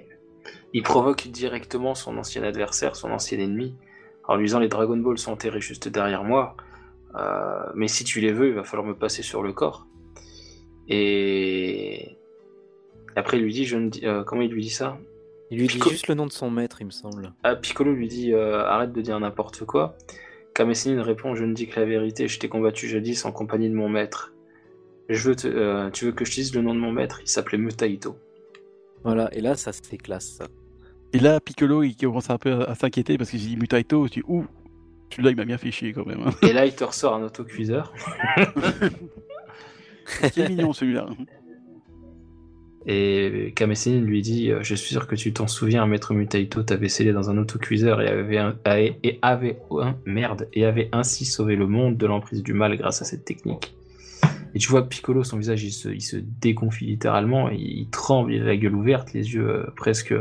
il 0.74 0.82
provoque 0.82 1.28
directement 1.28 1.94
son 1.94 2.18
ancien 2.18 2.42
adversaire, 2.44 2.96
son 2.96 3.12
ancien 3.12 3.38
ennemi, 3.40 3.76
en 4.28 4.38
lui 4.38 4.46
disant 4.46 4.60
les 4.60 4.70
Dragon 4.70 4.98
Ball 4.98 5.18
sont 5.20 5.34
enterrés 5.34 5.62
juste 5.62 5.88
derrière 5.90 6.24
moi. 6.24 6.56
Euh, 7.16 7.66
mais 7.76 7.88
si 7.90 8.04
tu 8.06 8.22
les 8.22 8.32
veux, 8.32 8.48
il 8.48 8.54
va 8.56 8.64
falloir 8.64 8.88
me 8.88 8.96
passer 8.96 9.22
sur 9.24 9.44
le 9.44 9.52
corps. 9.54 9.86
Et 10.88 12.18
après, 13.16 13.38
il 13.38 13.44
lui 13.44 13.54
dit, 13.54 13.66
je 13.66 13.78
ne 13.78 13.90
dis, 13.90 14.06
euh, 14.06 14.24
comment 14.24 14.42
il 14.42 14.52
lui 14.52 14.62
dit 14.62 14.70
ça? 14.70 14.98
Il 15.52 15.60
lui 15.60 15.68
dit 15.68 15.80
juste 15.90 16.08
le 16.08 16.16
nom 16.16 16.26
de 16.26 16.32
son 16.32 16.50
maître, 16.50 16.78
il 16.82 16.86
me 16.86 16.92
semble. 16.92 17.32
ah, 17.44 17.56
Piccolo 17.56 17.94
lui 17.94 18.08
dit, 18.08 18.34
euh, 18.34 18.64
arrête 18.66 18.92
de 18.92 19.02
dire 19.02 19.20
n'importe 19.20 19.66
quoi. 19.66 19.96
Kame 20.56 20.74
Sennin 20.74 21.02
répond, 21.04 21.36
je 21.36 21.44
ne 21.46 21.54
dis 21.54 21.68
que 21.68 21.80
la 21.80 21.86
vérité. 21.86 22.28
Je 22.28 22.40
t'ai 22.40 22.48
combattu 22.50 22.88
jadis 22.88 23.26
en 23.26 23.32
compagnie 23.32 23.70
de 23.70 23.76
mon 23.76 23.90
maître. 23.90 24.34
Je 25.10 25.30
veux 25.30 25.36
te- 25.36 25.48
euh, 25.48 25.90
tu 25.92 26.06
veux 26.06 26.12
que 26.12 26.26
je 26.26 26.32
te 26.32 26.36
dise 26.36 26.56
le 26.56 26.62
nom 26.62 26.74
de 26.74 26.80
mon 26.80 26.92
maître? 26.92 27.20
Il 27.22 27.28
s'appelait 27.28 27.58
Mutaito. 27.58 28.16
Voilà, 29.04 29.30
et 29.34 29.42
là, 29.42 29.56
ça 29.56 29.72
c'est 29.74 29.98
classe, 29.98 30.28
ça. 30.38 30.48
Et 31.12 31.20
là, 31.20 31.40
Piccolo, 31.40 31.84
il 31.84 31.96
commence 31.96 32.30
un 32.30 32.38
peu 32.38 32.68
à, 32.68 32.74
s'inquiéter 32.76 33.18
parce 33.18 33.30
qu'il 33.30 33.40
se 33.40 33.48
dit 33.48 33.58
Mutaito, 33.58 34.08
tu 34.10 34.22
dis, 34.22 34.26
ouh, 34.28 34.46
celui-là, 35.12 35.32
il 35.32 35.36
m'a 35.36 35.46
bien 35.46 35.58
fait 35.58 35.72
chier 35.72 35.94
quand 35.94 36.06
même. 36.06 36.22
hein. 36.26 36.32
Et 36.42 36.54
là, 36.54 36.66
il 36.66 36.74
te 36.76 36.84
ressort 36.84 37.14
un 37.16 37.24
autocuiseur. 37.24 37.94
Qui 40.34 40.42
est 40.42 40.50
mignon 40.50 40.74
celui-là. 40.74 41.06
Et 42.86 43.54
Kame 43.56 43.76
Sennin 43.76 44.02
lui 44.02 44.22
dit 44.22 44.52
euh, 44.52 44.60
Je 44.62 44.76
suis 44.76 44.90
sûr 44.90 45.08
que 45.08 45.16
tu 45.16 45.32
t'en 45.32 45.48
souviens, 45.48 45.86
Maître 45.88 46.14
Mutaito 46.14 46.64
t'avait 46.64 46.90
scellé 46.90 47.14
dans 47.14 47.30
un 47.30 47.38
autocuiseur 47.38 48.02
et 48.02 48.08
avait, 48.10 48.38
un- 48.38 48.56
et 48.66 49.20
avait 49.22 49.60
un- 49.80 49.96
merde, 50.06 50.50
et 50.54 50.66
avait 50.66 50.90
ainsi 50.92 51.24
sauvé 51.26 51.56
le 51.56 51.66
monde 51.68 51.96
de 51.98 52.06
l'emprise 52.06 52.44
du 52.44 52.54
mal 52.54 52.76
grâce 52.78 53.02
à 53.02 53.06
cette 53.06 53.24
technique. 53.24 53.74
Et 54.56 54.60
tu 54.60 54.70
vois 54.70 54.88
Piccolo, 54.88 55.24
son 55.24 55.38
visage, 55.38 55.64
il 55.64 55.72
se, 55.72 55.90
il 55.90 56.02
se 56.02 56.18
déconfie 56.18 56.86
littéralement, 56.86 57.50
il, 57.50 57.62
il 57.62 57.90
tremble, 57.90 58.34
il 58.34 58.42
a 58.42 58.46
la 58.46 58.58
gueule 58.58 58.76
ouverte, 58.76 59.14
les 59.14 59.34
yeux 59.34 59.50
euh, 59.50 59.64
presque. 59.76 60.14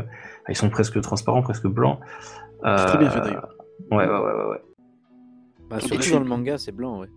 Ils 0.49 0.55
sont 0.55 0.69
presque 0.69 0.99
transparents, 1.01 1.41
presque 1.41 1.67
blancs. 1.67 1.99
C'est 2.63 2.85
très 2.85 2.97
bien 2.97 3.09
fait, 3.09 3.19
Euh, 3.19 3.23
d'ailleurs. 3.23 3.49
Ouais, 3.91 3.97
ouais, 3.97 4.05
ouais, 4.07 4.17
ouais. 4.19 4.49
ouais. 4.51 4.61
Bah, 5.69 5.77
Et 5.77 5.85
surtout 5.85 6.11
dans 6.11 6.19
le 6.19 6.25
manga, 6.25 6.57
c'est 6.57 6.71
blanc, 6.71 7.01
ouais. 7.01 7.07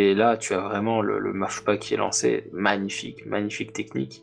Et 0.00 0.14
là, 0.14 0.36
tu 0.36 0.54
as 0.54 0.60
vraiment 0.60 1.02
le, 1.02 1.18
le 1.18 1.32
Mafpa 1.32 1.76
qui 1.76 1.94
est 1.94 1.96
lancé. 1.96 2.44
Magnifique, 2.52 3.26
magnifique 3.26 3.72
technique. 3.72 4.22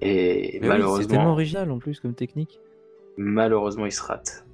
Et 0.00 0.06
Mais 0.06 0.10
oui, 0.18 0.50
c'est 0.50 0.58
tellement 0.58 0.68
malheureusement, 0.68 1.30
original 1.32 1.70
en 1.70 1.78
plus 1.78 2.00
comme 2.00 2.14
technique. 2.14 2.58
malheureusement, 3.16 3.86
il 3.86 3.92
se 3.92 4.02
rate. 4.02 4.44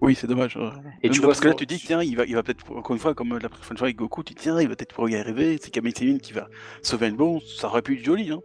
Oui, 0.00 0.14
c'est 0.14 0.28
dommage. 0.28 0.56
Et 1.02 1.08
tu 1.10 1.14
Même 1.14 1.20
vois 1.22 1.28
parce 1.30 1.40
que 1.40 1.46
là, 1.48 1.52
son- 1.52 1.58
tu 1.58 1.66
dis, 1.66 1.78
tiens, 1.84 2.00
il 2.00 2.16
va, 2.16 2.24
il 2.26 2.34
va 2.36 2.44
peut-être, 2.44 2.70
encore 2.70 2.94
une 2.94 3.00
fois, 3.00 3.12
comme 3.14 3.36
la 3.36 3.48
prochaine 3.48 3.76
fois 3.76 3.86
avec 3.88 3.96
Goku, 3.96 4.22
tu 4.22 4.34
dis, 4.34 4.42
tiens, 4.42 4.60
il 4.60 4.68
va 4.68 4.76
peut-être 4.76 4.94
pouvoir 4.94 5.10
y 5.10 5.16
arriver, 5.16 5.58
c'est 5.60 5.70
Kame 5.72 5.90
Sennin 5.90 6.18
qui 6.18 6.32
va 6.32 6.48
sauver 6.82 7.10
le 7.10 7.16
bon, 7.16 7.40
ça 7.40 7.66
aurait 7.66 7.82
pu 7.82 7.98
être 7.98 8.04
joli, 8.04 8.30
hein. 8.30 8.40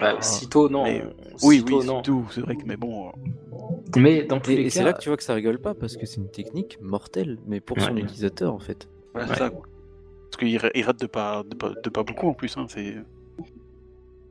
Ouais, 0.00 0.14
Ah, 0.18 0.20
sitôt, 0.20 0.68
non. 0.68 0.82
mais- 0.82 1.04
Oui, 1.44 1.58
Sitôt, 1.58 1.78
oui, 1.80 1.86
non. 1.86 1.96
c'est 1.98 2.02
tout, 2.10 2.26
c'est 2.32 2.40
vrai 2.40 2.56
que, 2.56 2.64
mais 2.66 2.76
bon, 2.76 3.06
euh, 3.10 3.10
Mais 3.96 4.24
dans 4.24 4.40
tous 4.40 4.50
Et, 4.50 4.56
les 4.56 4.62
et 4.66 4.70
c'est 4.70 4.80
cas, 4.80 4.86
là 4.86 4.92
que 4.94 5.00
tu 5.00 5.08
vois 5.08 5.16
que 5.16 5.22
ça 5.22 5.34
rigole 5.34 5.60
pas 5.60 5.74
parce 5.74 5.96
que 5.96 6.04
c'est 6.04 6.16
une 6.20 6.30
technique 6.32 6.78
mortelle, 6.82 7.38
mais 7.46 7.60
pour 7.60 7.80
son 7.80 7.94
Ouais. 7.94 8.00
utilisateur 8.02 8.52
en 8.52 8.58
fait. 8.58 8.88
voilà, 9.12 9.28
Ouais. 9.28 9.34
c'est 9.34 9.38
ça, 9.44 9.50
quoi. 9.50 9.62
Parce 10.34 10.48
qu'il 10.48 10.58
ra- 10.58 10.70
il 10.74 10.82
rate 10.84 11.00
de 11.00 11.06
pas, 11.06 11.44
de 11.48 11.54
pas, 11.54 11.72
de 11.80 11.88
pas 11.90 12.02
beaucoup 12.02 12.26
en 12.26 12.34
plus, 12.34 12.56
hein, 12.56 12.66
c'est 12.68 12.96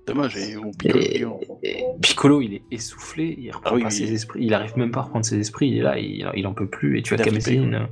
dommage. 0.05 0.35
Et 0.35 0.57
on 0.57 0.71
pique 0.71 0.93
Et, 0.97 1.21
et 1.63 1.85
Piccolo, 2.01 2.41
il 2.41 2.55
est 2.55 2.63
essoufflé, 2.71 3.35
il 3.39 3.51
reprend 3.51 3.69
Ah 3.71 3.75
oui, 3.75 3.83
pas 3.83 3.87
oui. 3.87 3.93
ses 3.93 4.11
esprits, 4.11 4.43
il 4.43 4.53
arrive 4.53 4.77
même 4.77 4.91
pas 4.91 4.99
à 4.99 5.03
reprendre 5.03 5.23
ses 5.23 5.39
esprits, 5.39 5.69
il 5.69 5.77
est 5.77 5.81
là, 5.81 5.97
il, 5.97 6.29
il 6.35 6.45
en 6.45 6.53
peut 6.53 6.67
plus. 6.67 6.99
Et 6.99 7.03
tu 7.03 7.13
vois 7.15 7.21
a 7.21 7.23
Kame 7.23 7.39
flippé, 7.39 7.57
Sennin, 7.61 7.89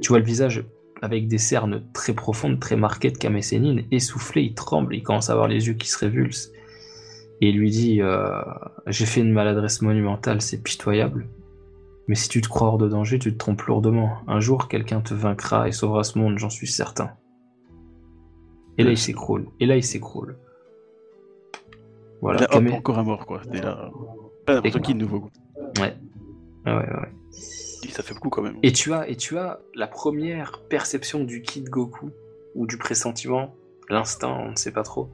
tu 0.00 0.08
vois 0.10 0.20
le 0.20 0.24
visage 0.24 0.64
avec 1.00 1.26
des 1.26 1.38
cernes 1.38 1.82
très 1.92 2.14
profondes, 2.14 2.60
très 2.60 2.76
marquées 2.76 3.10
de 3.10 3.18
Kame 3.18 3.42
Sennin, 3.42 3.82
essoufflé, 3.90 4.42
il 4.42 4.54
tremble, 4.54 4.94
il 4.94 5.02
commence 5.02 5.28
à 5.28 5.32
avoir 5.32 5.48
les 5.48 5.66
yeux 5.66 5.74
qui 5.74 5.88
se 5.88 5.98
révulsent. 5.98 6.52
Et 7.40 7.48
il 7.48 7.58
lui 7.58 7.70
dit 7.70 8.00
euh, 8.02 8.40
J'ai 8.86 9.04
fait 9.06 9.20
une 9.20 9.32
maladresse 9.32 9.82
monumentale, 9.82 10.40
c'est 10.40 10.62
pitoyable. 10.62 11.28
Mais 12.06 12.14
si 12.14 12.28
tu 12.28 12.40
te 12.40 12.46
crois 12.48 12.68
hors 12.68 12.78
de 12.78 12.88
danger, 12.88 13.18
tu 13.18 13.32
te 13.32 13.36
trompes 13.38 13.62
lourdement. 13.62 14.18
Un 14.28 14.38
jour, 14.38 14.68
quelqu'un 14.68 15.00
te 15.00 15.12
vaincra 15.12 15.66
et 15.66 15.72
sauvera 15.72 16.04
ce 16.04 16.20
monde, 16.20 16.38
j'en 16.38 16.50
suis 16.50 16.68
certain. 16.68 17.10
Et 18.78 18.84
là, 18.84 18.90
il 18.90 18.98
s'écroule. 18.98 19.46
Et 19.60 19.66
là, 19.66 19.76
il 19.76 19.84
s'écroule. 19.84 20.36
Voilà. 22.20 22.40
là, 22.40 22.46
hop, 22.46 22.62
Kame- 22.64 22.72
encore 22.74 22.98
un 22.98 23.02
mort, 23.02 23.26
quoi. 23.26 23.40
C'était 23.44 23.60
là. 23.60 23.90
Pas 24.46 24.54
n'importe 24.54 24.82
qui 24.82 24.94
de 24.94 24.98
nouveau. 24.98 25.30
Ouais. 25.78 25.94
Ouais, 26.66 26.72
ouais, 26.72 26.78
ouais. 26.78 27.12
Et 27.84 27.88
Ça 27.88 28.02
fait 28.02 28.14
beaucoup 28.14 28.30
quand 28.30 28.42
même. 28.42 28.56
Et 28.62 28.72
tu 28.72 28.92
as, 28.92 29.08
et 29.08 29.16
tu 29.16 29.36
as 29.38 29.60
la 29.74 29.86
première 29.86 30.62
perception 30.68 31.24
du 31.24 31.42
Kid 31.42 31.68
Goku, 31.68 32.10
ou 32.54 32.66
du 32.66 32.76
pressentiment, 32.78 33.54
l'instinct, 33.88 34.36
on 34.46 34.50
ne 34.52 34.56
sait 34.56 34.72
pas 34.72 34.82
trop. 34.84 35.10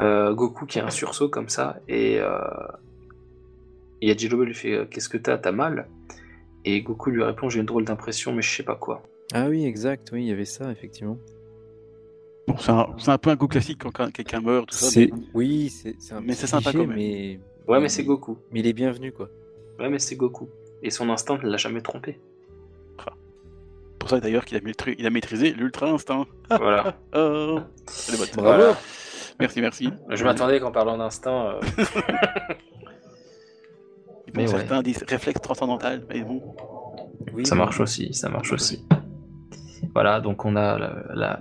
Euh, 0.00 0.34
Goku 0.34 0.66
qui 0.66 0.78
a 0.78 0.84
un 0.86 0.90
sursaut 0.90 1.28
comme 1.30 1.48
ça, 1.48 1.78
et, 1.88 2.18
euh, 2.20 2.38
et 4.02 4.08
Yajirobe 4.08 4.42
lui 4.42 4.54
fait 4.54 4.72
euh, 4.74 4.84
Qu'est-ce 4.84 5.08
que 5.08 5.16
t'as? 5.16 5.38
T'as 5.38 5.52
mal? 5.52 5.88
Et 6.66 6.82
Goku 6.82 7.10
lui 7.10 7.22
répond 7.22 7.48
J'ai 7.48 7.60
une 7.60 7.66
drôle 7.66 7.84
d'impression, 7.84 8.32
mais 8.32 8.42
je 8.42 8.54
sais 8.54 8.62
pas 8.62 8.74
quoi. 8.76 9.02
Ah 9.32 9.46
oui, 9.48 9.64
exact, 9.64 10.10
oui, 10.12 10.22
il 10.24 10.28
y 10.28 10.32
avait 10.32 10.44
ça 10.44 10.70
effectivement. 10.70 11.16
Bon, 12.46 12.54
c'est 12.58 13.10
un, 13.10 13.18
peu 13.18 13.30
un 13.30 13.36
coup 13.36 13.48
classique 13.48 13.82
quand 13.82 14.12
quelqu'un 14.12 14.40
meurt, 14.40 14.68
tout 14.68 14.76
ça. 14.76 15.00
Mais- 15.00 15.10
oui, 15.34 15.68
c'est 15.70 15.96
un 16.12 16.20
Mais 16.20 16.28
petit 16.28 16.36
c'est 16.40 16.46
sympa 16.46 16.70
cliché, 16.70 16.78
quand 16.78 16.86
même. 16.88 16.96
mais 16.96 17.40
Ouais, 17.66 17.80
mais 17.80 17.88
c'est 17.88 18.04
Goku. 18.04 18.38
mais 18.52 18.60
il 18.60 18.66
est 18.68 18.72
bienvenu 18.72 19.10
quoi. 19.12 19.28
Ouais, 19.80 19.88
mais 19.88 19.98
c'est 19.98 20.14
Goku. 20.16 20.48
Et 20.82 20.90
son 20.90 21.10
instinct 21.10 21.38
ne 21.42 21.48
l'a 21.48 21.56
jamais 21.56 21.80
trompé. 21.80 22.20
pour 23.98 24.10
ça 24.10 24.20
d'ailleurs 24.20 24.44
qu'il 24.44 24.56
a, 24.56 24.60
maîtri- 24.60 24.94
il 24.98 25.06
a 25.06 25.10
maîtrisé 25.10 25.50
l'ultra 25.52 25.88
instinct. 25.90 26.26
Voilà. 26.48 26.96
Oh. 27.16 27.58
Bravo. 28.08 28.32
Voilà. 28.36 28.76
Merci, 29.40 29.60
merci. 29.60 29.90
Je 30.10 30.22
m'attendais 30.22 30.60
qu'en 30.60 30.70
parlant 30.70 30.96
d'instinct. 30.96 31.56
euh, 31.56 31.60
Bon, 34.28 34.32
Mais 34.34 34.42
ouais. 34.42 34.46
certains 34.48 34.82
disent 34.82 35.02
réflexe 35.08 35.40
transcendantal, 35.40 36.04
mais 36.08 36.22
bon. 36.22 36.42
Oui, 37.32 37.44
Ça 37.46 37.54
marche 37.56 37.80
aussi, 37.80 38.12
ça 38.14 38.28
marche 38.28 38.52
aussi. 38.52 38.86
Voilà, 39.94 40.20
donc 40.20 40.44
on 40.44 40.54
a 40.56 40.78
la- 40.78 41.02
la- 41.14 41.40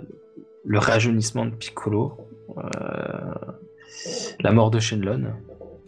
le 0.66 0.80
rajeunissement 0.80 1.46
de 1.46 1.52
Piccolo, 1.52 2.18
euh, 2.58 2.64
la 4.40 4.52
mort 4.52 4.72
de 4.72 4.80
Shenlong. 4.80 5.34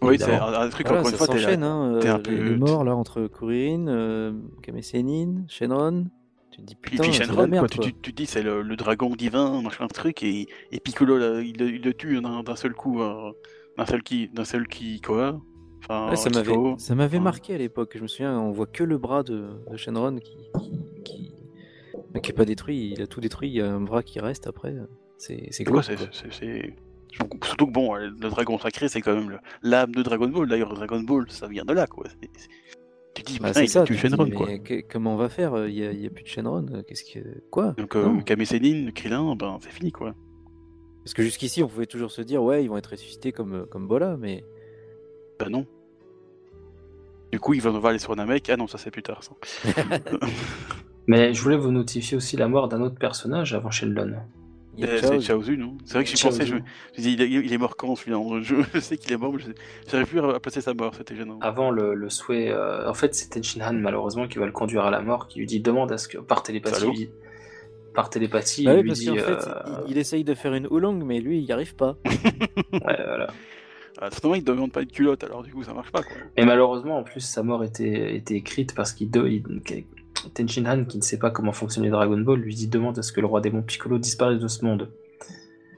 Oui, 0.01 0.17
c'est 0.19 0.32
un, 0.36 0.53
un 0.53 0.69
truc, 0.69 0.86
Voilà, 0.88 1.01
encore 1.01 1.11
une 1.11 1.17
fois, 1.17 1.28
t'es 1.28 1.43
hein, 1.45 1.97
t'es 2.01 2.07
un 2.07 2.17
euh, 2.17 2.19
peu- 2.19 2.32
les, 2.32 2.49
les 2.51 2.55
morts 2.55 2.84
là 2.84 2.95
entre 2.95 3.25
Kuririn, 3.28 3.88
euh, 3.88 4.32
Kame 4.61 4.82
Sennin, 4.82 5.43
Shenron. 5.47 6.05
Tu 6.51 6.61
te 6.61 6.65
dis 6.67 6.75
Puis, 6.75 6.91
putain, 6.91 7.03
puis 7.03 7.13
c'est 7.13 7.23
de 7.23 7.25
Shenron, 7.28 7.41
la 7.41 7.47
merde 7.47 7.61
quoi, 7.63 7.69
tu, 7.69 7.78
quoi. 7.80 7.86
tu, 7.88 7.93
tu 8.01 8.11
dis 8.13 8.25
c'est 8.28 8.43
le, 8.43 8.61
le 8.61 8.75
dragon 8.75 9.15
divin, 9.15 9.61
machin 9.63 9.88
truc, 9.88 10.21
et, 10.23 10.47
et 10.71 10.80
Piccolo, 10.80 11.17
là, 11.17 11.41
il, 11.41 11.57
le- 11.57 11.71
il 11.73 11.82
le 11.82 11.93
tue 11.95 12.21
d'un 12.21 12.43
d'un 12.43 12.55
seul 12.55 12.73
coup, 12.73 13.01
euh, 13.01 13.32
d'un 13.78 13.86
seul 13.88 14.03
qui, 14.03 14.30
d'un 14.30 14.45
seul 14.45 14.67
qui, 14.67 15.01
quoi. 15.01 15.39
Enfin, 15.84 16.09
Ouais, 16.11 16.15
ça 16.15 16.30
m'avait, 16.30 16.53
ça 16.78 16.93
m'avait 16.95 17.19
marqué 17.19 17.55
à 17.55 17.57
l'époque. 17.57 17.93
Je 17.95 18.01
me 18.03 18.07
souviens, 18.07 18.38
on 18.39 18.51
voit 18.51 18.65
que 18.67 18.84
le 18.84 18.97
bras 18.99 19.23
de, 19.23 19.45
de 19.71 19.78
Shenron 19.78 20.17
qui, 20.17 20.36
qui, 20.59 20.71
qui, 21.03 21.26
mais 21.26 21.26
qui 22.22 22.32
est 22.32 22.34
pas 22.34 22.45
détruit. 22.45 22.93
Il 22.95 23.01
a 23.01 23.08
tout 23.08 23.22
détruit. 23.22 23.49
Il 23.49 23.55
y 23.55 23.62
a 23.62 23.72
un 23.72 23.82
bras 23.82 24.03
qui 24.03 24.20
reste 24.20 24.47
après. 24.47 24.74
C'est, 25.18 25.47
c'est 25.51 25.66
c'est- 26.32 26.74
Surtout 27.43 27.68
que 27.68 27.72
bon, 27.72 27.95
le 27.95 28.12
dragon 28.30 28.60
sacré, 28.60 28.89
c'est 28.89 29.01
quand 29.01 29.16
même 29.16 29.39
l'âme 29.64 29.93
de 29.95 30.03
Dragon 30.03 30.28
Ball. 30.28 30.47
D'ailleurs, 30.47 30.74
Dragon 30.74 30.99
Ball, 30.99 31.26
ça 31.30 31.47
vient 31.47 31.66
de 31.66 31.74
là, 31.74 31.88
quoi. 31.88 32.05
C'est- 32.10 32.30
c'est- 32.38 32.49
Tu 33.16 33.24
te 33.24 33.32
dis, 33.32 33.39
Bah, 33.39 33.47
putain, 33.47 33.66
ça. 33.66 33.82
a 33.82 33.84
tu 33.86 33.95
te 33.95 33.99
dis, 34.08 34.10
Shenron, 34.10 34.30
quoi. 34.30 34.60
que- 34.60 34.82
comment 34.82 35.14
on 35.16 35.18
va 35.18 35.28
faire 35.30 35.68
Il 35.68 35.84
a, 35.84 35.91
il 35.91 36.01
y 36.01 36.05
a 36.05 36.10
plus 36.12 36.24
de 36.24 36.28
Shenron. 36.28 36.84
Qu'est-ce 36.88 37.03
que 37.03 37.20
quoi? 37.49 37.72
Donc, 37.72 37.95
euh, 37.95 38.03
Non. 38.03 38.22
Kame 38.22 38.45
Sennin, 38.45 38.91
Krillin, 38.91 39.36
ben, 39.36 39.58
c'est 39.62 39.72
fini, 39.72 39.91
quoi. 39.91 40.14
Parce 41.03 41.14
que 41.16 41.24
jusqu'ici, 41.24 41.64
on 41.64 41.68
pouvait 41.68 41.88
toujours 41.88 42.12
se 42.12 42.22
dire 42.22 42.43
ouais, 42.43 42.64
ils 42.64 42.68
vont 42.68 42.78
être 42.78 42.91
ressuscités 42.91 43.32
comme 43.32 43.66
comme 43.68 43.88
Bola, 43.88 44.18
mais 44.18 44.43
Bah 45.39 45.47
non. 45.49 45.66
Du 47.32 47.39
coup, 47.39 47.53
il 47.55 47.62
va, 47.62 47.72
on 47.72 47.80
va 47.80 47.89
aller 47.89 47.99
sur 47.99 48.16
Namek. 48.16 48.49
Ah 48.49 48.58
non, 48.58 48.68
ça 48.68 48.78
c'est 48.78 48.91
plus 48.91 49.03
tard, 49.03 49.24
ça. 49.24 49.32
Mais 51.08 51.34
je 51.34 51.41
voulais 51.41 51.58
vous 51.58 51.72
notifier 51.72 52.18
aussi 52.18 52.36
la 52.38 52.47
mort 52.47 52.68
d'un 52.68 52.82
autre 52.82 52.97
personnage 52.99 53.53
avant 53.53 53.70
Euh, 54.80 55.01
Chaos. 55.01 55.14
c'est 55.14 55.22
Chaozu, 55.22 55.58
non 55.58 55.76
C'est 55.86 55.93
vrai 55.95 56.03
que 56.03 56.10
j'y 56.12 56.22
pensais, 56.22 56.45
je 56.45 56.53
me 56.55 56.60
je 56.95 56.99
me 57.01 57.03
dis, 57.03 57.14
il, 57.14 57.22
est- 57.22 57.30
il 57.30 57.51
est 57.51 57.58
mort 57.58 57.76
quand 57.78 57.95
celui-là 57.95 58.20
je, 58.43 58.55
je 58.74 58.80
sais 58.80 58.97
qu'il 58.97 59.12
est 59.12 59.18
mort, 59.18 59.34
mais 59.34 59.41
j'arrive 59.89 60.08
plus 60.08 60.20
à 60.20 60.39
placer 60.39 60.62
sa 60.62 60.74
mort, 60.76 60.93
c'était 60.95 61.16
gênant. 61.16 61.39
Avant 61.41 61.72
le, 61.72 61.95
le 61.95 62.10
souhait. 62.10 62.51
euh, 62.51 62.88
en 62.89 62.93
fait, 62.93 63.16
c'est 63.16 63.30
Tenshinhan, 63.30 63.74
malheureusement, 63.74 64.28
qui 64.28 64.38
va 64.38 64.45
le 64.45 64.51
conduire 64.51 64.84
à 64.86 64.91
la 64.91 65.01
mort, 65.01 65.28
qui 65.28 65.39
lui 65.39 65.47
dit 65.47 65.62
demande 65.62 65.91
à 65.91 65.97
ce 65.97 66.08
que. 66.08 66.18
Par 66.20 66.43
télépathie. 66.43 66.86
Lui- 66.86 67.10
Par 67.95 68.12
télépathie, 68.12 68.66
Bah 68.66 68.74
il 68.74 68.78
oui, 68.78 68.82
lui 68.84 68.89
parce 68.89 68.99
dit. 68.99 69.10
fait, 69.18 69.47
euh, 69.49 69.84
il, 69.88 69.91
il 69.93 69.97
essaye 69.97 70.24
de 70.24 70.36
faire 70.36 70.53
une 70.53 70.68
oolong, 70.68 71.03
mais 71.03 71.20
lui, 71.22 71.39
il 71.39 71.45
y 71.45 71.51
arrive 71.51 71.74
pas. 71.76 71.97
ouais, 72.05 72.80
voilà. 72.82 73.28
Ah, 73.99 74.12
Certainement, 74.12 74.36
il 74.36 74.41
ne 74.41 74.45
demande 74.45 74.72
pas 74.72 74.86
de 74.86 74.91
culotte, 74.91 75.24
alors 75.24 75.41
du 75.41 75.51
coup, 75.51 75.64
ça 75.64 75.74
marche 75.74 75.91
pas, 75.91 76.03
quoi. 76.03 76.16
Et 76.36 76.45
malheureusement, 76.45 76.99
en 76.99 77.03
plus, 77.03 77.22
sa 77.22 77.41
mort 77.41 77.64
était, 77.64 78.16
était 78.16 78.36
écrite 78.36 78.76
parce 78.76 78.93
qu'il. 78.93 79.10
Il- 80.26 80.32
Tenshinhan, 80.32 80.86
qui 80.86 80.97
ne 80.97 81.03
sait 81.03 81.18
pas 81.20 81.32
comment 81.32 81.51
fonctionner 81.53 81.89
Dragon 81.89 82.18
Ball, 82.18 82.39
lui 82.39 82.55
dit 82.55 82.68
demande 82.68 82.97
à 82.99 83.01
ce 83.03 83.11
que 83.11 83.22
le 83.22 83.28
roi 83.28 83.41
démon 83.41 83.61
Piccolo 83.61 83.97
disparaisse 83.99 84.39
de 84.39 84.47
ce 84.47 84.63
monde. 84.65 84.91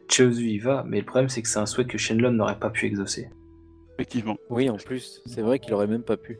Chaozu 0.08 0.48
y 0.48 0.58
va, 0.60 0.84
mais 0.88 1.00
le 1.00 1.06
problème 1.06 1.30
c'est 1.30 1.42
que 1.42 1.48
c'est 1.48 1.60
un 1.60 1.66
souhait 1.66 1.86
que 1.86 1.98
Shenlong 1.98 2.32
n'aurait 2.32 2.58
pas 2.60 2.70
pu 2.70 2.86
exaucer. 2.88 3.30
Effectivement. 3.96 4.38
Oui, 4.50 4.70
en 4.70 4.78
plus, 4.78 5.22
c'est 5.26 5.42
vrai 5.42 5.60
qu'il 5.60 5.74
aurait 5.74 5.88
même 5.88 6.04
pas 6.04 6.18
pu. 6.18 6.40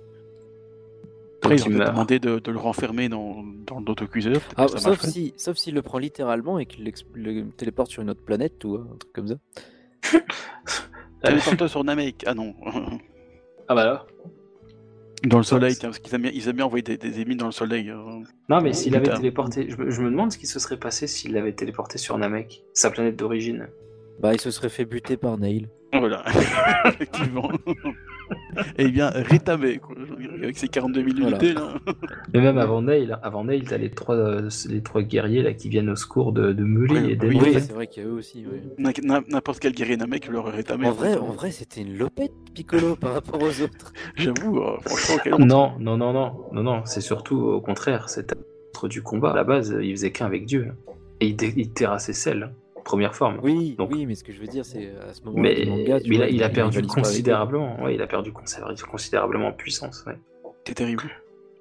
Après, 1.42 1.56
Donc 1.58 1.68
il 1.68 1.78
demandé 1.78 2.20
de, 2.20 2.40
de 2.40 2.52
le 2.52 2.58
renfermer 2.58 3.10
dans, 3.10 3.44
dans 3.66 3.80
l'autocuiseur. 3.80 4.42
Ah, 4.58 4.68
sauf 4.68 5.02
si, 5.02 5.34
sauf 5.38 5.56
s'il 5.58 5.74
le 5.74 5.82
prend 5.82 5.98
littéralement 5.98 6.60
et 6.60 6.66
qu'il 6.66 6.90
le 7.14 7.50
téléporte 7.52 7.92
sur 7.92 8.02
une 8.02 8.10
autre 8.10 8.24
planète 8.24 8.64
ou 8.66 8.76
un 8.76 8.98
truc 8.98 9.14
comme 9.14 9.28
ça. 9.28 9.36
Téléporteur 11.24 11.70
sur 11.70 11.84
Namek. 11.84 12.24
Ah 12.26 12.34
non. 12.34 12.56
Ah 13.68 13.76
bah 13.76 13.86
là 13.86 14.08
dans 15.24 15.38
le 15.38 15.44
soleil, 15.44 15.76
tiens, 15.76 15.90
parce 15.90 16.00
qu'ils 16.00 16.14
aiment 16.16 16.22
bien, 16.24 16.32
ils 16.34 16.48
aiment 16.48 16.56
bien 16.58 16.66
envoyer 16.66 16.84
des, 16.84 16.98
des 16.98 17.22
ennemis 17.22 17.36
dans 17.36 17.46
le 17.48 17.52
soleil. 17.52 17.90
euh. 17.90 17.96
Non, 18.50 18.62
mais 18.62 18.74
s'il 18.74 18.96
avait 18.96 19.14
téléporté. 19.14 19.70
Je 19.70 19.78
me, 19.78 19.90
je 19.90 20.02
me 20.02 20.10
demande 20.10 20.32
ce 20.32 20.38
qui 20.38 20.48
se 20.48 20.60
serait 20.60 20.78
passé 20.78 21.08
s'il 21.08 21.34
l'avait 21.34 21.54
téléporté 21.54 21.98
sur 21.98 22.18
Namek, 22.18 22.64
sa 22.74 22.90
planète 22.90 23.16
d'origine. 23.16 23.68
Bah, 24.20 24.34
il 24.34 24.40
se 24.42 24.52
serait 24.52 24.70
fait 24.70 24.86
buter 24.86 25.18
par 25.18 25.38
Nail. 25.38 25.70
Voilà, 25.94 26.24
effectivement. 26.86 27.50
Et 28.78 28.90
bien, 28.90 29.10
rétamé, 29.10 29.78
quoi. 29.78 29.96
Avec 30.42 30.58
ses 30.58 30.68
42 30.68 31.04
000 31.04 31.16
Voilà. 31.22 31.38
unités, 31.38 31.54
là. 31.54 31.74
Mais 32.34 32.42
même 32.42 32.58
avant 32.58 32.82
Nail, 32.82 33.16
avant 33.24 33.44
Nail, 33.44 33.64
t'as 33.64 33.78
les 33.78 33.90
trois, 33.92 34.16
euh, 34.16 34.50
les 34.70 34.82
trois 34.82 35.02
guerriers 35.02 35.42
là 35.44 35.54
qui 35.54 35.70
viennent 35.70 35.90
au 35.90 35.96
secours 35.96 36.32
de, 36.34 36.54
de 36.54 36.64
et 37.10 37.16
bah 37.16 37.28
oui, 37.28 37.40
c'est 37.54 37.72
vrai 37.74 37.88
qu'il 37.88 38.04
y 38.04 38.06
a 38.06 38.10
eux 38.10 38.14
aussi. 38.14 38.46
N'importe 38.78 39.60
quel 39.60 39.74
guerrier 39.74 39.98
Namek 39.98 40.28
l'aurait 40.28 40.52
rétamé. 40.52 40.88
En 40.88 40.92
vrai, 40.92 41.16
donc, 41.16 41.24
en 41.24 41.32
vrai, 41.34 41.52
c'était 41.52 41.82
une 41.82 41.98
lopette 41.98 42.32
Piccolo 42.54 42.96
par 42.96 43.14
rapport 43.14 43.42
aux 43.42 43.62
autres. 43.62 43.94
J'avoue, 44.16 44.60
euh, 44.60 44.78
franchement. 44.86 45.38
Non, 45.40 45.72
non, 45.80 45.98
non, 45.98 46.14
non, 46.14 46.34
non, 46.54 46.64
non, 46.64 46.82
c'est 46.86 47.02
surtout 47.02 47.38
au 47.40 47.62
contraire, 47.62 48.10
c'est 48.10 48.34
du 48.88 49.02
combat. 49.02 49.32
À 49.32 49.36
la 49.36 49.44
base, 49.44 49.76
il 49.82 49.92
faisait 49.92 50.12
qu'un 50.12 50.26
avec 50.26 50.46
Dieu. 50.46 50.72
Et 51.20 51.28
il, 51.28 51.38
il 51.58 51.72
terrassait 51.72 52.14
celle. 52.14 52.54
Première 52.90 53.16
forme. 53.16 53.40
Oui, 53.44 53.76
Donc- 53.78 53.92
oui, 53.94 54.06
mais 54.08 54.16
ce 54.16 54.24
que 54.24 54.34
je 54.34 54.40
veux 54.42 54.48
dire, 54.48 54.66
c'est 54.66 54.90
à 55.08 55.14
ce 55.14 55.22
moment 55.24 55.40
Mais, 55.40 55.64
manga, 55.68 56.00
il, 56.04 56.16
vois, 56.16 56.26
a, 56.26 56.30
il 56.30 56.42
a 56.44 56.48
il 56.48 56.54
perdu 56.54 56.82
considérablement. 56.82 57.82
Ouais, 57.84 57.94
il 57.94 58.02
a 58.02 58.08
perdu 58.08 58.32
considé- 58.32 58.64
considérablement 58.90 59.48
en 59.50 59.52
puissance. 59.54 60.04
ouais. 60.08 60.18
C'est 60.66 60.74
terrible. 60.74 61.04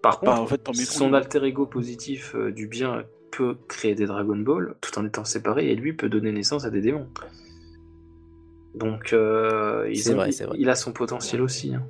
Par 0.00 0.20
contre, 0.20 0.32
Bah, 0.36 0.40
en 0.40 0.46
fait, 0.46 0.58
tant 0.58 0.72
mieux 0.72 0.84
pour 0.84 0.92
son 0.94 1.12
alter 1.12 1.44
ego 1.44 1.66
positif 1.66 2.34
euh, 2.34 2.50
du 2.50 2.66
bien 2.66 3.04
peut 3.30 3.56
créer 3.68 3.94
des 3.94 4.06
Dragon 4.06 4.36
Ball 4.36 4.74
tout 4.80 4.98
en 4.98 5.04
étant 5.04 5.24
séparé 5.24 5.70
et 5.70 5.74
lui 5.76 5.92
peut 5.92 6.08
donner 6.08 6.32
naissance 6.32 6.64
à 6.64 6.70
des 6.70 6.80
démons. 6.80 7.08
Donc, 8.74 9.12
euh, 9.12 9.86
ils 9.90 9.98
C'est 9.98 10.12
ont- 10.14 10.16
vrai, 10.16 10.28
il, 10.28 10.32
c'est 10.32 10.44
vrai. 10.44 10.56
il 10.58 10.70
a 10.70 10.74
son 10.76 10.92
potentiel 10.92 11.42
aussi. 11.42 11.74
hein. 11.74 11.82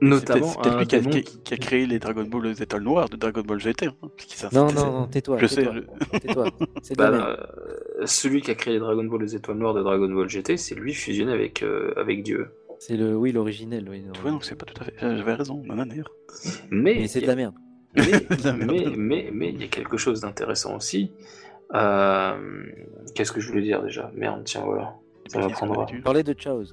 C'est 0.00 0.08
Notamment 0.08 0.40
peut-être- 0.40 0.52
c'est 0.52 0.60
peut-être 0.62 0.74
un 0.74 0.78
lui 0.78 0.86
qui 0.86 0.96
a, 0.96 1.00
qui 1.00 1.18
a- 1.18 1.22
qui- 1.44 1.54
a 1.54 1.56
créé 1.56 1.86
les 1.86 1.98
Dragon 1.98 2.24
Ball 2.24 2.44
les 2.46 2.62
étoiles 2.62 2.82
noires 2.82 3.08
de 3.08 3.16
Dragon 3.16 3.42
Ball 3.42 3.58
GT. 3.60 3.86
hein, 3.86 3.92
Non, 4.52 4.66
non, 4.72 4.92
non, 4.92 5.06
tais-toi. 5.06 5.38
Je 5.38 5.46
sais, 5.46 5.62
tais-toi, 5.64 5.74
je- 6.12 6.18
tais-toi. 6.18 6.46
C'est 6.82 6.96
Bah, 6.98 7.10
euh, 7.12 7.36
celui 8.06 8.42
qui 8.42 8.50
a 8.50 8.54
créé 8.54 8.74
les 8.74 8.80
Dragon 8.80 9.04
Ball, 9.04 9.22
les 9.22 9.34
étoiles 9.36 9.56
noires 9.58 9.72
de 9.74 9.82
Dragon 9.82 10.08
Ball 10.08 10.28
GT, 10.28 10.56
c'est 10.56 10.74
lui 10.74 10.92
fusionné 10.94 11.32
avec, 11.32 11.62
euh, 11.62 11.92
avec 11.96 12.22
Dieu. 12.22 12.48
C'est 12.80 12.96
le, 12.96 13.16
oui, 13.16 13.32
l'originel. 13.32 13.88
Oui, 13.88 14.02
non. 14.02 14.12
Vois, 14.20 14.32
donc 14.32 14.44
c'est 14.44 14.56
pas 14.56 14.66
tout 14.66 14.82
à 14.82 14.84
fait. 14.84 14.94
J'avais 15.00 15.34
raison, 15.34 15.62
nananère. 15.64 16.08
Mais, 16.70 16.96
Mais 16.96 17.06
c'est 17.06 17.20
de 17.22 17.26
la 17.26 17.36
merde. 17.36 17.54
mais, 17.94 18.02
merde. 18.44 18.58
mais, 18.66 18.84
mais, 18.96 19.30
mais 19.32 19.48
il 19.50 19.60
y 19.60 19.64
a 19.64 19.68
quelque 19.68 19.96
chose 19.96 20.20
d'intéressant 20.20 20.76
aussi. 20.76 21.12
Euh, 21.74 22.36
Qu'est-ce 23.14 23.32
que 23.32 23.40
je 23.40 23.48
voulais 23.48 23.62
dire 23.62 23.82
déjà? 23.82 24.10
Merde, 24.14 24.42
tiens, 24.44 24.62
voilà. 24.64 24.94
Ça 25.28 25.40
va 25.40 25.48
prendre. 25.48 25.86
Parler 26.02 26.22
de 26.24 26.32
Chaos. 26.34 26.64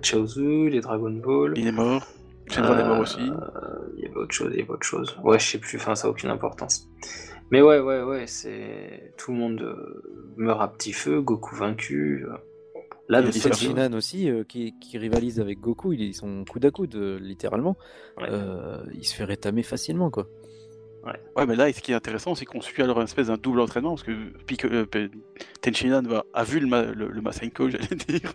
Chaozu, 0.00 0.70
les 0.70 0.80
Dragon 0.80 1.10
Ball. 1.10 1.52
Il 1.56 1.66
est 1.66 1.72
mort. 1.72 2.06
Shenron 2.52 2.78
est 2.78 2.84
mort 2.84 2.96
Euh, 2.98 3.02
aussi. 3.02 3.18
Il 3.96 4.02
y 4.02 4.06
avait 4.06 4.16
autre 4.16 4.34
chose, 4.34 4.50
il 4.52 4.58
y 4.60 4.62
avait 4.62 4.70
autre 4.70 4.86
chose. 4.86 5.16
Ouais, 5.22 5.38
je 5.38 5.46
sais 5.46 5.58
plus, 5.58 5.76
enfin, 5.78 5.94
ça 5.94 6.06
a 6.08 6.10
aucune 6.10 6.30
importance. 6.30 6.88
Mais 7.50 7.60
ouais, 7.60 7.80
ouais, 7.80 8.02
ouais, 8.02 8.26
c'est. 8.26 9.12
Tout 9.18 9.32
le 9.32 9.38
monde 9.38 9.60
euh, 9.60 10.02
meurt 10.36 10.60
à 10.62 10.68
petit 10.68 10.92
feu, 10.92 11.20
Goku 11.20 11.54
vaincu. 11.56 12.24
euh. 12.28 12.36
Là, 13.08 13.20
personnes- 13.22 13.52
Shinan 13.54 13.92
aussi, 13.94 14.30
euh, 14.30 14.44
qui, 14.44 14.74
qui 14.80 14.96
rivalise 14.96 15.38
avec 15.40 15.58
Goku, 15.60 15.92
ils 15.92 16.14
sont 16.14 16.44
coude 16.50 16.64
à 16.64 16.70
coude, 16.70 16.94
euh, 16.94 17.18
littéralement. 17.20 17.76
Ouais. 18.18 18.28
Euh, 18.30 18.78
il 18.94 19.04
se 19.04 19.14
fait 19.14 19.24
rétamer 19.24 19.62
facilement, 19.62 20.10
quoi. 20.10 20.28
Ouais, 21.36 21.46
mais 21.46 21.56
là, 21.56 21.72
ce 21.72 21.80
qui 21.80 21.90
est 21.92 21.94
intéressant, 21.94 22.34
c'est 22.34 22.44
qu'on 22.44 22.60
suit 22.60 22.82
alors 22.82 22.98
une 22.98 23.04
espèce 23.04 23.26
d'un 23.26 23.36
double 23.36 23.60
entraînement, 23.60 23.90
parce 23.90 24.04
que 24.04 24.12
Pico, 24.46 24.68
euh, 24.68 24.86
va- 26.06 26.24
a 26.32 26.44
vu 26.44 26.60
le, 26.60 26.66
ma, 26.66 26.82
le, 26.82 27.20
Masenko, 27.20 27.68
j'allais 27.70 27.96
dire, 27.96 28.32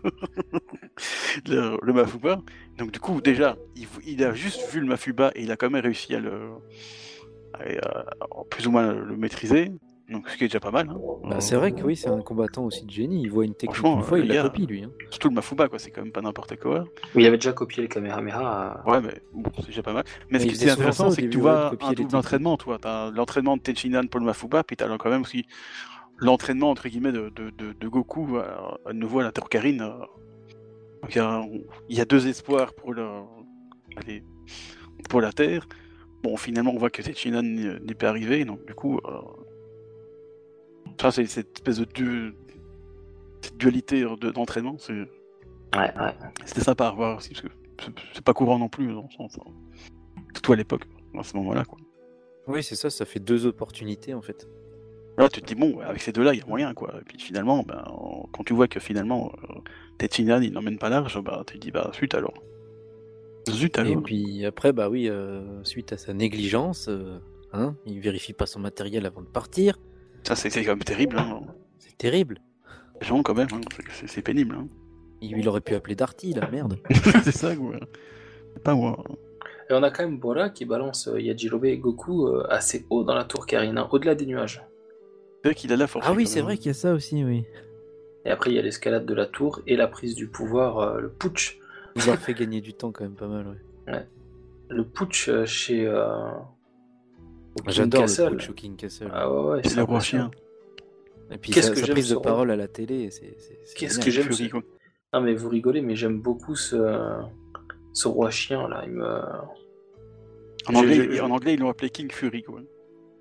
le, 1.47 1.93
Mafuba. 1.93 2.41
Donc 2.77 2.91
du 2.91 2.99
coup, 2.99 3.21
déjà, 3.21 3.55
il, 3.75 3.87
il 4.05 4.23
a 4.23 4.33
juste 4.33 4.69
vu 4.71 4.81
le 4.81 4.85
Mafuba 4.87 5.31
et 5.35 5.43
il 5.43 5.51
a 5.51 5.55
quand 5.55 5.69
même 5.69 5.81
réussi 5.81 6.13
à 6.15 6.19
le, 6.19 6.49
à 7.53 8.43
plus 8.49 8.67
ou 8.67 8.71
moins 8.71 8.93
le 8.93 9.15
maîtriser. 9.15 9.71
Donc 10.09 10.29
ce 10.29 10.37
qui 10.37 10.45
est 10.45 10.47
déjà 10.47 10.61
pas 10.61 10.71
mal. 10.71 10.89
hein. 10.89 10.97
Bah, 11.23 11.41
c'est 11.41 11.55
vrai 11.57 11.73
que 11.73 11.83
oui, 11.83 11.97
c'est 11.97 12.07
un 12.07 12.21
combattant 12.21 12.63
aussi 12.63 12.85
de 12.85 12.91
génie. 12.91 13.23
Il 13.23 13.29
voit 13.31 13.43
une 13.43 13.53
technique 13.53 13.75
Franchement, 13.75 13.97
une 13.99 14.03
fois, 14.03 14.17
euh, 14.17 14.21
il 14.21 14.27
la 14.29 14.43
copie, 14.43 14.65
lui. 14.65 14.83
hein. 14.83 14.91
Surtout 15.09 15.27
le 15.27 15.35
Mafuba, 15.35 15.67
quoi. 15.67 15.79
C'est 15.79 15.91
quand 15.91 16.01
même 16.01 16.13
pas 16.13 16.21
n'importe 16.21 16.55
quoi. 16.57 16.85
Il 17.15 17.25
avait 17.25 17.35
déjà 17.37 17.51
copié 17.51 17.81
le 17.83 17.89
Kamehameha. 17.89 18.83
euh, 18.87 18.89
Ouais, 18.89 19.01
mais 19.01 19.21
bon, 19.33 19.51
c'est 19.59 19.67
déjà 19.67 19.83
pas 19.83 19.91
mal. 19.91 20.05
Mais 20.29 20.39
Mais 20.39 20.39
ce 20.39 20.45
qui 20.45 20.63
est 20.63 20.69
intéressant, 20.69 21.11
c'est 21.11 21.23
que 21.23 21.27
tu 21.27 21.39
vois 21.39 21.71
copier 21.71 21.87
un 21.87 21.89
les 21.89 21.95
double 21.95 22.07
techniques. 22.07 22.15
entraînement, 22.25 22.55
toi. 22.57 22.77
T'as 22.79 23.11
l'entraînement 23.11 23.57
de 23.57 23.61
Tenshinhan 23.61 24.07
pour 24.07 24.21
le 24.21 24.25
Mafuba, 24.27 24.63
puis 24.63 24.77
t'as 24.77 24.97
quand 24.97 25.09
même 25.09 25.23
aussi 25.23 25.45
l'entraînement, 26.19 26.69
entre 26.69 26.87
guillemets, 26.87 27.11
de, 27.11 27.29
de, 27.35 27.49
de, 27.49 27.73
de 27.73 27.87
Goku 27.89 28.37
à, 28.37 28.79
à 28.85 28.93
nouveau 28.93 29.19
à 29.19 29.23
la 29.23 29.33
Terre 29.33 29.49
Karine. 29.49 29.81
euh. 29.81 30.05
Donc 31.03 31.13
il 31.15 31.17
y, 31.17 31.21
a, 31.21 31.41
il 31.89 31.97
y 31.97 32.01
a 32.01 32.05
deux 32.05 32.27
espoirs 32.27 32.73
pour, 32.73 32.93
le, 32.93 33.05
allez, 33.97 34.23
pour 35.09 35.19
la 35.19 35.33
Terre. 35.33 35.67
Bon, 36.23 36.37
finalement, 36.37 36.71
on 36.73 36.77
voit 36.77 36.89
que 36.89 37.01
Tenshinhan 37.01 37.43
n'y 37.43 37.65
n'est 37.85 37.93
pas 37.95 38.07
arrivé, 38.07 38.45
donc 38.45 38.65
du 38.65 38.73
coup... 38.73 38.99
euh, 39.05 39.11
ça, 40.99 41.11
c'est 41.11 41.25
cette 41.25 41.57
espèce 41.57 41.79
de 41.79 41.85
du- 41.85 42.33
cette 43.41 43.57
dualité 43.57 44.01
de- 44.01 44.31
d'entraînement, 44.31 44.77
c'est... 44.79 44.93
Ouais, 44.93 45.93
ouais. 45.99 46.13
C'était 46.45 46.61
sympa 46.61 46.85
à 46.85 46.89
revoir 46.91 47.17
aussi, 47.17 47.29
parce 47.29 47.41
que 47.41 47.47
c'est- 48.13 48.21
pas 48.23 48.33
courant 48.33 48.57
non 48.59 48.69
plus, 48.69 48.87
dans 48.93 49.03
le 49.09 49.15
sens. 49.15 49.37
hein. 49.45 49.51
Surtout 50.33 50.53
à 50.53 50.55
l'époque, 50.55 50.83
à 51.17 51.23
ce 51.23 51.35
moment-là. 51.37 51.65
Quoi. 51.65 51.77
Oui, 52.47 52.63
c'est 52.63 52.75
ça, 52.75 52.89
ça 52.89 53.05
fait 53.05 53.19
deux 53.19 53.45
opportunités, 53.45 54.13
en 54.13 54.21
fait. 54.21 54.47
Là, 55.17 55.29
tu 55.29 55.41
te 55.41 55.47
dis, 55.47 55.55
bon, 55.55 55.79
avec 55.79 56.01
ces 56.01 56.11
deux-là, 56.11 56.33
il 56.33 56.39
y 56.39 56.43
a 56.43 56.45
moyen, 56.45 56.73
quoi. 56.73 56.93
Et 57.01 57.03
puis 57.03 57.19
finalement, 57.19 57.63
ben, 57.63 57.83
en- 57.87 58.27
quand 58.31 58.43
tu 58.43 58.53
vois 58.53 58.67
que 58.67 58.79
finalement, 58.79 59.31
euh, 59.49 59.53
Tetsunan, 59.97 60.41
il 60.41 60.53
n'emmène 60.53 60.77
pas 60.77 60.89
large, 60.89 61.19
bah, 61.21 61.43
tu 61.47 61.55
te 61.55 61.59
dis, 61.59 61.71
bah, 61.71 61.91
zut 61.95 62.13
alors. 62.13 62.35
Zut 63.49 63.77
Et 63.77 63.81
alors. 63.81 64.03
puis 64.03 64.45
après, 64.45 64.73
bah 64.73 64.89
oui, 64.89 65.09
euh, 65.09 65.63
suite 65.63 65.91
à 65.93 65.97
sa 65.97 66.13
négligence, 66.13 66.87
euh, 66.89 67.17
hein, 67.53 67.75
il 67.85 67.99
vérifie 67.99 68.33
pas 68.33 68.45
son 68.45 68.59
matériel 68.59 69.05
avant 69.05 69.21
de 69.21 69.27
partir. 69.27 69.79
Ça, 70.27 70.35
c'est 70.35 70.49
quand 70.49 70.71
même 70.71 70.83
terrible, 70.83 71.17
hein. 71.17 71.39
C'est 71.79 71.97
terrible. 71.97 72.39
Gens, 72.99 73.23
quand 73.23 73.33
même, 73.33 73.47
hein, 73.53 73.61
c'est- 74.07 74.21
pénible. 74.21 74.55
Hein. 74.59 74.67
Il, 75.21 75.37
il 75.37 75.47
aurait 75.47 75.61
pu 75.61 75.73
appeler 75.73 75.95
Darty, 75.95 76.33
la 76.33 76.49
merde. 76.49 76.77
c'est 77.23 77.31
ça, 77.31 77.55
quoi. 77.55 77.75
C'est 78.53 78.61
pas 78.61 78.75
moi. 78.75 79.01
Et 79.69 79.73
on 79.73 79.81
a 79.83 79.89
quand 79.89 80.03
même 80.03 80.17
Bora 80.19 80.49
qui 80.49 80.65
balance 80.65 81.07
euh, 81.07 81.21
Yajirobe 81.21 81.63
et 81.63 81.77
Goku 81.77 82.27
euh, 82.27 82.45
assez 82.49 82.85
haut 82.89 83.05
dans 83.05 83.15
la 83.15 83.23
tour 83.23 83.45
Karine, 83.45 83.77
hein, 83.77 83.87
au-delà 83.89 84.15
des 84.15 84.25
nuages. 84.25 84.61
C'est 85.43 85.49
vrai 85.49 85.55
qu'il 85.55 85.71
a 85.71 85.77
la 85.77 85.87
force. 85.87 86.05
Ah 86.07 86.11
oui, 86.13 86.27
c'est 86.27 86.41
vrai 86.41 86.57
qu'il 86.57 86.67
y 86.67 86.69
a 86.71 86.73
ça 86.73 86.93
aussi, 86.93 87.23
oui. 87.23 87.45
Et 88.25 88.29
après, 88.29 88.51
il 88.51 88.55
y 88.55 88.59
a 88.59 88.61
l'escalade 88.61 89.05
de 89.05 89.13
la 89.13 89.27
tour 89.27 89.61
et 89.65 89.77
la 89.77 89.87
prise 89.87 90.13
du 90.15 90.27
pouvoir, 90.27 90.79
euh, 90.79 90.99
le 90.99 91.09
putsch. 91.09 91.57
Il 91.95 92.05
leur 92.05 92.17
fait 92.17 92.33
gagner 92.33 92.59
du 92.59 92.73
temps 92.73 92.91
quand 92.91 93.05
même 93.05 93.15
pas 93.15 93.27
mal, 93.27 93.47
ouais. 93.87 94.05
Le 94.69 94.83
putsch 94.83 95.29
euh, 95.29 95.45
chez. 95.45 95.87
J'adore 97.67 98.03
le 98.05 98.53
King 98.53 98.75
Castle. 98.75 99.09
Ah 99.13 99.31
ouais, 99.31 99.49
ouais, 99.51 99.61
C'est 99.63 99.75
le 99.77 99.83
roi 99.83 99.99
chien. 99.99 100.31
Et 101.31 101.37
puis 101.37 101.51
Qu'est-ce 101.51 101.67
sa, 101.67 101.73
que 101.73 101.79
sa 101.79 101.85
j'aime 101.87 101.93
prise 101.95 102.05
ce 102.07 102.11
de 102.13 102.17
roi. 102.17 102.23
parole 102.23 102.51
à 102.51 102.55
la 102.55 102.67
télé, 102.67 103.09
c'est. 103.11 103.35
c'est- 103.39 103.59
c'est 103.65 103.77
Qu'est-ce 103.77 103.99
que 103.99 104.09
j'aime 104.11 104.31
ce-. 104.31 104.43
Non, 105.13 105.21
mais 105.21 105.33
vous 105.35 105.49
rigolez, 105.49 105.81
mais 105.81 105.95
j'aime 105.95 106.19
beaucoup 106.21 106.55
ce, 106.55 107.21
ce 107.93 108.07
roi 108.07 108.29
chien 108.29 108.67
là. 108.69 108.83
Il 108.85 108.93
me... 108.93 109.19
En, 110.69 110.75
anglais, 110.75 111.09
je- 111.15 111.21
en 111.21 111.31
anglais, 111.31 111.53
ils 111.55 111.59
l'ont 111.59 111.69
appelé 111.69 111.89
King 111.89 112.11
Fury, 112.11 112.43
quoi. 112.43 112.61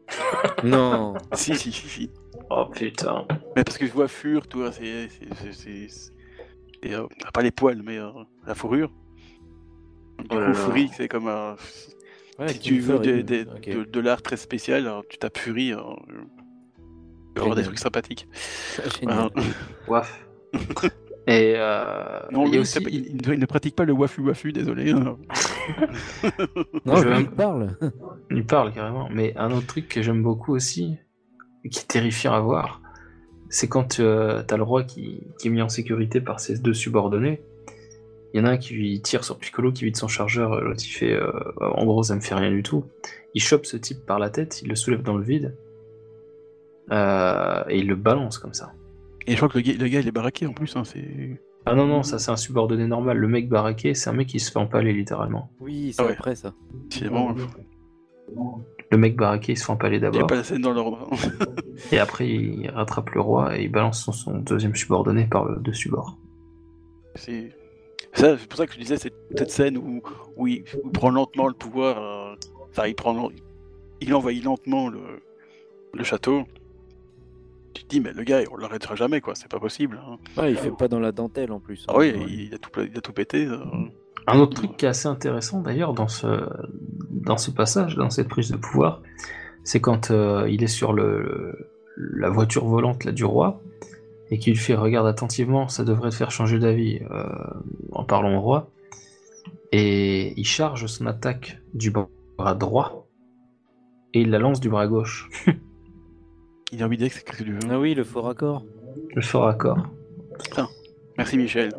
Non, 0.65 1.15
si, 1.33 1.55
si, 1.57 1.73
si, 1.73 1.89
si. 1.89 2.11
Oh 2.51 2.67
putain. 2.73 3.27
Mais 3.57 3.65
parce 3.65 3.77
que 3.79 3.87
je 3.87 3.93
vois 3.93 4.09
Fur, 4.09 4.47
toi, 4.47 4.71
c'est. 4.73 5.09
c'est- 5.09 5.35
c'est- 5.35 5.53
c'est- 5.53 5.89
c'est- 5.89 6.13
et, 6.83 6.95
euh, 6.95 7.07
pas 7.35 7.43
les 7.43 7.51
poils, 7.51 7.83
mais 7.83 7.99
euh, 7.99 8.11
la 8.47 8.55
fourrure. 8.55 8.93
Du 10.19 10.27
Oh 10.31 10.35
coup. 10.47 10.55
Fury, 10.55 10.89
c'est 10.97 11.09
comme. 11.09 11.27
euh, 11.29 11.55
Ouais, 12.39 12.49
si 12.49 12.59
tu 12.61 12.81
veux 12.81 12.97
ok. 12.97 13.03
de, 13.03 13.85
de 13.85 14.01
l'art 14.01 14.23
très 14.23 14.37
spécial, 14.37 14.87
alors 14.87 15.05
tu 15.09 15.17
tapes 15.19 15.39
Fury. 15.39 15.69
tu 15.71 15.75
vas 15.75 17.41
avoir 17.41 17.57
des 17.57 17.63
trucs 17.63 17.79
sympathiques. 17.79 18.29
Génial. 19.01 19.31
Voilà. 19.35 19.49
Waf. 19.89 20.27
Et 21.29 21.55
euh, 21.57 22.21
Non, 22.31 22.45
il 22.47 22.53
lui, 22.53 22.59
aussi. 22.61 22.79
ne- 22.85 22.89
il 23.35 23.41
ne 23.41 23.47
pratique 23.47 23.75
pas 23.75 23.85
le 23.85 23.93
wafu 23.93 24.21
wafu, 24.21 24.53
désolé. 24.53 24.93
hein. 24.93 25.17
Non, 26.85 26.97
Je 26.97 27.21
il 27.21 27.29
parle. 27.31 27.77
Il 28.31 28.45
parle 28.47 28.73
carrément. 28.73 29.09
Mais 29.13 29.33
un 29.37 29.51
autre 29.51 29.67
truc 29.67 29.89
que 29.89 30.03
j'aime 30.03 30.23
beaucoup 30.23 30.55
aussi, 30.55 30.97
et 31.65 31.69
qui 31.69 31.81
est 31.81 31.89
terrifiant 31.89 32.33
à 32.33 32.39
voir, 32.41 32.81
c'est 33.49 33.67
quand 33.69 33.99
euh, 33.99 34.43
t'as 34.45 34.57
le 34.57 34.63
roi 34.63 34.85
qui, 34.85 35.27
qui 35.41 35.49
est 35.49 35.51
mis 35.51 35.63
en 35.63 35.69
sécurité 35.69 36.21
par 36.21 36.39
ses 36.39 36.59
deux 36.59 36.75
subordonnés. 36.75 37.43
Il 38.37 38.41
y 38.41 38.43
en 38.43 38.45
a 38.45 38.51
un 38.51 38.57
qui 38.59 39.01
tire 39.01 39.25
sur 39.25 39.39
Piccolo, 39.39 39.73
qui 39.73 39.87
vide 39.87 39.97
son 39.97 40.09
chargeur, 40.09 40.53
euh, 40.53 40.61
l'autre 40.61 40.83
il 40.85 40.91
fait 40.91 41.15
euh, 41.15 41.31
en 41.63 41.87
gros 41.87 42.03
ça 42.03 42.15
me 42.15 42.21
fait 42.21 42.35
rien 42.35 42.51
du 42.51 42.63
tout. 42.63 42.85
Il 43.33 43.41
chope 43.41 43.65
ce 43.65 43.79
type 43.79 44.05
par 44.05 44.19
la 44.19 44.29
tête, 44.29 44.61
il 44.61 44.69
le 44.69 44.77
soulève 44.77 45.03
dans 45.03 45.17
le 45.17 45.25
vide, 45.25 45.57
euh, 46.91 47.65
et 47.71 47.79
il 47.79 47.87
le 47.89 47.97
balance 47.97 48.37
comme 48.39 48.53
ça. 48.53 48.73
Et 49.27 49.33
je 49.33 49.37
crois 49.39 49.49
que 49.49 49.57
le 49.57 49.63
gars, 49.63 49.73
le 49.79 49.89
gars 49.89 50.01
il 50.01 50.09
est 50.09 50.13
baraqué 50.13 50.47
en 50.47 50.53
plus. 50.53 50.77
Hein, 50.77 50.85
c'est... 50.85 51.41
Ah 51.65 51.75
non, 51.75 51.87
non, 51.87 52.03
ça 52.03 52.19
c'est 52.19 52.31
un 52.31 52.37
subordonné 52.37 52.87
normal. 52.87 53.17
Le 53.17 53.27
mec 53.27 53.49
baraqué, 53.49 53.95
c'est 53.95 54.11
un 54.11 54.13
mec 54.13 54.29
qui 54.29 54.39
se 54.39 54.53
fait 54.53 54.59
empaler 54.59 54.93
littéralement. 54.93 55.51
Oui, 55.61 55.95
c'est 55.95 56.03
Ah 56.03 56.05
ouais. 56.07 56.13
après 56.13 56.35
ça. 56.37 56.53
c'est 56.91 57.07
vraiment- 57.07 57.35
Le 58.91 58.99
mec 58.99 59.17
baraqué, 59.17 59.53
il 59.53 59.57
se 59.57 59.65
fait 59.65 59.73
empaler 59.73 59.97
Il 59.97 60.01
n'y 60.01 60.07
a 60.07 60.11
d'abord. 60.11 60.27
pas 60.27 60.35
la 60.37 60.45
scène 60.45 60.61
dans 60.61 60.75
l'ordre. 60.75 61.09
Et 61.91 61.99
après, 61.99 62.29
il 62.29 62.69
rattrape 62.71 63.11
le 63.11 63.21
roi 63.23 63.59
et 63.59 63.65
il 63.65 63.69
balance 63.73 64.05
son, 64.05 64.13
son 64.13 64.39
deuxième 64.41 64.75
subordonné 64.77 65.25
par 65.27 65.45
le 65.47 65.59
dessus 65.61 65.89
bord. 65.89 66.19
C'est 67.15 67.51
c'est 68.17 68.49
pour 68.49 68.57
ça 68.59 68.67
que 68.67 68.73
je 68.73 68.79
disais 68.79 68.97
cette, 68.97 69.15
cette 69.37 69.51
scène 69.51 69.77
où, 69.79 70.03
où, 70.37 70.47
il, 70.47 70.63
où 70.83 70.87
il 70.87 70.93
prend 70.93 71.11
lentement 71.11 71.47
le 71.49 71.55
pouvoir. 71.55 71.99
euh, 71.99 72.35
Enfin, 72.71 72.87
il 72.89 72.95
prend, 72.95 73.15
len- 73.15 73.35
il 74.01 74.15
envahit 74.15 74.45
lentement 74.45 74.89
le, 74.89 75.01
le 75.95 76.05
château. 76.05 76.45
Tu 77.75 77.85
te 77.85 77.89
dis, 77.89 78.01
mais 78.01 78.13
le 78.13 78.23
gars, 78.23 78.41
on 78.51 78.57
l'arrêtera 78.57 78.95
jamais, 78.95 79.21
quoi. 79.21 79.35
C'est 79.35 79.51
pas 79.51 79.59
possible. 79.61 80.01
hein. 80.07 80.17
Ouais, 80.41 80.51
il 80.53 80.57
fait 80.57 80.71
pas 80.71 80.89
dans 80.89 80.99
la 81.01 81.13
dentelle 81.13 81.53
en 81.53 81.61
plus. 81.61 81.85
Ah 81.89 81.95
oui, 81.97 82.13
Ouais. 82.13 82.25
il, 82.29 82.55
a 82.55 82.59
tout, 82.59 82.71
pla- 82.71 82.85
il 82.85 82.97
a 82.97 83.01
tout 83.01 83.13
pété. 83.13 83.47
euh. 83.47 83.59
Un 84.27 84.39
autre 84.41 84.55
truc 84.55 84.77
qui 84.77 84.87
est 84.87 84.89
assez 84.89 85.07
intéressant 85.09 85.61
d'ailleurs 85.61 85.93
dans 85.95 86.09
ce, 86.09 86.27
dans 87.11 87.37
ce 87.37 87.51
passage, 87.51 87.95
dans 87.97 88.11
cette 88.11 88.29
prise 88.29 88.51
de 88.51 88.57
pouvoir, 88.57 89.03
c'est 89.63 89.81
quand 89.81 90.11
euh, 90.11 90.49
il 90.51 90.65
est 90.65 90.69
sur 90.69 90.93
le, 90.93 91.71
la 91.97 92.29
voiture 92.31 92.65
volante 92.65 93.05
là, 93.05 93.13
du 93.13 93.25
roi 93.25 93.61
et 94.31 94.39
qu'il 94.39 94.55
lui 94.55 94.61
fait 94.61 94.75
regarde 94.75 95.07
attentivement, 95.07 95.69
ça 95.69 95.85
devrait 95.85 96.11
te 96.11 96.15
faire 96.15 96.31
changer 96.31 96.59
d'avis 96.59 97.01
euh, 97.11 97.25
en 97.93 98.05
parlant 98.05 98.37
au 98.37 98.41
roi. 98.41 98.71
Et 99.73 100.33
il 100.39 100.47
charge 100.47 100.87
son 100.87 101.07
attaque 101.07 101.61
du 101.75 101.91
bras 101.91 102.55
droit 102.55 103.09
et 104.15 104.21
il 104.21 104.31
la 104.31 104.39
lance 104.39 104.61
du 104.61 104.69
bras 104.69 104.87
gauche. 104.87 105.29
Il 106.73 106.83
a 106.83 106.87
envie 106.87 106.97
de 106.97 107.03
dire 107.05 107.13
que 107.13 107.19
c'est 107.19 107.25
que 107.25 107.45
du 107.45 107.57
Ah 107.71 107.79
oui, 107.79 107.95
le 107.95 108.03
faux 108.03 108.23
raccord. 108.23 108.65
Le 109.15 109.23
fort 109.23 109.47
accord. 109.47 109.87
Merci 111.17 111.37
Michel. 111.39 111.73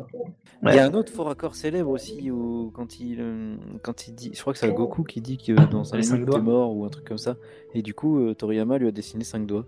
Il 0.62 0.74
y 0.74 0.78
a 0.78 0.86
un 0.86 0.94
autre 0.94 1.12
fort 1.12 1.28
accord 1.28 1.54
célèbre 1.54 1.90
aussi 1.90 2.30
où 2.30 2.72
quand 2.74 2.98
il 2.98 3.20
euh, 3.20 3.56
quand 3.82 4.08
il 4.08 4.14
dit, 4.14 4.30
je 4.34 4.40
crois 4.40 4.52
que 4.52 4.58
c'est 4.58 4.72
Goku 4.72 5.04
qui 5.04 5.20
dit 5.20 5.36
que 5.38 5.52
dans 5.70 5.84
cinq 5.84 5.98
minute 5.98 6.30
t'es 6.30 6.40
mort 6.40 6.74
ou 6.74 6.84
un 6.84 6.88
truc 6.88 7.04
comme 7.04 7.18
ça. 7.18 7.36
Et 7.74 7.82
du 7.82 7.94
coup, 7.94 8.18
euh, 8.18 8.34
Toriyama 8.34 8.78
lui 8.78 8.88
a 8.88 8.90
dessiné 8.90 9.24
cinq 9.24 9.46
doigts. 9.46 9.66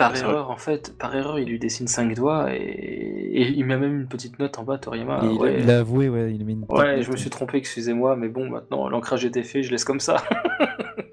Par 0.00 0.16
erreur, 0.16 0.50
en 0.50 0.56
fait, 0.56 0.94
par 0.98 1.14
erreur, 1.14 1.38
il 1.38 1.48
lui 1.48 1.58
dessine 1.58 1.86
5 1.86 2.14
doigts 2.14 2.52
et, 2.54 2.58
et 2.58 3.48
il 3.48 3.64
met 3.64 3.76
même 3.76 3.94
une 4.00 4.08
petite 4.08 4.38
note 4.38 4.58
en 4.58 4.64
bas, 4.64 4.78
Toriyama. 4.78 5.20
Il, 5.22 5.28
a, 5.28 5.32
ouais, 5.40 5.60
il 5.60 5.70
a 5.70 5.78
avoué, 5.78 6.08
ouais, 6.08 6.34
il 6.34 6.42
a 6.42 6.44
mis 6.44 6.52
une. 6.54 6.66
petite 6.66 6.78
Ouais, 6.78 6.96
note, 6.96 7.04
je 7.04 7.10
me 7.12 7.16
suis 7.16 7.30
trompé, 7.30 7.58
excusez-moi, 7.58 8.16
mais 8.16 8.28
bon, 8.28 8.48
maintenant, 8.50 8.88
l'ancrage 8.88 9.24
était 9.24 9.42
fait, 9.42 9.62
je 9.62 9.70
laisse 9.70 9.84
comme 9.84 10.00
ça. 10.00 10.16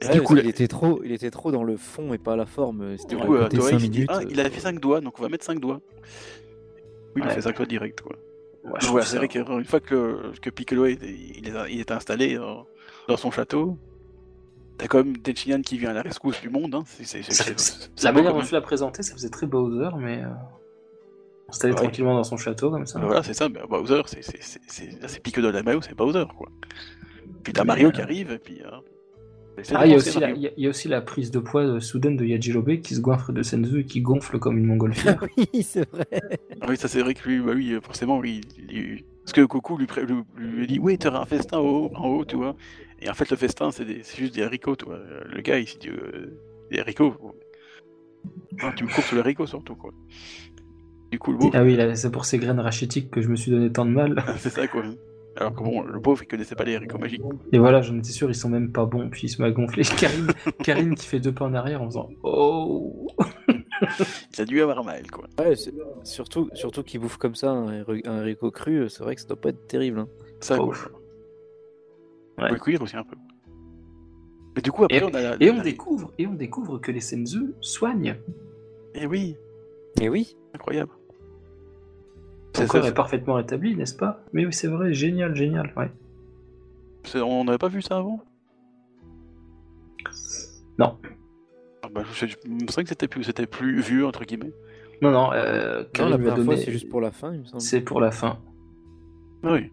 Ouais, 0.04 0.14
du 0.14 0.22
coup, 0.22 0.36
la- 0.36 0.44
était 0.44 0.68
trop, 0.68 1.02
il 1.04 1.12
était 1.12 1.32
trop 1.32 1.52
dans 1.52 1.64
le 1.64 1.76
fond 1.76 2.14
et 2.14 2.18
pas 2.20 2.36
la 2.36 2.46
forme. 2.46 2.98
C'était 2.98 3.16
du 3.16 3.22
coup, 3.22 3.34
euh, 3.36 3.50
il 3.52 3.60
dit, 3.78 3.90
minutes. 4.00 4.10
ah, 4.14 4.20
il 4.30 4.40
a 4.40 4.50
fait 4.50 4.60
5 4.60 4.80
doigts, 4.80 5.02
donc 5.02 5.18
on 5.20 5.24
va 5.24 5.28
mettre 5.28 5.44
5 5.44 5.60
doigts. 5.60 5.82
Oui, 7.16 7.24
il 7.26 7.28
a 7.28 7.30
fait 7.30 7.42
5 7.42 7.56
doigts 7.58 7.66
direct, 7.66 8.02
quoi. 8.02 8.16
C'est 9.02 9.18
vrai 9.18 9.28
qu'une 9.28 9.66
fois 9.66 9.80
que, 9.80 10.32
que 10.40 10.50
Piccolo 10.52 10.86
est, 10.86 11.00
il 11.02 11.48
est, 11.48 11.72
il 11.74 11.80
est 11.80 11.92
installé 11.92 12.36
dans, 12.36 12.68
dans 13.08 13.18
son 13.18 13.32
château, 13.32 13.78
t'as 14.78 14.88
quand 14.88 15.04
même 15.04 15.18
qui 15.64 15.78
vient 15.78 15.90
à 15.90 15.94
la 15.94 16.02
rescousse 16.02 16.40
du 16.42 16.50
monde. 16.50 16.76
Hein. 16.76 16.84
C'est, 16.86 17.22
La 18.04 18.12
manière 18.12 18.34
dont 18.34 18.42
tu 18.42 18.54
l'as 18.54 18.62
présenté, 18.62 19.04
ça 19.04 19.14
faisait 19.14 19.30
très 19.30 19.48
Bowser, 19.48 19.90
mais. 19.98 20.24
Euh... 20.24 20.28
Installé 21.50 21.74
Ouais. 21.74 21.80
tranquillement 21.80 22.14
dans 22.16 22.26
son 22.26 22.36
château, 22.36 22.70
comme 22.70 22.86
ça. 22.86 23.00
Voilà, 23.00 23.24
c'est 23.24 23.34
ça, 23.34 23.48
mais 23.48 23.62
Bowser, 23.70 24.02
c'est, 24.08 24.22
c'est, 24.22 24.38
c'est, 24.42 24.60
c'est, 24.68 25.02
là, 25.02 25.08
c'est 25.08 25.22
Piccolo 25.24 25.48
de 25.48 25.54
la 25.54 25.64
Mayo, 25.64 25.80
c'est 25.82 25.96
Bowser, 25.96 26.26
quoi. 26.38 26.50
Puis 27.44 27.54
t'as 27.54 27.64
Mario 27.64 27.88
euh, 27.88 27.92
qui 27.92 28.02
arrive, 28.02 28.32
et 28.32 28.38
puis. 28.38 28.62
euh, 28.66 28.70
c'est 29.64 29.74
Ah, 29.74 29.86
il 29.86 29.92
y, 29.92 29.94
a 29.94 29.98
aussi 29.98 30.20
la, 30.20 30.28
Mario. 30.28 30.36
il 30.36 30.42
y 30.44 30.48
a- 30.48 30.52
il 30.58 30.64
y 30.64 30.68
a 30.68 30.70
aussi 30.70 30.90
la 30.90 31.00
prise 31.02 31.32
de 31.32 31.40
poids 31.40 31.62
euh, 31.64 31.80
soudaine 31.80 32.18
de 32.18 32.26
Yajirobe 32.26 32.82
qui 32.82 32.96
se 32.96 33.00
goinfre 33.00 33.32
de 33.32 33.42
Senzu 33.44 33.80
et 33.80 33.86
qui 33.86 34.02
gonfle 34.02 34.40
comme 34.40 34.58
une 34.58 34.66
montgolfière. 34.66 35.18
Ah 35.22 35.26
oui, 35.54 35.64
c'est 35.64 35.90
vrai. 35.90 36.06
Ah 36.60 36.66
oui, 36.68 36.76
ça 36.76 36.90
c'est 36.90 37.00
vrai 37.02 37.14
que 37.14 37.28
lui, 37.28 37.40
bah 37.40 37.54
oui, 37.56 37.78
forcément, 37.82 38.18
oui. 38.20 38.42
il- 38.58 38.72
il- 38.78 39.06
Parce 39.28 39.34
que 39.34 39.42
Goku 39.42 39.78
lui, 39.78 39.88
lui, 40.08 40.24
lui 40.38 40.68
dit, 40.68 40.80
oui, 40.80 40.98
t'auras 40.98 41.20
un 41.20 41.26
festin 41.26 41.58
en 41.58 41.66
haut, 41.66 41.92
en 41.96 42.08
haut, 42.08 42.24
tu 42.24 42.38
vois. 42.38 42.56
Et 43.02 43.10
en 43.10 43.14
fait, 43.14 43.30
le 43.30 43.36
festin, 43.36 43.72
c'est, 43.72 43.86
juste 44.16 44.34
des 44.34 44.42
haricots, 44.42 44.78
tu 44.78 44.86
vois. 44.86 45.00
Le 45.26 45.42
gars, 45.42 45.60
il 45.60 45.68
s'est 45.68 45.80
dit, 45.80 45.90
euh, 45.90 46.40
des 46.72 46.80
haricots. 46.80 47.14
tu 48.78 48.86
me 48.86 48.90
cours 48.90 49.04
sur 49.04 49.18
les 49.18 49.22
haricots, 49.22 49.46
surtout, 49.46 49.76
quoi. 49.76 49.92
Du 51.12 51.20
coup, 51.20 51.34
le 51.34 51.40
beau, 51.40 51.52
ah 51.54 51.62
oui, 51.62 51.78
c'est 51.96 52.10
pour 52.10 52.24
ces 52.24 52.38
graines 52.38 52.62
rachétiques 52.62 53.12
que 53.12 53.22
je 53.22 53.28
me 53.28 53.36
suis 53.36 53.52
donné 53.52 53.70
tant 53.70 53.84
de 53.84 53.92
mal. 53.92 54.24
c'est 54.38 54.50
ça, 54.50 54.66
quoi. 54.66 54.84
Alors 55.36 55.54
que 55.54 55.62
bon, 55.62 55.82
le 55.82 56.00
pauvre, 56.00 56.24
il 56.24 56.28
connaissait 56.28 56.56
pas 56.56 56.64
les 56.64 56.78
haricots 56.78 56.98
magiques. 56.98 57.22
Et 57.52 57.60
voilà, 57.60 57.82
j'en 57.82 57.98
étais 57.98 58.12
sûr, 58.12 58.30
ils 58.30 58.36
sont 58.36 58.48
même 58.48 58.72
pas 58.72 58.86
bons. 58.86 59.10
Puis 59.10 59.24
il 59.24 59.30
se 59.30 59.42
m'a 59.42 59.52
gonflé. 59.52 59.84
Karine, 60.00 60.28
Karine 60.64 60.96
qui 60.96 61.06
fait 61.06 61.20
deux 61.20 61.34
pas 61.34 61.44
en 61.44 61.54
arrière 61.54 61.82
en 61.82 61.88
faisant 61.88 62.08
Oh 62.24 63.08
Il 64.38 64.42
a 64.42 64.46
dû 64.46 64.62
avoir 64.62 64.84
mal, 64.84 65.10
quoi. 65.12 65.26
Ouais, 65.40 65.54
surtout, 66.04 66.50
surtout 66.54 66.84
qu'il 66.84 67.00
bouffe 67.00 67.18
comme 67.18 67.36
ça 67.36 67.52
un, 67.52 67.84
un 67.84 68.18
haricot 68.20 68.52
cru, 68.52 68.90
c'est 68.90 69.04
vrai 69.04 69.16
que 69.16 69.22
ça 69.22 69.28
doit 69.28 69.40
pas 69.40 69.50
être 69.50 69.68
terrible. 69.68 70.00
hein. 70.00 70.08
Ça. 70.40 70.60
On 70.62 70.68
Ouais. 72.44 72.50
peut 72.50 72.60
cuire 72.60 72.82
aussi 72.82 72.96
un 72.96 73.04
peu. 73.04 73.16
Mais 74.56 74.62
du 74.62 74.72
coup, 74.72 74.84
après, 74.84 74.98
Et- 74.98 75.04
on 75.04 75.10
a 75.14 75.22
la. 75.22 75.38
Et 75.40 75.50
on 75.52 75.58
la- 75.58 75.64
découvre, 75.64 76.12
et 76.18 76.28
on 76.28 76.34
découvre 76.34 76.78
que 76.80 76.92
les 76.92 77.02
Senzu 77.02 77.54
soignent. 77.62 78.16
Eh 78.96 79.06
oui, 79.08 79.36
Et 80.00 80.10
oui, 80.10 80.36
incroyable. 80.54 80.92
Son 82.56 82.62
C'est- 82.64 82.68
corps 82.68 82.84
c'est- 82.84 82.90
est 82.90 82.94
parfaitement 82.94 83.36
rétabli, 83.36 83.76
n'est-ce 83.76 83.96
pas? 83.96 84.24
Mais 84.34 84.46
oui, 84.46 84.54
c'est 84.54 84.68
vrai, 84.68 84.94
génial, 84.94 85.36
génial. 85.36 85.74
Ouais. 85.76 85.92
on 87.16 87.44
n'avait 87.46 87.58
pas 87.58 87.68
vu 87.70 87.82
ça 87.82 87.98
avant? 87.98 88.20
Non. 90.78 90.98
Ah 91.88 91.90
bah, 91.94 92.04
je, 92.14 92.26
me 92.48 92.68
semble 92.68 92.84
que 92.84 92.90
c'était 92.90 93.08
plus, 93.08 93.24
c'était 93.24 93.48
plus 93.48 93.80
vieux, 93.80 94.06
entre 94.06 94.26
guillemets. 94.26 94.52
Non, 95.02 95.12
non, 95.12 95.32
euh, 95.34 95.84
non, 96.00 96.10
la 96.10 96.18
première 96.18 96.36
donné. 96.36 96.58
c'est 96.58 96.72
juste 96.72 96.90
pour 96.90 97.02
la 97.02 97.12
fin, 97.12 97.34
il 97.34 97.40
me 97.40 97.46
semble. 97.46 97.62
C'est 97.62 97.82
pour 97.82 98.02
la 98.02 98.12
fin. 98.12 98.40
Ah 99.44 99.54
oui. 99.54 99.72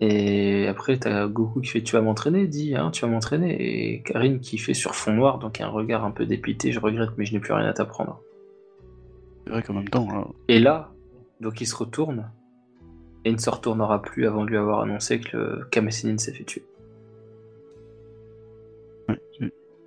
Et 0.00 0.66
après, 0.66 0.96
t'as 0.98 1.26
Goku 1.26 1.60
qui 1.60 1.68
fait 1.68 1.82
Tu 1.82 1.92
vas 1.92 2.00
m'entraîner, 2.00 2.46
dit, 2.46 2.74
hein, 2.74 2.90
tu 2.90 3.04
vas 3.04 3.10
m'entraîner. 3.10 3.56
Et 3.60 4.02
Karine 4.02 4.40
qui 4.40 4.56
fait 4.56 4.72
sur 4.72 4.94
fond 4.94 5.12
noir, 5.12 5.38
donc 5.38 5.60
un 5.60 5.68
regard 5.68 6.04
un 6.04 6.10
peu 6.10 6.24
dépité 6.24 6.72
Je 6.72 6.80
regrette, 6.80 7.10
mais 7.18 7.26
je 7.26 7.34
n'ai 7.34 7.40
plus 7.40 7.52
rien 7.52 7.66
à 7.66 7.72
t'apprendre. 7.72 8.22
C'est 9.44 9.52
vrai 9.52 9.62
qu'en 9.62 9.74
même 9.74 9.88
temps, 9.88 10.08
hein, 10.10 10.28
Et 10.48 10.58
là, 10.58 10.92
donc 11.40 11.60
il 11.60 11.66
se 11.66 11.76
retourne. 11.76 12.30
Et 13.24 13.30
il 13.30 13.34
ne 13.34 13.40
se 13.40 13.50
retournera 13.50 14.00
plus 14.00 14.26
avant 14.26 14.44
de 14.44 14.50
lui 14.50 14.56
avoir 14.56 14.80
annoncé 14.80 15.20
que 15.20 15.36
le 15.36 15.66
Kame 15.70 15.90
Sennin 15.90 16.16
s'est 16.16 16.32
fait 16.32 16.44
tuer. 16.44 16.64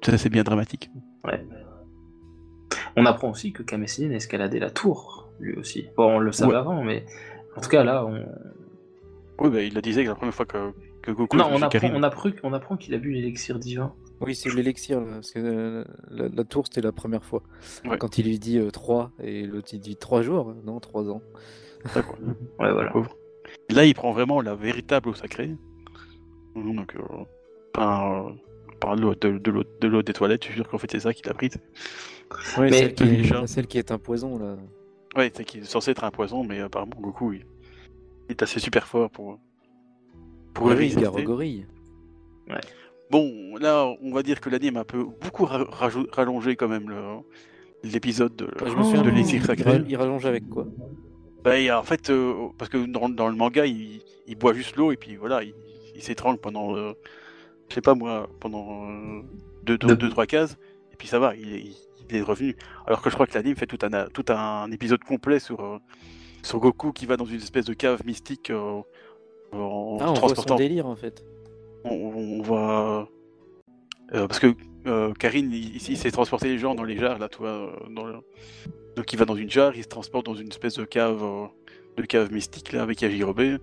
ça 0.03 0.17
c'est 0.17 0.29
bien 0.29 0.43
dramatique. 0.43 0.91
Ouais. 1.25 1.45
On 2.95 3.05
apprend 3.05 3.31
aussi 3.31 3.53
que 3.53 3.63
Kame 3.63 3.87
Sennin 3.87 4.11
a 4.11 4.15
escaladé 4.15 4.59
la 4.59 4.69
tour, 4.69 5.29
lui 5.39 5.55
aussi. 5.55 5.87
Bon, 5.97 6.15
on 6.15 6.19
le 6.19 6.31
savait 6.31 6.51
Ouais. 6.51 6.57
avant, 6.57 6.83
mais 6.83 7.05
en 7.55 7.61
tout 7.61 7.69
cas 7.69 7.83
là, 7.83 8.05
on, 8.05 8.25
Oui, 9.39 9.49
bah, 9.49 9.61
il 9.61 9.73
le 9.73 9.81
disait 9.81 10.03
que 10.03 10.09
la 10.09 10.15
première 10.15 10.33
fois 10.33 10.45
que, 10.45 10.71
que 11.01 11.11
Goku 11.11 11.37
non, 11.37 11.45
on 11.51 11.61
apprend, 11.61 11.89
on 11.93 12.03
apprend, 12.03 12.29
on 12.43 12.53
apprend 12.53 12.77
qu'il 12.77 12.93
a 12.93 12.97
bu 12.97 13.11
l'élixir 13.11 13.57
divin. 13.59 13.93
Oui, 14.21 14.35
c'est 14.35 14.53
l'élixir, 14.53 15.03
parce 15.03 15.31
que 15.31 15.39
euh, 15.39 15.83
la, 16.09 16.29
la 16.29 16.43
tour 16.43 16.65
c'était 16.67 16.81
la 16.81 16.91
première 16.91 17.25
fois. 17.25 17.41
Ouais. 17.85 17.97
Quand 17.97 18.17
il 18.17 18.25
lui 18.25 18.39
dit 18.39 18.59
3 18.71 19.11
et 19.19 19.45
l'autre 19.45 19.69
il 19.73 19.79
dit 19.79 19.95
3 19.97 20.21
jours, 20.21 20.53
non, 20.63 20.79
3 20.79 21.09
ans. 21.09 21.21
Quoi. 21.93 22.03
Ouais, 22.59 22.71
voilà. 22.71 22.93
Là, 23.69 23.85
il 23.85 23.93
prend 23.93 24.13
vraiment 24.13 24.39
la 24.41 24.55
véritable 24.55 25.09
eau 25.09 25.13
sacrée. 25.13 25.55
Donc, 26.55 26.95
euh, 26.95 27.01
par, 27.73 28.31
par 28.79 28.95
l'eau 28.95 29.15
de, 29.15 29.37
de 29.37 29.51
l'eau 29.51 29.63
de 29.81 29.87
l'eau 29.87 30.01
des 30.01 30.13
toilettes, 30.13 30.43
je 30.43 30.47
suis 30.49 30.55
sûr 30.55 30.67
qu'en 30.67 30.77
fait 30.77 30.89
c'est 30.91 30.99
ça 30.99 31.13
qu'il 31.13 31.27
a 31.29 31.33
prise. 31.33 31.55
Ouais, 32.57 32.69
Mais- 32.69 32.77
celle, 32.79 32.93
qui 32.95 33.03
est, 33.03 33.47
celle 33.47 33.67
qui 33.67 33.77
est 33.77 33.91
un 33.91 33.97
poison 33.99 34.37
là. 34.37 34.55
Ouais, 35.15 35.31
c'est 35.35 35.43
qu'il 35.45 35.61
est 35.61 35.65
censé 35.65 35.91
être 35.91 36.03
un 36.03 36.11
poison, 36.11 36.43
mais 36.43 36.59
apparemment 36.59 36.95
Goku, 36.99 37.33
il, 37.33 37.45
il 38.27 38.31
est 38.31 38.41
assez 38.41 38.59
super 38.59 38.87
fort 38.87 39.09
pour, 39.11 39.39
pour 40.53 40.67
le 40.69 40.73
Oui, 40.73 40.79
résister. 40.79 41.01
Garogori. 41.03 41.65
Bon, 43.11 43.55
là, 43.59 43.85
on 44.01 44.11
va 44.11 44.23
dire 44.23 44.41
que 44.41 44.49
l'anime 44.49 44.77
a 44.77 44.79
un 44.81 44.85
peu 44.85 45.03
beaucoup 45.03 45.45
ra- 45.45 45.67
rallongé 46.11 46.55
quand 46.55 46.67
même 46.67 46.89
le- 46.89 47.19
l'épisode 47.83 48.35
de, 48.35 48.47
Je 48.65 48.73
me 48.75 48.83
souviens 48.83 49.03
de 49.03 49.23
sacré. 49.45 49.81
il 49.87 49.95
rallonge 49.97 50.25
avec 50.25 50.49
quoi? 50.49 50.65
Bah, 51.43 51.59
et 51.59 51.69
en 51.71 51.83
fait, 51.83 52.09
euh, 52.09 52.47
parce 52.57 52.69
que 52.69 52.85
dans, 52.85 53.09
dans 53.09 53.27
le 53.27 53.35
manga, 53.35 53.65
il, 53.65 54.01
il 54.27 54.35
boit 54.35 54.53
juste 54.53 54.77
l'eau 54.77 54.91
et 54.91 54.97
puis 54.97 55.15
voilà, 55.17 55.43
il, 55.43 55.53
il 55.93 56.01
s'étrangle 56.01 56.39
pendant, 56.39 56.75
euh, 56.75 56.93
je 57.69 57.75
sais 57.75 57.81
pas 57.81 57.95
moi, 57.95 58.29
pendant 58.39 58.89
euh, 58.89 59.21
deux, 59.63 59.77
deux, 59.77 59.87
De- 59.89 59.95
deux, 59.95 60.09
trois 60.09 60.25
cases, 60.25 60.57
et 60.91 60.95
puis 60.95 61.07
ça 61.07 61.19
va, 61.19 61.35
il, 61.35 61.53
est- 61.55 61.65
il 62.09 62.15
est 62.17 62.21
revenu. 62.21 62.55
Alors 62.85 63.01
que 63.01 63.09
je 63.09 63.15
crois 63.15 63.25
que 63.27 63.33
l'anime 63.33 63.55
fait 63.55 63.65
tout 63.65 63.79
un, 63.83 64.07
tout 64.07 64.25
un 64.29 64.69
épisode 64.71 65.03
complet 65.03 65.39
sur, 65.39 65.59
euh, 65.61 65.77
sur 66.43 66.59
Goku 66.59 66.91
qui 66.91 67.05
va 67.05 67.17
dans 67.17 67.25
une 67.25 67.37
espèce 67.37 67.65
de 67.65 67.73
cave 67.73 68.01
mystique 68.05 68.49
euh, 68.49 68.59
en 68.59 68.83
Ah, 69.53 69.55
on 69.55 69.95
voit 69.97 70.07
son 70.07 70.13
transportant. 70.15 70.55
délire 70.55 70.85
en 70.85 70.95
fait. 70.95 71.23
On, 71.85 71.89
on 71.93 72.41
va. 72.41 73.07
euh, 74.13 74.27
parce 74.27 74.39
que 74.39 74.53
euh, 74.85 75.13
Karine, 75.13 75.49
il, 75.51 75.75
il 75.77 75.97
s'est 75.97 76.11
transporté 76.11 76.49
les 76.49 76.57
gens 76.57 76.75
dans 76.75 76.83
les 76.83 76.97
jarres, 76.97 77.19
là, 77.19 77.29
toi. 77.29 77.71
Dans 77.89 78.05
le... 78.05 78.15
Donc 78.95 79.11
il 79.13 79.17
va 79.17 79.25
dans 79.25 79.35
une 79.35 79.49
jarre, 79.49 79.75
il 79.75 79.83
se 79.83 79.87
transporte 79.87 80.25
dans 80.25 80.35
une 80.35 80.49
espèce 80.49 80.75
de 80.75 80.85
cave, 80.85 81.23
euh, 81.23 81.45
de 81.97 82.03
cave 82.03 82.31
mystique, 82.33 82.71
là, 82.73 82.81
avec 82.83 83.01
Yajirobe. 83.01 83.59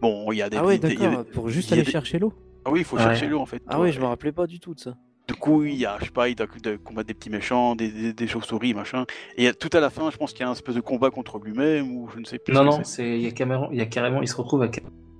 Bon, 0.00 0.32
il 0.32 0.38
y 0.38 0.42
a 0.42 0.48
des. 0.50 0.56
Ah 0.56 0.64
ouais, 0.64 0.78
des- 0.78 0.94
d'accord, 0.96 1.24
pour 1.26 1.48
juste 1.50 1.72
aller 1.72 1.82
des- 1.82 1.90
chercher 1.90 2.18
l'eau. 2.18 2.32
Ah 2.66 2.70
oui, 2.70 2.80
il 2.80 2.84
faut 2.84 2.96
Ouais. 2.96 3.02
chercher 3.04 3.28
l'eau, 3.28 3.38
en 3.38 3.46
fait. 3.46 3.62
Ah 3.68 3.80
ouais, 3.80 3.92
je 3.92 4.00
me 4.00 4.06
rappelais 4.06 4.32
pas 4.32 4.46
du 4.46 4.58
tout 4.60 4.74
de 4.74 4.80
ça. 4.80 4.96
Du 5.28 5.34
coup, 5.34 5.64
il 5.64 5.74
y 5.74 5.86
a, 5.86 5.96
je 6.00 6.06
sais 6.06 6.10
pas, 6.10 6.28
il 6.28 6.34
doit 6.34 6.46
combattre 6.82 7.06
des 7.08 7.14
petits 7.14 7.30
méchants, 7.30 7.74
des, 7.76 7.90
des, 7.90 8.12
des 8.12 8.26
chauves-souris, 8.26 8.74
machin. 8.74 9.06
Et 9.36 9.52
tout 9.54 9.70
à 9.72 9.80
la 9.80 9.90
fin, 9.90 10.10
je 10.10 10.16
pense 10.16 10.32
qu'il 10.32 10.40
y 10.40 10.44
a 10.44 10.48
un 10.48 10.52
espèce 10.52 10.74
de 10.74 10.80
combat 10.80 11.10
contre 11.10 11.38
lui-même, 11.38 11.96
ou 11.96 12.08
je 12.12 12.18
ne 12.20 12.24
sais 12.24 12.38
plus. 12.38 12.52
Non, 12.54 12.64
non, 12.64 12.72
c'est. 12.82 12.84
c'est 12.84 13.16
il 13.18 13.22
y 13.22 13.26
a 13.28 13.30
carrément, 13.32 13.70
il 13.70 13.78
y 13.78 13.80
a 13.80 13.86
carrément, 13.86 14.20
il 14.22 14.28
se 14.28 14.36
retrouve 14.36 14.62
à 14.62 14.68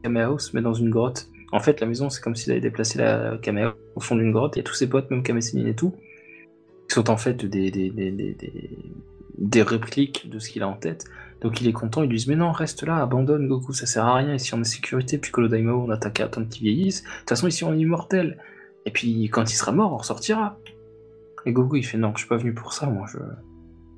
Kamehaos, 0.02 0.50
mais 0.54 0.60
dans 0.60 0.74
une 0.74 0.90
grotte. 0.90 1.28
En 1.52 1.60
fait, 1.60 1.80
la 1.80 1.86
maison, 1.86 2.10
c'est 2.10 2.20
comme 2.20 2.34
s'il 2.34 2.50
avait 2.52 2.60
déplacé 2.60 2.98
la 2.98 3.38
Kamehaos 3.40 3.74
au 3.94 4.00
fond 4.00 4.16
d'une 4.16 4.32
grotte. 4.32 4.56
Il 4.56 4.58
y 4.58 4.60
a 4.60 4.64
tous 4.64 4.74
ses 4.74 4.88
potes, 4.88 5.10
même 5.10 5.22
Kame 5.22 5.40
Sennin 5.40 5.66
et 5.66 5.74
tout, 5.74 5.92
qui 6.88 6.94
sont 6.94 7.08
en 7.10 7.16
fait 7.16 7.44
des, 7.44 7.70
des, 7.70 7.90
des, 7.90 8.10
des, 8.10 8.34
des, 8.34 8.78
des 9.38 9.62
répliques 9.62 10.28
de 10.28 10.38
ce 10.38 10.50
qu'il 10.50 10.62
a 10.62 10.68
en 10.68 10.74
tête. 10.76 11.04
Donc 11.40 11.60
il 11.60 11.68
est 11.68 11.72
content, 11.72 12.02
ils 12.02 12.08
lui 12.08 12.16
disent 12.16 12.28
Mais 12.28 12.36
non, 12.36 12.52
reste 12.52 12.82
là, 12.84 12.96
abandonne 13.02 13.46
Goku, 13.46 13.72
ça 13.72 13.86
sert 13.86 14.04
à 14.04 14.14
rien. 14.14 14.34
Ici 14.34 14.54
on 14.54 14.60
est 14.60 14.64
sécurité, 14.64 15.18
puis 15.18 15.30
Kolo 15.30 15.48
Daimao, 15.48 15.84
on 15.86 15.90
attaque 15.90 16.20
à 16.20 16.24
attendre 16.24 16.48
qu'il 16.48 16.62
vieillisse. 16.62 17.02
De 17.02 17.08
toute 17.20 17.28
façon, 17.30 17.46
ici 17.46 17.64
on 17.64 17.74
est 17.74 17.78
immortel. 17.78 18.38
Et 18.86 18.90
puis 18.90 19.24
quand 19.24 19.50
il 19.50 19.54
sera 19.54 19.72
mort, 19.72 19.92
on 19.92 19.98
ressortira. 19.98 20.58
Et 21.44 21.52
Goku, 21.52 21.76
il 21.76 21.84
fait 21.84 21.98
Non, 21.98 22.12
je 22.14 22.20
suis 22.20 22.28
pas 22.28 22.36
venu 22.36 22.54
pour 22.54 22.72
ça, 22.72 22.86
moi. 22.86 23.06
Je, 23.12 23.18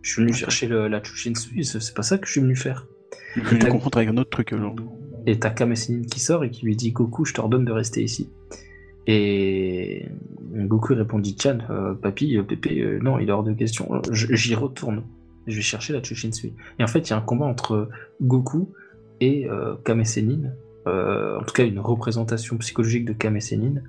je 0.02 0.12
suis 0.12 0.22
venu 0.22 0.34
chercher 0.34 0.66
le, 0.66 0.88
la 0.88 1.02
Chuchinsu, 1.02 1.62
c'est 1.64 1.80
c'est 1.80 1.94
pas 1.94 2.02
ça 2.02 2.18
que 2.18 2.26
je 2.26 2.32
suis 2.32 2.40
venu 2.40 2.56
faire. 2.56 2.86
Je 3.36 3.54
le 3.54 3.70
confondre 3.70 3.98
avec 3.98 4.08
un 4.08 4.16
autre 4.16 4.30
truc. 4.30 4.52
alors. 4.52 4.74
Et 5.26 5.38
t'as 5.38 5.50
Kame 5.50 5.76
Sennin 5.76 6.02
qui 6.02 6.20
sort 6.20 6.44
et 6.44 6.50
qui 6.50 6.64
lui 6.64 6.74
dit 6.76 6.92
Goku, 6.92 7.24
je 7.24 7.34
t'ordonne 7.34 7.64
de 7.64 7.72
rester 7.72 8.02
ici. 8.02 8.30
Et 9.06 10.06
Goku 10.52 10.94
répondit 10.94 11.36
Chan, 11.40 11.58
euh, 11.70 11.94
papy, 11.94 12.36
euh, 12.36 12.42
Pépé, 12.42 12.80
euh, 12.80 12.98
non, 13.00 13.18
il 13.18 13.28
est 13.28 13.32
hors 13.32 13.42
de 13.44 13.52
question. 13.52 13.94
Euh, 13.94 14.00
J'y 14.12 14.54
retourne. 14.54 15.02
Je 15.48 15.56
vais 15.56 15.62
chercher 15.62 15.92
la 15.92 16.02
Chuchinsui. 16.02 16.54
Et 16.78 16.84
en 16.84 16.86
fait, 16.86 17.00
il 17.00 17.10
y 17.10 17.12
a 17.12 17.16
un 17.16 17.22
combat 17.22 17.46
entre 17.46 17.88
Goku 18.22 18.72
et 19.20 19.48
euh, 19.48 19.74
Kame 19.84 20.04
Sennin. 20.04 20.52
Euh, 20.86 21.38
en 21.40 21.42
tout 21.42 21.52
cas, 21.54 21.64
une 21.64 21.80
représentation 21.80 22.56
psychologique 22.58 23.04
de 23.04 23.12
Kame 23.12 23.40
Sennin 23.40 23.82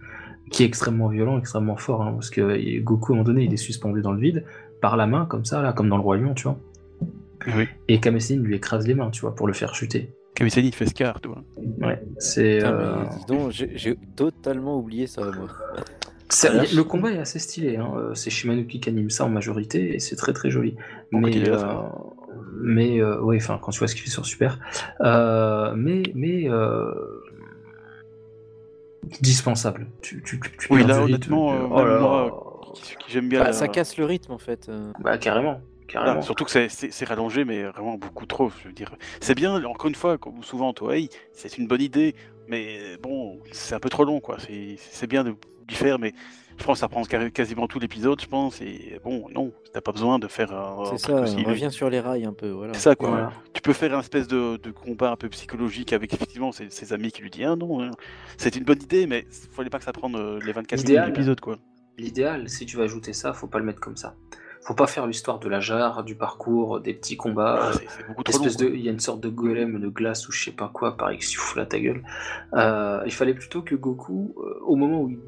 qui 0.51 0.63
est 0.63 0.65
extrêmement 0.65 1.09
violent, 1.09 1.37
extrêmement 1.37 1.77
fort. 1.77 2.01
hein, 2.01 2.13
parce 2.13 2.29
que 2.31 2.41
euh, 2.41 2.81
Goku, 2.81 3.13
à 3.13 3.15
un 3.15 3.19
moment 3.19 3.27
donné, 3.27 3.43
il 3.43 3.53
est 3.53 3.57
suspendu 3.57 4.01
dans 4.01 4.11
le 4.11 4.19
vide. 4.19 4.45
par 4.81 4.97
la 4.97 5.05
main, 5.05 5.25
comme 5.25 5.45
ça, 5.45 5.61
là, 5.61 5.73
comme 5.73 5.89
dans 5.89 5.97
le 5.97 6.03
Roi 6.03 6.17
Lion, 6.17 6.33
tu 6.33 6.43
vois. 6.43 6.59
Oui. 7.55 7.67
Et 7.87 7.99
Kame 7.99 8.19
Sennin 8.19 8.41
lui 8.41 8.55
écrase 8.55 8.87
les 8.87 8.95
mains, 8.95 9.11
tu 9.11 9.21
vois, 9.21 9.35
pour 9.35 9.47
le 9.47 9.53
faire 9.53 9.75
chuter. 9.75 10.13
Kamisani, 10.35 10.67
il 10.67 10.75
fait 10.75 10.85
Scar, 10.85 11.19
tu 11.19 11.27
vois. 11.27 11.43
Ouais, 11.81 12.01
c'est. 12.17 12.63
Euh, 12.63 12.95
mais 13.01 13.09
dis 13.09 13.25
donc, 13.27 13.51
j'ai 13.51 13.71
j'ai 13.75 13.97
totalement 14.15 14.77
oublié 14.77 15.05
ça, 15.05 15.23
moi. 15.25 15.47
Vache. 16.31 16.73
le 16.73 16.83
combat 16.83 17.11
est 17.11 17.17
assez 17.19 17.39
stylé, 17.39 17.77
hein. 17.77 17.91
euh, 17.97 18.13
c'est 18.15 18.29
Shimanuki 18.29 18.79
qui 18.79 18.89
anime 18.89 19.09
ça 19.09 19.25
en 19.25 19.29
majorité, 19.29 19.95
et 19.95 19.99
c'est 19.99 20.15
très 20.15 20.33
très 20.33 20.49
joli. 20.51 20.75
Bon, 21.11 21.19
mais, 21.21 21.31
là, 21.31 21.55
euh, 21.57 21.99
mais 22.61 22.99
euh, 23.01 23.19
ouais, 23.21 23.37
enfin, 23.37 23.59
quand 23.61 23.71
tu 23.71 23.79
vois 23.79 23.87
ce 23.87 23.95
qu'il 23.95 24.03
fait 24.03 24.09
sur 24.11 24.25
Super. 24.25 24.59
Euh, 25.01 25.73
mais, 25.75 26.03
mais, 26.13 26.47
euh, 26.49 26.91
dispensable. 29.21 29.87
Tu, 30.01 30.21
tu, 30.23 30.39
tu, 30.39 30.51
tu 30.57 30.73
Oui, 30.73 30.81
là, 30.85 30.95
rythme, 30.95 31.03
honnêtement, 31.05 31.53
euh, 31.53 31.67
oh 31.71 31.83
là 31.83 31.93
là. 31.95 31.99
moi, 31.99 32.61
Qui, 32.75 32.95
qui 32.95 33.11
j'aime 33.11 33.29
bien. 33.29 33.39
Bah, 33.39 33.45
la- 33.47 33.53
ça 33.53 33.67
casse 33.67 33.97
le 33.97 34.05
rythme 34.05 34.31
en 34.31 34.37
fait. 34.37 34.69
Bah, 34.99 35.17
carrément, 35.17 35.61
carrément. 35.87 36.11
Voilà, 36.11 36.21
surtout 36.21 36.45
que 36.45 36.51
c'est- 36.51 36.69
c'est 36.69 36.91
c'est 36.91 37.05
rallongé, 37.05 37.45
mais 37.45 37.63
vraiment 37.63 37.95
beaucoup 37.95 38.25
trop. 38.27 38.51
Je 38.61 38.67
veux 38.67 38.73
dire, 38.73 38.93
c'est 39.19 39.35
bien. 39.35 39.63
Encore 39.65 39.87
une 39.87 39.95
fois, 39.95 40.17
comme 40.17 40.43
souvent 40.43 40.69
en 40.69 40.73
Toei, 40.73 41.09
c'est 41.33 41.57
une 41.57 41.67
bonne 41.67 41.81
idée, 41.81 42.13
mais 42.47 42.97
bon, 43.01 43.39
c'est 43.51 43.73
un 43.73 43.79
peu 43.79 43.89
trop 43.89 44.03
long, 44.03 44.19
quoi. 44.19 44.37
C'est 44.39 44.75
c'est 44.77 45.07
bien 45.07 45.23
de 45.23 45.33
d'y 45.69 45.75
faire, 45.75 45.99
mais 45.99 46.13
je 46.57 46.63
pense 46.65 46.75
que 46.75 46.79
ça 46.79 46.89
prend 46.89 47.03
quasi- 47.03 47.31
quasiment 47.31 47.67
tout 47.67 47.79
l'épisode, 47.79 48.19
je 48.21 48.25
pense. 48.27 48.59
Et 48.61 48.99
bon, 49.03 49.27
non, 49.33 49.53
t'as 49.73 49.79
pas 49.81 49.91
besoin 49.93 50.19
de 50.19 50.27
faire 50.27 50.51
un. 50.53 50.85
C'est 50.91 50.97
ça, 50.97 51.21
aussi- 51.21 51.37
on 51.45 51.49
revient 51.49 51.69
sur 51.71 51.89
les 51.89 51.99
rails 52.01 52.25
un 52.25 52.33
peu. 52.33 52.49
Voilà. 52.49 52.73
C'est 52.73 52.81
ça, 52.81 52.95
quoi. 52.95 53.09
Voilà. 53.09 53.31
Tu 53.53 53.61
peux 53.61 53.73
faire 53.73 53.95
un 53.95 54.01
espèce 54.01 54.27
de, 54.27 54.57
de 54.57 54.71
combat 54.71 55.11
un 55.11 55.15
peu 55.15 55.29
psychologique 55.29 55.93
avec 55.93 56.13
effectivement 56.13 56.51
ses, 56.51 56.69
ses 56.69 56.91
amis 56.93 57.11
qui 57.11 57.21
lui 57.21 57.29
disent 57.29 57.45
ah 57.47 57.55
non, 57.55 57.81
hein, 57.81 57.91
c'est 58.37 58.55
une 58.57 58.63
bonne 58.65 58.81
idée, 58.81 59.07
mais 59.07 59.25
fallait 59.51 59.69
pas 59.69 59.79
que 59.79 59.85
ça 59.85 59.93
prenne 59.93 60.15
euh, 60.15 60.39
les 60.45 60.51
24 60.51 60.83
minutes 60.83 61.01
de 61.01 61.05
l'épisode, 61.07 61.39
quoi. 61.39 61.57
L'idéal, 61.97 62.49
si 62.49 62.65
tu 62.65 62.77
veux 62.77 62.83
ajouter 62.83 63.13
ça, 63.13 63.33
faut 63.33 63.47
pas 63.47 63.59
le 63.59 63.65
mettre 63.65 63.79
comme 63.81 63.97
ça. 63.97 64.15
Faut 64.61 64.73
pas 64.73 64.87
faire 64.87 65.07
l'histoire 65.07 65.39
de 65.39 65.47
la 65.47 65.61
jarre, 65.61 66.03
du 66.03 66.15
parcours, 66.15 66.81
des 66.81 66.93
petits 66.93 67.15
combats. 67.15 67.59
Ah, 67.61 67.71
c'est 67.73 67.87
c'est 67.89 68.07
beaucoup 68.07 68.23
trop 68.23 68.37
long. 68.37 68.43
espèce 68.43 68.57
de, 68.57 68.67
quoi. 68.67 68.75
il 68.75 68.81
y 68.83 68.89
a 68.89 68.91
une 68.91 68.99
sorte 68.99 69.21
de 69.21 69.29
golem 69.29 69.79
de 69.79 69.87
glace 69.87 70.27
ou 70.27 70.33
je 70.33 70.43
sais 70.43 70.51
pas 70.51 70.69
quoi, 70.73 70.97
pareil, 70.97 71.17
qui 71.17 71.25
souffle 71.27 71.59
à 71.61 71.65
ta 71.65 71.79
gueule. 71.79 72.03
Euh, 72.53 73.01
il 73.05 73.11
fallait 73.13 73.33
plutôt 73.33 73.61
que 73.61 73.75
Goku, 73.75 74.35
euh, 74.37 74.59
au 74.65 74.75
moment 74.75 75.01
où 75.03 75.09
il, 75.09 75.19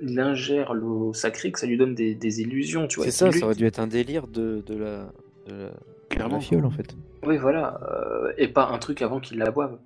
il 0.00 0.18
ingère 0.20 0.74
l'eau 0.74 1.12
sacrée, 1.12 1.50
que 1.52 1.58
ça 1.58 1.66
lui 1.66 1.76
donne 1.76 1.94
des, 1.94 2.14
des 2.14 2.40
illusions, 2.40 2.86
tu 2.86 2.96
vois. 2.96 3.04
C'est 3.06 3.10
ça, 3.10 3.32
ça 3.32 3.44
aurait 3.46 3.54
dû 3.54 3.66
être 3.66 3.78
un 3.80 3.86
délire 3.86 4.26
de, 4.26 4.62
de 4.66 4.74
la, 4.76 5.12
de 5.46 5.52
la, 5.54 5.68
de 5.68 5.72
Clairement. 6.08 6.34
la 6.36 6.40
fiole 6.40 6.64
en 6.64 6.70
fait. 6.70 6.94
Oui, 7.26 7.36
voilà, 7.36 7.80
euh, 7.90 8.32
et 8.38 8.48
pas 8.48 8.68
un 8.68 8.78
truc 8.78 9.02
avant 9.02 9.20
qu'il 9.20 9.38
la 9.38 9.50
boive. 9.50 9.78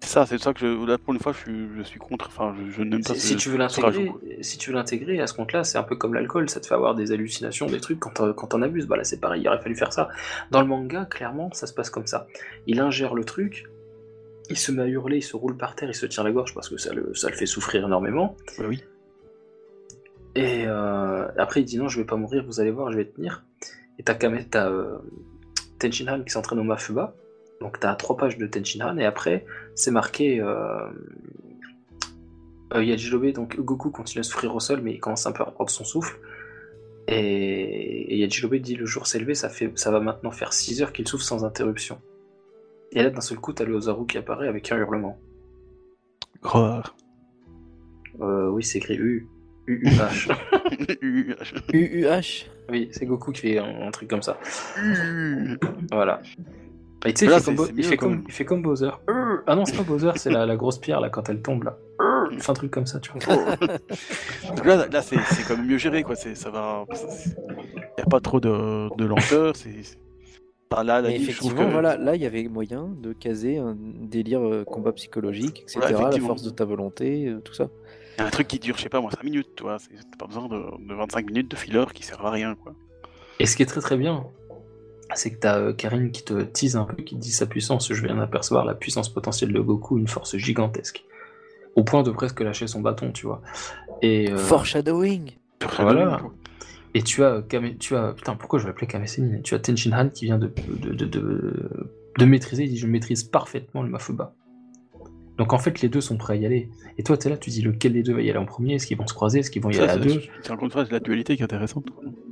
C'est 0.00 0.10
ça, 0.10 0.26
c'est 0.26 0.36
ça 0.38 0.52
que 0.52 0.60
je, 0.60 0.86
là, 0.86 0.98
pour 0.98 1.14
une 1.14 1.20
fois, 1.20 1.32
je 1.32 1.38
suis, 1.38 1.66
je 1.78 1.82
suis 1.82 1.98
contre. 1.98 2.26
Enfin, 2.28 2.54
je, 2.58 2.70
je 2.70 2.82
n'aime 2.82 3.02
pas 3.02 3.14
Si, 3.14 3.20
ce- 3.20 3.26
si 3.28 3.36
tu 3.36 3.48
veux 3.48 3.54
ce 3.68 3.80
l'intégrer, 3.80 4.10
si 4.42 4.58
tu 4.58 4.68
veux 4.70 4.76
l'intégrer 4.76 5.18
à 5.20 5.26
ce 5.26 5.32
compte-là, 5.32 5.64
c'est 5.64 5.78
un 5.78 5.82
peu 5.82 5.96
comme 5.96 6.12
l'alcool, 6.12 6.50
ça 6.50 6.60
te 6.60 6.66
fait 6.66 6.74
avoir 6.74 6.94
des 6.94 7.10
hallucinations, 7.12 7.66
des 7.66 7.80
trucs 7.80 8.00
quand 8.00 8.10
t'en- 8.10 8.32
quand 8.34 8.48
t'en 8.48 8.60
abuses. 8.60 8.86
Bah 8.86 8.96
là, 8.98 9.04
c'est 9.04 9.18
pareil, 9.18 9.40
il 9.42 9.48
aurait 9.48 9.60
fallu 9.62 9.74
faire 9.76 9.92
ça. 9.94 10.08
Dans 10.50 10.60
le 10.60 10.66
manga, 10.66 11.06
clairement, 11.06 11.50
ça 11.54 11.66
se 11.66 11.72
passe 11.72 11.88
comme 11.88 12.06
ça. 12.06 12.26
Il 12.66 12.80
ingère 12.80 13.14
le 13.14 13.24
truc, 13.24 13.64
il 14.50 14.58
se 14.58 14.72
met 14.72 14.82
à 14.82 14.86
hurler, 14.88 15.18
il 15.18 15.22
se 15.22 15.36
roule 15.36 15.56
par 15.56 15.74
terre, 15.74 15.88
il 15.88 15.94
se 15.94 16.04
tire 16.04 16.22
la 16.24 16.32
gorge 16.32 16.52
parce 16.52 16.68
que 16.68 16.76
ça 16.76 16.92
le, 16.92 17.14
ça 17.14 17.30
le 17.30 17.36
fait 17.36 17.46
souffrir 17.46 17.86
énormément. 17.86 18.36
Bah 18.58 18.64
oui. 18.68 18.82
Et 20.34 20.64
euh, 20.66 21.28
après, 21.38 21.60
il 21.60 21.64
dit 21.64 21.78
non, 21.78 21.88
je 21.88 22.00
vais 22.00 22.06
pas 22.06 22.16
mourir, 22.16 22.44
vous 22.44 22.60
allez 22.60 22.70
voir, 22.70 22.90
je 22.90 22.96
vais 22.96 23.04
tenir. 23.04 23.44
Et 23.98 24.02
t'as 24.02 24.14
t'as, 24.14 24.70
euh, 24.70 24.98
Tenshinhan 25.78 26.22
qui 26.24 26.30
s'entraîne 26.30 26.58
au 26.58 26.64
Mafuba. 26.64 27.14
Donc 27.60 27.78
t'as 27.78 27.94
trois 27.94 28.16
pages 28.16 28.36
de 28.36 28.46
Tenshinhan, 28.46 28.98
et 28.98 29.04
après, 29.04 29.46
c'est 29.74 29.90
marqué. 29.90 30.40
Euh, 30.40 30.88
euh, 32.74 32.82
Yajirobe, 32.82 33.30
donc 33.32 33.58
Goku 33.60 33.90
continue 33.90 34.20
à 34.20 34.22
souffrir 34.24 34.54
au 34.54 34.60
sol, 34.60 34.80
mais 34.82 34.92
il 34.92 34.98
commence 34.98 35.26
un 35.26 35.32
peu 35.32 35.42
à 35.42 35.46
reprendre 35.46 35.70
son 35.70 35.84
souffle. 35.84 36.18
Et, 37.06 38.14
et 38.14 38.18
Yajirobe 38.18 38.56
dit 38.56 38.74
le 38.74 38.86
jour 38.86 39.06
s'est 39.06 39.18
levé, 39.18 39.34
ça, 39.34 39.48
fait, 39.48 39.70
ça 39.78 39.90
va 39.90 40.00
maintenant 40.00 40.32
faire 40.32 40.52
6 40.52 40.82
heures 40.82 40.92
qu'il 40.92 41.06
souffre 41.06 41.24
sans 41.24 41.44
interruption. 41.44 42.00
Et 42.92 43.02
là, 43.02 43.10
d'un 43.10 43.20
seul 43.20 43.38
coup, 43.38 43.52
t'as 43.52 43.64
le 43.64 43.74
Ozaru 43.74 44.06
qui 44.06 44.18
apparaît 44.18 44.48
avec 44.48 44.70
un 44.72 44.78
hurlement. 44.78 45.18
Rare. 46.42 46.96
Euh, 48.20 48.48
oui, 48.48 48.62
c'est 48.62 48.78
écrit 48.78 48.96
U. 48.96 49.28
U-U-H. 49.66 50.30
UUH 51.72 52.46
oui, 52.70 52.88
c'est 52.92 53.06
Goku 53.06 53.32
qui 53.32 53.40
fait 53.42 53.58
un, 53.58 53.86
un 53.86 53.90
truc 53.90 54.08
comme 54.10 54.22
ça. 54.22 54.38
Voilà. 55.92 56.20
Et 57.06 57.12
tu 57.12 57.20
sais, 57.20 57.24
il, 57.26 57.30
Là, 57.30 57.40
fait 57.40 57.54
comme 57.54 57.68
il 57.76 57.84
fait 57.84 57.96
comme, 57.96 58.10
même. 58.12 58.24
il 58.26 58.32
fait 58.32 58.44
comme 58.46 58.62
Bowser. 58.62 58.90
Ah 59.46 59.54
non, 59.54 59.64
c'est 59.66 59.76
pas 59.76 59.82
Bowser, 59.82 60.12
c'est 60.16 60.30
la, 60.30 60.46
la 60.46 60.56
grosse 60.56 60.78
pierre 60.78 61.00
là 61.00 61.10
quand 61.10 61.28
elle 61.28 61.42
tombe 61.42 61.64
là. 61.64 61.76
Il 62.32 62.40
fait 62.40 62.50
un 62.50 62.54
truc 62.54 62.70
comme 62.70 62.86
ça, 62.86 62.98
tu 63.00 63.12
vois. 63.12 63.36
Donc 64.56 64.64
là, 64.64 64.86
là 64.90 65.02
c'est 65.02 65.18
c'est 65.30 65.46
quand 65.46 65.56
même 65.58 65.66
mieux 65.66 65.76
géré, 65.78 66.02
quoi. 66.02 66.14
C'est- 66.16 66.34
Ça 66.34 66.50
va. 66.50 66.84
Il 66.92 66.96
n'y 67.98 68.02
a 68.02 68.06
pas 68.10 68.20
trop 68.20 68.40
de, 68.40 68.94
de 68.96 69.04
lenteur. 69.04 69.54
C'est. 69.54 69.70
là, 70.82 71.02
trouve 71.02 71.12
effectivement, 71.14 71.66
que- 71.66 71.70
voilà, 71.72 71.96
là 71.98 72.16
il 72.16 72.22
y 72.22 72.26
avait 72.26 72.48
moyen 72.48 72.88
de 73.00 73.12
caser 73.12 73.58
un 73.58 73.76
délire 73.78 74.40
euh, 74.40 74.64
combat 74.64 74.92
psychologique, 74.92 75.60
etc. 75.62 75.80
Voilà, 75.92 76.10
la 76.10 76.20
force 76.20 76.42
de 76.42 76.50
ta 76.50 76.64
volonté, 76.64 77.28
euh, 77.28 77.40
tout 77.40 77.52
ça. 77.54 77.68
Il 78.16 78.20
y 78.20 78.24
a 78.24 78.26
un 78.26 78.30
truc 78.30 78.46
qui 78.48 78.58
dure, 78.58 78.76
je 78.76 78.82
sais 78.82 78.88
pas 78.88 79.00
moi, 79.00 79.10
5 79.10 79.24
minutes, 79.24 79.48
tu 79.56 79.62
vois. 79.64 79.78
c'est- 79.78 79.90
T'as 80.10 80.16
pas 80.18 80.26
besoin 80.26 80.48
de, 80.48 80.56
de 80.88 80.94
25 80.94 81.26
minutes 81.26 81.50
de 81.50 81.56
filler 81.56 81.84
qui 81.92 82.02
sert 82.04 82.24
à 82.24 82.30
rien, 82.30 82.54
quoi. 82.54 82.74
Et 83.40 83.46
ce 83.46 83.56
qui 83.56 83.62
est 83.62 83.66
très 83.66 83.80
très 83.80 83.96
bien, 83.96 84.24
c'est 85.14 85.32
que 85.32 85.38
t'as 85.38 85.58
euh, 85.58 85.72
Karine 85.72 86.10
qui 86.12 86.24
te 86.24 86.42
tease 86.42 86.76
un 86.76 86.84
peu, 86.84 87.02
qui 87.02 87.16
te 87.16 87.20
dit 87.20 87.32
sa 87.32 87.46
puissance. 87.46 87.92
Je 87.92 88.04
viens 88.06 88.16
d'apercevoir 88.16 88.64
la 88.64 88.74
puissance 88.74 89.08
potentielle 89.12 89.52
de 89.52 89.60
Goku, 89.60 89.98
une 89.98 90.08
force 90.08 90.36
gigantesque. 90.36 91.04
Au 91.74 91.82
point 91.82 92.02
de 92.04 92.10
presque 92.12 92.40
lâcher 92.40 92.68
son 92.68 92.80
bâton, 92.80 93.10
tu 93.10 93.26
vois. 93.26 93.42
Et, 94.02 94.30
euh, 94.30 94.36
Foreshadowing 94.36 95.32
Voilà. 95.80 96.20
Et 96.96 97.02
tu 97.02 97.24
as, 97.24 97.42
Kame- 97.42 97.76
tu 97.78 97.96
as, 97.96 98.12
putain, 98.12 98.36
pourquoi 98.36 98.60
je 98.60 98.64
vais 98.64 98.70
appeler 98.70 98.86
Kame 98.86 99.04
Sennin 99.08 99.40
Tu 99.42 99.54
as 99.56 99.58
Tenshinhan 99.58 100.10
qui 100.10 100.26
vient 100.26 100.38
de, 100.38 100.52
de, 100.68 100.94
de, 100.94 101.04
de, 101.06 101.90
de 102.16 102.24
maîtriser, 102.24 102.62
il 102.64 102.70
dit 102.70 102.76
je 102.78 102.86
maîtrise 102.86 103.24
parfaitement 103.24 103.82
le 103.82 103.88
Mafuba. 103.90 104.32
Donc 105.36 105.52
en 105.52 105.58
fait, 105.58 105.80
les 105.82 105.88
deux 105.88 106.00
sont 106.00 106.16
prêts 106.16 106.34
à 106.34 106.36
y 106.36 106.46
aller. 106.46 106.68
Et 106.96 107.02
toi, 107.02 107.16
tu 107.16 107.26
es 107.26 107.30
là, 107.30 107.36
tu 107.36 107.50
dis 107.50 107.60
lequel 107.62 107.92
des 107.94 108.02
deux 108.02 108.14
va 108.14 108.22
y 108.22 108.30
aller 108.30 108.38
en 108.38 108.44
premier? 108.46 108.74
Est-ce 108.74 108.86
qu'ils 108.86 108.96
vont 108.96 109.06
se 109.06 109.14
croiser? 109.14 109.40
Est-ce 109.40 109.50
qu'ils 109.50 109.62
vont 109.62 109.70
y 109.70 109.78
aller 109.78 109.88
à 109.88 109.96
deux? 109.96 110.20
C'est 110.42 110.52
encore 110.52 110.64
une 110.64 110.70
fois 110.70 110.84
c'est 110.84 110.92
la 110.92 111.00
dualité 111.00 111.34
qui 111.36 111.42
est 111.42 111.44
intéressante. 111.44 111.86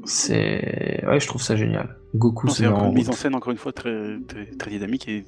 C'est. 0.05 1.05
Ouais, 1.07 1.19
je 1.21 1.27
trouve 1.27 1.43
ça 1.43 1.57
génial. 1.57 1.97
Goku 2.15 2.49
C'est 2.49 2.65
une 2.65 2.93
mise 2.93 3.09
en 3.09 3.13
scène, 3.13 3.35
encore 3.35 3.53
une 3.53 3.59
fois, 3.59 3.73
très, 3.73 4.19
très, 4.29 4.47
très 4.47 4.71
dynamique. 4.71 5.09
Et 5.09 5.25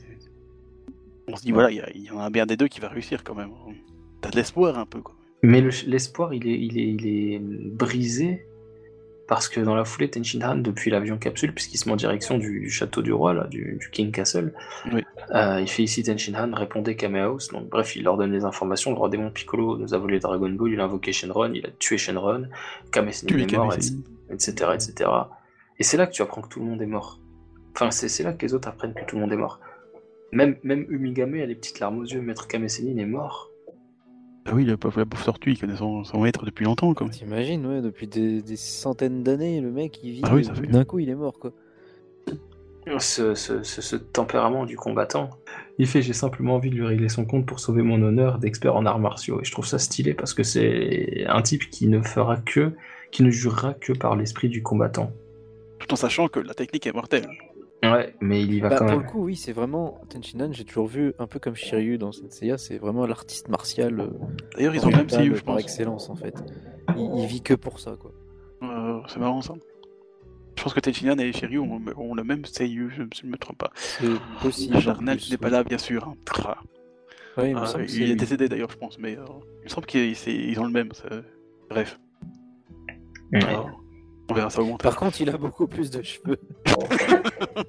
on 1.29 1.37
se 1.37 1.43
dit, 1.43 1.53
voilà, 1.53 1.71
il 1.71 2.03
y, 2.03 2.11
en 2.11 2.19
a 2.21 2.31
bien 2.31 2.47
des 2.47 2.57
deux 2.57 2.69
qui 2.69 2.81
va 2.81 2.89
réussir 2.89 3.25
quand 3.25 3.35
même. 3.35 3.51
T'as 4.21 4.31
de 4.31 4.37
l'espoir 4.37 4.79
un 4.79 4.87
peu, 4.87 5.01
quoi. 5.01 5.15
Mais 5.43 5.61
le- 5.61 5.71
l'espoir, 5.87 6.33
il 6.33 6.47
est, 6.47 6.59
il, 6.59 6.79
est, 6.79 6.89
il 6.89 7.07
est 7.07 7.39
brisé 7.39 8.47
parce 9.27 9.49
que 9.49 9.61
dans 9.61 9.75
la 9.75 9.85
foulée, 9.85 10.11
Tenshinhan, 10.11 10.57
depuis 10.57 10.91
l'avion 10.91 11.17
capsule, 11.17 11.53
puisqu'il 11.55 11.79
se 11.79 11.87
met 11.89 11.93
en 11.93 11.97
direction 11.97 12.37
du 12.39 12.69
château 12.71 13.01
du 13.03 13.13
roi, 13.13 13.33
là, 13.33 13.47
du, 13.47 13.79
du 13.81 13.91
King 13.91 14.11
Castle, 14.13 14.53
Oui. 14.93 15.03
euh, 15.35 15.61
il 15.61 15.69
fait 15.69 15.83
ici 15.83 16.03
Tenshinhan, 16.03 16.51
répondez 16.55 16.95
Kamehaos. 16.97 17.49
Donc, 17.53 17.69
bref, 17.69 17.97
il 17.97 18.05
leur 18.05 18.17
donne 18.17 18.33
les 18.33 18.45
informations. 18.45 18.91
Le 18.91 18.97
roi 18.99 19.09
démon 19.09 19.31
Piccolo 19.31 19.79
nous 19.79 19.95
a 19.95 19.99
volé 19.99 20.19
Dragon 20.21 20.51
Ball, 20.51 20.73
il 20.73 20.81
a 20.81 20.85
invoqué 20.85 21.13
Shenron, 21.13 21.53
il 21.55 21.65
a 21.67 21.71
tué 21.79 21.97
Shenron, 21.97 22.49
Kame 22.93 23.13
Sennin 23.13 23.29
Tu 23.35 23.41
es 23.41 23.45
est 23.45 23.57
mort, 23.57 23.73
etc. 23.75 23.95
Etc., 24.31 24.53
etc. 24.75 25.11
Et 25.79 25.83
c'est 25.83 25.97
là 25.97 26.07
que 26.07 26.13
tu 26.13 26.23
apprends 26.23 26.43
que 26.43 26.49
tout 26.49 26.61
le 26.61 26.67
monde 26.67 26.83
est 26.83 26.87
mort. 26.87 27.19
Enfin, 27.75 27.91
c'est 27.91 28.23
là 28.23 28.33
que 28.33 28.45
les 28.45 28.55
autres 28.55 28.69
apprennent 28.69 28.95
que 28.95 29.05
tout 29.05 29.17
le 29.17 29.23
monde 29.23 29.33
est 29.33 29.37
mort. 29.37 29.59
Même, 30.33 30.57
même 30.63 30.87
Umigame 30.89 31.35
a 31.35 31.47
les 31.47 31.55
petites 31.55 31.81
larmes 31.81 31.99
aux 31.99 32.05
yeux, 32.05 32.21
Maître 32.21 32.47
Kame 32.47 32.69
Sennin 32.69 32.99
est 32.99 33.07
mort. 33.07 33.51
Ah 34.47 34.51
oui, 34.55 34.65
le 34.65 34.77
pauvre, 34.77 34.99
la 34.99 35.07
pauvre 35.07 35.25
tortue, 35.25 35.53
il 35.53 35.59
connaît 35.59 35.77
son, 35.77 36.05
son 36.05 36.21
maître 36.21 36.45
depuis 36.45 36.65
longtemps, 36.65 36.93
quand 36.95 37.07
même. 37.07 37.15
T'imagines, 37.15 37.65
ouais, 37.67 37.81
depuis 37.81 38.07
des, 38.07 38.43
des 38.43 38.57
centaines 38.57 39.23
d'années, 39.23 39.61
le 39.61 39.71
mec 39.71 39.99
il 40.03 40.13
vit, 40.13 40.21
Ah 40.25 40.35
oui, 40.35 40.45
ça 40.45 40.55
fait- 40.55 40.67
d'un 40.67 40.85
coup 40.85 40.99
il 40.99 41.09
est 41.09 41.15
mort 41.15 41.39
quoi. 41.39 41.53
ce, 42.99 43.35
ce- 43.35 43.63
ce- 43.63 43.81
ce 43.81 43.97
tempérament 43.97 44.67
du 44.67 44.77
combattant. 44.77 45.31
Il 45.79 45.87
fait 45.87 46.03
j'ai 46.03 46.13
simplement 46.13 46.55
envie 46.57 46.69
de 46.71 46.75
lui 46.75 46.85
régler 46.87 47.09
son 47.09 47.25
compte 47.25 47.47
pour 47.47 47.59
sauver 47.59 47.83
mon 47.83 48.01
honneur 48.03 48.39
d'expert 48.39 48.77
en 48.77 48.85
arts 48.85 48.99
martiaux. 48.99 49.41
Et 49.41 49.45
je 49.45 49.51
trouve 49.53 49.67
ça 49.67 49.79
stylé 49.79 50.13
parce 50.15 50.35
que 50.35 50.43
c'est 50.43 51.25
un 51.27 51.41
type 51.43 51.71
qui 51.71 51.89
ne 51.89 52.03
fera 52.03 52.37
que, 52.37 52.73
qui 53.11 53.23
ne 53.23 53.31
jurera 53.31 53.73
que 53.75 53.93
par 53.95 54.15
l'esprit 54.17 54.49
du 54.51 54.63
combattant. 54.63 55.11
Tout 55.79 55.93
en 55.93 55.97
sachant 55.97 56.29
que 56.29 56.41
la 56.41 56.53
technique 56.55 56.87
est 56.87 56.93
mortelle. 56.93 57.27
Ouais, 57.93 58.15
mais 58.21 58.43
il 58.43 58.55
y 58.55 58.61
va 58.61 58.69
Bah, 58.71 58.77
quand 58.79 58.87
pour 58.87 58.97
même. 58.97 59.05
le 59.07 59.11
coup, 59.11 59.25
oui, 59.25 59.37
c'est 59.37 59.53
vraiment 59.53 60.01
Tenshinhan, 60.09 60.53
j'ai 60.53 60.65
toujours 60.65 60.87
vu 60.87 61.13
un 61.19 61.27
peu 61.27 61.39
comme 61.39 61.55
Shiryu 61.55 61.99
dans 61.99 62.13
Senseiya, 62.13 62.57
c'est 62.59 62.79
vraiment 62.79 63.07
l'artiste 63.07 63.49
martial 63.49 64.01
euh, 64.01 64.09
D'ailleurs, 64.55 64.75
ils 64.75 64.85
ont 64.87 64.91
le 64.91 64.97
même 64.97 65.07
CU, 65.07 65.35
je 65.37 65.43
par 65.43 65.55
pense. 65.55 65.61
excellence 65.61 66.11
en 66.11 66.17
fait. 66.17 66.35
Il, 66.97 67.21
il 67.21 67.27
vit 67.27 67.43
que 67.43 67.55
pour 67.55 67.81
ça 67.81 67.97
quoi. 68.01 68.13
Euh, 68.63 69.01
c'est 69.09 69.19
marrant, 69.19 69.41
ça. 69.41 69.55
Je 70.57 70.63
pense 70.63 70.73
que 70.73 70.81
Tenshinhan 70.81 71.19
et 71.19 71.33
Shiryu 71.33 71.59
ont, 71.59 71.81
ont 71.97 72.15
le 72.15 72.25
même 72.25 72.43
CU, 72.43 72.91
je 72.95 73.03
ne 73.27 73.31
me 73.33 73.37
trompe 73.37 73.59
pas. 73.59 73.71
C'est 73.75 74.07
possible. 74.41 74.77
plus, 74.81 75.31
n'est 75.31 75.37
pas 75.37 75.51
là, 75.51 75.65
bien 75.65 75.79
sûr. 75.79 76.07
hein. 76.09 76.15
Ouais, 77.37 77.51
il 77.51 77.57
me 77.57 77.61
Ah, 77.61 77.75
il 77.89 78.11
est 78.11 78.15
décédé 78.15 78.49
d'ailleurs, 78.49 78.71
je 78.71 78.77
pense, 78.77 78.97
mais 78.99 79.19
euh, 79.19 79.25
il 79.61 79.65
me 79.65 79.69
semble 79.69 79.87
qu'ils 79.87 80.61
ont 80.61 80.65
le 80.65 80.71
même. 80.73 80.91
Bref, 81.69 81.99
Ouais. 83.33 83.43
Alors, 83.45 83.83
on 84.31 84.35
verra 84.35 84.51
ça 84.51 84.63
au 84.63 84.67
montage. 84.67 84.83
Par 84.91 84.97
contre, 84.97 85.21
il 85.21 85.29
a 85.31 85.37
beaucoup 85.37 85.67
plus 85.67 85.91
de 85.91 86.03
cheveux. 86.03 86.39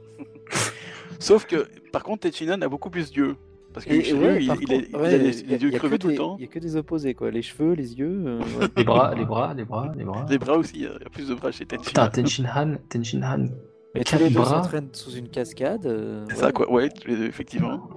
Sauf 1.19 1.45
que, 1.45 1.68
par 1.91 2.03
contre, 2.03 2.30
Tenshinhan 2.30 2.61
a 2.61 2.68
beaucoup 2.68 2.90
plus 2.90 3.11
d'yeux. 3.11 3.36
Parce 3.73 3.86
que 3.86 3.91
Et- 3.94 4.14
ouais, 4.14 4.41
il, 4.44 4.48
par 4.48 4.57
il 4.61 4.73
a- 4.73 4.77
contre, 4.77 4.90
il 4.90 4.95
a 4.95 4.99
ouais, 4.99 5.18
les, 5.18 5.40
y 5.41 5.44
les 5.45 5.56
a- 5.56 5.57
yeux 5.57 5.72
crevés 5.72 5.99
tout 5.99 6.07
le 6.07 6.15
temps. 6.15 6.36
Il 6.40 6.44
y 6.44 6.45
a 6.45 6.48
que 6.48 6.60
des 6.60 6.76
opposés, 6.77 7.14
quoi. 7.14 7.30
Les 7.32 7.41
cheveux, 7.41 7.73
les 7.73 7.94
yeux. 7.98 8.23
euh, 8.26 8.40
ouais. 8.60 8.68
Les 8.77 8.84
bras, 8.84 9.14
les 9.15 9.26
bras, 9.26 9.53
les 9.53 9.65
bras, 9.65 9.91
les 9.98 10.03
bras. 10.06 10.26
Les 10.30 10.38
bras 10.38 10.57
aussi, 10.57 10.73
il 10.76 10.82
y 10.84 10.86
a 10.88 11.10
plus 11.11 11.27
de 11.27 11.34
bras 11.36 11.52
chez 11.52 11.65
Tenshin. 11.65 11.84
Putain, 11.84 12.07
Tenshin 12.10 12.45
Han, 12.56 12.76
Tenshin 12.90 13.22
Han. 13.23 13.48
Mais 13.94 14.03
tous 14.03 14.18
les 14.18 14.30
deux 14.30 14.36
bras. 14.40 14.61
s'entraînent 14.64 14.90
sous 14.94 15.11
une 15.15 15.30
cascade. 15.30 15.86
euh, 15.86 16.26
C'est 16.30 16.36
ouais. 16.36 16.40
ça, 16.41 16.52
quoi. 16.52 16.72
Ouais, 16.72 16.90
tous 16.90 17.07
les 17.07 17.18
deux, 17.18 17.26
effectivement. 17.26 17.90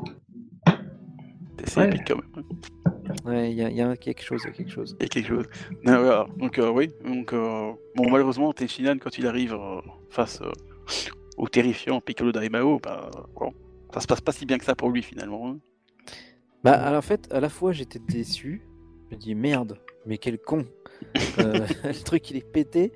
C'est 1.64 1.78
Ouais. 1.80 1.88
épique 1.88 2.02
quand 2.08 2.16
même. 2.16 2.44
Ouais, 3.24 3.50
il 3.50 3.56
y, 3.56 3.62
a- 3.62 3.70
il 3.70 3.76
y 3.76 3.80
a 3.82 3.96
quelque 3.96 4.22
chose, 4.22 4.42
il 4.44 4.48
y 4.48 4.50
a 4.50 4.52
quelque 4.54 4.70
chose. 4.72 4.96
Il 4.98 5.02
y 5.02 5.06
a 5.06 5.08
quelque 5.08 5.28
chose. 5.28 5.46
Non, 5.84 5.98
voilà. 6.00 6.26
Donc, 6.38 6.58
euh, 6.58 6.70
oui. 6.70 6.90
Donc, 7.04 7.32
euh, 7.32 7.72
bon, 7.96 8.10
malheureusement, 8.10 8.52
Tenshinhan, 8.52 8.98
quand 8.98 9.16
il 9.18 9.26
arrive 9.26 9.54
euh, 9.54 9.80
face 10.10 10.40
au 11.36 11.48
terrifiant 11.48 12.00
Piccolo 12.00 12.32
Daimao, 12.32 12.78
bah, 12.82 13.10
bon, 13.34 13.52
ça 13.94 14.00
se 14.00 14.06
passe 14.06 14.20
pas 14.20 14.32
si 14.32 14.46
bien 14.46 14.58
que 14.58 14.64
ça 14.64 14.74
pour 14.74 14.90
lui 14.90 15.02
finalement. 15.02 15.48
hein. 15.50 15.58
Bah, 16.64 16.72
alors, 16.72 16.98
en 16.98 17.02
fait, 17.02 17.28
à 17.32 17.40
la 17.40 17.48
fois, 17.48 17.72
j'étais 17.72 17.98
déçu. 18.00 18.62
Je 19.10 19.16
me 19.16 19.20
dis, 19.20 19.34
merde, 19.34 19.78
mais 20.06 20.18
quel 20.18 20.38
con. 20.38 20.64
Le 21.38 22.02
truc, 22.04 22.30
il 22.30 22.36
est 22.36 22.50
pété. 22.52 22.92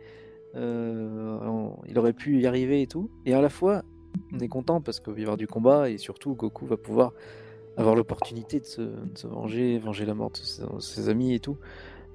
On- 0.55 1.77
il 1.87 1.99
aurait 1.99 2.13
pu 2.13 2.39
y 2.41 2.47
arriver 2.47 2.83
et 2.83 2.87
tout. 2.87 3.11
Et 3.25 3.33
à 3.35 3.41
la 3.41 3.49
fois, 3.49 3.83
on 4.33 4.39
est 4.41 4.49
content 4.49 4.81
parce 4.81 5.01
qu'il 5.01 5.13
va 5.15 5.19
y 5.19 5.23
avoir 5.23 5.37
du 5.37 5.47
combat 5.47 5.89
et 5.89 5.97
surtout, 5.99 6.35
Goku 6.35 6.67
va 6.67 6.77
pouvoir 6.77 7.13
avoir 7.77 7.95
l'opportunité 7.95 8.61
de 8.61 8.65
se, 8.65 8.83
de 8.83 9.17
se 9.17 9.27
venger, 9.27 9.79
venger 9.79 10.07
la 10.07 10.15
mort 10.15 10.31
de 10.31 10.37
ses, 10.37 10.63
ses 10.81 11.09
amis 11.09 11.35
et 11.35 11.41
tout. 11.41 11.57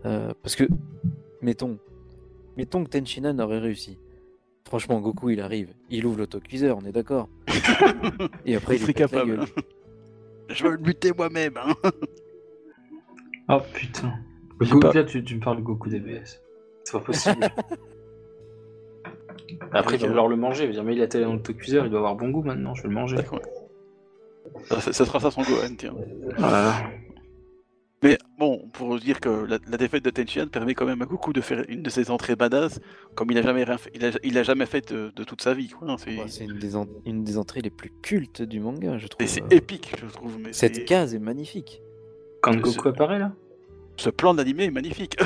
Euh, 0.05 0.31
parce 0.43 0.55
que, 0.55 0.63
mettons, 1.41 1.77
mettons 2.55 2.83
que 2.83 2.89
Tenshinhan 2.89 3.39
aurait 3.39 3.59
réussi. 3.59 3.97
Franchement, 4.65 4.99
Goku, 4.99 5.29
il 5.29 5.41
arrive, 5.41 5.73
il 5.89 6.05
ouvre 6.05 6.19
l'autocuiseur, 6.19 6.77
on 6.81 6.85
est 6.85 6.91
d'accord. 6.91 7.29
et 8.45 8.55
après, 8.55 8.75
il, 8.75 8.81
Il 8.81 8.87
la 8.87 8.93
capable. 8.93 9.37
gueule. 9.37 9.45
Je 10.49 10.63
veux 10.63 10.71
le 10.71 10.77
buter 10.77 11.11
moi-même. 11.17 11.57
Hein. 11.57 11.73
Oh 13.49 13.59
putain. 13.73 14.13
Goku, 14.59 14.79
pas. 14.79 14.91
là, 14.93 15.03
tu, 15.05 15.23
tu 15.23 15.35
me 15.35 15.39
parles 15.39 15.57
de 15.57 15.61
Goku 15.61 15.89
DBS. 15.89 16.41
C'est 16.83 16.93
pas 16.93 16.99
possible. 16.99 17.41
Après, 19.71 19.95
il 19.95 20.01
va 20.01 20.07
vouloir 20.07 20.27
le 20.27 20.35
manger. 20.35 20.63
Il 20.63 20.67
va 20.67 20.73
dire, 20.73 20.83
mais 20.83 20.95
il 20.95 21.01
a 21.01 21.07
télé 21.07 21.23
dans 21.25 21.33
l'autocuiseur, 21.33 21.85
il 21.85 21.89
doit 21.89 21.99
avoir 21.99 22.15
bon 22.15 22.29
goût 22.29 22.43
maintenant, 22.43 22.73
je 22.75 22.83
vais 22.83 22.89
le 22.89 22.95
manger. 22.95 23.15
D'accord. 23.15 23.39
Ça, 24.65 24.81
ça- 24.81 24.93
ça 24.93 25.05
sera 25.05 25.19
ça 25.19 25.31
son 25.31 25.41
Gohan, 25.41 25.75
tiens. 25.77 25.95
Voilà. 26.37 26.73
Mais 28.03 28.19
bon, 28.37 28.69
pour 28.73 28.99
dire 28.99 29.19
que 29.19 29.27
la, 29.29 29.57
la 29.67 29.77
défaite 29.77 30.05
de 30.05 30.11
Tenshinhan 30.11 30.47
permet 30.49 30.75
quand 30.75 30.85
même 30.85 31.01
à 31.01 31.05
Goku 31.05 31.33
de 31.33 31.41
faire 31.41 31.65
une 31.67 31.81
de 31.81 31.89
ses 31.89 32.11
entrées 32.11 32.35
badass, 32.35 32.79
comme 33.15 33.31
il 33.31 33.37
a 33.39 33.41
jamais 33.41 33.63
rien 33.63 33.77
fait, 33.79 33.89
il 33.95 34.05
a, 34.05 34.11
il 34.23 34.37
a 34.37 34.43
jamais 34.43 34.67
fait 34.67 34.93
de, 34.93 35.11
de 35.15 35.23
toute 35.23 35.41
sa 35.41 35.55
vie. 35.55 35.69
Quoi. 35.69 35.89
hein, 35.89 35.95
C'est 35.97 36.15
Ouais, 36.15 36.27
c'est 36.27 36.43
une, 36.45 36.59
des 36.59 36.75
en- 36.75 36.85
une 37.07 37.23
des 37.23 37.39
entrées 37.39 37.61
les 37.61 37.71
plus 37.71 37.91
cultes 38.03 38.43
du 38.43 38.59
manga, 38.59 38.99
je 38.99 39.07
trouve. 39.07 39.23
et 39.23 39.27
c'est 39.27 39.41
Euh, 39.41 39.47
épique, 39.49 39.95
je 39.99 40.05
trouve. 40.05 40.37
Mais 40.39 40.53
Cette 40.53 40.75
c'est- 40.75 40.85
case 40.85 41.15
est 41.15 41.19
magnifique. 41.19 41.81
Quand 42.41 42.53
Ce- 42.53 42.57
Goku 42.59 42.87
apparaît 42.89 43.17
là? 43.19 43.33
ce 43.97 44.11
plan 44.11 44.35
d'animé 44.35 44.65
est 44.65 44.71
magnifique. 44.71 45.17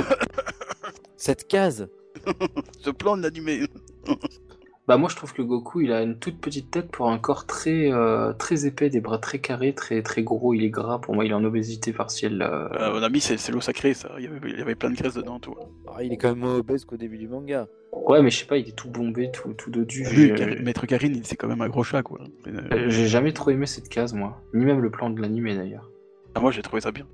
Cette 1.18 1.48
case 1.50 1.90
ce 2.80 2.90
plan 2.90 3.18
de 3.18 3.24
l'animé. 3.24 3.64
Bah 4.92 4.98
moi 4.98 5.08
je 5.10 5.16
trouve 5.16 5.32
que 5.34 5.42
Goku 5.42 5.80
il 5.80 5.94
a 5.94 6.02
une 6.02 6.20
toute 6.20 6.42
petite 6.42 6.70
tête 6.70 6.92
pour 6.92 7.10
un 7.10 7.18
corps 7.18 7.46
très 7.46 7.90
euh, 7.94 8.34
très 8.34 8.66
épais, 8.66 8.90
des 8.90 9.00
bras 9.00 9.20
très 9.20 9.40
carrés, 9.40 9.74
très 9.74 10.02
très 10.02 10.22
gros, 10.22 10.54
il 10.54 10.66
est 10.66 10.70
gras, 10.70 11.00
pour 11.00 11.16
moi 11.16 11.24
il 11.24 11.32
est 11.32 11.34
en 11.34 11.46
obésité 11.46 11.94
partielle. 11.94 12.42
euh. 12.42 12.68
Euh, 12.74 12.94
mon 12.96 13.02
ami, 13.02 13.22
c'est 13.22 13.38
c'est 13.38 13.54
l'eau 13.54 13.62
sacrée, 13.62 13.94
ça. 13.94 14.10
Il 14.18 14.26
y, 14.26 14.28
avait, 14.28 14.40
il 14.52 14.60
y 14.60 14.62
avait 14.62 14.76
plein 14.76 14.90
de 14.90 14.96
graisse 14.98 15.14
dedans, 15.14 15.40
tout. 15.40 15.56
Ah, 15.88 16.04
Il 16.04 16.12
est 16.12 16.18
quand 16.18 16.28
même 16.28 16.40
moins 16.40 16.56
obèse 16.58 16.84
qu'au 16.84 16.98
début 16.98 17.18
du 17.18 17.30
manga. 17.30 17.68
Ouais 17.94 18.22
mais 18.22 18.30
je 18.30 18.40
sais 18.40 18.46
pas, 18.46 18.58
il 18.58 18.68
est 18.68 18.76
tout 18.76 18.90
bombé, 18.90 19.32
tout, 19.32 19.54
tout 19.54 19.70
dodu. 19.72 20.04
Lui, 20.04 20.28
J'ai- 20.28 20.34
Kar- 20.36 20.62
Maître 20.62 20.86
Karine, 20.86 21.16
il- 21.16 21.26
c'est 21.26 21.38
quand 21.38 21.48
même 21.48 21.62
un 21.62 21.70
gros 21.70 21.84
chat, 21.86 22.04
quoi. 22.04 22.20
Euh, 22.48 22.52
euh, 22.74 22.90
J'ai 22.90 23.08
jamais 23.08 23.32
trop 23.32 23.50
aimé 23.52 23.68
cette 23.68 23.88
case 23.88 24.14
moi, 24.14 24.42
ni 24.54 24.66
même 24.66 24.82
le 24.82 24.90
plan 24.92 25.10
de 25.10 25.22
l'animé 25.22 25.56
d'ailleurs. 25.56 25.90
ah, 26.36 26.42
moi, 26.42 26.52
j'ai 26.52 26.62
trouvé 26.62 26.82
ça 26.82 26.92
bien. 26.92 27.06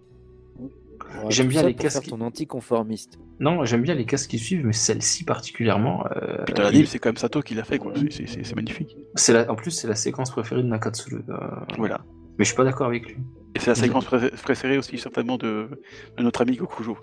Ouais, 1.16 1.26
J'aime 1.32 1.48
bien 1.48 1.64
les 1.64 1.74
faire 1.74 2.02
qui- 2.02 2.10
ton 2.10 2.22
anticonformiste. 2.22 3.18
Non, 3.40 3.66
j'aime 3.66 3.82
bien 3.82 3.96
les 3.96 4.06
cases 4.06 4.28
qui 4.28 4.38
suivent, 4.40 4.66
mais 4.66 4.74
celle-ci 4.74 5.24
particulièrement. 5.24 6.06
euh, 6.16 6.44
Puis 6.46 6.54
dans 6.54 6.64
l'anime, 6.64 6.86
c'est 6.86 7.00
quand 7.00 7.10
même 7.10 7.18
Sato 7.18 7.42
qui 7.42 7.56
l'a 7.56 7.64
fait, 7.64 7.80
quoi. 7.80 7.94
C'est- 8.10 8.56
magnifique. 8.56 8.96
c'est 9.16 9.34
la... 9.34 9.52
En 9.52 9.56
plus, 9.56 9.72
c'est 9.72 9.88
la 9.88 9.96
séquence 9.96 10.32
préférée 10.32 10.64
de 10.64 10.68
Nakatsuru. 10.68 11.24
euh, 11.30 11.36
Voilà. 11.78 12.02
Mais 12.38 12.46
je 12.46 12.50
suis 12.50 12.56
pas 12.58 12.64
d'accord 12.64 12.88
avec 12.88 13.08
lui. 13.08 13.18
Et 13.56 13.60
c'est 13.60 13.72
la 13.72 13.76
séquence 13.76 14.06
pré- 14.06 14.30
préférée 14.30 14.78
aussi, 14.78 14.98
certainement, 15.00 15.38
de, 15.38 15.70
de 16.18 16.24
notre 16.24 16.42
ami 16.42 16.56
Gokujo. 16.58 16.98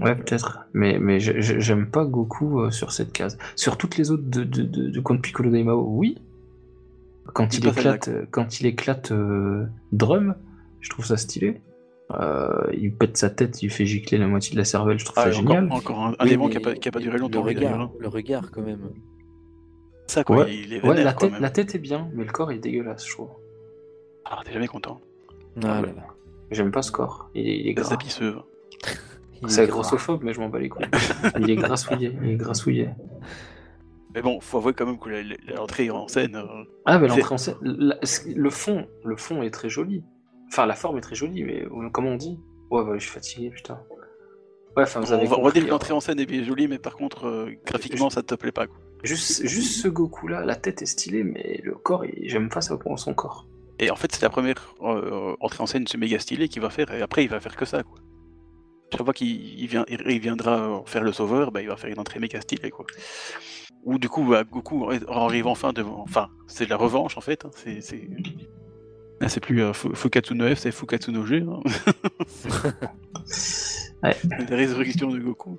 Ouais, 0.00 0.14
peut-être. 0.14 0.66
Mais, 0.74 0.98
mais 0.98 1.18
j'aime 1.20 1.86
pas 1.90 2.04
Goku 2.04 2.60
euh, 2.60 2.70
sur 2.70 2.92
cette 2.92 3.12
case. 3.12 3.38
Sur 3.54 3.78
toutes 3.78 3.96
les 3.96 4.10
autres 4.10 4.24
de, 4.26 4.44
de, 4.44 4.62
de, 4.62 4.90
de 4.90 5.00
Contre 5.00 5.22
Piccolo 5.22 5.50
Daimao, 5.50 5.86
oui. 5.88 6.18
Quand 7.32 7.56
il 7.56 7.66
éclate, 7.66 8.10
quand 8.30 8.60
il 8.60 8.66
éclate 8.66 9.10
euh, 9.12 9.64
Drum, 9.92 10.34
je 10.80 10.90
trouve 10.90 11.06
ça 11.06 11.16
stylé. 11.16 11.60
Euh, 12.12 12.70
il 12.72 12.94
pète 12.94 13.16
sa 13.16 13.30
tête, 13.30 13.62
il 13.62 13.70
fait 13.70 13.84
gicler 13.84 14.16
la 14.18 14.28
moitié 14.28 14.52
de 14.52 14.58
la 14.58 14.64
cervelle, 14.64 14.98
je 14.98 15.04
trouve 15.04 15.16
ça 15.16 15.24
Ah, 15.26 15.30
génial. 15.32 15.64
encore, 15.66 15.76
encore 15.78 16.04
un, 16.04 16.08
un 16.10 16.14
Oui, 16.20 16.26
élément 16.28 16.48
qui 16.48 16.56
a 16.56 16.60
pas, 16.60 16.74
qui 16.74 16.88
a 16.88 16.92
pas 16.92 17.00
duré 17.00 17.18
longtemps. 17.18 17.40
Le 17.42 17.46
regard, 17.48 17.80
hein. 17.80 17.90
le 17.98 18.08
regard 18.08 18.50
quand 18.52 18.62
même. 18.62 18.90
Ça, 20.06 20.22
quoi, 20.22 20.44
Ouais. 20.44 20.54
il 20.56 20.72
est 20.72 20.82
Ouais, 20.82 20.90
vénère, 20.90 21.04
la 21.04 21.12
quand 21.14 21.18
tête, 21.20 21.32
même. 21.32 21.42
la 21.42 21.50
tête 21.50 21.74
est 21.74 21.78
bien, 21.80 22.08
mais 22.14 22.24
le 22.24 22.30
corps 22.30 22.52
est 22.52 22.58
dégueulasse, 22.58 23.04
je 23.06 23.12
trouve. 23.12 23.30
Ah, 24.24 24.40
t'es 24.44 24.52
jamais 24.52 24.68
content. 24.68 25.00
Ah 25.64 25.80
ouais. 25.80 25.86
là 25.88 25.92
là. 25.94 26.06
J'aime 26.52 26.70
pas 26.70 26.82
ce 26.82 26.92
corps. 26.92 27.28
Il 27.34 27.48
est, 27.48 27.58
il 27.58 27.68
est 27.68 27.74
gras. 27.74 27.96
C'est 29.48 29.66
grossophobe, 29.66 30.22
mais 30.22 30.32
je 30.32 30.40
m'en 30.40 30.48
bats 30.48 30.58
les 30.60 30.68
couilles. 30.68 30.86
il 31.40 31.50
est 31.50 31.56
grassouillé, 31.56 32.16
il 32.22 32.30
est 32.30 32.36
grassouillé. 32.36 32.88
Mais 34.14 34.22
bon, 34.22 34.40
faut 34.40 34.58
avouer 34.58 34.72
quand 34.72 34.86
même 34.86 34.98
que 34.98 35.10
l'entrée 35.54 35.90
en 35.90 36.08
scène. 36.08 36.36
euh, 36.36 36.64
Ah, 36.86 36.98
mais 36.98 37.08
l'entrée 37.08 37.34
en 37.34 37.36
scène, 37.36 37.56
la- 37.62 37.98
le 38.34 38.50
fond, 38.50 38.86
le 39.04 39.16
fond 39.16 39.42
est 39.42 39.50
très 39.50 39.68
joli. 39.68 40.02
Enfin, 40.48 40.66
la 40.66 40.74
forme 40.74 40.98
est 40.98 41.02
très 41.02 41.14
jolie, 41.16 41.44
mais 41.44 41.64
comment 41.92 42.10
on 42.10 42.16
dit? 42.16 42.38
Ouais, 42.70 42.84
bah, 42.84 42.92
je 42.94 43.02
suis 43.02 43.10
fatigué, 43.12 43.50
putain. 43.50 43.80
Ouais, 44.76 44.82
enfin, 44.82 45.00
vous 45.00 45.12
on, 45.12 45.16
avez 45.16 45.26
va, 45.26 45.38
on 45.38 45.42
va 45.42 45.50
dire 45.50 45.62
que 45.62 45.68
hein. 45.68 45.70
l'entrée 45.70 45.92
en 45.94 46.00
scène 46.00 46.20
est 46.20 46.26
bien 46.26 46.42
jolie, 46.42 46.68
mais 46.68 46.78
par 46.78 46.96
contre, 46.96 47.26
euh, 47.26 47.50
graphiquement, 47.64 48.10
ça 48.10 48.22
te 48.22 48.34
plaît 48.34 48.52
pas. 48.52 48.66
Quoi. 48.66 48.76
Juste, 49.02 49.46
juste 49.46 49.80
ce 49.82 49.88
Goku-là, 49.88 50.44
la 50.44 50.56
tête 50.56 50.82
est 50.82 50.86
stylée, 50.86 51.24
mais 51.24 51.60
le 51.64 51.74
corps, 51.74 52.04
il- 52.04 52.28
j'aime 52.28 52.48
pas 52.48 52.60
ça 52.60 52.76
pour 52.76 52.98
son 52.98 53.14
corps. 53.14 53.46
Et 53.78 53.90
en 53.90 53.96
fait, 53.96 54.12
c'est 54.12 54.22
la 54.22 54.30
première 54.30 54.74
euh, 54.82 55.34
entrée 55.40 55.62
en 55.62 55.66
scène 55.66 55.86
ce 55.86 55.96
méga 55.96 56.18
stylé 56.18 56.48
qu'il 56.48 56.62
va 56.62 56.70
faire, 56.70 56.90
et 56.92 57.02
après, 57.02 57.24
il 57.24 57.30
va 57.30 57.40
faire 57.40 57.56
que 57.56 57.64
ça. 57.64 57.82
Quoi. 57.82 57.98
Chaque 58.92 59.04
fois 59.04 59.12
qu'il 59.14 59.58
il 59.60 59.66
vient, 59.66 59.84
il 59.88 60.20
viendra 60.20 60.82
faire 60.86 61.02
le 61.02 61.12
sauveur, 61.12 61.52
bah, 61.52 61.60
il 61.62 61.68
va 61.68 61.76
faire 61.76 61.90
une 61.90 61.98
entrée 61.98 62.20
méga 62.20 62.40
stylée. 62.40 62.70
Quoi. 62.70 62.86
Ou 63.84 63.98
du 63.98 64.08
coup, 64.08 64.24
bah, 64.24 64.44
Goku 64.44 64.88
arrive 65.08 65.46
enfin 65.46 65.72
devant. 65.72 66.00
Enfin, 66.02 66.28
c'est 66.46 66.64
de 66.66 66.70
la 66.70 66.76
revanche 66.76 67.16
en 67.16 67.20
fait. 67.20 67.44
hein, 67.44 67.50
C'est. 67.54 68.08
C'est- 69.18 69.22
Là, 69.24 69.28
c'est 69.28 69.40
plus 69.40 69.62
euh, 69.62 69.72
Fukatsu 69.72 70.34
no 70.34 70.54
F, 70.54 70.58
c'est 70.58 70.72
Fukatsu 70.72 71.10
no 71.12 71.24
G. 71.26 71.42
hein. 71.48 71.60
Ouais. 74.02 74.14
La 74.50 74.56
résurrection 74.56 75.08
de 75.10 75.18
Goku. 75.18 75.58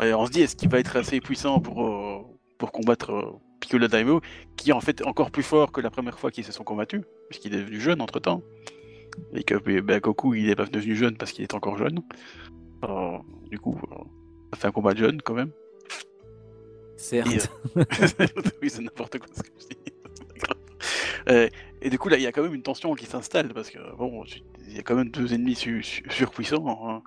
Euh, 0.00 0.12
on 0.14 0.26
se 0.26 0.30
dit, 0.32 0.42
est-ce 0.42 0.56
qu'il 0.56 0.68
va 0.68 0.80
être 0.80 0.96
assez 0.96 1.20
puissant 1.20 1.60
pour, 1.60 1.86
euh, 1.86 2.18
pour 2.58 2.72
combattre 2.72 3.12
euh, 3.12 3.32
Piccolo 3.60 3.86
Daimyo, 3.88 4.20
qui 4.56 4.70
est 4.70 4.72
en 4.72 4.80
fait 4.80 5.04
encore 5.06 5.30
plus 5.30 5.42
fort 5.44 5.70
que 5.72 5.80
la 5.80 5.90
première 5.90 6.18
fois 6.18 6.30
qu'ils 6.32 6.44
se 6.44 6.52
sont 6.52 6.64
combattus, 6.64 7.02
puisqu'il 7.30 7.54
est 7.54 7.58
devenu 7.58 7.80
jeune 7.80 8.00
entre 8.00 8.18
temps. 8.18 8.42
Et 9.32 9.42
que 9.44 9.54
eh 9.66 9.80
ben, 9.80 10.00
Goku, 10.00 10.34
il 10.34 10.50
est 10.50 10.56
pas 10.56 10.66
devenu 10.66 10.94
jeune 10.96 11.16
parce 11.16 11.32
qu'il 11.32 11.42
est 11.44 11.54
encore 11.54 11.78
jeune. 11.78 12.00
Euh, 12.84 13.18
du 13.50 13.58
coup, 13.58 13.80
euh, 13.92 13.96
ça 14.52 14.60
fait 14.60 14.66
un 14.68 14.72
combat 14.72 14.92
de 14.94 14.98
jeune 14.98 15.22
quand 15.22 15.34
même. 15.34 15.50
Certes. 16.96 17.50
Euh, 17.76 17.84
oui, 18.62 18.70
c'est 18.70 18.82
n'importe 18.82 19.18
quoi 19.18 19.28
ce 19.32 19.42
que 19.42 19.48
je 19.60 19.66
dis. 19.68 21.50
Et 21.82 21.90
du 21.90 21.98
coup, 21.98 22.08
là, 22.08 22.16
il 22.16 22.22
y 22.22 22.26
a 22.26 22.32
quand 22.32 22.42
même 22.42 22.54
une 22.54 22.62
tension 22.62 22.94
qui 22.94 23.06
s'installe 23.06 23.52
parce 23.54 23.70
que, 23.70 23.78
bon, 23.96 24.24
il 24.66 24.76
y 24.76 24.78
a 24.78 24.82
quand 24.82 24.96
même 24.96 25.10
deux 25.10 25.32
ennemis 25.32 25.54
su- 25.54 25.82
su- 25.82 26.04
surpuissants. 26.10 26.66
hein. 26.88 27.02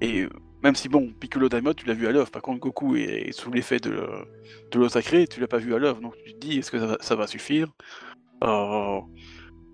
Et 0.00 0.22
euh, 0.22 0.30
même 0.62 0.74
si, 0.74 0.88
bon, 0.88 1.12
Piccolo 1.18 1.48
Daimyo, 1.48 1.74
tu 1.74 1.86
l'as 1.86 1.94
vu 1.94 2.06
à 2.06 2.12
l'œuvre, 2.12 2.30
par 2.30 2.42
contre, 2.42 2.60
Goku 2.60 2.96
est, 2.96 3.28
est 3.28 3.32
sous 3.32 3.50
l'effet 3.50 3.78
de, 3.78 4.06
l'eau 4.74 4.88
sacrée, 4.88 5.26
tu 5.26 5.40
l'as 5.40 5.48
pas 5.48 5.58
vu 5.58 5.74
à 5.74 5.78
l'œuvre, 5.78 6.00
donc 6.00 6.14
tu 6.24 6.34
te 6.34 6.38
dis, 6.38 6.58
est-ce 6.58 6.70
que 6.70 6.96
ça 7.00 7.16
va, 7.16 7.26
suffire? 7.26 7.68
Euh, 8.44 9.00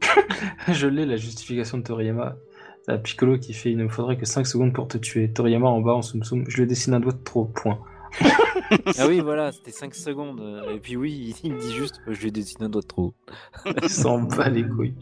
je 0.72 0.86
l'ai, 0.86 1.06
la 1.06 1.16
justification 1.16 1.78
de 1.78 1.82
Toriyama. 1.82 2.36
Piccolo 3.02 3.36
qui 3.36 3.52
fait 3.52 3.72
il 3.72 3.76
ne 3.78 3.82
me 3.84 3.88
faudrait 3.88 4.16
que 4.16 4.26
5 4.26 4.46
secondes 4.46 4.72
pour 4.72 4.86
te 4.86 4.96
tuer. 4.96 5.32
Toriyama 5.32 5.68
en 5.68 5.80
bas 5.80 5.94
en 5.94 6.02
soum 6.02 6.22
soum, 6.22 6.44
je 6.48 6.58
lui 6.58 6.68
dessine 6.68 6.94
un 6.94 7.00
doigt 7.00 7.12
de 7.12 7.22
trop, 7.22 7.46
point. 7.46 7.80
Ah 8.98 9.06
oui, 9.06 9.20
voilà, 9.20 9.52
c'était 9.52 9.70
5 9.72 9.94
secondes. 9.94 10.40
Et 10.74 10.78
puis 10.80 10.96
oui, 10.96 11.34
il 11.42 11.52
me 11.54 11.60
dit 11.60 11.72
juste, 11.74 12.00
je 12.06 12.20
lui 12.20 12.28
ai 12.28 12.30
dessiné 12.30 12.64
un 12.66 12.68
doigt 12.68 12.82
de 12.82 12.86
trop. 12.86 13.14
Il 13.82 13.88
s'en 13.88 14.20
bat 14.22 14.48
les 14.48 14.64
couilles. 14.66 14.94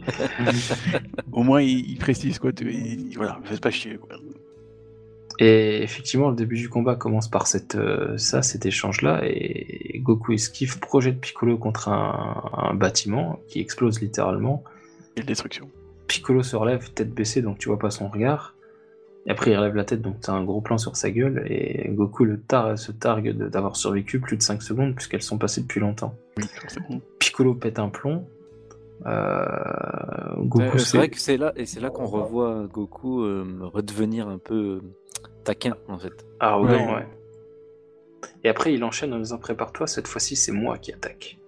au 1.32 1.42
moins, 1.42 1.60
il, 1.62 1.90
il 1.90 1.98
précise, 1.98 2.38
quoi, 2.38 2.52
tu, 2.52 2.72
il- 2.72 3.14
voilà, 3.16 3.38
faites 3.44 3.60
pas 3.60 3.70
chier, 3.70 3.96
quoi. 3.96 4.16
Et 5.40 5.82
effectivement, 5.82 6.30
le 6.30 6.36
début 6.36 6.54
du 6.56 6.68
combat 6.68 6.94
commence 6.94 7.28
par 7.28 7.48
cette, 7.48 7.74
euh, 7.74 8.16
ça, 8.18 8.40
cet 8.42 8.66
échange-là, 8.66 9.22
et 9.24 9.98
Goku 10.00 10.32
esquive, 10.32 10.78
projette 10.78 11.20
Piccolo 11.20 11.58
contre 11.58 11.88
un, 11.88 12.50
un 12.56 12.74
bâtiment 12.74 13.40
qui 13.48 13.58
explose 13.58 14.00
littéralement. 14.00 14.62
Quelle 15.16 15.26
destruction. 15.26 15.68
Piccolo 16.06 16.44
se 16.44 16.54
relève, 16.54 16.92
tête 16.92 17.12
baissée, 17.12 17.42
donc 17.42 17.58
tu 17.58 17.68
vois 17.68 17.80
pas 17.80 17.90
son 17.90 18.08
regard. 18.08 18.53
Et 19.26 19.30
après, 19.30 19.52
il 19.52 19.56
relève 19.56 19.74
la 19.74 19.84
tête, 19.84 20.02
donc 20.02 20.20
t'as 20.20 20.32
un 20.32 20.44
gros 20.44 20.60
plan 20.60 20.76
sur 20.76 20.96
sa 20.96 21.10
gueule, 21.10 21.44
et 21.50 21.88
Goku 21.88 22.24
le 22.24 22.38
tar 22.40 22.78
se 22.78 22.92
targue 22.92 23.32
d'avoir 23.32 23.74
survécu 23.76 24.20
plus 24.20 24.36
de 24.36 24.42
5 24.42 24.62
secondes, 24.62 24.94
puisqu'elles 24.94 25.22
sont 25.22 25.38
passées 25.38 25.62
depuis 25.62 25.80
longtemps. 25.80 26.14
Oui. 26.36 27.00
Piccolo 27.18 27.54
pète 27.54 27.78
un 27.78 27.88
plomb. 27.88 28.26
Euh, 29.06 29.44
Goku, 30.38 30.58
Ouais, 30.72 30.78
c'est 30.78 30.96
vrai 30.98 31.08
que 31.08 31.18
c'est 31.18 31.36
là 31.36 31.52
et 31.56 31.66
c'est 31.66 31.80
là 31.80 31.90
qu'on 31.90 32.06
revoit 32.06 32.66
Goku 32.72 33.22
euh, 33.24 33.44
redevenir 33.62 34.28
un 34.28 34.38
peu 34.38 34.54
euh, 34.54 34.82
taquin 35.44 35.74
en 35.88 35.98
fait. 35.98 36.24
arrogant, 36.40 36.72
Ouais. 36.72 36.94
ouais. 36.96 37.06
Et 38.42 38.48
après, 38.48 38.72
il 38.74 38.82
enchaîne 38.84 39.12
en 39.12 39.18
disant 39.18 39.38
Prépare-toi, 39.38 39.86
cette 39.86 40.06
fois-ci, 40.08 40.36
c'est 40.36 40.52
moi 40.52 40.78
qui 40.78 40.92
attaque. 40.92 41.38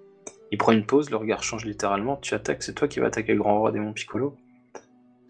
Il 0.52 0.58
prend 0.58 0.72
une 0.72 0.84
pause, 0.86 1.10
le 1.10 1.16
regard 1.16 1.42
change 1.42 1.64
littéralement. 1.64 2.16
Tu 2.16 2.34
attaques, 2.34 2.62
c'est 2.62 2.74
toi 2.74 2.88
qui 2.88 3.00
vas 3.00 3.06
attaquer 3.06 3.32
le 3.34 3.38
grand 3.40 3.58
roi 3.58 3.72
démon 3.72 3.92
Piccolo. 3.92 4.36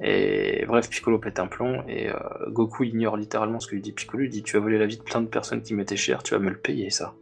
Et 0.02 0.64
bref, 0.66 0.90
Piccolo 0.90 1.18
pète 1.18 1.38
un 1.38 1.46
plomb 1.46 1.82
et 1.88 2.10
euh, 2.10 2.14
Goku 2.48 2.84
ignore 2.84 3.16
littéralement 3.16 3.60
ce 3.60 3.66
que 3.68 3.74
lui 3.74 3.80
dit 3.82 3.92
Piccolo. 3.92 4.24
Il 4.24 4.30
dit 4.30 4.42
Tu 4.42 4.56
as 4.56 4.60
volé 4.60 4.78
la 4.78 4.86
vie 4.86 4.98
de 4.98 5.02
plein 5.02 5.20
de 5.22 5.26
personnes 5.26 5.62
qui 5.62 5.74
m'étaient 5.74 5.96
chères, 5.96 6.22
tu 6.22 6.34
vas 6.34 6.40
me 6.40 6.50
le 6.50 6.58
payer, 6.58 6.90
ça. 6.90 7.14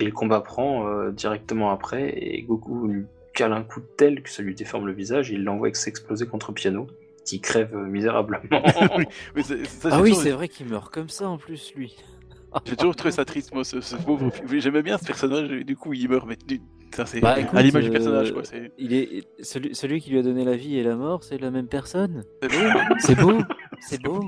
Et 0.00 0.04
le 0.04 0.12
combat 0.12 0.40
prend 0.40 0.88
euh, 0.88 1.10
directement 1.10 1.70
après 1.70 2.10
et 2.16 2.42
Goku 2.42 2.86
lui 2.88 3.04
cale 3.34 3.52
un 3.52 3.62
coup 3.62 3.80
tel 3.96 4.22
que 4.22 4.30
ça 4.30 4.42
lui 4.42 4.54
déforme 4.54 4.86
le 4.86 4.92
visage 4.92 5.30
et 5.30 5.34
il 5.34 5.44
l'envoie 5.44 5.72
s'exploser 5.74 6.26
contre 6.26 6.52
Piano, 6.52 6.86
qui 7.24 7.40
crève 7.40 7.74
misérablement. 7.74 8.42
Mais 9.34 9.42
c'est- 9.42 9.64
ça, 9.64 9.88
Ah 9.92 10.00
oui, 10.02 10.10
toujours- 10.10 10.22
c'est 10.24 10.30
vrai 10.32 10.48
qu'il 10.48 10.66
meurt 10.68 10.92
comme 10.92 11.08
ça 11.08 11.28
en 11.28 11.38
plus 11.38 11.72
lui. 11.74 11.96
J'ai 12.66 12.76
toujours 12.76 12.94
trouvé 12.94 13.10
ça 13.12 13.24
triste, 13.24 13.54
moi, 13.54 13.64
ce, 13.64 13.80
ce 13.80 13.96
pauvre. 13.96 14.30
J'aimais 14.52 14.82
bien 14.82 14.98
ce 14.98 15.06
personnage, 15.06 15.50
et 15.50 15.64
du 15.64 15.74
coup, 15.76 15.94
il 15.94 16.08
meurt, 16.10 16.26
mais 16.28 16.36
c'est 17.06 17.20
Bah, 17.20 17.38
écoute, 17.40 17.58
à 17.58 17.62
l'image 17.62 17.84
du 17.84 17.88
euh, 17.90 17.92
personnage, 17.92 18.32
quoi. 18.32 18.42
C'est 18.44 18.70
Il 18.78 18.92
est 18.92 19.24
celui, 19.42 19.74
celui 19.74 20.00
qui 20.00 20.10
lui 20.10 20.18
a 20.18 20.22
donné 20.22 20.44
la 20.44 20.56
vie 20.56 20.76
et 20.78 20.82
la 20.82 20.96
mort, 20.96 21.22
c'est 21.24 21.38
la 21.38 21.50
même 21.50 21.66
personne. 21.68 22.24
c'est 22.42 22.48
beau, 22.50 22.68
C'est 22.98 23.20
beau, 23.20 23.38
c'est 23.80 24.02
beau. 24.02 24.24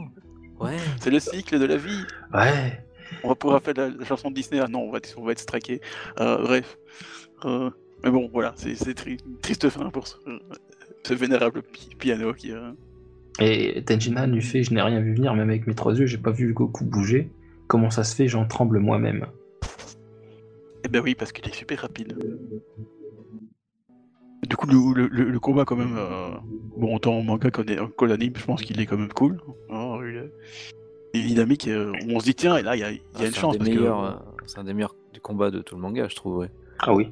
Ouais. 0.61 0.77
c'est 1.01 1.11
le 1.11 1.19
cycle 1.21 1.59
de 1.59 1.65
la 1.67 1.77
vie. 1.77 2.03
ouais. 2.33 2.81
On 3.23 3.29
va 3.29 3.35
pouvoir 3.35 3.61
faire 3.63 3.75
la, 3.77 3.91
la 3.91 4.05
chanson 4.05 4.31
de 4.31 4.35
Disney. 4.35 4.61
Ah 4.65 4.69
non, 4.69 4.81
on 4.81 4.91
va, 4.91 4.99
on 5.19 5.25
va 5.25 5.33
être 5.33 5.39
straqué. 5.39 5.81
Euh, 6.21 6.39
bref. 6.43 6.79
Euh, 7.45 7.71
mais 8.03 8.11
bon, 8.11 8.29
voilà, 8.33 8.53
c'est 8.57 8.75
c'est 8.75 8.95
tri- 8.95 9.19
une 9.27 9.39
triste 9.39 9.69
fin 9.69 9.91
pour 9.91 10.07
ce, 10.09 10.17
ce 11.05 11.15
vénérable 11.15 11.63
pi- 11.63 11.91
piano 11.99 12.33
qui. 12.33 12.51
euh, 12.53 12.73
Et 13.41 13.83
Tenjinan 13.85 14.27
lui 14.27 14.41
fait 14.43 14.63
Je 14.63 14.73
n'ai 14.73 14.81
rien 14.83 15.01
vu 15.01 15.15
venir, 15.15 15.35
même 15.35 15.51
avec 15.51 15.67
mes 15.67 15.75
trois 15.75 15.95
yeux, 15.99 16.07
j'ai 16.07 16.19
pas 16.19 16.31
vu 16.31 16.53
Goku 16.55 16.85
bouger. 16.85 17.31
Comment 17.67 17.91
ça 17.91 18.05
se 18.05 18.15
fait 18.17 18.27
J'en 18.27 18.47
tremble 18.47 18.79
moi-même. 18.79 19.27
Eh 20.85 20.89
ben 20.89 21.01
oui, 21.03 21.15
parce 21.15 21.33
qu'il 21.33 21.47
est 21.49 21.55
super 21.55 21.81
rapide. 21.81 22.17
Du 24.49 24.57
coup, 24.57 24.67
le, 24.67 25.07
le- 25.09 25.41
combat, 25.41 25.65
quand 25.65 25.77
même, 25.77 25.97
euh, 25.97 26.31
bon, 26.77 26.95
autant 26.97 27.15
en 27.19 27.23
manga 27.23 27.51
qu'en 27.51 27.65
qu'en 27.97 28.11
anime, 28.11 28.35
je 28.37 28.45
pense 28.45 28.63
qu'il 28.63 28.79
est 28.81 28.87
quand 28.87 28.99
même 28.99 29.13
cool. 29.13 29.41
Oh, 29.71 29.99
il, 30.07 30.17
est, 30.17 30.33
il 31.15 31.21
est 31.23 31.27
dynamique, 31.29 31.67
euh, 31.69 31.93
on 32.09 32.21
se 32.21 32.25
dit, 32.27 32.35
tiens, 32.35 32.57
et 32.59 32.63
là, 32.63 32.77
il 32.77 32.81
y 32.81 32.85
a, 32.85 32.91
il 32.93 32.97
y 32.97 32.99
a 32.99 33.03
Ah, 33.15 33.27
une 33.27 33.33
chance. 33.35 33.55
un 33.55 33.59
Parce 33.59 33.71
que, 33.71 33.79
euh, 33.79 34.11
c'est 34.47 34.59
un 34.59 34.65
des 34.65 34.75
meilleurs 34.75 34.95
du 35.15 35.21
combat 35.21 35.51
de 35.51 35.63
tout 35.63 35.75
le 35.77 35.81
manga, 35.81 36.07
je 36.09 36.15
trouve. 36.15 36.37
Ouais. 36.39 36.51
Ah 36.81 36.93
oui. 36.93 37.11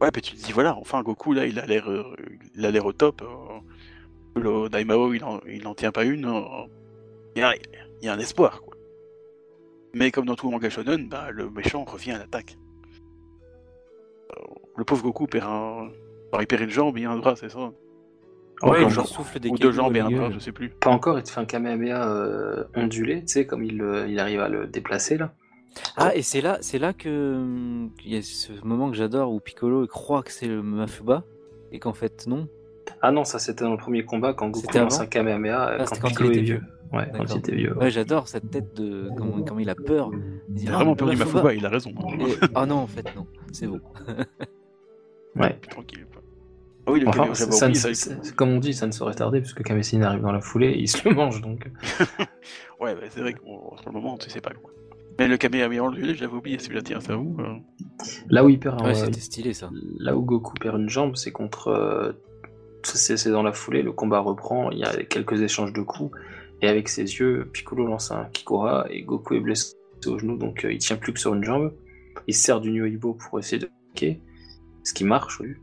ouais, 0.00 0.10
puis 0.10 0.22
tu 0.22 0.34
te 0.36 0.42
dis, 0.42 0.52
voilà, 0.52 0.74
enfin, 0.76 1.02
Goku, 1.02 1.34
là, 1.34 1.44
il 1.46 1.58
a 1.58 1.66
l'air 1.66 1.90
euh, 1.90 2.16
il 2.54 2.64
a 2.64 2.70
l'air 2.70 2.86
au 2.86 2.92
top. 2.94 3.20
euh, 3.22 4.40
le 4.40 4.68
Daimao, 4.70 5.12
il 5.12 5.22
en, 5.24 5.40
il 5.46 5.66
en 5.66 5.74
tient 5.74 5.92
pas 5.92 6.04
une. 6.04 6.24
euh, 6.24 6.40
il 7.36 7.40
y, 7.40 7.44
a, 7.44 7.54
il 8.00 8.06
y 8.06 8.08
a 8.08 8.14
un 8.14 8.18
espoir, 8.18 8.62
quoi. 8.62 8.74
Mais 9.94 10.10
comme 10.10 10.24
dans 10.24 10.36
tout 10.36 10.48
manga 10.50 10.70
shonen, 10.70 11.08
bah, 11.08 11.30
le 11.30 11.50
méchant 11.50 11.84
revient 11.84 12.12
à 12.12 12.18
l'attaque. 12.18 12.56
Euh, 14.80 14.82
le 14.82 14.84
pauvre 14.84 15.02
Goku 15.02 15.26
perd 15.26 15.44
un... 15.46 15.88
alors, 16.32 16.40
il 16.42 16.46
perd 16.46 16.62
une 16.62 16.70
jambe 16.70 16.96
et 16.98 17.04
un 17.04 17.16
bras, 17.16 17.36
c'est 17.36 17.50
ça 17.50 17.70
Ouais, 18.62 18.82
il 18.84 18.90
souffle 18.90 19.38
des 19.40 19.48
Ou 19.48 19.56
deux 19.56 19.72
jambes 19.72 19.96
et 19.96 20.00
un 20.00 20.10
bras, 20.10 20.30
je 20.30 20.38
sais 20.38 20.52
plus. 20.52 20.68
Pas 20.68 20.90
encore, 20.90 21.18
il 21.18 21.22
te 21.22 21.30
fait 21.30 21.40
un 21.40 21.46
Kamehameha 21.46 22.08
euh, 22.10 22.64
ondulé, 22.76 23.20
tu 23.22 23.28
sais, 23.28 23.46
comme 23.46 23.62
il, 23.64 23.80
euh, 23.80 24.06
il 24.06 24.18
arrive 24.18 24.40
à 24.40 24.48
le 24.50 24.66
déplacer 24.66 25.16
là. 25.16 25.32
Ah, 25.96 26.14
et 26.16 26.22
c'est 26.22 26.40
là, 26.40 26.58
c'est 26.60 26.78
là 26.78 26.92
que 26.92 27.36
hum, 27.36 27.90
il 28.04 28.12
y 28.12 28.16
a 28.16 28.22
ce 28.22 28.52
moment 28.64 28.90
que 28.90 28.96
j'adore 28.96 29.32
où 29.32 29.38
Piccolo 29.40 29.86
croit 29.86 30.22
que 30.22 30.32
c'est 30.32 30.48
le 30.48 30.62
Mafuba 30.62 31.22
et 31.72 31.78
qu'en 31.78 31.92
fait 31.94 32.26
non. 32.26 32.48
Ah 33.02 33.12
non, 33.12 33.24
ça 33.24 33.38
c'était 33.38 33.64
dans 33.64 33.70
le 33.70 33.76
premier 33.78 34.04
combat 34.04 34.34
quand 34.34 34.48
Goku 34.50 34.66
C'était 34.66 34.80
lance 34.80 34.98
un 35.00 35.06
Kamehameha 35.06 35.68
euh, 35.70 35.76
Ah, 35.80 35.84
quand 35.84 36.00
quand 36.00 36.08
il 36.08 36.10
Piccolo 36.10 36.30
était 36.30 36.40
est 36.40 36.42
vieux. 36.42 36.56
vieux. 36.56 36.98
Ouais, 36.98 37.06
quand 37.16 37.24
il 37.32 37.38
était 37.38 37.54
vieux. 37.54 37.72
ouais. 37.76 37.84
Ouais, 37.84 37.90
j'adore 37.90 38.26
cette 38.28 38.50
tête 38.50 38.74
de 38.74 39.08
quand, 39.16 39.42
quand 39.48 39.58
il 39.58 39.70
a 39.70 39.76
peur. 39.76 40.10
Il 40.48 40.54
dit, 40.54 40.64
Il 40.64 40.68
a 40.68 40.72
Ah, 40.72 40.76
vraiment 40.78 40.96
peur 40.96 41.08
du 41.08 41.16
Mafuba. 41.16 41.34
Mafuba, 41.44 41.54
il 41.54 41.64
a 41.64 41.68
raison. 41.70 41.92
Et- 42.18 42.34
Ah 42.54 42.66
non, 42.66 42.76
en 42.78 42.86
fait 42.88 43.06
non, 43.14 43.26
c'est 43.52 43.68
bon. 43.68 43.80
Ouais. 45.36 45.58
Tranquille. 45.70 46.06
Ah 46.86 46.92
oui, 46.92 47.00
le 47.00 47.08
Enfin, 47.08 47.24
j'avais 47.34 47.52
ça 47.52 47.66
ne- 47.66 47.70
oublié 47.72 47.80
ça. 47.80 47.94
c'est- 47.94 48.18
c'est- 48.22 48.34
comme 48.34 48.48
on 48.50 48.58
dit, 48.58 48.72
ça 48.74 48.86
ne 48.86 48.92
saurait 48.92 49.14
tarder 49.14 49.40
puisque 49.40 49.62
Kamessine 49.62 50.02
arrive 50.02 50.22
dans 50.22 50.32
la 50.32 50.40
foulée 50.40 50.68
et 50.70 50.78
il 50.80 50.88
se 50.88 51.06
le 51.08 51.14
mange 51.14 51.40
donc. 51.40 51.70
Ouais, 52.80 52.94
bah, 52.94 53.02
c'est 53.10 53.20
vrai 53.20 53.34
que 53.34 53.40
sur 53.40 53.82
le 53.86 53.92
moment, 53.92 54.16
tu 54.16 54.30
sais 54.30 54.40
pas 54.40 54.50
quoi. 54.50 54.70
Mais 55.18 55.28
le 55.28 55.36
Kamehameha 55.36 55.90
l'avais 55.98 56.26
oublié, 56.26 56.58
celui-là, 56.58 56.80
tiens, 56.82 57.00
ça 57.00 57.16
où 57.18 57.36
euh, 57.40 57.56
Là 58.30 58.42
où 58.44 58.48
il 58.48 58.58
perd 58.58 58.80
un- 58.80 58.86
Ouais, 58.86 58.94
c'était 58.94 59.20
stylé 59.20 59.52
ça. 59.52 59.70
Là 59.98 60.16
où 60.16 60.22
Goku 60.22 60.54
perd 60.54 60.80
une 60.80 60.88
jambe, 60.88 61.14
c'est 61.16 61.30
contre. 61.32 61.68
euh, 61.68 62.12
c'est 62.82 63.28
dans 63.30 63.42
la 63.42 63.52
foulée, 63.52 63.82
le 63.82 63.92
combat 63.92 64.20
reprend, 64.20 64.70
il 64.70 64.78
y 64.78 64.84
a 64.84 65.04
quelques 65.04 65.42
échanges 65.42 65.74
de 65.74 65.82
coups, 65.82 66.16
et 66.62 66.68
avec 66.68 66.88
ses 66.88 67.02
yeux, 67.02 67.50
Piccolo 67.52 67.86
lance 67.86 68.10
un 68.10 68.24
Kikora, 68.32 68.86
et 68.88 69.02
Goku 69.02 69.34
est 69.34 69.40
blessé 69.40 69.74
au 70.06 70.18
genou, 70.18 70.38
donc 70.38 70.64
euh, 70.64 70.72
il 70.72 70.78
tient 70.78 70.96
plus 70.96 71.12
que 71.12 71.20
sur 71.20 71.34
une 71.34 71.44
jambe. 71.44 71.74
Il 72.26 72.34
se 72.34 72.42
sert 72.42 72.60
du 72.62 72.70
Nyoibo 72.70 73.12
pour 73.12 73.38
essayer 73.38 73.58
de 73.58 73.68
ce 74.84 74.94
qui 74.94 75.04
marche, 75.04 75.40
oui. 75.40 75.54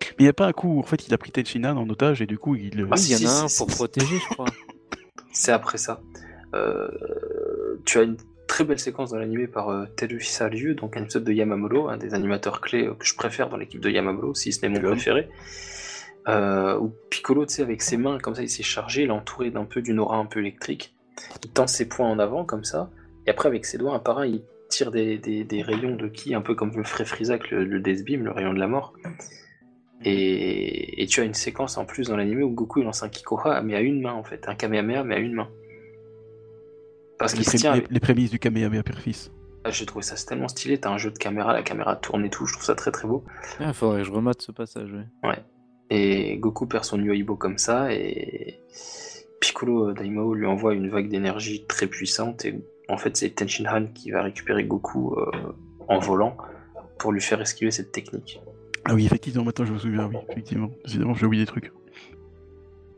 Mais 0.00 0.14
il 0.20 0.24
n'y 0.24 0.28
a 0.28 0.34
pas 0.34 0.46
un 0.46 0.52
coup 0.52 0.68
où 0.68 0.78
en 0.80 0.82
fait 0.82 1.06
il 1.06 1.14
a 1.14 1.18
pris 1.18 1.32
Tenchinan 1.32 1.76
en 1.76 1.88
otage 1.88 2.22
et 2.22 2.26
du 2.26 2.38
coup 2.38 2.54
il. 2.54 2.86
Ah, 2.90 2.96
si, 2.96 3.12
il 3.12 3.22
y 3.22 3.26
en 3.26 3.30
a 3.30 3.44
un 3.44 3.46
pour 3.56 3.66
protéger, 3.66 4.18
je 4.18 4.34
crois. 4.34 4.46
C'est 5.32 5.52
après 5.52 5.78
ça. 5.78 6.00
Euh, 6.54 6.88
tu 7.84 7.98
as 7.98 8.02
une 8.02 8.16
très 8.46 8.64
belle 8.64 8.78
séquence 8.78 9.10
dans 9.10 9.18
l'animé 9.18 9.46
par 9.46 9.68
euh, 9.68 9.84
Ryu, 10.40 10.74
donc 10.74 10.96
un 10.96 11.02
épisode 11.02 11.24
de 11.24 11.32
Yamamoto, 11.32 11.88
un 11.88 11.96
des 11.96 12.14
animateurs 12.14 12.60
clés 12.60 12.86
euh, 12.86 12.94
que 12.94 13.04
je 13.04 13.14
préfère 13.14 13.48
dans 13.48 13.56
l'équipe 13.56 13.80
de 13.80 13.90
Yamamoto, 13.90 14.34
si 14.34 14.52
ce 14.52 14.64
n'est 14.64 14.68
mon 14.68 14.80
préféré. 14.80 15.28
Euh, 16.28 16.78
où 16.78 16.92
Piccolo, 17.10 17.46
tu 17.46 17.54
sais, 17.54 17.62
avec 17.62 17.82
ses 17.82 17.96
mains, 17.96 18.18
comme 18.18 18.34
ça, 18.34 18.42
il 18.42 18.50
s'est 18.50 18.62
chargé, 18.62 19.02
il 19.02 19.08
est 19.08 19.12
entouré 19.12 19.50
d'un 19.50 19.64
peu 19.64 19.82
d'une 19.82 20.00
aura 20.00 20.16
un 20.16 20.26
peu 20.26 20.40
électrique. 20.40 20.96
Il 21.44 21.50
tend 21.50 21.66
ses 21.66 21.88
poings 21.88 22.08
en 22.08 22.18
avant, 22.18 22.44
comme 22.44 22.64
ça, 22.64 22.90
et 23.26 23.30
après, 23.30 23.48
avec 23.48 23.64
ses 23.64 23.78
doigts, 23.78 23.94
un 23.94 23.98
par 23.98 24.18
un, 24.18 24.26
il 24.26 24.42
tire 24.68 24.90
des, 24.90 25.18
des- 25.18 25.44
des 25.44 25.62
rayons 25.62 25.96
de 25.96 26.08
ki, 26.08 26.34
un 26.34 26.40
peu 26.42 26.54
comme 26.54 26.76
le 26.76 26.84
ferait 26.84 27.04
Frieza 27.04 27.34
avec 27.34 27.50
le, 27.50 27.64
le 27.64 27.80
Death 27.80 28.04
Beam, 28.04 28.24
le 28.24 28.30
rayon 28.32 28.52
de 28.54 28.58
la 28.58 28.66
mort. 28.68 28.92
Et, 30.04 31.02
et 31.02 31.06
tu 31.06 31.20
as 31.20 31.24
une 31.24 31.34
séquence 31.34 31.78
en 31.78 31.84
plus 31.86 32.08
dans 32.08 32.16
l'animé 32.16 32.42
où 32.42 32.50
Goku 32.50 32.80
il 32.80 32.84
lance 32.84 33.02
un 33.02 33.08
Kikoha, 33.08 33.62
mais 33.62 33.74
à 33.74 33.80
une 33.80 34.00
main 34.02 34.12
en 34.12 34.22
fait, 34.22 34.48
un 34.48 34.54
Kamehameha, 34.54 35.04
mais 35.04 35.14
à 35.14 35.18
une 35.18 35.32
main. 35.34 35.48
Parce 37.18 37.32
qu'il 37.34 37.48
se 37.48 37.56
tient. 37.56 37.76
les- 37.76 37.84
les 37.88 38.00
prémices 38.00 38.30
du 38.30 38.38
Kamehameha 38.38 38.82
père-fils. 38.82 39.32
Ah, 39.64 39.70
J'ai 39.70 39.86
trouvé 39.86 40.02
ça 40.04 40.14
tellement 40.16 40.48
stylé. 40.48 40.78
T'as 40.78 40.90
un 40.90 40.98
jeu 40.98 41.10
de 41.10 41.18
caméra, 41.18 41.52
la 41.52 41.62
caméra 41.62 41.96
tourne 41.96 42.24
et 42.24 42.30
tout. 42.30 42.46
Je 42.46 42.52
trouve 42.52 42.64
ça 42.64 42.74
très 42.74 42.92
très 42.92 43.08
beau. 43.08 43.24
Il 43.58 43.72
faudrait 43.72 44.00
que 44.02 44.04
je 44.06 44.12
remate 44.12 44.42
ce 44.42 44.52
passage. 44.52 44.90
ouais. 44.92 45.36
Et 45.88 46.36
Goku 46.38 46.66
perd 46.66 46.84
son 46.84 47.00
Yoibo 47.00 47.36
comme 47.36 47.58
ça. 47.58 47.92
Et 47.92 48.60
Piccolo 49.40 49.88
euh, 49.90 49.94
Daimao 49.94 50.34
lui 50.34 50.46
envoie 50.46 50.74
une 50.74 50.88
vague 50.88 51.08
d'énergie 51.08 51.64
très 51.66 51.86
puissante. 51.86 52.44
Et 52.44 52.60
en 52.88 52.96
fait, 52.96 53.16
c'est 53.16 53.30
Tenshinhan 53.30 53.86
qui 53.88 54.10
va 54.10 54.22
récupérer 54.22 54.64
Goku 54.64 55.14
euh, 55.14 55.30
en 55.88 55.98
volant 55.98 56.36
pour 56.98 57.12
lui 57.12 57.20
faire 57.20 57.40
esquiver 57.40 57.70
cette 57.70 57.92
technique. 57.92 58.40
Ah 58.84 58.94
oui, 58.94 59.06
effectivement, 59.06 59.44
maintenant 59.44 59.64
je 59.64 59.72
me 59.72 59.78
souviens, 59.78 60.06
oui, 60.06 60.18
effectivement. 60.30 60.70
Évidemment, 60.84 61.14
j'ai 61.14 61.26
oublié 61.26 61.42
des 61.42 61.48
trucs. 61.48 61.72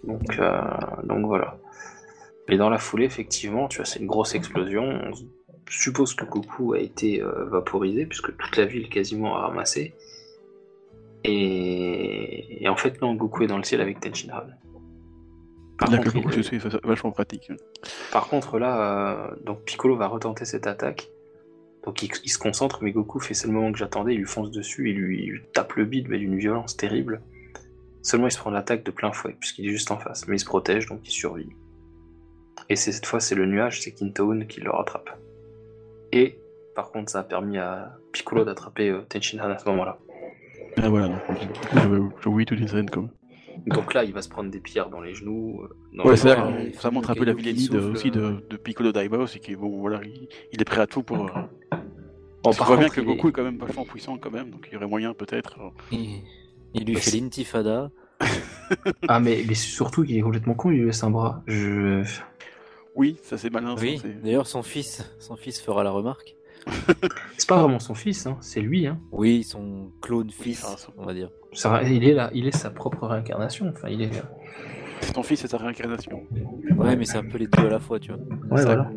Donc, 0.05 0.39
euh, 0.39 0.61
donc 1.05 1.27
voilà. 1.27 1.59
Et 2.49 2.57
dans 2.57 2.71
la 2.71 2.79
foulée, 2.79 3.05
effectivement, 3.05 3.69
tu 3.69 3.81
as 3.81 3.85
cette 3.85 4.05
grosse 4.05 4.35
explosion. 4.35 4.83
On 4.83 5.13
suppose 5.69 6.15
que 6.15 6.25
Goku 6.25 6.75
a 6.75 6.81
été 6.81 7.23
euh, 7.23 7.47
vaporisé, 7.47 8.07
puisque 8.07 8.37
toute 8.37 8.57
la 8.57 8.65
ville 8.65 8.89
quasiment 8.89 9.37
a 9.37 9.47
ramassé. 9.49 9.95
Et... 11.25 12.63
et 12.63 12.69
en 12.69 12.77
fait, 12.77 13.01
non, 13.03 13.15
Goku 13.15 13.45
est 13.45 13.49
dans 13.49 13.59
le 13.59 13.65
ciel 13.65 13.81
avec 13.81 14.01
Tenshinhan. 14.01 14.45
Par 15.79 15.89
contre, 15.91 16.33
je 16.33 16.41
suis 16.41 16.59
vachement 16.83 17.13
pratique. 17.13 17.53
par 18.13 18.29
contre, 18.29 18.59
là, 18.59 19.31
euh, 19.31 19.37
donc 19.45 19.63
Piccolo 19.63 19.97
va 19.97 20.09
retenter 20.09 20.45
cette 20.45 20.67
attaque. 20.67 21.09
Donc 21.85 22.03
il, 22.03 22.11
il 22.25 22.29
se 22.29 22.39
concentre, 22.39 22.83
mais 22.83 22.91
Goku 22.91 23.21
fait 23.21 23.35
c'est 23.35 23.47
le 23.47 23.53
moment 23.53 23.71
que 23.71 23.79
j'attendais, 23.79 24.15
il 24.15 24.19
lui 24.19 24.27
fonce 24.27 24.51
dessus, 24.51 24.91
il 24.91 24.97
lui, 24.97 25.25
il 25.25 25.43
tape 25.53 25.75
le 25.75 25.85
bide, 25.85 26.09
mais 26.09 26.19
d'une 26.19 26.37
violence 26.37 26.77
terrible. 26.77 27.23
Seulement 28.03 28.27
il 28.27 28.33
se 28.33 28.39
prend 28.39 28.51
l'attaque 28.51 28.85
de 28.85 28.91
plein 28.91 29.13
fouet, 29.13 29.37
puisqu'il 29.39 29.67
est 29.67 29.71
juste 29.71 29.91
en 29.91 29.99
face, 29.99 30.27
mais 30.27 30.37
il 30.37 30.41
se 30.41 30.45
protège, 30.45 30.87
donc 30.87 31.01
il 31.05 31.11
survit. 31.11 31.51
Et 32.69 32.77
c'est 32.77 32.93
cette 32.93 33.07
fois 33.07 33.21
c'est 33.21 33.37
le 33.37 33.47
nuage, 33.47 33.81
c'est 33.81 33.93
Kintoon 33.93 34.47
qui 34.49 34.61
le 34.61 34.71
rattrape. 34.71 35.11
Et 36.13 36.39
par 36.75 36.91
contre 36.91 37.13
ça 37.13 37.21
a 37.21 37.23
permis 37.23 37.59
à 37.59 37.97
Piccolo 38.13 38.45
d'attraper 38.45 38.91
euh, 38.91 39.03
Tenshinhan 39.09 39.51
à 39.51 39.59
ce 39.59 39.69
moment-là. 39.69 39.99
Ah 40.77 40.89
voilà, 40.89 41.09
donc, 41.09 41.21
j'avais 41.75 41.99
oublié 42.27 42.47
toutes 42.47 42.61
les 42.61 42.69
scènes 42.69 42.91
comme. 42.91 43.11
Donc 43.67 43.95
là 43.95 44.05
il 44.05 44.13
va 44.13 44.23
se 44.23 44.29
prendre 44.29 44.51
des 44.51 44.61
pierres 44.61 44.89
dans 44.91 45.01
les 45.01 45.15
genoux. 45.15 45.63
euh, 45.63 45.69
dans 45.93 46.05
Ouais, 46.05 46.17
les 46.17 46.73
ça 46.73 46.91
montre 46.91 47.11
un 47.11 47.15
peu 47.15 47.25
la 47.25 47.35
qui 47.35 47.43
vilainie 47.43 47.69
aussi 47.77 48.11
de, 48.11 48.37
de 48.49 48.57
Piccolo 48.57 48.93
Daimao, 48.93 49.27
c'est 49.27 49.39
qu'il 49.41 49.57
bon, 49.57 49.81
voilà, 49.81 50.01
il, 50.05 50.29
il 50.53 50.61
est 50.61 50.65
prêt 50.65 50.81
à 50.81 50.87
tout 50.87 51.03
pour. 51.03 51.27
euh, 51.27 51.79
on 52.45 52.51
voit 52.51 52.77
bien 52.77 52.89
que 52.89 53.01
est- 53.01 53.05
Goku 53.05 53.29
est 53.29 53.33
quand 53.33 53.45
même 53.45 53.59
vachement 53.59 53.85
puissant 53.85 54.17
quand 54.17 54.31
même, 54.31 54.51
donc 54.51 54.67
il 54.71 54.75
y 54.75 54.77
aurait 54.77 54.87
moyen 54.87 55.13
peut-être. 55.15 55.59
euh, 55.61 55.71
Il, 55.93 56.23
il 56.75 56.85
lui 56.85 56.95
fait 56.97 57.11
l'intifada. 57.19 57.91
Ah 59.09 59.21
mais, 59.21 59.45
mais 59.47 59.55
surtout 59.55 60.05
qu'il 60.05 60.17
est 60.17 60.21
complètement 60.23 60.55
con, 60.55 60.71
il 60.71 60.79
lui 60.81 60.87
laisse 60.87 61.03
un 61.03 61.11
bras. 61.11 61.43
Je... 61.47 62.03
Oui, 62.95 63.17
ça 63.23 63.39
c'est 63.39 63.51
malin. 63.51 63.75
Oui, 63.81 64.03
d'ailleurs 64.23 64.47
son 64.47 64.63
fils, 64.63 65.05
son 65.21 65.37
fils 65.37 65.61
fera 65.61 65.85
la 65.85 65.91
remarque. 65.91 66.37
C'est 67.37 67.49
pas 67.49 67.61
vraiment 67.63 67.79
son 67.79 67.95
fils, 67.95 68.27
hein, 68.27 68.37
c'est 68.41 68.61
lui. 68.61 68.87
Hein. 68.87 68.99
Oui, 69.13 69.43
son 69.45 69.91
clone 70.03 70.31
fils, 70.31 70.65
enfin, 70.65 70.77
son- 70.77 70.93
on 70.99 71.05
va 71.07 71.15
dire. 71.15 71.31
Ça- 71.53 71.83
il, 71.83 72.05
est 72.07 72.15
là, 72.15 72.31
il 72.35 72.47
est 72.47 72.57
sa 72.57 72.71
propre 72.71 73.07
réincarnation. 73.07 73.69
Enfin, 73.75 73.89
il 73.89 74.03
est... 74.03 74.11
C'est 75.01 75.13
ton 75.13 75.23
fils 75.23 75.45
et 75.45 75.49
sa 75.49 75.57
réincarnation. 75.59 76.23
Ouais, 76.77 76.97
mais 76.97 77.05
c'est 77.05 77.19
un 77.19 77.23
peu 77.25 77.39
les 77.39 77.47
deux 77.47 77.67
à 77.67 77.71
la 77.71 77.79
fois, 77.81 77.99
tu 77.99 78.13
vois. 78.13 78.21
Ouais, 78.51 78.65
voilà. 78.65 78.91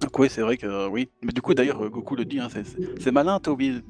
Donc 0.00 0.18
oui, 0.18 0.28
c'est 0.30 0.40
vrai 0.42 0.56
que 0.56 0.66
euh, 0.66 0.88
oui. 0.88 1.10
Mais 1.22 1.32
du 1.32 1.42
coup, 1.42 1.54
d'ailleurs, 1.54 1.84
euh, 1.84 1.88
Goku 1.90 2.14
le 2.16 2.24
dit, 2.24 2.38
hein, 2.40 2.48
c'est- 2.50 3.10
malin, 3.10 3.38
t'as 3.40 3.50
oublié, 3.50 3.80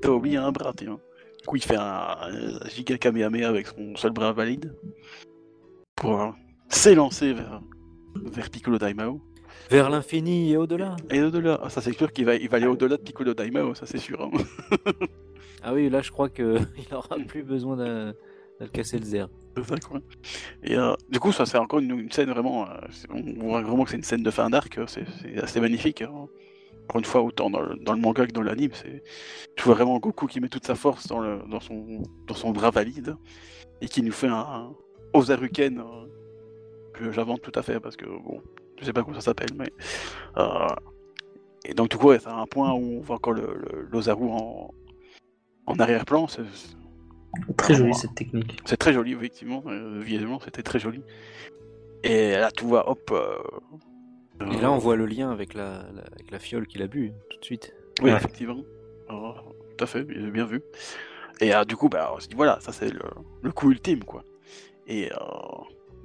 t'as 0.00 0.10
oublié 0.10 0.36
un 0.36 0.50
bras, 0.52 0.72
tiens. 0.76 0.98
Du 1.40 1.46
coup, 1.46 1.56
il 1.56 1.62
fait 1.62 1.76
un, 1.76 1.82
un 1.82 2.68
giga 2.68 2.98
Kamehameha 2.98 3.48
avec 3.48 3.68
son 3.68 3.94
seul 3.96 4.12
bras 4.12 4.32
valide 4.32 4.74
pour 5.96 6.20
euh, 6.20 6.30
s'élancer 6.68 7.32
vers, 7.32 7.60
vers 8.24 8.50
Piccolo 8.50 8.78
Daimao. 8.78 9.20
Vers 9.70 9.88
l'infini 9.90 10.52
et 10.52 10.56
au-delà. 10.56 10.96
Et 11.10 11.22
au-delà, 11.22 11.60
ah, 11.62 11.70
ça 11.70 11.80
c'est 11.80 11.92
sûr 11.96 12.12
qu'il 12.12 12.24
va, 12.26 12.34
il 12.34 12.48
va 12.48 12.56
aller 12.58 12.66
au-delà 12.66 12.96
de 12.96 13.02
Piccolo 13.02 13.34
Daimao, 13.34 13.74
ça 13.74 13.86
c'est 13.86 13.98
sûr. 13.98 14.20
hein. 14.22 14.30
Ah 15.64 15.72
oui, 15.74 15.88
là, 15.88 16.02
je 16.02 16.10
crois 16.10 16.28
qu'il 16.28 16.66
aura 16.92 17.16
plus 17.28 17.44
besoin 17.44 17.76
d'un 17.76 18.14
de 18.60 18.66
casser 18.66 18.98
le 18.98 19.04
zère. 19.04 19.28
Et 20.64 20.76
euh, 20.76 20.92
du 21.08 21.18
coup, 21.20 21.30
ça 21.32 21.46
c'est 21.46 21.58
encore 21.58 21.78
une, 21.80 21.98
une 21.98 22.10
scène 22.10 22.30
vraiment. 22.30 22.68
euh, 22.68 22.74
on 23.10 23.22
voit 23.48 23.62
vraiment 23.62 23.84
que 23.84 23.90
c'est 23.90 23.96
une 23.96 24.02
scène 24.02 24.22
de 24.22 24.30
fin 24.30 24.50
d'arc, 24.50 24.76
euh, 24.78 24.86
c'est 24.86 25.04
c'est 25.20 25.38
assez 25.38 25.60
magnifique. 25.60 26.02
hein. 26.02 26.28
Encore 26.84 26.98
une 26.98 27.04
fois, 27.04 27.22
autant 27.22 27.48
dans 27.48 27.60
le, 27.60 27.76
dans 27.76 27.92
le 27.92 28.00
manga 28.00 28.26
que 28.26 28.32
dans 28.32 28.42
l'anime, 28.42 28.70
c'est. 28.74 29.02
Tu 29.56 29.62
vois 29.64 29.74
vraiment 29.74 29.98
Goku 29.98 30.26
qui 30.26 30.40
met 30.40 30.48
toute 30.48 30.66
sa 30.66 30.74
force 30.74 31.06
dans, 31.06 31.20
le, 31.20 31.38
dans, 31.48 31.60
son, 31.60 32.02
dans 32.26 32.34
son 32.34 32.50
bras 32.50 32.70
valide 32.70 33.14
et 33.80 33.86
qui 33.88 34.02
nous 34.02 34.12
fait 34.12 34.26
un, 34.28 34.34
un 34.34 34.72
Ozaruken 35.14 35.78
euh, 35.78 36.06
que 36.94 37.12
j'invente 37.12 37.40
tout 37.42 37.52
à 37.54 37.62
fait 37.62 37.78
parce 37.78 37.96
que 37.96 38.06
bon, 38.06 38.40
je 38.82 38.86
sais 38.86 38.92
pas 38.92 39.02
comment 39.02 39.14
ça 39.14 39.20
s'appelle, 39.22 39.50
mais. 39.56 39.72
euh, 40.36 40.66
et 41.64 41.72
donc, 41.74 41.90
du 41.90 41.96
coup, 41.96 42.08
ouais, 42.08 42.18
c'est 42.18 42.28
un 42.28 42.44
point 42.46 42.72
où 42.72 42.98
on 42.98 43.00
voit 43.00 43.16
encore 43.16 43.32
le, 43.32 43.42
le- 43.56 43.88
l'Ozaru 43.90 44.28
en, 44.28 44.74
en 45.66 45.74
arrière-plan. 45.78 46.26
c'est- 46.28 46.42
Très 47.56 47.72
jolie 47.74 47.94
cette 47.94 48.14
technique. 48.14 48.60
c'est 48.66 48.76
très 48.76 48.92
joli, 48.92 49.12
effectivement. 49.14 49.62
euh, 49.66 50.00
visuellement, 50.00 50.38
c'était 50.40 50.62
très 50.62 50.78
joli. 50.78 51.02
Et 52.02 52.32
là, 52.32 52.50
tu 52.50 52.64
vois, 52.64 52.90
hop. 52.90 53.10
euh, 53.12 53.38
Et 54.50 54.60
là, 54.60 54.72
on 54.72 54.78
voit 54.78 54.96
le 54.96 55.06
lien 55.06 55.30
avec 55.30 55.54
la, 55.54 55.84
la- 55.94 56.02
avec 56.12 56.30
la 56.32 56.38
fiole 56.40 56.66
qu'il 56.66 56.82
a 56.82 56.88
bu, 56.88 57.12
tout 57.30 57.38
de 57.38 57.44
suite. 57.44 57.72
Oui, 58.02 58.10
Ouais. 58.10 58.16
effectivement. 58.16 58.60
Euh, 59.10 59.32
tout 59.78 59.84
à 59.84 59.86
fait, 59.86 60.02
bien, 60.02 60.28
bien 60.30 60.44
vu. 60.44 60.60
Et 61.40 61.54
euh, 61.54 61.64
du 61.64 61.76
coup, 61.76 61.88
bah, 61.88 62.12
on 62.14 62.18
se 62.20 62.26
dit, 62.28 62.34
voilà, 62.34 62.58
ça 62.60 62.72
c'est 62.72 62.90
le, 62.90 63.00
le 63.42 63.52
coup 63.52 63.70
ultime, 63.70 64.02
quoi. 64.04 64.24
Et 64.88 65.12
euh, 65.12 65.16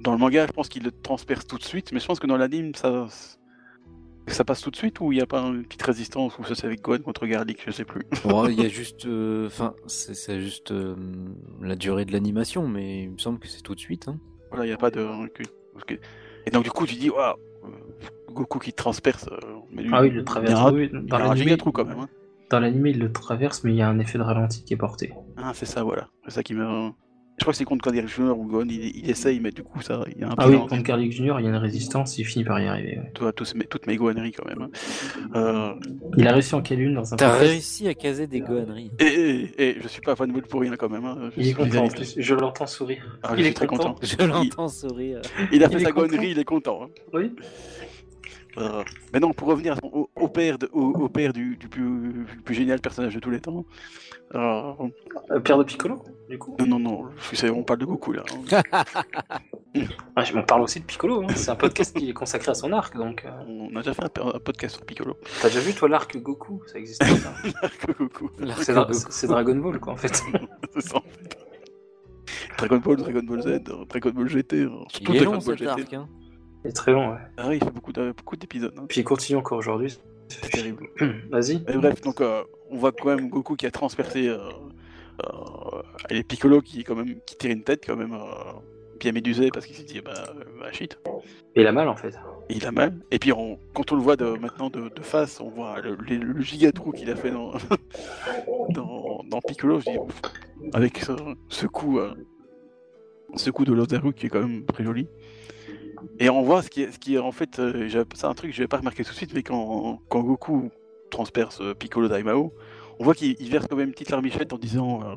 dans 0.00 0.12
le 0.12 0.18
manga, 0.18 0.46
je 0.46 0.52
pense 0.52 0.68
qu'il 0.68 0.82
le 0.84 0.90
transperce 0.92 1.46
tout 1.46 1.58
de 1.58 1.64
suite, 1.64 1.92
mais 1.92 2.00
je 2.00 2.06
pense 2.06 2.20
que 2.20 2.26
dans 2.26 2.36
l'anime, 2.36 2.74
ça, 2.74 3.06
ça 4.26 4.44
passe 4.44 4.60
tout 4.60 4.70
de 4.70 4.76
suite 4.76 5.00
ou 5.00 5.12
il 5.12 5.16
n'y 5.16 5.22
a 5.22 5.26
pas 5.26 5.40
une 5.40 5.64
petite 5.64 5.82
résistance 5.82 6.38
ou 6.38 6.44
ça 6.44 6.54
c'est 6.54 6.66
avec 6.66 6.82
Gohan 6.82 6.98
contre 6.98 7.26
Garlic, 7.26 7.62
je 7.66 7.70
sais 7.70 7.84
plus. 7.84 8.02
Bon, 8.24 8.46
il 8.46 8.60
y 8.60 8.64
a 8.64 8.68
juste. 8.68 9.06
euh, 9.06 9.46
Enfin, 9.46 9.74
c'est 9.86 10.14
c'est 10.14 10.40
juste 10.40 10.70
euh, 10.70 10.94
la 11.60 11.76
durée 11.76 12.04
de 12.04 12.12
l'animation, 12.12 12.68
mais 12.68 13.04
il 13.04 13.10
me 13.12 13.18
semble 13.18 13.38
que 13.38 13.48
c'est 13.48 13.62
tout 13.62 13.74
de 13.74 13.80
suite. 13.80 14.08
hein. 14.08 14.18
Voilà, 14.50 14.64
il 14.64 14.68
n'y 14.68 14.74
a 14.74 14.78
pas 14.78 14.90
de. 14.90 15.00
ok. 15.02 15.98
Et 16.46 16.50
donc, 16.50 16.64
du 16.64 16.70
coup, 16.70 16.86
tu 16.86 16.94
dis, 16.94 17.10
waouh, 17.10 17.36
euh, 17.64 17.68
Goku 18.32 18.58
qui 18.58 18.72
transperce. 18.72 19.28
mais 19.72 19.82
lui, 19.82 19.90
Ah 19.92 20.00
oui, 20.02 20.08
il 20.08 20.14
le 20.14 20.18
il 20.20 20.22
y 20.22 20.24
traverse. 20.24 20.72
Oui, 20.72 20.88
il 20.92 20.98
y 21.00 21.06
dans 21.06 21.16
a 21.16 21.20
un 21.20 21.24
l'animé, 21.28 21.44
giga 21.44 21.56
trou 21.58 21.72
quand 21.72 21.84
même. 21.84 21.98
hein. 21.98 22.08
dans 22.50 22.60
l'animé, 22.60 22.90
il 22.90 22.98
le 22.98 23.12
traverse, 23.12 23.64
mais 23.64 23.72
il 23.72 23.76
y 23.76 23.82
a 23.82 23.88
un 23.88 23.98
effet 23.98 24.16
de 24.18 24.22
ralenti 24.22 24.64
qui 24.64 24.72
est 24.74 24.78
porté. 24.78 25.12
Ah, 25.36 25.52
c'est 25.54 25.66
ça, 25.66 25.82
voilà. 25.82 26.08
C'est 26.24 26.30
ça 26.34 26.42
qui 26.42 26.54
me. 26.54 26.90
Je 27.38 27.44
crois 27.44 27.52
que 27.52 27.56
c'est 27.58 27.64
contre 27.64 27.84
Kadir 27.84 28.08
Junior 28.08 28.36
ou 28.36 28.46
Gohan, 28.46 28.66
il, 28.68 28.96
il 28.96 29.08
essaye, 29.08 29.38
mais 29.38 29.52
du 29.52 29.62
coup, 29.62 29.80
ça, 29.80 30.02
il 30.14 30.20
y 30.20 30.24
a 30.24 30.28
un 30.30 30.34
Ah 30.36 30.48
oui, 30.48 30.58
contre 30.58 30.82
Garlic 30.82 31.12
Junior, 31.12 31.38
il 31.38 31.44
y 31.44 31.46
a 31.46 31.50
une 31.50 31.56
résistance, 31.56 32.18
il 32.18 32.24
finit 32.24 32.44
par 32.44 32.60
y 32.60 32.66
arriver. 32.66 32.98
ouais. 32.98 33.10
Toi, 33.14 33.32
tous 33.32 33.54
toutes 33.70 33.86
mes 33.86 33.96
gohanneries 33.96 34.32
quand 34.32 34.44
même. 34.44 34.62
hein. 34.62 34.70
Euh, 35.36 35.72
Il 36.16 36.26
a 36.26 36.32
réussi 36.32 36.56
en 36.56 36.62
quelle 36.62 36.80
une 36.80 36.94
dans 36.94 37.14
un 37.14 37.16
T'as 37.16 37.38
réussi 37.38 37.86
à 37.86 37.94
caser 37.94 38.26
des 38.26 38.40
gohanneries. 38.40 38.90
et, 38.98 39.04
et, 39.06 39.68
et 39.68 39.76
je 39.80 39.86
suis 39.86 40.00
pas 40.00 40.16
fanboy 40.16 40.42
pour 40.42 40.60
rien 40.62 40.74
quand 40.76 40.88
même. 40.88 41.04
hein. 41.04 41.30
Je 41.36 41.40
Il 41.40 41.42
est 41.42 41.44
suis 41.46 41.54
content 41.54 41.84
en 41.84 41.88
plus, 41.88 42.14
je 42.18 42.34
l'entends 42.34 42.66
sourire. 42.66 43.18
Ah, 43.22 43.30
je 43.34 43.38
il 43.38 43.44
suis 43.44 43.50
est 43.52 43.54
très 43.54 43.66
content. 43.68 43.94
content. 43.94 43.98
Je 44.02 44.26
l'entends 44.26 44.68
sourire. 44.68 45.20
Il 45.52 45.62
a 45.62 45.68
fait 45.70 45.78
sa 45.78 45.92
content. 45.92 46.06
gohannerie, 46.08 46.30
il 46.32 46.38
est 46.40 46.44
content. 46.44 46.82
hein. 46.84 46.88
Oui. 47.12 47.32
Euh, 48.58 48.82
mais 49.12 49.20
non, 49.20 49.32
pour 49.32 49.48
revenir 49.48 49.76
au, 49.82 50.10
au 50.16 50.28
père, 50.28 50.58
de- 50.58 50.68
au, 50.72 50.86
au 50.92 51.08
père 51.08 51.32
du, 51.32 51.56
du 51.56 51.68
plus, 51.68 52.12
du 52.26 52.36
plus 52.44 52.54
génial 52.54 52.80
personnage 52.80 53.14
de 53.14 53.20
tous 53.20 53.30
les 53.30 53.40
temps. 53.40 53.64
euh, 54.34 54.72
Euh, 55.30 55.40
Pierre 55.40 55.58
de 55.58 55.64
Piccolo, 55.64 56.02
du 56.28 56.38
coup. 56.38 56.56
non, 56.58 56.66
non, 56.66 56.78
non, 56.78 57.08
on 57.54 57.62
parle 57.62 57.78
de 57.80 57.84
Goku 57.86 58.12
là. 58.12 58.22
hein. 58.52 58.62
Ah, 60.16 60.24
je- 60.24 60.36
on 60.36 60.42
parle 60.42 60.62
aussi 60.62 60.80
de 60.80 60.84
Piccolo, 60.86 61.22
hein. 61.22 61.26
c'est 61.36 61.50
un 61.50 61.54
podcast 61.54 61.96
qui 61.96 62.08
est 62.10 62.12
consacré 62.12 62.50
à 62.50 62.54
son 62.54 62.72
arc, 62.72 62.96
donc. 62.96 63.24
euh, 63.24 63.30
On 63.70 63.76
a 63.76 63.80
déjà 63.80 63.94
fait 63.94 64.02
un, 64.02 64.26
un 64.34 64.38
podcast 64.40 64.76
sur 64.76 64.84
Piccolo. 64.84 65.16
T'as 65.40 65.48
déjà 65.48 65.60
vu 65.60 65.72
toi 65.74 65.88
l'arc 65.88 66.16
Goku? 66.16 66.62
Ça 66.66 66.78
existe 66.78 67.02
Goku, 67.98 68.30
L'arc 68.40 68.62
C'est 68.64 68.72
dra- 68.72 68.86
Goku. 68.86 68.98
c'est 69.10 69.26
Dragon 69.28 69.56
Ball 69.56 69.78
quoi 69.78 69.92
en 69.92 69.96
fait. 69.96 70.14
c'est 70.74 70.80
ça 70.80 70.96
en 70.96 71.02
fait. 71.02 71.38
Dragon 72.58 72.78
Ball, 72.78 72.96
Dragon 72.96 73.22
Ball 73.22 73.42
Z, 73.42 73.60
Dragon 73.88 74.10
Ball 74.10 74.28
GT, 74.28 74.56
euh, 74.56 74.70
surtout 74.88 75.12
Il 75.12 75.16
est 75.16 75.18
Dragon 75.20 75.32
long 75.34 75.38
Ball 75.38 75.42
cet 75.42 75.58
GT. 75.58 75.68
arc. 75.70 75.92
Hein. 75.94 76.08
C'est 76.64 76.72
très 76.72 76.92
long, 76.92 77.10
ouais. 77.12 77.18
Ah 77.36 77.48
oui, 77.48 77.58
il 77.60 77.64
fait 77.64 77.70
beaucoup 77.72 77.92
de- 77.92 78.12
beaucoup 78.12 78.36
d'épisodes. 78.36 78.74
hein. 78.76 78.86
Puis 78.88 79.00
il 79.00 79.04
continue 79.04 79.38
encore 79.38 79.58
aujourd'hui. 79.58 79.96
C'est 80.28 80.50
terrible. 80.50 80.86
Vas-y. 81.30 81.62
Mais 81.66 81.76
bref, 81.76 82.00
donc 82.02 82.20
euh, 82.20 82.42
on 82.70 82.76
voit 82.76 82.92
quand 82.92 83.14
même 83.14 83.28
Goku 83.30 83.56
qui 83.56 83.66
a 83.66 83.70
transpercé 83.70 84.28
euh, 84.28 84.38
euh, 85.24 85.82
et 86.10 86.22
Piccolo 86.22 86.60
qui 86.60 86.84
quand 86.84 86.94
même 86.96 87.20
qui 87.26 87.36
tire 87.36 87.50
une 87.50 87.62
tête 87.64 87.84
quand 87.86 87.96
même 87.96 88.12
euh, 88.12 88.52
bien 89.00 89.12
médusé 89.12 89.48
parce 89.50 89.64
qu'il 89.66 89.74
s'est 89.76 89.84
dit 89.84 90.00
bah, 90.00 90.12
bah 90.60 90.70
shit, 90.72 90.98
Et 91.54 91.62
il 91.62 91.66
a 91.66 91.72
mal 91.72 91.88
en 91.88 91.96
fait. 91.96 92.14
Et 92.50 92.56
il 92.56 92.66
a 92.66 92.72
mal. 92.72 92.94
Et 93.10 93.18
puis 93.18 93.32
on, 93.32 93.58
quand 93.74 93.90
on 93.92 93.96
le 93.96 94.02
voit 94.02 94.16
de, 94.16 94.26
maintenant 94.38 94.68
de, 94.68 94.88
de 94.88 95.02
face, 95.02 95.40
on 95.40 95.48
voit 95.48 95.80
le, 95.80 95.94
le, 95.96 96.16
le 96.16 96.40
giga 96.42 96.72
trou 96.72 96.92
qu'il 96.92 97.10
a 97.10 97.16
fait 97.16 97.30
dans, 97.30 97.52
dans, 98.70 99.22
dans 99.28 99.40
Piccolo, 99.40 99.80
je 99.80 99.90
dis, 99.90 99.98
avec 100.72 100.98
ce, 100.98 101.12
ce 101.48 101.66
coup, 101.66 101.98
euh, 102.00 102.12
ce 103.36 103.50
coup 103.50 103.64
de 103.64 103.72
Lozaru 103.72 104.12
qui 104.12 104.26
est 104.26 104.28
quand 104.28 104.40
même 104.40 104.64
très 104.66 104.84
joli. 104.84 105.08
Et 106.18 106.30
on 106.30 106.42
voit 106.42 106.62
ce 106.62 106.70
qui 106.70 106.82
est, 106.82 106.92
ce 106.92 106.98
qui 106.98 107.14
est 107.14 107.18
en 107.18 107.32
fait, 107.32 107.58
euh, 107.58 107.88
c'est 108.14 108.24
un 108.24 108.34
truc 108.34 108.50
que 108.50 108.56
je 108.56 108.60
n'avais 108.62 108.68
pas 108.68 108.78
remarqué 108.78 109.04
tout 109.04 109.10
de 109.10 109.16
suite, 109.16 109.32
mais 109.34 109.42
quand, 109.42 110.00
quand 110.08 110.20
Goku 110.22 110.70
transperce 111.10 111.60
euh, 111.60 111.74
Piccolo 111.74 112.08
Daimao, 112.08 112.52
on 112.98 113.04
voit 113.04 113.14
qu'il 113.14 113.36
il 113.40 113.50
verse 113.50 113.66
quand 113.68 113.76
même 113.76 113.88
une 113.88 113.92
petite 113.94 114.10
larmichette 114.10 114.52
en 114.52 114.58
disant 114.58 115.00
euh, 115.02 115.14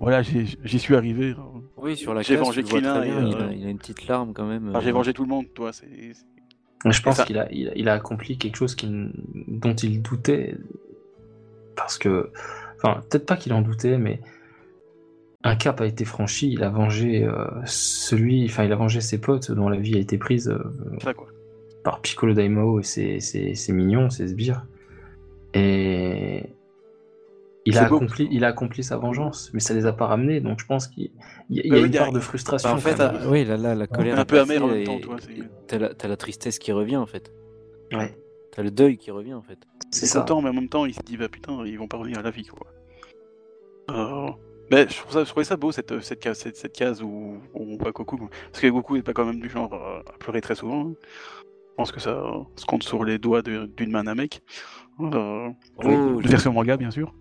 Voilà, 0.00 0.22
j'y 0.22 0.78
suis 0.78 0.94
arrivé. 0.96 1.34
hein. 1.38 1.62
Oui, 1.76 1.96
sur 1.96 2.14
la 2.14 2.22
J'ai 2.22 2.36
vengé 2.36 2.62
tu 2.64 2.74
le 2.74 2.80
vois 2.80 3.00
Krillin 3.00 3.04
il, 3.26 3.34
euh, 3.34 3.48
a, 3.48 3.52
il 3.52 3.66
a 3.66 3.70
une 3.70 3.78
petite 3.78 4.06
larme 4.06 4.32
quand 4.32 4.46
même. 4.46 4.70
Enfin, 4.70 4.80
j'ai 4.80 4.92
vengé 4.92 5.12
tout 5.12 5.22
le 5.22 5.28
monde, 5.28 5.46
toi. 5.54 5.72
C'est 5.72 5.86
Je 6.84 7.02
pense 7.02 7.22
qu'il 7.24 7.38
a, 7.38 7.50
il 7.52 7.68
a, 7.68 7.72
il 7.76 7.88
a 7.88 7.92
accompli 7.94 8.38
quelque 8.38 8.56
chose 8.56 8.74
qui- 8.74 9.10
dont 9.48 9.74
il 9.74 10.02
doutait. 10.02 10.56
Parce 11.76 11.98
que. 11.98 12.30
Enfin, 12.76 13.00
peut-être 13.08 13.26
pas 13.26 13.36
qu'il 13.36 13.52
en 13.52 13.60
doutait, 13.62 13.98
mais. 13.98 14.20
Un 15.46 15.56
cap 15.56 15.80
a 15.80 15.86
été 15.86 16.04
franchi, 16.04 16.50
il 16.52 16.62
a 16.62 16.68
vengé 16.70 17.24
euh, 17.24 17.46
celui. 17.64 18.44
Enfin, 18.46 18.64
il 18.64 18.72
a 18.72 18.76
vengé 18.76 19.00
ses 19.00 19.20
potes 19.20 19.50
dont 19.52 19.68
la 19.68 19.78
vie 19.78 19.96
a 19.96 19.98
été 19.98 20.18
prise 20.18 20.48
euh, 20.48 21.12
quoi. 21.14 21.28
par 21.84 22.00
Piccolo 22.00 22.34
Daimao 22.34 22.80
et 22.80 22.82
ses, 22.82 23.20
ses, 23.20 23.54
ses 23.54 23.72
mignons, 23.72 24.10
ses 24.10 24.28
sbires. 24.28 24.64
Et. 25.54 26.44
Il 27.68 27.76
a, 27.78 27.88
beau. 27.88 27.96
accompli, 27.96 28.28
il 28.30 28.44
a 28.44 28.48
accompli 28.48 28.84
sa 28.84 28.96
vengeance, 28.96 29.50
mais 29.52 29.58
ça 29.58 29.74
les 29.74 29.86
a 29.86 29.92
pas 29.92 30.06
ramenés, 30.06 30.40
donc 30.40 30.60
je 30.60 30.66
pense 30.66 30.86
qu'il 30.86 31.10
il 31.50 31.56
y 31.56 31.60
a, 31.62 31.66
y 31.66 31.70
Bah 31.70 31.76
a 31.76 31.80
oui, 31.80 31.86
une 31.86 31.92
part 31.96 32.12
de 32.12 32.20
frustration. 32.20 32.68
bah, 32.68 32.76
en 32.76 32.78
fait, 32.78 33.00
ah, 33.00 33.12
oui, 33.28 33.44
là, 33.44 33.56
là, 33.56 33.74
la 33.74 33.88
colère. 33.88 34.16
Un 34.20 34.24
peu 34.24 34.38
amer 34.38 34.62
en 34.62 34.68
même 34.68 34.84
temps, 34.84 35.00
toi, 35.00 35.16
T'as 35.66 35.78
la, 35.78 35.92
t'as 35.92 36.06
la 36.06 36.16
tristesse 36.16 36.60
qui 36.60 36.70
revient 36.70 36.96
en 36.96 37.06
fait. 37.06 37.32
Ouais, 37.92 38.16
T'as 38.52 38.62
le 38.62 38.70
deuil 38.70 38.98
qui 38.98 39.10
revient 39.10 39.34
en 39.34 39.42
fait. 39.42 39.58
c'est 39.90 40.08
content, 40.16 40.40
mais 40.42 40.50
en 40.50 40.52
même 40.52 40.68
temps, 40.68 40.86
il 40.86 40.94
se 40.94 41.00
dit, 41.04 41.16
bah 41.16 41.28
putain, 41.28 41.64
ils 41.66 41.76
vont 41.76 41.88
pas 41.88 41.96
revenir 41.96 42.20
à 42.20 42.22
la 42.22 42.30
vie, 42.30 42.46
quoi. 42.46 42.68
Euh, 43.90 44.30
Mais 44.70 44.88
je, 44.88 44.96
trouve 44.98 45.12
ça, 45.12 45.24
je 45.24 45.28
trouvais 45.30 45.44
ça 45.44 45.56
beau, 45.56 45.70
cette, 45.72 46.00
cette, 46.00 46.18
case, 46.20 46.38
cette, 46.38 46.56
cette 46.56 46.72
case 46.72 47.02
où, 47.02 47.38
où 47.54 47.72
on 47.72 47.76
voit 47.76 47.92
Goku. 47.92 48.16
Parce 48.50 48.60
que 48.60 48.66
Goku 48.68 48.96
n'est 48.96 49.02
pas 49.02 49.12
quand 49.12 49.24
même 49.24 49.40
du 49.40 49.48
genre 49.48 49.72
euh, 49.74 50.00
à 50.00 50.18
pleurer 50.18 50.40
très 50.40 50.54
souvent. 50.56 50.88
hein. 50.88 50.94
Je 51.44 51.74
pense 51.76 51.92
que 51.92 52.00
ça 52.00 52.10
euh, 52.10 52.40
se 52.56 52.64
compte 52.64 52.82
sur 52.82 53.04
les 53.04 53.18
doigts 53.18 53.42
d'une 53.42 53.90
main 53.90 54.04
d'un 54.04 54.14
mec. 54.14 54.40
Euh, 55.00 55.50
Oh, 55.84 56.20
version 56.20 56.52
manga, 56.52 56.76
bien 56.78 56.90
sûr. 56.90 57.12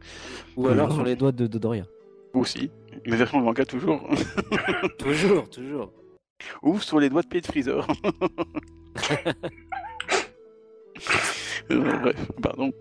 Ou 0.56 0.68
alors 0.70 0.90
Euh, 0.92 0.94
sur 0.96 1.04
les 1.04 1.16
doigts 1.18 1.34
de 1.34 1.46
Dodoria. 1.46 1.86
Aussi. 2.34 2.72
Mais 3.06 3.18
version 3.18 3.42
manga, 3.42 3.66
toujours. 3.66 4.10
toujours, 4.98 5.50
toujours. 5.50 5.92
Ou 6.64 6.80
sur 6.80 7.00
les 7.00 7.10
doigts 7.10 7.22
de 7.22 7.28
pied 7.28 7.42
de 7.42 7.46
Freezer. 7.46 7.86
Euh, 11.72 12.00
bref, 12.00 12.32
pardon. 12.44 12.72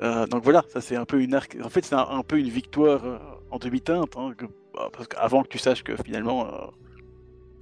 Euh, 0.00 0.26
donc 0.26 0.42
voilà, 0.44 0.64
ça 0.68 0.80
c'est 0.80 0.96
un 0.96 1.04
peu 1.04 1.20
une 1.20 1.34
arc. 1.34 1.58
En 1.62 1.68
fait, 1.68 1.84
c'est 1.84 1.94
un, 1.94 2.06
un 2.08 2.22
peu 2.22 2.38
une 2.38 2.48
victoire 2.48 3.04
euh, 3.04 3.18
en 3.50 3.58
demi-teinte, 3.58 4.16
hein, 4.16 4.32
que- 4.36 4.46
bah, 4.74 4.88
parce 4.92 5.08
qu'avant 5.08 5.42
que 5.42 5.48
tu 5.48 5.58
saches 5.58 5.82
que 5.82 5.96
finalement 5.96 6.46
euh, 6.46 6.66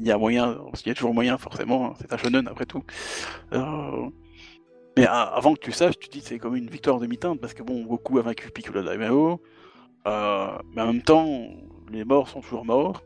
il 0.01 0.07
y 0.07 0.13
a 0.13 0.19
moyen, 0.19 0.55
parce 0.71 0.83
qu'il 0.83 0.91
y 0.91 0.93
a 0.93 0.95
toujours 0.95 1.15
moyen 1.15 1.39
forcément. 1.39 1.87
hein, 1.87 1.95
c'est 2.01 2.13
un 2.13 2.17
shonen 2.17 2.47
après 2.49 2.67
tout. 2.67 2.83
Euh, 3.53 4.09
mais 4.97 5.07
a- 5.07 5.23
avant 5.23 5.55
que 5.55 5.61
tu 5.61 5.73
saches, 5.73 5.99
tu 5.99 6.09
te 6.09 6.13
dis 6.13 6.21
c'est 6.21 6.39
comme 6.39 6.57
une 6.57 6.69
victoire 6.69 6.97
en 6.97 7.01
demi-teinte 7.01 7.41
parce 7.41 7.55
que 7.55 7.63
bon, 7.63 7.83
Goku 7.85 8.19
a 8.19 8.23
vaincu 8.23 8.51
Piccolo 8.51 8.83
Daimao, 8.83 9.41
euh, 10.07 10.49
mais 10.75 10.83
en 10.83 10.87
même 10.87 11.03
temps, 11.03 11.27
les 11.91 12.05
morts 12.05 12.29
sont 12.29 12.41
toujours 12.41 12.65
morts. 12.65 13.03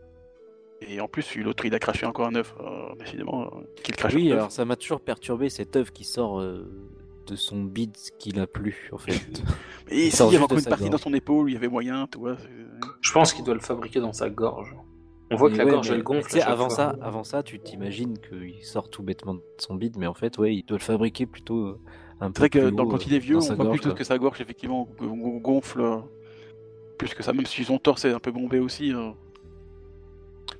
Et 0.85 1.01
en 1.01 1.07
plus, 1.07 1.37
l'autre 1.37 1.65
il 1.65 1.73
a 1.77 1.79
craché 1.79 2.07
encore 2.07 2.27
un 2.27 2.35
œuf, 2.35 2.55
euh, 2.61 2.93
décidément, 2.99 3.43
euh, 3.45 3.61
qu'il 3.85 3.95
crache 3.95 4.15
Oui, 4.15 4.33
œuf. 4.33 4.39
alors 4.39 4.51
ça 4.51 4.65
m'a 4.65 4.75
toujours 4.75 5.01
perturbé 5.01 5.49
cette 5.49 5.77
œuvre 5.77 5.93
qui 5.93 6.03
sort 6.03 6.41
euh, 6.41 6.69
de 7.27 7.37
son 7.37 7.63
bide 7.65 7.97
qu'il 8.19 8.39
a 8.41 8.47
plus, 8.47 8.89
en 8.93 8.99
fait. 8.99 9.13
Et 9.91 10.11
sort 10.11 10.29
s'il 10.31 10.35
y 10.35 10.37
avait 10.37 10.43
juste 10.43 10.45
encore 10.45 10.57
de 10.57 10.63
une 10.63 10.69
partie 10.69 10.91
dans 10.91 10.99
son 10.99 11.13
épaule, 11.15 11.51
il 11.51 11.55
y 11.55 11.57
avait 11.57 11.69
moyen, 11.69 12.07
tu 12.11 12.19
vois. 12.19 12.37
c'est- 12.39 12.49
Je 13.01 13.13
pense 13.13 13.33
qu'il 13.33 13.45
doit 13.45 13.55
le 13.55 13.61
fabriquer 13.61 14.01
dans 14.01 14.13
sa 14.13 14.31
gorge. 14.31 14.75
On 15.31 15.37
voit 15.37 15.51
que 15.51 15.57
la 15.57 15.65
ouais, 15.65 15.71
gorge 15.71 15.91
elle 15.91 16.03
gonfle. 16.03 16.41
avant 16.43 16.67
fois. 16.67 16.77
ça, 16.77 16.97
avant 17.01 17.25
ça, 17.25 17.43
tu 17.43 17.59
t'imagines 17.59 18.19
qu'il 18.19 18.63
sort 18.65 18.91
tout 18.91 19.03
bêtement 19.03 19.35
de 19.35 19.43
son 19.59 19.75
bide, 19.77 19.97
mais 19.97 20.07
en 20.07 20.13
fait, 20.15 20.37
ouais, 20.39 20.55
il 20.57 20.63
doit 20.65 20.77
le 20.79 20.83
fabriquer 20.83 21.25
plutôt 21.27 21.67
euh, 21.69 21.81
un 22.21 22.27
C'est 22.29 22.33
peu 22.35 22.39
vrai 22.41 22.51
que 22.51 22.59
plus 22.59 22.73
dans- 22.73 22.85
haut, 22.85 22.89
quand 22.89 23.07
il 23.07 23.15
est 23.15 23.17
euh, 23.17 23.21
vieux, 23.21 23.37
on 23.39 23.41
voit 23.41 23.65
gorge, 23.65 23.81
quoi. 23.81 23.93
que 23.95 24.05
sa 24.05 24.19
gorge, 24.19 24.41
effectivement, 24.43 24.87
gon- 24.99 25.39
gonfle. 25.39 25.81
euh, 25.81 25.97
Plus 26.99 27.15
que 27.15 27.23
ça, 27.23 27.33
même 27.33 27.47
si 27.47 27.65
son 27.65 27.79
torse 27.79 28.05
est 28.05 28.13
un 28.13 28.19
peu 28.21 28.31
bombé 28.31 28.59
aussi. 28.59 28.93
euh. 28.93 29.11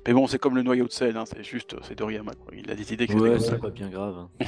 Mais 0.07 0.13
bon, 0.13 0.25
c'est 0.27 0.39
comme 0.39 0.55
le 0.55 0.63
noyau 0.63 0.85
de 0.87 0.91
sel, 0.91 1.15
hein, 1.17 1.23
c'est 1.25 1.43
juste, 1.43 1.75
c'est 1.83 1.95
Doriyama, 1.95 2.33
quoi. 2.33 2.53
Il 2.57 2.69
a 2.71 2.75
décidé 2.75 3.05
que 3.05 3.13
c'était 3.13 3.23
Ouais, 3.23 3.29
comme 3.31 3.39
ça. 3.39 3.51
c'est 3.51 3.61
pas 3.61 3.69
bien 3.69 3.89
grave. 3.89 4.27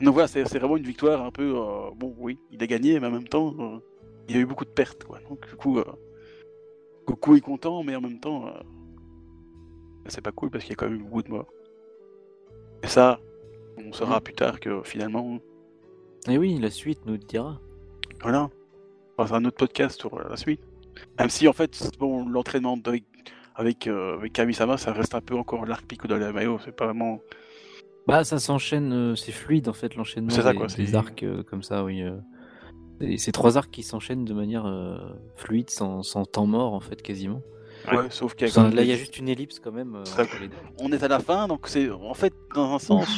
Donc 0.00 0.12
voilà, 0.14 0.28
c'est 0.28 0.46
c'est 0.46 0.58
vraiment 0.58 0.76
une 0.76 0.84
victoire 0.84 1.22
un 1.24 1.30
peu. 1.30 1.54
euh, 1.56 1.90
bon, 1.96 2.14
oui, 2.18 2.38
il 2.50 2.62
a 2.62 2.66
gagné, 2.66 3.00
mais 3.00 3.06
en 3.06 3.10
même 3.10 3.28
temps, 3.28 3.54
euh, 3.58 3.78
il 4.28 4.34
y 4.34 4.38
a 4.38 4.42
eu 4.42 4.46
beaucoup 4.46 4.64
de 4.64 4.70
pertes, 4.70 5.04
quoi. 5.04 5.18
Donc, 5.28 5.48
du 5.48 5.56
coup, 5.56 5.78
euh, 5.78 5.84
Goku 7.06 7.36
est 7.36 7.40
content, 7.40 7.82
mais 7.82 7.96
en 7.96 8.00
même 8.00 8.20
temps, 8.20 8.46
euh, 8.48 8.50
c'est 10.08 10.20
pas 10.20 10.32
cool 10.32 10.50
parce 10.50 10.64
qu'il 10.64 10.72
y 10.72 10.74
a 10.74 10.76
quand 10.76 10.88
même 10.88 11.00
eu 11.00 11.02
beaucoup 11.02 11.22
de 11.22 11.30
morts. 11.30 11.48
Et 12.82 12.88
ça, 12.88 13.20
on 13.78 13.92
saura 13.92 14.20
plus 14.20 14.34
tard 14.34 14.60
que 14.60 14.82
finalement, 14.82 15.38
Et 16.28 16.38
oui, 16.38 16.58
la 16.58 16.70
suite 16.70 17.00
nous 17.06 17.12
le 17.12 17.18
dira. 17.18 17.60
voilà, 18.22 18.50
faire 19.16 19.34
un 19.34 19.44
autre 19.44 19.56
podcast 19.56 19.98
sur 19.98 20.18
la 20.18 20.36
suite. 20.36 20.60
Même 21.18 21.30
si 21.30 21.46
en 21.48 21.52
fait, 21.52 21.90
bon, 21.98 22.28
l'entraînement 22.28 22.76
de- 22.76 23.00
avec, 23.54 23.86
euh, 23.86 24.14
avec 24.18 24.32
Kami-sama, 24.34 24.76
ça 24.76 24.92
reste 24.92 25.14
un 25.14 25.20
peu 25.20 25.34
encore 25.36 25.64
l'arc 25.66 25.86
Pico 25.86 26.06
de 26.08 26.14
la 26.14 26.32
Mayo, 26.32 26.58
c'est 26.64 26.74
pas 26.74 26.86
vraiment. 26.86 27.20
Bah, 28.06 28.22
ça 28.24 28.38
s'enchaîne, 28.38 28.92
euh, 28.92 29.16
c'est 29.16 29.32
fluide 29.32 29.68
en 29.68 29.72
fait 29.72 29.94
l'enchaînement 29.96 30.30
C'est 30.30 30.42
ça, 30.42 30.52
des, 30.52 30.58
quoi, 30.58 30.66
des 30.68 30.86
c'est- 30.86 30.94
arcs 30.94 31.22
euh, 31.24 31.42
comme 31.42 31.62
ça, 31.62 31.82
oui. 31.84 32.02
euh. 32.02 32.16
Et 33.00 33.18
c'est 33.18 33.32
trois 33.32 33.58
arcs 33.58 33.70
qui 33.70 33.82
s'enchaînent 33.82 34.24
de 34.24 34.32
manière 34.32 34.64
euh, 34.66 34.96
fluide, 35.36 35.68
sans, 35.70 36.02
sans 36.02 36.24
temps 36.24 36.46
mort 36.46 36.72
en 36.72 36.80
fait, 36.80 37.02
quasiment. 37.02 37.42
Ouais, 37.92 38.06
sauf 38.10 38.34
qu'il 38.34 38.46
y 38.46 38.50
a 38.50 38.52
Enfin, 38.52 38.62
quand 38.62 38.68
même 38.68 38.76
là, 38.76 38.82
il 38.82 38.88
y 38.88 38.92
a 38.92 38.96
juste 38.96 39.18
une 39.18 39.28
ellipse 39.28 39.58
quand 39.60 39.70
même. 39.72 39.94
euh, 39.96 40.24
les 40.40 40.48
deux. 40.48 40.54
On 40.80 40.90
est 40.92 41.02
à 41.02 41.08
la 41.08 41.18
fin, 41.20 41.46
donc 41.46 41.68
c'est 41.68 41.90
en 41.90 42.14
fait, 42.14 42.32
dans 42.54 42.74
un 42.74 42.78
sens. 42.78 43.08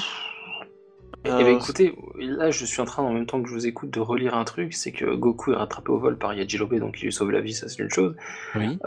Eh 1.24 1.30
euh, 1.30 1.38
ben, 1.44 1.56
écoutez, 1.56 1.94
là 2.18 2.50
je 2.50 2.64
suis 2.64 2.80
en 2.80 2.84
train 2.84 3.02
en 3.02 3.12
même 3.12 3.26
temps 3.26 3.42
que 3.42 3.48
je 3.48 3.54
vous 3.54 3.66
écoute 3.66 3.90
de 3.90 4.00
relire 4.00 4.34
un 4.36 4.44
truc, 4.44 4.72
c'est 4.74 4.92
que 4.92 5.14
Goku 5.14 5.52
est 5.52 5.56
rattrapé 5.56 5.90
au 5.90 5.98
vol 5.98 6.16
par 6.16 6.32
Yajirobe, 6.34 6.74
donc 6.78 7.00
il 7.00 7.06
lui 7.06 7.12
sauve 7.12 7.30
la 7.30 7.40
vie, 7.40 7.54
ça 7.54 7.68
c'est 7.68 7.82
une 7.82 7.90
chose. 7.90 8.14
Oui. 8.54 8.78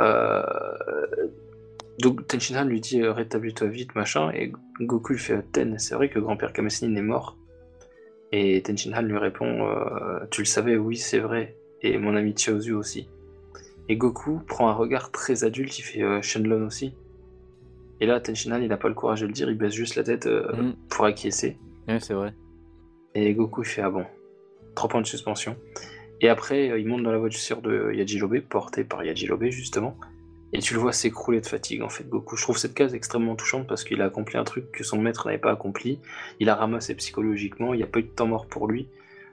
Euh, 1.92 1.98
Donc 2.00 2.28
Tenshinhan 2.28 2.66
lui 2.66 2.82
dit 2.82 3.02
euh, 3.02 3.12
rétablis-toi 3.14 3.68
vite, 3.68 3.96
machin, 3.96 4.32
et 4.34 4.52
Goku 4.80 5.14
lui 5.14 5.20
fait 5.20 5.42
Ten, 5.52 5.78
c'est 5.80 5.96
vrai 5.96 6.10
que 6.10 6.20
grand-père 6.20 6.54
Kamesnin 6.54 6.96
est 6.96 7.02
mort. 7.02 7.38
Et 8.32 8.62
Tenshinhan 8.64 9.02
lui 9.02 9.18
répond 9.18 9.68
euh, 9.68 10.20
Tu 10.32 10.42
le 10.42 10.46
savais, 10.46 10.78
oui, 10.78 10.96
c'est 10.98 11.20
vrai, 11.20 11.58
et 11.82 11.98
mon 11.98 12.16
ami 12.16 12.34
Chiaozu 12.36 12.74
aussi. 12.74 13.10
Et 13.90 13.98
Goku 13.98 14.40
prend 14.48 14.70
un 14.70 14.74
regard 14.74 15.12
très 15.12 15.44
adulte, 15.44 15.78
il 15.80 15.82
fait 15.82 16.02
euh, 16.04 16.22
Shenlong 16.22 16.66
aussi. 16.66 16.96
Et 18.00 18.06
là, 18.06 18.20
Tenshinhan, 18.20 18.62
il 18.62 18.70
n'a 18.70 18.78
pas 18.78 18.88
le 18.88 18.94
courage 18.96 19.22
de 19.22 19.28
le 19.28 19.34
dire, 19.34 19.50
il 19.50 19.58
baisse 19.58 19.74
juste 19.74 19.96
la 19.96 20.04
tête 20.04 20.26
euh, 20.28 20.52
Mm. 20.56 20.74
pour 20.90 21.06
acquiescer. 21.06 21.58
Ouais, 21.88 22.00
c'est 22.00 22.14
vrai. 22.14 22.34
Et 23.14 23.34
Goku 23.34 23.64
il 23.64 23.68
fait 23.68 23.82
Ah 23.82 23.90
bon, 23.90 24.06
3 24.76 24.90
points 24.90 25.02
de 25.02 25.06
suspension. 25.08 25.56
Et 26.22 26.30
après, 26.30 26.70
euh, 26.72 26.80
il 26.80 26.88
monte 26.88 27.04
dans 27.04 27.12
la 27.12 27.18
voiture 27.18 27.62
de 27.62 27.92
Yajirobe, 27.94 28.40
porté 28.42 28.84
par 28.86 29.04
Yajirobe 29.04 29.46
justement. 29.50 29.98
Et 30.54 30.60
tu 30.60 30.74
le 30.74 30.80
vois 30.82 30.92
s'écrouler 30.92 31.40
de 31.40 31.46
fatigue 31.46 31.82
en 31.82 31.90
fait, 31.90 32.08
Goku. 32.10 32.36
Je 32.36 32.44
trouve 32.44 32.58
cette 32.58 32.74
case 32.74 32.94
extrêmement 32.94 33.36
touchante 33.36 33.68
parce 33.68 33.84
qu'il 33.86 34.02
a 34.02 34.06
accompli 34.06 34.38
un 34.38 34.44
truc 34.44 34.72
que 34.72 34.84
son 34.84 35.00
maître 35.02 35.26
n'avait 35.28 35.38
pas 35.40 35.52
accompli. 35.52 36.00
Il 36.42 36.50
a 36.50 36.56
ramassé 36.56 36.94
psychologiquement, 36.96 37.74
il 37.74 37.78
n'y 37.78 37.84
a 37.84 37.88
pas 37.88 38.00
eu 38.00 38.04
de 38.04 38.08
temps 38.10 38.28
mort 38.28 38.48
pour 38.48 38.68
lui. 38.68 38.88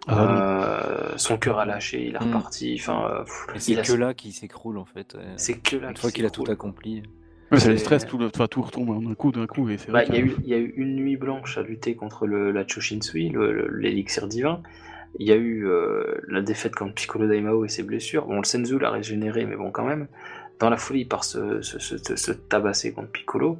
Ah, 0.06 1.10
Euh, 1.10 1.12
son 1.16 1.36
cœur 1.36 1.58
a 1.58 1.66
lâché, 1.66 2.06
il 2.06 2.14
est 2.14 2.20
Mm. 2.20 2.28
reparti. 2.28 2.76
Enfin, 2.80 3.10
euh, 3.10 3.24
c'est 3.58 3.76
a- 3.78 3.82
que 3.82 3.92
là 3.92 4.14
qu'il 4.14 4.32
s'écroule 4.32 4.78
en 4.78 4.84
fait. 4.84 5.16
C'est 5.36 5.58
que 5.58 5.76
là 5.76 5.88
Une 5.88 5.94
qu'il 5.94 6.00
fois 6.00 6.10
qu'il 6.12 6.24
a 6.24 6.30
tout 6.30 6.44
accompli. 6.48 7.02
Ouais, 7.50 7.58
c'est 7.58 7.68
le 7.70 7.76
C'est- 7.78 7.84
stress, 7.84 8.06
tout, 8.06 8.18
le... 8.18 8.26
enfin, 8.26 8.46
tout 8.46 8.62
retombe 8.62 9.04
d'un 9.04 9.14
coup, 9.14 9.32
d'un 9.32 9.46
coup, 9.46 9.68
Bah, 9.88 10.04
il, 10.04 10.14
y 10.14 10.18
a 10.18 10.20
eu, 10.20 10.36
il 10.44 10.48
y 10.48 10.54
a 10.54 10.58
eu 10.58 10.72
une 10.76 10.94
nuit 10.96 11.16
blanche 11.16 11.56
à 11.58 11.62
lutter 11.62 11.94
contre 11.96 12.26
le, 12.26 12.52
la 12.52 12.66
Choshinsui, 12.66 13.32
l'élixir 13.72 14.28
divin. 14.28 14.62
Il 15.18 15.26
y 15.26 15.32
a 15.32 15.36
eu 15.36 15.66
euh, 15.66 16.20
la 16.28 16.42
défaite 16.42 16.74
contre 16.74 16.92
Piccolo 16.94 17.26
Daimao 17.26 17.64
et 17.64 17.68
ses 17.68 17.82
blessures. 17.82 18.26
Bon, 18.26 18.36
le 18.36 18.44
Senzu 18.44 18.78
l'a 18.78 18.90
régénéré, 18.90 19.46
mais 19.46 19.56
bon, 19.56 19.70
quand 19.70 19.86
même. 19.86 20.06
Dans 20.60 20.70
la 20.70 20.76
folie, 20.76 21.00
il 21.02 21.08
part 21.08 21.24
se, 21.24 21.62
se, 21.62 21.78
se- 21.78 21.98
se- 21.98 22.16
se 22.16 22.32
tabasser 22.32 22.92
contre 22.92 23.10
Piccolo. 23.12 23.58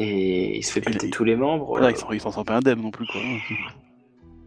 Et 0.00 0.56
il 0.58 0.62
se 0.64 0.72
fait 0.72 0.80
péter 0.80 1.08
tous 1.10 1.22
les 1.24 1.36
membres. 1.36 1.78
Il 1.88 1.96
s'en- 1.96 2.10
il 2.12 2.20
s'en 2.20 2.32
sent 2.32 2.42
pas 2.44 2.56
indemne 2.56 2.80
non 2.82 2.90
plus, 2.90 3.06
quoi. 3.06 3.20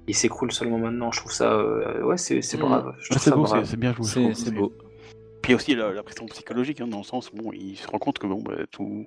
Il 0.07 0.15
s'écroule 0.15 0.51
seulement 0.51 0.77
maintenant. 0.77 1.11
Je 1.11 1.19
trouve 1.19 1.31
ça. 1.31 1.53
euh, 1.53 2.01
ouais, 2.03 2.17
c'est 2.17 2.41
c'est 2.41 2.57
Mm. 2.57 2.61
brave. 2.61 2.83
Trouve 2.83 3.17
c'est 3.17 3.29
ça 3.29 3.35
beau, 3.35 3.43
brave. 3.43 3.63
c'est 3.65 3.71
c'est 3.71 3.77
bien 3.77 3.93
joué. 3.93 4.05
je 4.05 4.09
C'est 4.09 4.21
trouve. 4.21 4.33
c'est 4.33 4.51
beau. 4.51 4.73
Puis 5.41 5.49
il 5.49 5.49
y 5.51 5.53
a 5.53 5.55
aussi 5.55 5.75
la, 5.75 5.91
la 5.93 6.03
pression 6.03 6.25
psychologique, 6.25 6.81
hein, 6.81 6.87
dans 6.87 6.97
le 6.97 7.03
sens 7.03 7.31
où 7.31 7.37
bon, 7.37 7.51
il 7.53 7.77
se 7.77 7.87
rend 7.87 7.99
compte 7.99 8.19
que 8.19 8.27
bon, 8.27 8.41
bah, 8.41 8.53
tout, 8.71 9.05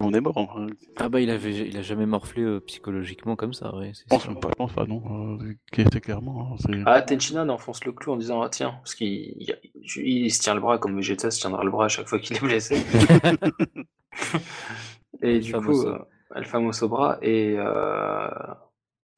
monde 0.00 0.16
est 0.16 0.20
mort. 0.20 0.38
hein. 0.56 0.66
Ah 0.96 1.08
bah 1.08 1.20
il 1.20 1.30
avait, 1.30 1.68
il 1.68 1.76
a 1.76 1.82
jamais 1.82 2.06
morflé 2.06 2.42
euh, 2.42 2.60
psychologiquement 2.60 3.36
comme 3.36 3.52
ça, 3.52 3.74
ouais. 3.74 3.92
Je 3.94 4.02
pense 4.08 4.24
pas, 4.26 4.48
je 4.50 4.54
pense 4.56 4.72
pas, 4.72 4.84
non. 4.86 5.02
Euh, 5.40 5.54
c'est 5.92 6.00
clairement. 6.00 6.52
hein, 6.52 6.56
c'est- 6.60 6.82
Ah, 6.86 7.02
Tenchinan 7.02 7.48
enfonce 7.48 7.84
le 7.84 7.92
clou 7.92 8.12
en 8.12 8.16
disant 8.16 8.42
Ah, 8.42 8.48
tiens, 8.48 8.72
parce 8.82 8.94
qu'il 8.94 9.08
il, 9.08 9.56
il 10.04 10.30
se 10.32 10.40
tient 10.40 10.54
le 10.54 10.60
bras 10.60 10.78
comme 10.78 10.96
Vegeta 10.96 11.30
se 11.30 11.40
tiendra 11.40 11.64
le 11.64 11.70
bras 11.70 11.86
à 11.86 11.88
chaque 11.88 12.08
fois 12.08 12.18
qu'il 12.18 12.36
est 12.36 12.40
blessé. 12.40 12.82
et 15.22 15.40
du 15.40 15.52
coup, 15.54 15.82
euh, 15.86 15.98
El 16.34 16.44
Famoso 16.44 16.88
bras. 16.88 17.18
Et 17.22 17.56
euh, 17.58 18.28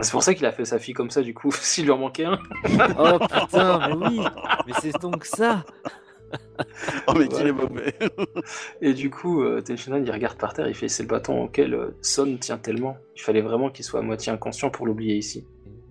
c'est 0.00 0.10
pour 0.12 0.22
ça 0.22 0.34
qu'il 0.34 0.46
a 0.46 0.52
fait 0.52 0.64
sa 0.64 0.78
fille 0.78 0.94
comme 0.94 1.10
ça, 1.10 1.22
du 1.22 1.34
coup, 1.34 1.50
s'il 1.52 1.84
lui 1.84 1.90
en 1.92 1.98
manquait 1.98 2.24
un. 2.24 2.38
Oh 2.98 3.18
putain, 3.20 3.88
mais 3.88 3.94
oui, 4.08 4.20
mais 4.66 4.72
c'est 4.80 4.98
donc 5.00 5.24
ça. 5.24 5.64
Oh, 7.06 7.12
mais 7.16 7.28
qu'il 7.28 7.46
est 7.46 7.52
mauvais. 7.52 7.94
Et 8.80 8.94
du 8.94 9.10
coup, 9.10 9.42
euh, 9.42 9.60
Tenshinhan, 9.60 10.02
il 10.02 10.10
regarde 10.10 10.38
par 10.38 10.54
terre, 10.54 10.68
il 10.68 10.74
fait 10.74 10.88
C'est 10.88 11.02
le 11.02 11.08
bâton 11.08 11.44
auquel 11.44 11.74
euh, 11.74 11.96
Son 12.00 12.36
tient 12.36 12.58
tellement. 12.58 12.96
Il 13.16 13.20
fallait 13.22 13.42
vraiment 13.42 13.70
qu'il 13.70 13.84
soit 13.84 14.00
à 14.00 14.02
moitié 14.02 14.32
inconscient 14.32 14.70
pour 14.70 14.86
l'oublier 14.86 15.16
ici. 15.16 15.44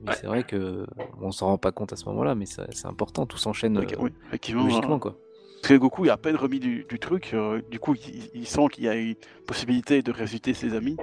Ouais. 0.05 0.13
c'est 0.19 0.27
vrai 0.27 0.43
que 0.43 0.85
on 1.21 1.31
s'en 1.31 1.47
rend 1.47 1.57
pas 1.57 1.71
compte 1.71 1.93
à 1.93 1.95
ce 1.95 2.05
moment-là, 2.09 2.35
mais 2.35 2.45
c'est 2.45 2.85
important, 2.85 3.25
tout 3.25 3.37
s'enchaîne 3.37 3.77
euh, 3.77 3.85
oui, 3.99 4.11
logiquement 4.51 4.95
hein. 4.95 4.99
quoi. 4.99 5.15
Parce 5.61 5.69
que 5.69 5.77
Goku 5.77 6.03
il 6.03 6.09
a 6.09 6.13
à 6.13 6.17
peine 6.17 6.35
remis 6.35 6.59
du, 6.59 6.85
du 6.89 6.99
truc, 6.99 7.31
euh, 7.33 7.61
du 7.71 7.79
coup 7.79 7.95
il, 7.95 8.29
il 8.33 8.45
sent 8.45 8.67
qu'il 8.69 8.83
y 8.83 8.89
a 8.89 8.95
une 8.95 9.15
possibilité 9.47 10.01
de 10.01 10.11
résulter 10.11 10.53
ses 10.53 10.75
amis. 10.75 10.97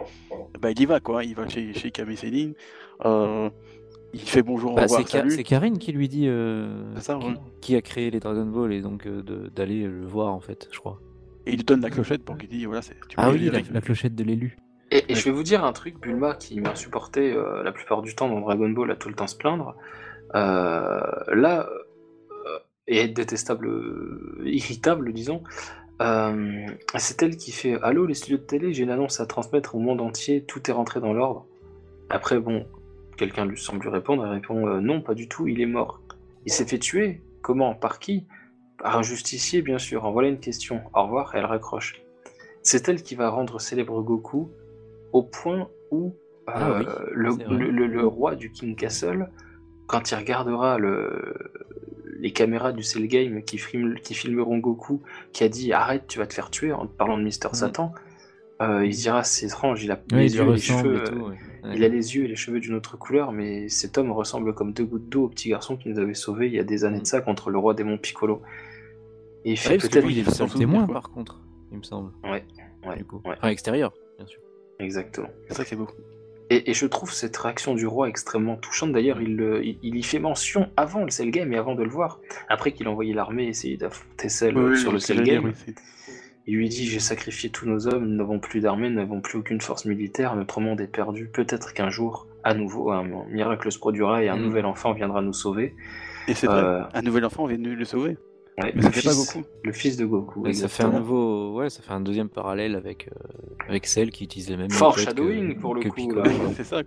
Bah 0.61 0.71
il 0.71 0.79
y 0.79 0.85
va 0.85 1.01
quoi, 1.01 1.25
il 1.25 1.35
va 1.35 1.49
chez, 1.49 1.73
chez 1.73 1.91
Kame 1.91 2.15
Sennin, 2.15 2.53
euh, 3.07 3.49
il 4.13 4.21
fait 4.21 4.43
bonjour, 4.43 4.73
au 4.73 4.77
Bah, 4.77 4.83
revoir, 4.83 5.01
c'est 5.01 5.05
Ka- 5.07 5.19
salut. 5.19 5.31
c'est 5.31 5.43
Karine 5.45 5.79
qui 5.79 5.93
lui 5.93 6.09
dit 6.09 6.27
euh, 6.29 6.95
C'est 6.97 7.03
ça, 7.05 7.19
qui, 7.19 7.27
ouais. 7.27 7.35
qui 7.61 7.77
a 7.77 7.83
créé 7.83 8.11
les 8.11 8.21
Dragon 8.21 8.47
Ball 8.47 8.73
et 8.73 8.81
donc 8.83 9.07
euh, 9.07 9.23
de- 9.23 9.49
d'aller 9.55 9.85
le 9.87 10.07
voir 10.07 10.33
en 10.33 10.41
fait, 10.41 10.69
je 10.73 10.79
crois. 10.79 10.99
Et 11.47 11.53
il 11.53 11.57
lui 11.57 11.65
donne 11.65 11.81
la 11.81 11.91
clochette 11.91 12.25
pour 12.25 12.37
qu'il 12.37 12.49
dise 12.49 12.67
voilà, 12.67 12.83
c'est. 12.83 12.95
tu 13.09 13.17
Ah 13.17 13.27
peux 13.31 13.37
oui, 13.37 13.51
la, 13.51 13.61
la 13.73 13.81
clochette 13.81 14.15
de 14.15 14.25
l'élu. 14.25 14.57
Et, 14.91 14.99
et 14.99 15.01
Ouais. 15.11 15.15
je 15.15 15.25
vais 15.25 15.31
vous 15.31 15.43
dire 15.45 15.65
un 15.65 15.73
truc, 15.73 16.01
Bulma, 16.01 16.35
qui 16.35 16.61
m'a 16.61 16.75
supporté 16.75 17.33
euh, 17.33 17.63
la 17.63 17.73
plupart 17.73 18.03
du 18.03 18.15
temps 18.15 18.29
dans 18.29 18.41
Dragon 18.41 18.69
Ball, 18.71 18.91
a 18.91 18.97
tout 18.97 19.09
le 19.09 19.15
temps 19.15 19.27
se 19.29 19.37
plaindre. 19.37 19.75
Euh, 20.35 21.01
là, 21.33 21.69
euh, 21.71 22.59
et 22.89 22.99
être 22.99 23.15
détestable, 23.15 23.69
euh, 23.69 24.41
irritable, 24.45 25.13
disons, 25.13 25.43
euh, 26.03 26.67
c'est 26.97 27.23
elle 27.23 27.37
qui 27.37 27.53
fait 27.53 27.79
Allô, 27.83 28.07
les 28.07 28.15
studios 28.15 28.39
de 28.39 28.43
télé, 28.43 28.73
j'ai 28.73 28.83
une 28.83 28.91
annonce 28.91 29.21
à 29.21 29.27
transmettre 29.27 29.75
au 29.75 29.79
monde 29.79 30.01
entier, 30.01 30.45
tout 30.45 30.69
est 30.69 30.73
rentré 30.73 31.01
dans 31.01 31.13
l'ordre. 31.13 31.47
Après, 32.09 32.39
bon, 32.41 32.67
quelqu'un 33.21 33.45
lui 33.45 33.59
semble 33.59 33.83
lui 33.83 33.91
répondre, 33.91 34.25
elle 34.25 34.33
répond 34.33 34.67
euh, 34.67 34.81
Non, 34.81 35.03
pas 35.03 35.15
du 35.15 35.29
tout, 35.29 35.47
il 35.47 35.61
est 35.61 35.67
mort. 35.67 36.01
Il 36.47 36.53
s'est 36.53 36.65
fait 36.65 36.79
tuer. 36.79 37.21
Comment? 37.43 37.75
Par 37.75 37.99
qui? 37.99 38.27
Par 38.79 38.97
un 38.99 39.03
justicier, 39.03 39.61
bien 39.63 39.79
sûr. 39.79 40.07
En 40.07 40.11
voilà 40.13 40.29
une 40.29 40.41
question. 40.41 40.81
Au 40.95 41.03
revoir, 41.05 41.35
elle 41.35 41.45
raccroche. 41.45 42.01
C'est 42.63 42.89
elle 42.89 43.03
qui 43.03 43.15
va 43.15 43.29
rendre 43.29 43.61
célèbre 43.61 44.01
Goku 44.03 44.51
au 45.13 45.23
point 45.23 45.69
où 45.91 46.15
euh, 46.49 46.53
Ah 46.55 46.79
oui, 46.79 46.87
le, 47.13 47.31
c'est 47.33 47.45
vrai. 47.45 47.57
le- 47.59 47.71
le- 47.71 47.87
le 47.87 48.07
roi 48.07 48.35
du 48.37 48.51
King 48.53 48.75
Castle, 48.75 49.29
quand 49.87 50.11
il 50.11 50.15
regardera 50.15 50.79
le, 50.79 51.35
les 52.19 52.33
caméras 52.33 52.73
du 52.73 52.83
Cell 52.83 53.07
Game 53.07 53.43
qui, 53.43 53.59
filmeront 53.59 54.59
Goku, 54.59 55.03
qui 55.33 55.45
a 55.45 55.49
dit 55.49 55.73
arrête, 55.73 56.07
tu 56.09 56.19
vas 56.19 56.27
te 56.27 56.35
faire 56.35 56.51
tuer 56.51 56.73
en 56.73 56.87
te 56.87 56.93
parlant 56.97 57.19
de 57.19 57.23
Mister 57.23 57.49
Mhm. 57.49 57.55
Satan, 57.55 57.93
euh, 58.61 58.85
il 58.87 58.95
se 58.95 59.03
dira 59.03 59.23
c'est 59.25 59.47
étrange, 59.47 59.83
il 59.85 59.91
a 59.91 60.01
Ouais, 60.13 60.25
les 60.25 60.35
il 60.35 60.37
yeux, 60.37 60.49
et 60.49 60.53
les 60.53 60.59
cheveux, 60.59 61.01
et 61.01 61.05
tout. 61.05 61.15
ouais. 61.17 61.37
Ouais. 61.63 61.73
il 61.77 61.85
a 61.85 61.89
les 61.89 62.17
yeux 62.17 62.25
et 62.25 62.29
les 62.29 62.37
cheveux 62.37 62.61
d'une 62.61 62.75
autre 62.75 62.97
couleur, 62.99 63.33
mais 63.33 63.69
cet 63.69 63.99
homme 63.99 64.11
ressemble 64.13 64.55
comme 64.55 64.73
deux 64.73 64.85
gouttes 64.85 65.09
d'eau 65.09 65.25
au 65.25 65.29
petit 65.29 65.49
garçon 65.51 65.77
qui 65.77 65.89
nous 65.91 65.99
avait 65.99 66.15
sauvés 66.15 66.47
il 66.47 66.55
y 66.55 66.59
a 66.59 66.65
des 66.65 66.85
années 66.85 67.01
de 67.01 67.07
ça 67.07 67.21
contre 67.21 67.51
le 67.51 67.59
roi 67.59 67.75
démon 67.75 67.99
Piccolo. 67.99 68.43
Et 69.45 69.53
il 69.53 69.57
fait 69.59 69.79
peut-être 69.79 70.09
il 70.11 70.19
est 70.19 70.27
le 70.41 70.59
témoin 70.59 70.87
par 70.87 71.11
contre, 71.11 71.41
il 71.73 71.79
me 71.79 71.83
semble. 71.83 72.13
Ouais, 72.25 72.45
ouais, 72.87 72.97
du 72.97 73.05
coup. 73.05 73.21
ouais. 73.25 73.35
Enfin, 73.39 73.49
extérieur, 73.49 73.93
bien 74.19 74.27
sûr. 74.27 74.41
exactement. 74.79 75.29
C'est 75.49 75.55
ça 75.55 75.65
qui 75.65 75.75
est 75.75 75.77
beau. 75.77 75.89
Et, 76.53 76.69
et 76.71 76.75
je 76.75 76.85
trouve 76.87 77.13
cette 77.13 77.37
réaction 77.37 77.75
du 77.75 77.87
roi 77.87 78.09
extrêmement 78.09 78.57
touchante. 78.57 78.91
D'ailleurs, 78.93 79.21
il, 79.23 79.41
il, 79.63 79.79
il 79.83 79.97
y 79.97 80.03
fait 80.03 80.19
mention 80.19 80.69
avant 80.77 81.05
le 81.05 81.11
Cell 81.11 81.31
Game 81.31 81.53
et 81.53 81.57
avant 81.57 81.77
de 81.77 81.85
le 81.85 81.89
voir. 81.89 82.21
Après 82.49 82.73
qu'il 82.73 82.89
a 82.89 82.91
envoyé 82.91 83.15
l'armée 83.15 83.47
essayer 83.47 83.77
d'affronter 83.77 84.29
Cell 84.29 84.59
Oui, 84.59 84.71
oui, 84.73 84.77
sur 84.79 84.91
le 84.93 84.99
Cell 84.99 85.23
Game, 85.23 85.45
oui, 85.45 85.75
il 86.51 86.57
lui 86.57 86.69
dit 86.69 86.87
J'ai 86.87 87.01
sacrifié 87.01 87.49
tous 87.51 87.67
nos 87.67 87.87
hommes, 87.87 88.07
nous 88.07 88.17
n'avons 88.17 88.39
plus 88.41 88.61
d'armée, 88.61 88.89
nous 88.91 88.97
n'avons 88.97 89.21
plus 89.21 89.39
aucune 89.39 89.61
force 89.61 89.85
militaire, 89.85 90.35
notre 90.37 90.61
monde 90.61 90.81
est 90.81 90.87
perdu. 90.87 91.29
Peut-être 91.33 91.73
qu'un 91.75 91.91
jour, 91.91 92.27
à 92.45 92.55
nouveau, 92.55 92.91
un 92.91 93.05
miracle 93.31 93.71
se 93.71 93.79
produira 93.79 94.23
et 94.25 94.29
un 94.29 94.37
Mm. 94.37 94.43
nouvel 94.43 94.67
enfant 94.67 94.93
viendra 94.93 95.23
nous 95.23 95.33
sauver. 95.33 95.75
Et 96.29 96.35
c'est 96.35 96.47
vrai, 96.49 96.63
Euh, 96.63 96.83
un 96.93 97.03
nouvel 97.03 97.25
enfant 97.25 97.47
vient 97.47 97.59
de 97.59 97.71
le 97.71 97.85
sauver. 97.85 98.17
Ouais, 98.61 98.73
Mais 98.75 98.83
le, 98.83 98.83
c'était 98.83 99.09
pas 99.09 99.15
fils, 99.15 99.33
Goku. 99.35 99.47
le 99.65 99.73
fils 99.73 99.97
de 99.97 100.05
Goku. 100.05 100.41
Ouais, 100.41 100.53
ça 100.53 100.69
fait 100.69 100.83
un 100.83 100.91
nouveau, 100.91 101.55
ouais, 101.57 101.71
ça 101.71 101.83
fait 101.83 101.93
un 101.93 102.01
deuxième 102.01 102.29
parallèle 102.29 102.75
avec 102.75 103.09
euh, 103.09 103.69
avec 103.69 103.87
celle 103.87 104.11
qui 104.11 104.25
utilise 104.25 104.51
les 104.51 104.57
mêmes. 104.57 104.71
Foreshadowing, 104.71 105.59
pour 105.59 105.75
le 105.75 105.83
que 105.83 105.89
coup, 105.89 106.13
c'est 106.57 106.65
ça. 106.65 106.83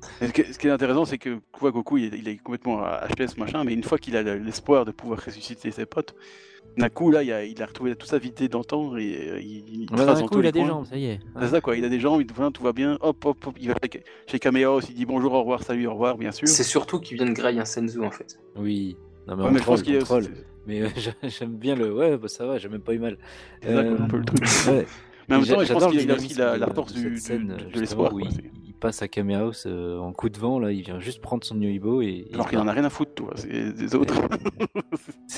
Quoi. 0.00 0.08
Et 0.20 0.26
ce, 0.28 0.32
qui, 0.32 0.52
ce 0.52 0.58
qui 0.58 0.66
est 0.66 0.70
intéressant, 0.70 1.04
c'est 1.04 1.18
que 1.18 1.30
tu 1.30 1.40
vois, 1.60 1.70
Goku, 1.70 1.98
il, 1.98 2.14
il 2.14 2.28
est 2.28 2.36
complètement 2.38 2.82
à 2.82 3.06
HPS, 3.08 3.36
machin, 3.36 3.64
mais 3.64 3.72
une 3.74 3.82
fois 3.84 3.98
qu'il 3.98 4.16
a 4.16 4.22
le- 4.22 4.38
l'espoir 4.38 4.84
de 4.84 4.90
pouvoir 4.92 5.22
ressusciter 5.24 5.70
ses 5.70 5.86
potes, 5.86 6.14
d'un 6.76 6.88
coup, 6.90 7.10
là, 7.10 7.22
il 7.22 7.32
a, 7.32 7.44
il 7.44 7.60
a 7.62 7.66
retrouvé 7.66 7.96
toute 7.96 8.08
sa 8.08 8.18
vitalité 8.18 8.48
d'antan 8.48 8.96
et 8.96 9.28
euh, 9.30 9.40
il, 9.40 9.64
il 9.82 9.86
Bah, 9.86 9.96
trace 9.96 10.06
d'un 10.06 10.14
dans 10.20 10.26
coup, 10.28 10.34
tous 10.36 10.40
il 10.40 10.46
a 10.46 10.52
des 10.52 10.64
jambes, 10.64 10.84
ça 10.86 10.96
y 10.96 11.06
est. 11.06 11.18
C'est 11.40 11.48
ça, 11.48 11.60
quoi. 11.60 11.76
Il 11.76 11.84
a 11.84 11.88
des 11.88 11.98
jambes, 11.98 12.20
il 12.20 12.32
voilà, 12.32 12.50
tout 12.52 12.62
va 12.62 12.72
bien. 12.72 12.98
Hop, 13.00 13.24
hop, 13.24 13.46
hop. 13.46 13.56
Il 13.60 13.68
va 13.68 13.74
chez, 13.92 14.02
chez 14.26 14.38
Kamehaos, 14.38 14.80
il 14.82 14.94
dit 14.94 15.06
bonjour, 15.06 15.32
au 15.32 15.40
revoir, 15.40 15.62
salut, 15.62 15.86
au 15.86 15.92
revoir, 15.92 16.16
bien 16.18 16.30
sûr. 16.30 16.46
C'est 16.46 16.62
surtout 16.62 17.00
qu'il 17.00 17.16
vient 17.16 17.26
de 17.26 17.32
grailler 17.32 17.60
un 17.60 17.64
Senzu 17.64 18.00
en 18.04 18.10
fait. 18.10 18.38
Oui. 18.56 18.96
Non 19.26 19.36
mais, 19.36 19.44
Ouais, 19.44 19.50
mais 19.50 19.58
je 19.58 19.64
pense 19.64 19.82
troll, 19.82 19.94
qu'il 19.94 19.98
troll. 20.04 20.24
Mais 20.66 20.82
euh, 20.82 20.88
j'a- 20.96 21.28
j'aime 21.28 21.56
bien 21.56 21.74
le. 21.74 21.92
Ouais, 21.94 22.16
bah 22.18 22.28
ça 22.28 22.46
va, 22.46 22.58
j'ai 22.58 22.68
même 22.68 22.80
pas 22.82 22.92
eu 22.94 22.98
mal. 22.98 23.16
c'est 23.62 23.74
ça, 23.74 23.82
quoi, 23.82 23.92
Euh, 23.92 23.98
un 24.02 24.06
peu 24.08 24.16
le 24.18 24.24
truc. 24.24 24.40
ouais. 24.68 24.86
Mais 25.28 25.36
en 25.36 25.38
même 25.40 25.48
temps, 25.48 25.64
je 25.64 25.72
pense 25.72 25.86
qu'il 25.90 26.40
a 26.42 26.56
la, 26.58 26.66
force 26.72 26.92
de 26.94 27.08
l'espoir. 27.80 28.12
Passe 28.78 29.02
à 29.02 29.08
Kamehaos 29.08 29.66
euh, 29.66 29.98
en 29.98 30.12
coup 30.12 30.28
de 30.28 30.38
vent, 30.38 30.58
là, 30.58 30.72
il 30.72 30.82
vient 30.82 31.00
juste 31.00 31.20
prendre 31.20 31.44
son 31.44 31.60
Yoibo 31.60 32.00
et. 32.02 32.26
et 32.30 32.34
Alors 32.34 32.46
il 32.46 32.50
qu'il 32.50 32.58
en 32.58 32.68
a 32.68 32.72
rien 32.72 32.84
à 32.84 32.90
foutre, 32.90 33.14
toi. 33.14 33.32
C'est 33.36 33.72
des 33.72 33.94
autres. 33.94 34.14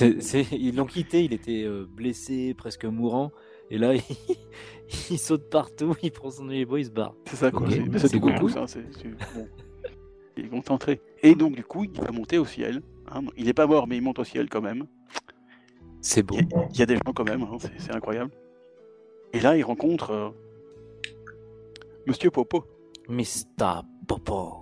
Ils 0.51 0.75
l'ont 0.75 0.85
quitté, 0.85 1.23
il 1.23 1.33
était 1.33 1.63
euh, 1.63 1.85
blessé, 1.89 2.53
presque 2.53 2.85
mourant, 2.85 3.31
et 3.69 3.77
là, 3.77 3.93
il, 3.95 4.01
il 5.11 5.17
saute 5.19 5.49
partout, 5.49 5.95
il 6.03 6.11
prend 6.11 6.29
son 6.31 6.49
Yoibo, 6.49 6.77
il 6.77 6.85
se 6.85 6.89
barre. 6.91 7.13
C'est 7.25 7.35
ça, 7.35 7.51
quoi. 7.51 7.67
C'est- 7.97 8.17
Goku, 8.19 8.49
ça. 8.49 8.67
c'est- 8.67 8.85
c'est- 8.91 9.07
bon. 9.35 9.47
Il 10.37 10.45
est 10.45 10.49
concentré. 10.49 11.01
Et 11.23 11.35
donc, 11.35 11.55
du 11.55 11.63
coup, 11.63 11.83
il 11.83 12.01
va 12.01 12.11
monter 12.11 12.37
au 12.37 12.45
ciel. 12.45 12.81
hein. 13.11 13.21
Il 13.37 13.45
n'est 13.45 13.53
pas 13.53 13.67
mort, 13.67 13.87
mais 13.87 13.97
il 13.97 14.01
monte 14.01 14.19
au 14.19 14.23
ciel 14.23 14.49
quand 14.49 14.61
même. 14.61 14.85
C'est 16.01 16.23
beau. 16.23 16.35
Il 16.39 16.49
y, 16.49 16.55
a- 16.55 16.67
il 16.73 16.79
y 16.79 16.81
a 16.81 16.85
des 16.85 16.95
gens 16.95 17.13
quand 17.13 17.25
même, 17.27 17.41
hein, 17.43 17.57
c'est 17.59 17.71
c'est 17.77 17.91
incroyable. 17.93 18.31
Et 19.33 19.39
là, 19.39 19.55
il 19.57 19.63
rencontre 19.63 20.11
euh, 20.11 20.29
Monsieur 22.07 22.31
Popo. 22.31 22.63
Mr. 23.11 23.81
Popo. 24.07 24.53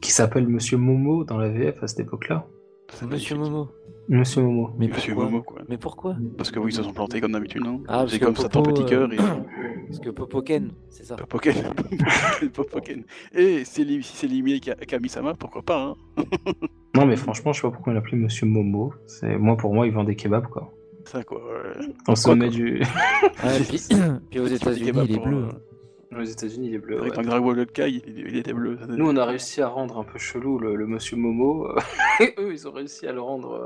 Qui 0.00 0.12
s'appelle 0.12 0.46
Monsieur 0.48 0.78
Momo 0.78 1.24
dans 1.24 1.36
la 1.38 1.48
VF 1.50 1.82
à 1.82 1.88
cette 1.88 2.00
époque-là. 2.00 2.46
C'est 2.92 3.06
Monsieur. 3.06 3.36
Momo. 3.36 3.68
Monsieur 4.08 4.42
Momo. 4.42 4.70
Mais 4.78 4.88
Monsieur 4.88 5.12
pourquoi 5.12 5.30
Momo, 5.30 5.42
quoi. 5.42 5.62
Mais 5.68 5.76
pourquoi 5.76 6.16
Parce 6.38 6.50
que 6.50 6.58
oui, 6.58 6.70
ils 6.70 6.74
se 6.76 6.82
sont 6.82 6.92
plantés 6.92 7.20
comme 7.20 7.32
d'habitude, 7.32 7.62
non 7.62 7.82
Ah, 7.88 7.98
parce 7.98 8.12
C'est 8.12 8.18
que 8.18 8.24
comme 8.24 8.36
Satan 8.36 8.62
Popo, 8.62 8.74
Petit 8.82 8.94
euh, 8.94 9.06
Cœur 9.08 9.12
et 9.12 9.16
Parce 9.16 9.98
que 10.00 10.10
Popoken, 10.10 10.70
c'est 10.88 11.04
ça. 11.04 11.16
Popoken. 11.16 11.54
Popoken. 12.54 13.02
Et 13.34 13.64
si 13.64 13.84
c'est- 14.02 14.60
Ka- 14.60 14.74
Kami-sama, 14.76 15.34
pourquoi 15.34 15.62
pas 15.62 15.82
hein 15.82 15.94
Non 16.94 17.04
mais 17.06 17.16
franchement, 17.16 17.52
je 17.52 17.60
sais 17.60 17.66
pas 17.68 17.72
pourquoi 17.74 17.92
on 17.92 17.94
l'appelait 17.94 18.16
Monsieur 18.16 18.46
Momo. 18.46 18.94
C'est 19.06 19.36
moi 19.36 19.56
pour 19.56 19.74
moi, 19.74 19.86
il 19.86 19.92
vend 19.92 20.04
des 20.04 20.16
kebabs 20.16 20.46
quoi. 20.46 20.72
Ça, 21.04 21.22
quoi. 21.24 21.38
ouais. 21.38 21.86
Au 22.08 22.14
sommet 22.14 22.48
quoi. 22.48 22.56
du. 22.56 22.82
Ah, 23.42 23.56
et 23.56 23.60
puis, 23.60 23.80
puis 24.30 24.40
aux 24.40 24.46
États-Unis, 24.46 24.90
il 25.04 25.12
est 25.12 25.14
pour, 25.16 25.26
bleu. 25.26 25.36
euh, 25.44 25.52
Aux 26.16 26.22
États-Unis, 26.22 26.68
il 26.68 26.74
est 26.74 26.78
bleu. 26.78 26.98
Avec 27.00 27.12
ouais. 27.12 27.18
un 27.18 27.22
Dragon 27.22 27.52
Ball 27.54 27.66
Kai, 27.66 27.90
il, 27.90 28.18
il 28.28 28.36
était 28.36 28.54
bleu. 28.54 28.78
Nous, 28.88 29.06
on 29.06 29.16
a 29.16 29.24
réussi 29.26 29.60
à 29.60 29.68
rendre 29.68 29.98
un 29.98 30.04
peu 30.04 30.18
chelou 30.18 30.58
le, 30.58 30.74
le 30.74 30.86
Monsieur 30.86 31.16
Momo. 31.16 31.68
Et 32.20 32.34
eux, 32.38 32.52
ils 32.52 32.66
ont 32.66 32.72
réussi 32.72 33.06
à 33.06 33.12
le 33.12 33.20
rendre, 33.20 33.52
euh, 33.52 33.58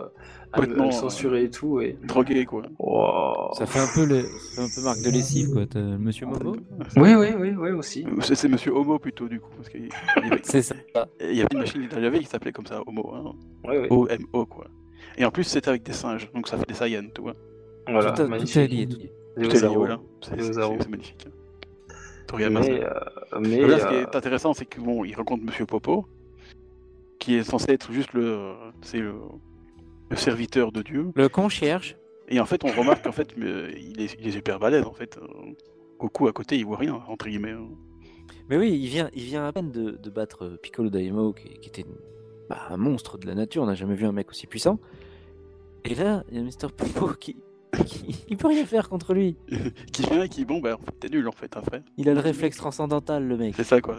à, 0.52 0.59
le, 0.59 0.62
à 0.64 0.66
le 0.66 0.66
Complètement, 0.73 0.90
censurer 0.90 1.44
et 1.44 1.51
tout. 1.51 1.81
Et... 1.81 1.97
Drogué, 2.02 2.44
quoi. 2.44 2.64
Wow. 2.81 3.55
Ça 3.55 3.66
fait 3.66 3.78
un 3.78 3.86
peu, 3.94 4.05
le... 4.12 4.19
un 4.59 4.66
peu 4.74 4.82
marque 4.82 5.02
de 5.02 5.10
lessive, 5.10 5.52
quoi. 5.52 5.62
Le 5.74 5.98
Monsieur 5.98 6.27
Momo 6.27 6.56
Oui, 6.97 7.14
oui, 7.14 7.28
oui, 7.39 7.51
oui 7.56 7.70
aussi. 7.70 8.05
C'est 8.23 8.48
Monsieur 8.48 8.73
Homo 8.74 8.98
plutôt, 8.98 9.28
du 9.28 9.39
coup. 9.39 9.51
Parce 9.56 9.69
qu'il 9.69 9.89
il 10.16 10.28
y 10.28 10.32
avait- 10.32 10.40
C'est 10.43 10.62
ça. 10.62 10.74
il 11.20 11.36
y 11.36 11.40
avait 11.40 11.48
une 11.52 11.59
machine 11.60 11.89
avait 11.93 12.19
qui 12.19 12.27
s'appelait 12.27 12.52
comme 12.52 12.66
ça, 12.66 12.82
Homo. 12.86 13.09
Hein. 13.14 13.32
Oui, 13.69 13.77
oui. 13.82 13.86
O-M-O, 13.89 14.47
quoi. 14.47 14.66
Et 15.16 15.24
en 15.24 15.31
plus, 15.31 15.44
c'était 15.44 15.69
avec 15.69 15.82
des 15.85 15.93
singes, 15.93 16.31
donc 16.32 16.48
ça 16.48 16.56
fait 16.56 16.66
des 16.66 16.74
Saiyans, 16.74 17.09
tu 17.14 17.20
vois. 17.23 17.35
Voilà, 17.89 18.12
tout, 18.12 18.23
tout 18.24 18.28
magnifique. 18.28 18.56
est 18.56 18.66
lié. 18.66 18.86
Tout 18.86 18.97
est 18.97 19.02
lié. 19.05 19.12
Les 19.36 19.48
Tout 19.48 19.56
est 19.56 19.60
lié, 19.60 19.66
Ozaru. 19.66 19.77
voilà. 19.77 20.01
C'est 20.81 20.89
magnifique. 20.90 21.27
Toriyama, 22.33 22.61
Mais, 22.61 22.81
ça. 22.81 23.05
euh, 23.35 23.41
mais 23.41 23.67
là, 23.67 23.79
ce 23.79 23.87
qui 23.87 23.95
euh, 23.95 24.03
est 24.03 24.17
intéressant, 24.17 24.53
c'est 24.55 24.65
que 24.67 24.81
bon, 24.81 25.05
il 25.05 25.15
rencontre 25.15 25.45
Monsieur 25.45 25.67
Popo, 25.67 26.07
qui 27.19 27.37
est 27.37 27.45
censé 27.45 27.73
être 27.73 27.93
juste 27.93 28.13
le, 28.15 28.53
c'est 28.83 28.99
le, 28.99 29.15
le 30.11 30.17
serviteur 30.17 30.73
de 30.73 30.83
Dieu. 30.83 31.13
Le 31.15 31.29
concierge. 31.29 31.97
Et 32.29 32.41
en 32.41 32.47
fait, 32.47 32.65
on 32.65 32.69
remarque 32.73 33.05
qu'en 33.05 33.13
fait, 33.13 33.33
il, 33.37 33.47
est, 34.01 34.17
il 34.19 34.27
est 34.29 34.31
super 34.33 34.59
balèze. 34.59 34.85
En 34.85 34.93
fait, 34.95 35.19
Euh, 35.19 35.53
Goku 36.01 36.27
à 36.27 36.33
côté, 36.33 36.57
il 36.57 36.65
voit 36.65 36.79
rien 36.79 37.01
entre 37.07 37.29
guillemets. 37.29 37.53
hein. 37.53 37.69
Mais 38.49 38.57
oui, 38.57 38.71
il 38.73 38.89
vient, 38.89 39.09
il 39.15 39.23
vient 39.23 39.47
à 39.47 39.53
peine 39.53 39.71
de, 39.71 39.93
de 39.93 40.11
battre 40.11 40.45
euh, 40.45 40.57
Piccolo 40.57 40.91
Daimao, 40.91 41.33
qui, 41.33 41.49
qui 41.61 41.69
était 41.69 41.85
bah, 42.49 42.59
un 42.71 42.77
monstre 42.77 43.19
de 43.19 43.27
la 43.27 43.35
nature. 43.35 43.63
On 43.63 43.67
n'a 43.67 43.75
jamais 43.75 43.95
vu 43.95 44.05
un 44.07 44.13
mec 44.13 44.31
aussi 44.31 44.47
puissant. 44.47 44.81
Et 45.85 45.95
là, 45.95 46.25
il 46.31 46.39
y 46.39 46.41
a 46.41 46.43
Mr. 46.43 46.73
Popo 46.77 47.09
qui- 47.21 47.37
il 48.28 48.36
peut 48.36 48.49
rien 48.49 48.65
faire 48.66 48.89
contre 48.89 49.15
lui. 49.15 49.36
qui 49.93 50.03
vient 50.03 50.23
et 50.23 50.28
qui 50.28 50.44
bon, 50.44 50.61
bah, 50.61 50.74
en 50.74 50.78
fait, 50.78 50.93
t'es 51.01 51.09
nul 51.09 51.27
en 51.28 51.32
fait, 51.32 51.57
hein, 51.57 51.62
frère. 51.66 51.82
Il 51.97 52.09
a 52.09 52.15
le 52.15 52.20
réflexe 52.20 52.57
transcendantal, 52.57 53.27
le 53.27 53.36
mec. 53.36 53.55
C'est 53.57 53.65
ça 53.65 53.81
quoi. 53.81 53.97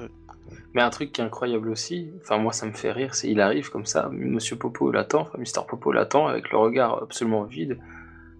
Mais 0.73 0.81
un 0.81 0.89
truc 0.89 1.11
qui 1.11 1.21
est 1.21 1.23
incroyable 1.23 1.69
aussi, 1.69 2.11
enfin 2.21 2.37
moi 2.37 2.51
ça 2.51 2.65
me 2.65 2.73
fait 2.73 2.91
rire, 2.91 3.13
c'est 3.13 3.29
il 3.29 3.41
arrive 3.41 3.69
comme 3.69 3.85
ça, 3.85 4.09
Monsieur 4.11 4.55
Popo 4.55 4.91
l'attend, 4.91 5.21
enfin 5.21 5.37
Mister 5.37 5.61
Popo 5.67 5.91
l'attend 5.91 6.27
avec 6.27 6.51
le 6.51 6.57
regard 6.57 7.03
absolument 7.03 7.43
vide. 7.43 7.79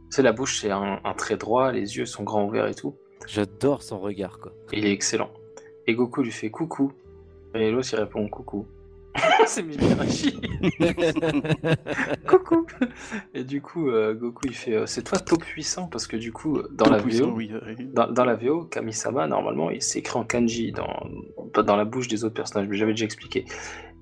C'est 0.09 0.23
la 0.23 0.31
bouche, 0.31 0.59
c'est 0.59 0.71
un, 0.71 0.99
un 1.03 1.13
trait 1.13 1.37
droit, 1.37 1.71
les 1.71 1.97
yeux 1.97 2.05
sont 2.05 2.23
grands 2.23 2.45
ouverts 2.45 2.67
et 2.67 2.75
tout. 2.75 2.95
J'adore 3.27 3.81
son 3.81 3.99
regard, 3.99 4.39
quoi. 4.39 4.51
Et 4.71 4.79
il 4.79 4.85
est 4.85 4.91
excellent. 4.91 5.31
Et 5.87 5.95
Goku 5.95 6.23
lui 6.23 6.31
fait 6.31 6.49
coucou. 6.49 6.91
Et 7.55 7.71
l'autre 7.71 7.89
il 7.93 7.99
répond 7.99 8.27
coucou. 8.27 8.67
c'est 9.45 9.63
Mimirashi. 9.63 10.39
coucou. 12.27 12.65
Et 13.33 13.43
du 13.43 13.61
coup 13.61 13.89
euh, 13.89 14.13
Goku 14.13 14.47
il 14.47 14.55
fait 14.55 14.75
euh, 14.75 14.85
c'est 14.85 15.03
toi 15.03 15.19
tout 15.19 15.37
puissant 15.37 15.87
parce 15.87 16.07
que 16.07 16.17
du 16.17 16.31
coup 16.31 16.61
dans 16.71 16.85
Tout 16.85 16.91
la 16.91 17.01
puissant, 17.01 17.27
VO 17.27 17.35
oui, 17.35 17.51
euh, 17.53 17.75
dans, 17.93 18.11
dans 18.11 18.25
la 18.25 18.35
VO, 18.35 18.63
Kamisama, 18.65 19.27
normalement, 19.27 19.69
il 19.69 19.81
s'écrit 19.81 20.17
en 20.17 20.23
kanji 20.23 20.71
dans, 20.71 21.07
pas 21.53 21.63
dans 21.63 21.75
la 21.75 21.85
bouche 21.85 22.07
des 22.07 22.23
autres 22.23 22.33
personnages, 22.33 22.67
mais 22.67 22.77
j'avais 22.77 22.93
déjà 22.93 23.05
expliqué. 23.05 23.45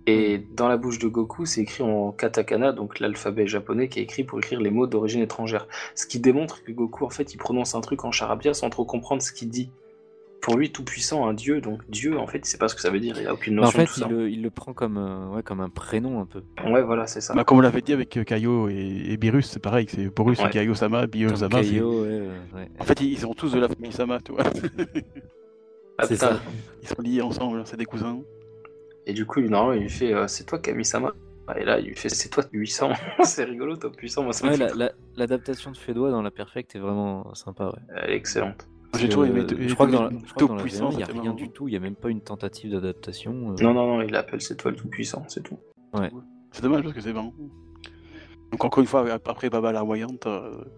Et 0.07 0.39
dans 0.55 0.67
la 0.67 0.77
bouche 0.77 0.97
de 0.97 1.07
Goku, 1.07 1.45
c'est 1.45 1.61
écrit 1.61 1.83
en 1.83 2.11
katakana, 2.11 2.71
donc 2.71 2.99
l'alphabet 2.99 3.45
japonais 3.45 3.87
qui 3.87 3.99
est 3.99 4.03
écrit 4.03 4.23
pour 4.23 4.39
écrire 4.39 4.59
les 4.59 4.71
mots 4.71 4.87
d'origine 4.87 5.21
étrangère. 5.21 5.67
Ce 5.93 6.07
qui 6.07 6.19
démontre 6.19 6.63
que 6.63 6.71
Goku, 6.71 7.05
en 7.05 7.09
fait, 7.09 7.33
il 7.33 7.37
prononce 7.37 7.75
un 7.75 7.81
truc 7.81 8.03
en 8.03 8.11
charabia 8.11 8.53
sans 8.53 8.69
trop 8.71 8.85
comprendre 8.85 9.21
ce 9.21 9.31
qu'il 9.31 9.49
dit. 9.49 9.69
Pour 10.41 10.57
lui, 10.57 10.71
tout 10.71 10.83
puissant, 10.83 11.27
un 11.27 11.33
dieu, 11.35 11.61
donc 11.61 11.81
Dieu, 11.89 12.17
en 12.17 12.25
fait, 12.25 12.39
il 12.39 12.45
sait 12.45 12.57
pas 12.57 12.67
ce 12.67 12.73
que 12.73 12.81
ça 12.81 12.89
veut 12.89 12.99
dire, 12.99 13.15
il 13.21 13.27
a 13.27 13.33
aucune 13.33 13.59
en 13.59 13.63
notion 13.63 13.77
fait, 13.79 13.83
de 13.85 13.87
tout 13.89 13.93
il 13.97 14.01
ça. 14.01 14.07
le, 14.09 14.29
il 14.31 14.41
le 14.41 14.49
prend 14.49 14.73
comme, 14.73 14.97
un- 14.97 15.29
ouais, 15.29 15.43
comme 15.43 15.61
un 15.61 15.69
prénom, 15.69 16.19
un 16.19 16.25
peu. 16.25 16.41
Ouais, 16.65 16.81
voilà, 16.81 17.05
c'est 17.05 17.21
ça. 17.21 17.35
Bah, 17.35 17.43
comme 17.43 17.59
on 17.59 17.61
l'avait 17.61 17.81
dit 17.81 17.93
avec 17.93 18.17
euh, 18.17 18.23
Kaio 18.23 18.67
et, 18.69 18.75
et 19.09 19.17
Birus, 19.17 19.47
c'est 19.47 19.59
pareil. 19.61 19.85
C'est 19.87 20.09
Borus, 20.09 20.39
Ouais. 20.39 20.49
Kaio-sama, 20.49 21.01
Comme 21.01 21.09
Bio-sama. 21.11 21.61
c'est- 21.63 21.69
Kaio, 21.69 22.03
ouais. 22.05 22.27
En 22.79 22.83
fait, 22.83 22.99
ils 23.01 23.11
ils 23.13 23.19
sont 23.19 23.33
tous 23.35 23.51
de 23.51 23.59
la 23.59 23.67
famille 23.67 23.91
Sama, 23.91 24.19
tu 24.19 24.31
vois. 24.31 24.43
Ah, 25.97 26.07
c'est 26.07 26.15
ça. 26.15 26.39
Ils 26.81 26.87
sont 26.87 27.01
liés 27.03 27.21
ensemble, 27.21 27.61
c'est 27.65 27.77
des 27.77 27.85
cousins. 27.85 28.21
Et 29.05 29.13
du 29.13 29.25
coup, 29.27 29.39
normalement, 29.41 29.73
il 29.73 29.83
lui 29.83 29.89
fait 29.89 30.13
euh, 30.13 30.25
C'est 30.27 30.45
toi, 30.45 30.57
Kamisama 30.57 31.13
Et 31.55 31.63
là, 31.63 31.79
il 31.79 31.85
lui 31.87 31.95
fait 31.95 32.09
C'est 32.09 32.29
toi, 32.29 32.43
800. 32.51 32.89
c'est 33.23 33.43
rigolo, 33.43 33.75
toi, 33.75 33.91
puissant. 33.91 34.23
Moi, 34.23 34.33
ça 34.33 34.47
Ouais, 34.47 34.53
fait 34.57 34.69
la- 34.69 34.73
la- 34.73 34.91
l'adaptation 35.17 35.69
de 35.71 35.77
Fédois 35.77 36.09
dans 36.09 36.23
la 36.23 36.31
Perfect 36.31 36.75
est 36.75 36.79
vraiment 36.79 37.31
sympa, 37.35 37.65
ouais. 37.65 37.95
Elle 38.03 38.11
est 38.11 38.15
excellente. 38.15 38.67
J'ai 38.97 39.07
toujours 39.09 39.25
aimé. 39.25 39.41
euh, 39.41 39.67
je 39.67 39.73
crois 39.73 39.87
que 39.87 39.91
dans 39.91 40.03
la, 40.03 40.09
crois 40.09 40.47
que 40.47 40.53
dans 40.53 40.57
puissant, 40.57 40.89
V1, 40.89 40.91
il 40.93 40.97
n'y 40.97 41.03
a 41.03 41.21
rien 41.21 41.33
du 41.33 41.49
tout, 41.49 41.67
il 41.67 41.71
n'y 41.71 41.77
a 41.77 41.79
même 41.79 41.95
pas 41.95 42.09
une 42.09 42.21
tentative 42.21 42.71
d'adaptation. 42.71 43.51
euh. 43.51 43.63
Non, 43.63 43.73
non, 43.73 43.87
non, 43.87 44.01
il 44.01 44.11
l'appelle 44.11 44.41
C'est 44.41 44.55
toi 44.57 44.71
le 44.71 44.77
tout-puissant, 44.77 45.23
c'est 45.27 45.43
tout. 45.43 45.57
C'est 46.51 46.61
dommage 46.63 46.81
parce 46.83 46.93
que 46.93 47.01
c'est 47.01 47.13
marrant. 47.13 47.33
Donc 48.51 48.65
encore 48.65 48.81
une 48.81 48.87
fois, 48.87 49.09
après 49.13 49.49
Baba 49.49 49.71
larmoyante, 49.71 50.27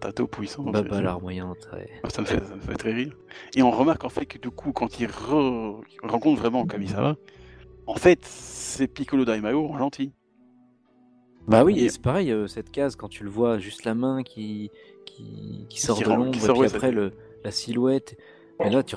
t'as 0.00 0.12
Top 0.12 0.30
puissant. 0.36 0.62
Baba 0.62 1.00
larmoyante, 1.00 1.68
ouais. 1.72 1.90
Ça 2.08 2.22
me, 2.22 2.26
fait, 2.26 2.44
ça 2.44 2.54
me 2.54 2.60
fait 2.60 2.74
très 2.74 2.92
rire. 2.92 3.16
Et 3.56 3.62
on 3.62 3.72
remarque 3.72 4.04
en 4.04 4.08
fait 4.08 4.26
que 4.26 4.38
du 4.38 4.50
coup, 4.50 4.72
quand 4.72 5.00
il, 5.00 5.08
re- 5.08 5.80
il 5.90 6.08
rencontre 6.08 6.40
vraiment 6.40 6.64
Kamisama, 6.66 7.16
en 7.88 7.96
fait, 7.96 8.20
c'est 8.24 8.86
Piccolo 8.86 9.24
Daimao 9.24 9.66
en 9.66 9.76
gentil. 9.76 10.12
Bah 11.48 11.64
oui, 11.64 11.78
Et- 11.80 11.88
c'est 11.88 12.00
pareil, 12.00 12.32
cette 12.46 12.70
case, 12.70 12.94
quand 12.94 13.08
tu 13.08 13.24
le 13.24 13.30
vois, 13.30 13.58
juste 13.58 13.84
la 13.84 13.94
main 13.96 14.22
qui, 14.22 14.70
qui, 15.04 15.66
qui 15.68 15.80
sort 15.80 15.98
Qui 15.98 16.04
de 16.04 16.08
l'ombre, 16.10 16.26
et 16.28 16.30
puis 16.30 16.50
ouais, 16.60 16.66
après 16.74 16.92
le, 16.92 17.12
la 17.44 17.50
silhouette. 17.50 18.16
Et 18.64 18.70
là, 18.70 18.82
tu, 18.82 18.96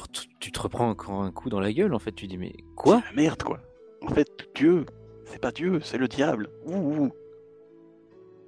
te 0.52 0.60
reprends 0.60 0.90
encore 0.90 1.22
un 1.22 1.32
coup 1.32 1.50
dans 1.50 1.60
la 1.60 1.74
gueule, 1.74 1.94
en 1.94 2.00
fait, 2.00 2.12
tu 2.12 2.28
dis, 2.28 2.38
mais 2.38 2.54
quoi 2.76 3.02
C'est 3.10 3.16
la 3.16 3.22
Merde 3.22 3.44
quoi. 3.44 3.60
En 4.04 4.10
fait, 4.10 4.28
Dieu, 4.56 4.86
c'est 5.26 5.42
pas 5.42 5.52
Dieu, 5.52 5.80
c'est 5.82 5.98
le 5.98 6.08
diable. 6.08 6.50
Ouh, 6.68 6.76
ouh. 7.06 7.12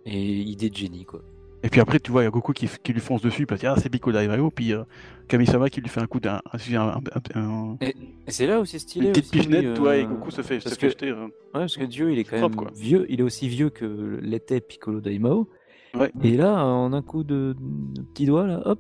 Et 0.06 0.22
idée 0.42 0.70
de 0.70 0.76
génie, 0.76 1.06
quoi. 1.06 1.22
Et 1.62 1.70
puis 1.70 1.82
après, 1.82 2.00
tu 2.00 2.12
vois, 2.12 2.22
il 2.22 2.26
y 2.26 2.28
a 2.28 2.32
Goku 2.32 2.54
qui, 2.54 2.70
qui 2.82 2.94
lui 2.94 3.02
fonce 3.02 3.22
dessus 3.22 3.46
parce 3.46 3.60
que 3.62 3.68
ah, 3.68 3.76
c'est 3.78 3.90
Piccolo 3.90 4.18
Daimao, 4.18 4.50
puis 4.50 4.72
euh, 4.72 4.84
Kamisama 5.28 5.70
qui 5.70 5.82
lui 5.82 5.90
fait 5.90 6.00
un 6.00 6.08
coup 6.08 6.22
d'un. 6.22 6.40
un- 6.54 6.78
un- 6.78 7.02
un- 7.36 7.42
un- 7.42 7.78
Et 7.82 7.94
c'est 8.28 8.48
là 8.48 8.62
où 8.62 8.66
c'est 8.66 8.80
stylé. 8.80 9.08
une 9.08 9.12
petite 9.12 9.30
pichenette, 9.32 9.66
euh, 9.66 9.76
toi, 9.76 9.98
et 9.98 10.06
Goku 10.06 10.32
se 10.32 10.42
fait, 10.42 10.60
se 10.62 10.66
parce 10.70 10.76
fait 10.78 10.86
que- 10.88 10.92
jeter. 10.94 11.10
hein. 11.10 11.26
Ouais, 11.26 11.32
parce 11.62 11.76
que 11.76 11.84
Dieu, 11.84 12.14
il 12.14 12.20
est 12.20 12.24
quand 12.24 12.40
même 12.40 12.70
vieux, 12.74 13.06
il 13.10 13.20
est 13.20 13.24
aussi 13.24 13.50
vieux 13.50 13.70
que 13.70 14.20
l'était 14.22 14.62
Piccolo 14.62 15.02
Daimao. 15.02 15.50
Ouais. 15.96 16.12
Et 16.24 16.38
là, 16.38 16.64
en 16.64 16.94
un 16.94 17.02
coup 17.02 17.24
de, 17.26 17.56
de 17.94 18.02
petit 18.14 18.26
doigt, 18.26 18.48
là, 18.48 18.62
hop, 18.66 18.80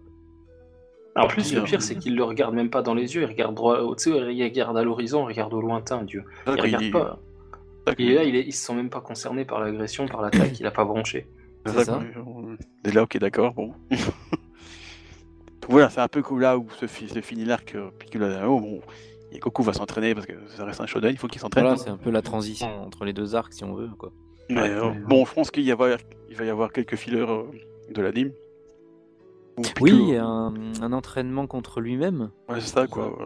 En 1.23 1.27
plus, 1.27 1.53
le 1.53 1.63
pire, 1.63 1.81
c'est 1.81 1.95
qu'il 1.95 2.15
le 2.15 2.23
regarde 2.23 2.53
même 2.55 2.69
pas 2.69 2.81
dans 2.81 2.93
les 2.93 3.15
yeux, 3.15 3.21
il 3.23 3.25
regarde 3.27 3.55
droit, 3.55 3.79
tu 3.97 4.11
sais, 4.11 4.33
il 4.33 4.43
regarde 4.43 4.77
à 4.77 4.83
l'horizon, 4.83 5.23
il 5.29 5.33
regarde 5.33 5.53
au 5.53 5.61
lointain, 5.61 6.03
Dieu. 6.03 6.23
Il 6.47 6.61
regarde 6.61 6.83
il- 6.83 6.91
pas. 6.91 7.19
Et 7.97 8.13
là, 8.13 8.23
il, 8.23 8.35
est, 8.35 8.43
il 8.45 8.51
se 8.53 8.65
sent 8.67 8.73
même 8.75 8.89
pas 8.89 9.01
concerné 9.01 9.45
par 9.45 9.59
l'agression, 9.59 10.07
par 10.07 10.21
l'attaque, 10.21 10.59
il 10.59 10.65
a 10.65 10.71
pas 10.71 10.85
branché. 10.85 11.25
C'est 11.65 11.83
ça, 11.83 11.99
est 12.85 12.91
là, 12.93 13.03
ok, 13.03 13.17
d'accord, 13.17 13.53
bon. 13.53 13.73
Donc 15.61 15.71
voilà, 15.71 15.89
c'est 15.89 15.99
un 16.01 16.07
peu 16.07 16.21
comme 16.21 16.39
là 16.39 16.57
où 16.57 16.67
se, 16.79 16.87
fi- 16.87 17.09
se 17.09 17.21
finit 17.21 17.45
l'arc 17.45 17.75
euh, 17.75 17.89
Piccolo 17.99 18.27
Dynamo. 18.27 18.59
Bon, 18.59 18.81
et 19.31 19.39
Goku 19.39 19.61
va 19.61 19.73
s'entraîner 19.73 20.15
parce 20.15 20.25
que 20.25 20.33
ça 20.55 20.65
reste 20.65 20.81
un 20.81 20.87
shonen, 20.87 21.11
il 21.11 21.17
faut 21.17 21.27
qu'il 21.27 21.39
s'entraîne. 21.41 21.63
Voilà, 21.65 21.77
c'est 21.77 21.89
un 21.89 21.97
peu 21.97 22.09
la 22.09 22.21
transition 22.21 22.83
entre 22.83 23.05
les 23.05 23.13
deux 23.13 23.35
arcs 23.35 23.53
si 23.53 23.63
on 23.63 23.73
veut. 23.73 23.89
Quoi. 23.97 24.11
Mais, 24.49 24.61
Ouais, 24.61 24.69
euh, 24.69 24.91
mais- 24.93 24.99
bon, 25.01 25.25
je 25.25 25.33
pense 25.33 25.51
qu'il 25.51 25.71
va 25.75 25.89
y 26.45 26.49
avoir 26.49 26.71
quelques 26.71 26.95
fillers 26.95 27.19
euh, 27.29 27.43
de 27.93 28.01
l'anime. 28.01 28.31
Oui, 29.81 30.15
un, 30.15 30.53
un 30.81 30.93
entraînement 30.93 31.47
contre 31.47 31.81
lui-même. 31.81 32.29
Ouais, 32.47 32.59
c'est 32.61 32.67
ça, 32.73 32.87
quoi. 32.87 33.17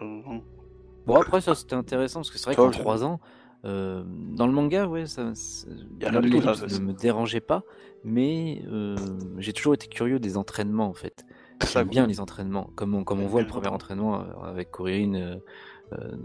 Bon, 1.06 1.16
après, 1.16 1.40
ça 1.40 1.54
c'était 1.54 1.74
intéressant 1.74 2.20
parce 2.20 2.30
que 2.30 2.38
c'est 2.38 2.46
vrai 2.46 2.56
qu'en 2.56 2.72
je- 2.72 2.78
3 2.78 3.04
ans, 3.04 3.20
euh, 3.66 4.02
dans 4.06 4.46
le 4.46 4.52
manga, 4.52 4.86
ouais, 4.86 5.06
ça, 5.06 5.32
c'est- 5.34 5.68
Y 6.00 6.04
a 6.06 6.10
rien 6.10 6.20
du 6.20 6.30
tout, 6.30 6.36
l'ellipse 6.40 6.60
ça, 6.60 6.68
ça, 6.68 6.78
ne 6.78 6.84
me 6.86 6.92
dérangeait 6.94 7.40
pas, 7.40 7.62
mais 8.04 8.62
euh, 8.70 8.96
j'ai 9.38 9.52
toujours 9.52 9.74
été 9.74 9.86
curieux 9.86 10.18
des 10.18 10.36
entraînements 10.38 10.88
en 10.88 10.94
fait. 10.94 11.24
J'aime 11.72 11.88
bien 11.88 12.06
les 12.06 12.20
entraînements, 12.20 12.70
comme 12.74 12.94
on, 12.94 13.04
comme 13.04 13.20
on 13.20 13.26
voit 13.26 13.40
le 13.42 13.46
premier 13.46 13.68
entraînement 13.68 14.20
euh, 14.20 14.24
avec 14.44 14.70
Kuririn 14.72 15.14
euh, 15.14 15.36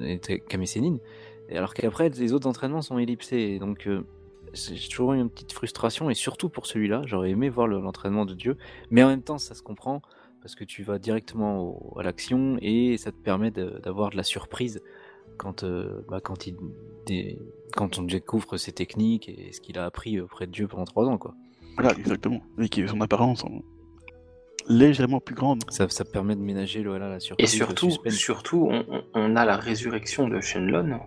et. 0.01 0.19
Et 1.51 1.57
alors 1.57 1.73
qu'après, 1.73 2.09
les 2.09 2.33
autres 2.33 2.47
entraînements 2.47 2.81
sont 2.81 2.99
ellipsés. 2.99 3.57
Donc, 3.59 3.87
j'ai 4.53 4.87
toujours 4.89 5.13
eu 5.13 5.19
une 5.19 5.29
petite 5.29 5.51
frustration, 5.53 6.09
et 6.09 6.13
surtout 6.15 6.49
pour 6.49 6.65
celui-là, 6.65 7.01
j'aurais 7.05 7.31
aimé 7.31 7.49
voir 7.49 7.67
le- 7.67 7.79
l'entraînement 7.79 8.25
de 8.25 8.33
Dieu. 8.33 8.57
Mais 8.89 9.03
en 9.03 9.07
même 9.07 9.21
temps, 9.23 9.37
ça 9.37 9.53
se 9.55 9.61
comprend, 9.61 10.01
parce 10.41 10.55
que 10.55 10.63
tu 10.63 10.83
vas 10.83 10.99
directement 10.99 11.61
au- 11.61 11.99
à 11.99 12.03
l'action, 12.03 12.57
et 12.61 12.97
ça 12.97 13.11
te 13.11 13.17
permet 13.17 13.51
d'avoir 13.51 14.09
de 14.09 14.17
la 14.17 14.23
surprise 14.23 14.81
quand, 15.37 15.63
euh, 15.63 16.01
bah, 16.09 16.19
quand, 16.21 16.47
il, 16.47 16.55
des- 17.05 17.37
quand 17.75 17.97
on 17.99 18.03
découvre 18.03 18.57
ses 18.57 18.71
techniques 18.71 19.29
et 19.29 19.51
ce 19.53 19.61
qu'il 19.61 19.77
a 19.77 19.85
appris 19.85 20.19
auprès 20.19 20.47
de 20.47 20.51
Dieu 20.51 20.67
pendant 20.67 20.85
trois 20.85 21.05
ans. 21.07 21.17
Quoi. 21.17 21.33
Voilà, 21.77 21.91
exactement. 21.97 22.41
Et 22.59 22.67
qui 22.69 22.85
son 22.87 22.99
apparence 23.01 23.43
en- 23.43 23.61
légèrement 24.67 25.19
plus 25.19 25.35
grande. 25.35 25.63
Ça, 25.69 25.87
ça 25.89 26.05
permet 26.05 26.35
de 26.35 26.41
ménager 26.41 26.83
le- 26.83 26.89
voilà, 26.89 27.09
la 27.09 27.15
Et 27.15 27.19
surprise, 27.19 27.51
le 27.59 27.65
surtout, 27.65 28.09
surtout 28.09 28.69
on, 29.13 29.35
a 29.35 29.45
la 29.45 29.55
résurrection 29.57 30.27
de 30.27 30.41
Shenlon. 30.41 30.99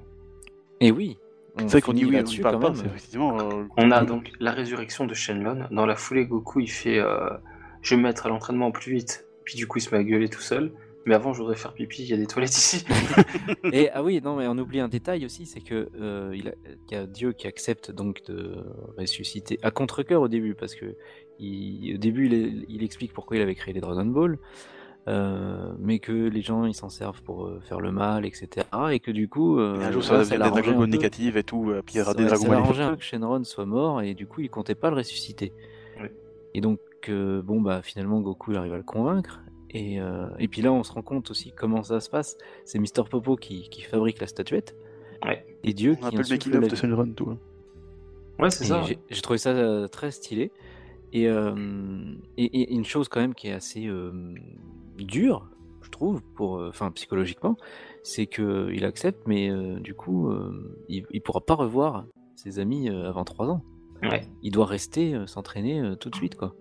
Et 0.80 0.90
oui, 0.90 1.18
C'est 1.58 1.66
vrai 1.72 1.80
qu'on 1.82 1.92
finit 1.92 2.02
dit 2.04 2.06
oui, 2.06 2.16
on 2.16 2.22
quand 2.52 2.58
même. 2.58 3.92
euh, 3.92 3.96
a 3.96 4.04
donc 4.04 4.32
la 4.40 4.52
résurrection 4.52 5.06
de 5.06 5.14
Shenlon. 5.14 5.66
Dans 5.70 5.86
la 5.86 5.96
foulée, 5.96 6.26
Goku, 6.26 6.60
il 6.60 6.70
fait 6.70 6.98
euh, 6.98 7.28
Je 7.82 7.94
vais 7.94 7.98
me 8.00 8.06
mettre 8.06 8.26
à 8.26 8.28
l'entraînement 8.28 8.70
plus 8.70 8.92
vite. 8.92 9.26
Puis 9.44 9.56
du 9.56 9.66
coup, 9.66 9.78
il 9.78 9.82
se 9.82 9.90
met 9.94 10.00
à 10.00 10.04
gueuler 10.04 10.28
tout 10.28 10.40
seul. 10.40 10.72
Mais 11.04 11.14
avant, 11.16 11.32
je 11.32 11.40
voudrais 11.40 11.56
faire 11.56 11.72
pipi, 11.74 12.04
il 12.04 12.08
y 12.10 12.12
a 12.14 12.16
des 12.16 12.28
toilettes 12.28 12.56
ici. 12.56 12.84
Et 13.72 13.90
ah 13.90 14.04
oui, 14.04 14.20
non, 14.22 14.36
mais 14.36 14.46
on 14.46 14.56
oublie 14.56 14.78
un 14.78 14.86
détail 14.88 15.24
aussi, 15.24 15.46
c'est 15.46 15.60
que 15.60 15.88
euh, 16.00 16.30
il, 16.32 16.48
a, 16.48 16.52
il 16.88 16.94
y 16.94 16.96
a 16.96 17.06
Dieu 17.08 17.32
qui 17.32 17.48
accepte 17.48 17.90
donc 17.90 18.22
de 18.26 18.54
ressusciter 18.96 19.58
à 19.64 19.72
contre-cœur 19.72 20.22
au 20.22 20.28
début, 20.28 20.54
parce 20.54 20.76
que 20.76 20.94
il- 21.40 21.96
au 21.96 21.98
début 21.98 22.26
il, 22.28 22.66
il 22.68 22.84
explique 22.84 23.12
pourquoi 23.12 23.36
il 23.36 23.42
avait 23.42 23.56
créé 23.56 23.74
les 23.74 23.80
Dragon 23.80 24.04
Ball, 24.06 24.38
euh, 25.08 25.72
mais 25.78 25.98
que 25.98 26.12
les 26.12 26.42
gens 26.42 26.64
ils 26.64 26.74
s'en 26.74 26.88
servent 26.88 27.22
pour 27.22 27.46
euh, 27.46 27.60
faire 27.68 27.80
le 27.80 27.90
mal, 27.92 28.24
etc. 28.24 28.66
Et 28.92 29.00
que 29.00 29.10
du 29.10 29.28
coup, 29.28 29.58
euh, 29.58 29.80
Et 29.80 29.84
un 29.84 29.92
jour, 29.92 30.02
ça 30.04 30.12
va 30.14 30.18
devenir 30.20 30.38
des 30.38 30.44
l'arrangeait 30.44 30.62
Dragon 30.62 30.76
un 30.76 30.80
Ball 30.80 30.90
peu. 30.90 30.96
négatives 30.96 31.36
et 31.36 31.44
tout, 31.44 31.70
euh, 31.70 31.82
puis 31.84 31.96
il 31.96 31.98
y 31.98 32.00
aura 32.02 32.14
des 32.14 32.22
ouais, 32.22 32.28
Dragon 32.28 32.42
ça 32.42 32.48
Ball 32.48 32.56
l'arrangeait 32.58 32.82
un 32.82 32.90
négatifs. 32.90 33.10
peu 33.10 33.18
que 33.18 33.24
Shenron 33.24 33.44
soit 33.44 33.66
mort 33.66 34.02
et 34.02 34.14
du 34.14 34.26
coup 34.26 34.40
il 34.40 34.50
comptait 34.50 34.74
pas 34.74 34.90
le 34.90 34.96
ressusciter. 34.96 35.52
Oui. 36.00 36.08
Et 36.54 36.60
donc 36.60 36.78
euh, 37.08 37.42
bon 37.42 37.60
bah 37.60 37.82
finalement 37.82 38.20
Goku 38.20 38.52
il 38.52 38.56
arrive 38.58 38.74
à 38.74 38.76
le 38.76 38.82
convaincre 38.82 39.40
et, 39.70 40.00
euh, 40.00 40.26
et 40.38 40.46
puis 40.48 40.62
là 40.62 40.72
on 40.72 40.82
se 40.84 40.92
rend 40.92 41.02
compte 41.02 41.30
aussi 41.30 41.52
comment 41.52 41.82
ça 41.82 41.98
se 42.00 42.08
passe. 42.10 42.36
C'est 42.64 42.78
Mister 42.78 43.02
Popo 43.10 43.36
qui, 43.36 43.68
qui 43.70 43.82
fabrique 43.82 44.20
la 44.20 44.26
statuette 44.26 44.76
Ouais. 45.24 45.44
et 45.64 45.72
Dieu 45.72 45.96
On 46.02 46.08
qui 46.10 46.16
peu 46.16 46.22
le 46.22 46.28
making 46.30 46.56
of 46.56 46.68
de. 46.68 46.74
Shenron, 46.76 47.12
tout. 47.14 47.30
hein. 47.30 47.38
Ouais, 48.38 48.50
c'est 48.50 48.64
ça. 48.64 48.82
J'ai 49.10 49.20
trouvé 49.22 49.38
ça 49.38 49.50
euh, 49.50 49.86
très 49.88 50.10
stylé. 50.10 50.50
Et, 51.12 51.28
euh, 51.28 51.54
et, 52.38 52.44
et 52.44 52.72
une 52.72 52.84
chose 52.84 53.08
quand 53.08 53.20
même 53.20 53.34
qui 53.34 53.48
est 53.48 53.52
assez 53.52 53.86
euh, 55.02 55.06
dure, 55.06 55.48
je 55.82 55.90
trouve, 55.90 56.22
pour, 56.36 56.58
euh, 56.58 56.68
enfin 56.68 56.90
psychologiquement, 56.92 57.56
c'est 58.02 58.26
que 58.26 58.70
il 58.72 58.84
accepte, 58.84 59.26
mais 59.26 59.50
euh, 59.50 59.78
du 59.80 59.94
coup, 59.94 60.28
euh, 60.30 60.76
il, 60.88 61.04
il 61.10 61.20
pourra 61.22 61.40
pas 61.40 61.54
revoir 61.54 62.06
ses 62.36 62.58
amis 62.58 62.88
euh, 62.88 63.08
avant 63.08 63.24
3 63.24 63.48
ans. 63.48 63.62
Ouais, 64.02 64.26
Il 64.42 64.50
doit 64.50 64.66
rester 64.66 65.14
euh, 65.14 65.26
s'entraîner 65.28 65.80
euh, 65.80 65.94
tout 65.94 66.10
de 66.10 66.16
suite, 66.16 66.34
quoi. 66.36 66.54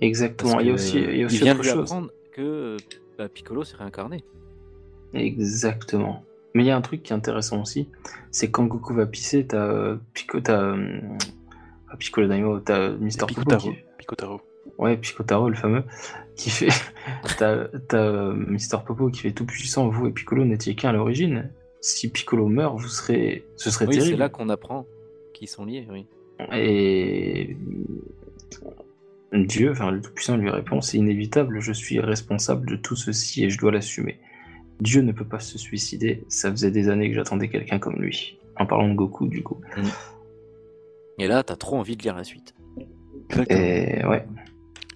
Exactement. 0.00 0.60
il 0.60 0.68
y 0.68 0.70
a 0.70 0.74
aussi, 0.74 0.98
il 0.98 1.16
y 1.16 1.20
a 1.20 1.22
euh, 1.22 1.26
aussi 1.26 1.38
vient 1.38 1.54
de 1.54 1.58
autre 1.60 1.68
lui 1.68 1.74
chose. 1.74 1.90
apprendre 1.90 2.10
que 2.32 2.42
euh, 2.42 2.76
bah, 3.18 3.28
Piccolo 3.28 3.64
s'est 3.64 3.76
réincarné. 3.76 4.24
Exactement. 5.14 6.24
Mais 6.54 6.64
il 6.64 6.66
y 6.66 6.70
a 6.70 6.76
un 6.76 6.80
truc 6.80 7.02
qui 7.02 7.12
est 7.12 7.16
intéressant 7.16 7.60
aussi, 7.62 7.88
c'est 8.30 8.50
quand 8.50 8.64
Goku 8.66 8.94
va 8.94 9.06
pisser, 9.06 9.46
t'as 9.46 9.66
euh, 9.66 9.96
Pico, 10.14 10.40
t'as 10.40 10.62
euh, 10.62 11.00
pas 11.88 11.96
Piccolo 11.96 12.26
Daimo, 12.26 12.58
t'as 12.60 12.90
Mister 12.90 13.26
qui, 13.26 13.34
Picotaro. 13.98 14.40
ouais 14.78 14.96
Picotaro 14.96 15.48
le 15.48 15.54
fameux, 15.56 15.84
qui 16.40 16.48
fait, 16.48 16.68
t'as 17.38 17.66
euh, 17.94 18.32
Mister 18.32 18.78
Popo 18.84 19.10
qui 19.10 19.20
fait 19.20 19.32
tout 19.32 19.44
puissant. 19.44 19.88
Vous 19.88 20.06
et 20.06 20.10
Piccolo 20.10 20.44
n'étiez 20.44 20.74
qu'un 20.74 20.88
à 20.88 20.92
l'origine. 20.92 21.50
Si 21.82 22.10
Piccolo 22.10 22.46
meurt, 22.46 22.78
vous 22.78 22.88
serez, 22.88 23.44
ce 23.56 23.70
serait 23.70 23.86
Oui, 23.86 23.94
c'est 23.94 24.00
terrible. 24.00 24.18
là 24.18 24.28
qu'on 24.30 24.48
apprend 24.48 24.86
qu'ils 25.34 25.48
sont 25.48 25.66
liés, 25.66 25.86
oui. 25.90 26.06
Et 26.54 27.56
Dieu, 29.32 29.70
enfin 29.70 29.90
le 29.90 30.00
Tout-Puissant 30.00 30.38
lui 30.38 30.48
répond 30.48 30.80
C'est 30.80 30.96
inévitable, 30.96 31.60
je 31.60 31.72
suis 31.72 32.00
responsable 32.00 32.66
de 32.70 32.76
tout 32.76 32.96
ceci 32.96 33.44
et 33.44 33.50
je 33.50 33.58
dois 33.58 33.70
l'assumer. 33.70 34.18
Dieu 34.80 35.02
ne 35.02 35.12
peut 35.12 35.26
pas 35.26 35.40
se 35.40 35.58
suicider, 35.58 36.24
ça 36.28 36.50
faisait 36.50 36.70
des 36.70 36.88
années 36.88 37.10
que 37.10 37.16
j'attendais 37.16 37.48
quelqu'un 37.48 37.78
comme 37.78 37.96
lui. 37.96 38.38
En 38.56 38.64
parlant 38.64 38.88
de 38.88 38.94
Goku, 38.94 39.28
du 39.28 39.42
coup. 39.42 39.60
Et 41.18 41.26
là, 41.26 41.42
t'as 41.42 41.56
trop 41.56 41.76
envie 41.76 41.96
de 41.96 42.02
lire 42.02 42.16
la 42.16 42.24
suite. 42.24 42.54
Et 43.50 44.04
ouais, 44.06 44.26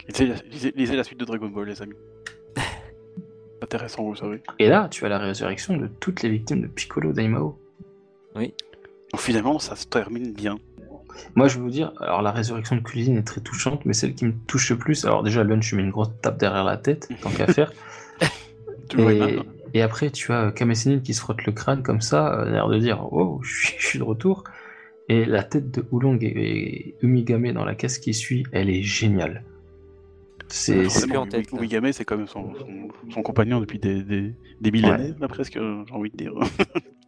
Lisez, 0.09 0.27
la- 0.27 0.35
lisez- 0.37 0.73
lisez 0.77 0.97
la 0.97 1.05
suite 1.05 1.19
de 1.21 1.25
Dragon 1.25 1.49
Ball, 1.49 1.69
les 1.69 1.81
amis. 1.83 1.95
Intéressant, 3.63 4.03
vous 4.05 4.15
savez. 4.17 4.43
et 4.59 4.69
là, 4.69 4.89
tu 4.91 5.05
as 5.05 5.09
la 5.09 5.19
résurrection 5.19 5.77
de 5.77 5.87
toutes 5.87 6.23
les 6.23 6.29
victimes 6.29 6.61
de 6.63 6.67
Piccolo 6.67 7.13
Daimao. 7.13 7.59
Donc 8.37 9.21
finalement, 9.21 9.59
ça 9.59 9.77
se 9.77 9.87
termine 9.87 10.33
bien. 10.33 10.59
Moi, 11.37 11.47
je 11.47 11.57
vais 11.57 11.63
vous 11.63 11.71
dire, 11.71 11.93
alors 12.01 12.21
la 12.23 12.33
résurrection 12.33 12.75
de 12.77 12.81
Cuisine 12.81 13.17
est 13.17 13.23
très 13.23 13.41
touchante, 13.41 13.85
mais 13.85 13.93
celle 13.93 14.15
qui 14.15 14.25
me 14.27 14.33
touche 14.49 14.71
le 14.71 14.77
plus, 14.77 15.05
alors 15.05 15.23
déjà, 15.23 15.45
Lunch 15.45 15.73
met 15.75 15.83
une 15.83 15.91
grosse 15.91 16.11
tape 16.21 16.39
derrière 16.39 16.65
la 16.65 16.77
tête, 16.77 17.09
tant 17.23 17.31
qu'à 17.31 17.47
faire. 17.47 17.73
Et, 18.99 19.39
et 19.73 19.83
après, 19.83 20.11
tu 20.11 20.33
as 20.33 20.53
Kamesenin 20.53 21.01
qui 21.01 21.15
se 21.15 21.21
frotte 21.21 21.45
le 21.47 21.53
crâne 21.53 21.83
comme 21.83 22.01
ça, 22.03 22.41
euh, 22.41 22.51
l'air 22.51 22.69
de 22.69 22.79
dire 22.79 23.03
Oh, 23.13 23.41
je 23.43 23.67
suis, 23.67 23.75
je 23.79 23.87
suis 23.87 23.99
de 23.99 24.05
retour. 24.05 24.45
Et 25.09 25.25
la 25.25 25.43
tête 25.43 25.71
de 25.71 25.85
Oolong 25.91 26.19
et, 26.21 26.27
et 26.27 26.95
Umigame 27.03 27.51
dans 27.53 27.65
la 27.65 27.75
caisse 27.75 27.99
qui 27.99 28.13
suit, 28.15 28.45
elle 28.53 28.69
est 28.71 28.83
géniale. 28.83 29.43
C'est. 30.49 30.87
Ouais, 30.87 31.17
en 31.17 31.27
tête, 31.27 31.49
c'est 31.93 32.05
quand 32.05 32.17
même 32.17 32.27
son, 32.27 32.55
son, 32.55 32.89
son 33.11 33.23
compagnon 33.23 33.61
depuis 33.61 33.79
des, 33.79 34.03
des, 34.03 34.35
des 34.61 34.71
millénaires, 34.71 35.15
là, 35.21 35.29
presque, 35.29 35.57
euh, 35.57 35.83
j'ai 35.89 35.95
envie 35.95 36.11
de 36.11 36.17
dire. 36.17 36.33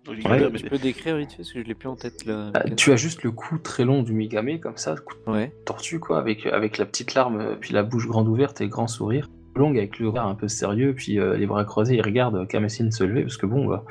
Ouais, 0.09 0.39
mais- 0.53 0.53
Tu 0.61 0.67
peux 0.71 0.79
décrire 0.79 1.17
vite 1.17 1.33
fait 1.33 1.39
parce 1.39 1.53
que 1.53 1.61
je 1.61 1.67
l'ai 1.67 1.75
plus 1.75 1.89
en 1.89 1.97
tête 1.97 2.25
là. 2.27 2.53
Ah, 2.55 2.71
tu 2.71 2.93
as 2.93 2.97
juste 2.97 3.25
le 3.25 3.33
cou 3.33 3.59
très 3.59 3.85
long 3.85 4.05
d'Umigame, 4.05 4.61
comme 4.61 4.77
ça, 4.77 4.95
coup 4.95 5.15
de 5.27 5.33
Ouais. 5.33 5.53
tortue, 5.65 5.99
quoi, 5.99 6.21
avec, 6.21 6.47
avec 6.47 6.79
la 6.79 6.87
petite 6.87 7.15
larme, 7.15 7.41
euh, 7.41 7.57
puis 7.61 7.75
la 7.75 7.83
bouche 7.83 8.07
grande 8.07 8.29
ouverte 8.29 8.61
et 8.61 8.65
le 8.65 8.71
grand 8.71 8.87
sourire. 8.87 9.29
Oolong 9.57 9.77
avec 9.77 9.99
le 9.99 10.11
regard 10.11 10.29
un 10.29 10.37
peu 10.37 10.47
sérieux, 10.47 10.95
puis 10.95 11.19
euh, 11.19 11.37
les 11.37 11.47
bras 11.47 11.65
croisés, 11.65 11.97
il 11.97 12.03
regarde 12.03 12.47
Kamesenin 12.47 12.93
se 12.93 13.03
lever, 13.03 13.23
parce 13.23 13.37
que 13.37 13.47
bon, 13.47 13.67
bah, 13.67 13.85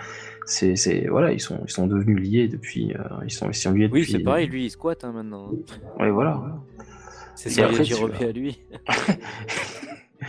c'est. 0.45 0.77
c'est- 0.77 1.07
Voilà, 1.09 1.33
ils 1.33 1.41
sont, 1.41 1.59
ils 1.67 1.71
sont 1.71 1.85
devenus 1.85 2.17
liés 2.17 2.47
depuis. 2.47 2.93
euh, 2.93 2.99
ils, 3.25 3.31
sont, 3.31 3.49
ils 3.49 3.53
sont 3.53 3.73
liés 3.73 3.89
Oui, 3.91 3.99
depuis. 3.99 4.13
c'est 4.13 4.19
pareil, 4.19 4.47
lui 4.47 4.63
il 4.65 4.69
squatte 4.69 5.03
hein, 5.03 5.11
maintenant. 5.11 5.49
Ouais, 5.99 6.11
voilà. 6.11 6.35
voilà. 6.39 6.61
C'est 7.35 7.49
ça, 7.49 7.65
à 7.67 8.31
lui. 8.31 8.59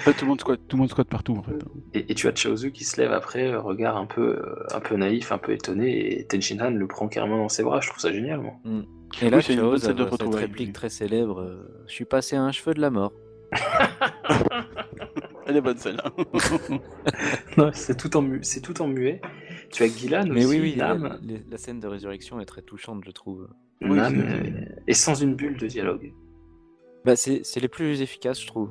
Tout 0.04 0.12
le 0.22 0.26
monde 0.26 0.40
squatte, 0.40 0.60
tout 0.68 0.76
le 0.76 0.80
monde 0.82 0.90
squatte 0.90 1.08
partout, 1.08 1.36
en 1.38 1.42
fait. 1.42 1.54
Et, 1.94 2.10
et 2.12 2.14
tu 2.14 2.28
as 2.28 2.34
Chaozu 2.34 2.70
qui 2.70 2.84
se 2.84 3.00
lève 3.00 3.12
après, 3.12 3.46
euh, 3.52 3.60
regard 3.60 3.96
un 3.96 4.04
peu, 4.04 4.36
euh, 4.36 4.66
un 4.74 4.80
peu 4.80 4.94
naïf, 4.96 5.32
un 5.32 5.38
peu 5.38 5.52
étonné, 5.52 6.18
et 6.20 6.26
Tenshinhan 6.26 6.70
le 6.70 6.86
prend 6.86 7.08
carrément 7.08 7.38
dans 7.38 7.48
ses 7.48 7.62
bras. 7.62 7.80
Je 7.80 7.88
trouve 7.88 8.00
ça 8.00 8.12
génial, 8.12 8.40
moi. 8.40 8.52
Et 9.22 9.30
là, 9.30 9.38
Oui, 9.38 9.56
de 9.56 9.76
cette 9.78 9.98
retrouvailles, 9.98 10.42
réplique 10.42 10.66
oui. 10.68 10.72
très 10.72 10.90
célèbre 10.90 11.40
euh, 11.40 11.82
Je 11.86 11.92
suis 11.92 12.04
passé 12.04 12.36
à 12.36 12.42
un 12.42 12.52
cheveu 12.52 12.74
de 12.74 12.80
la 12.80 12.90
mort. 12.90 13.12
Elle 15.46 15.56
est 15.56 15.60
bonne, 15.60 15.78
celle-là. 15.78 16.12
Non, 17.56 17.70
c'est 17.72 17.96
tout 17.96 18.14
en 18.16 18.22
mu- 18.22 18.40
c'est 18.42 18.60
tout 18.60 18.82
en 18.82 18.88
muet. 18.88 19.20
Tu 19.72 19.82
as 19.84 19.86
Gilan 19.86 20.24
Mais 20.28 20.44
aussi, 20.44 20.56
oui, 20.56 20.60
oui, 20.60 20.74
la, 20.76 20.88
Nam, 20.94 21.18
la- 21.22 21.34
la 21.48 21.56
scène 21.56 21.80
de 21.80 21.86
résurrection 21.86 22.40
est 22.40 22.44
très 22.46 22.62
touchante, 22.62 23.02
je 23.06 23.12
trouve. 23.12 23.48
Oui, 23.80 23.96
Nam, 23.96 24.14
c'est- 24.14 24.50
euh, 24.50 24.64
et 24.88 24.92
sans 24.94 25.14
une 25.14 25.34
bulle 25.36 25.56
de 25.56 25.66
dialogue. 25.68 26.12
Bah, 27.06 27.16
c'est 27.16 27.40
c'est 27.44 27.60
les 27.60 27.68
plus 27.68 28.02
efficaces, 28.02 28.40
je 28.42 28.46
trouve. 28.46 28.70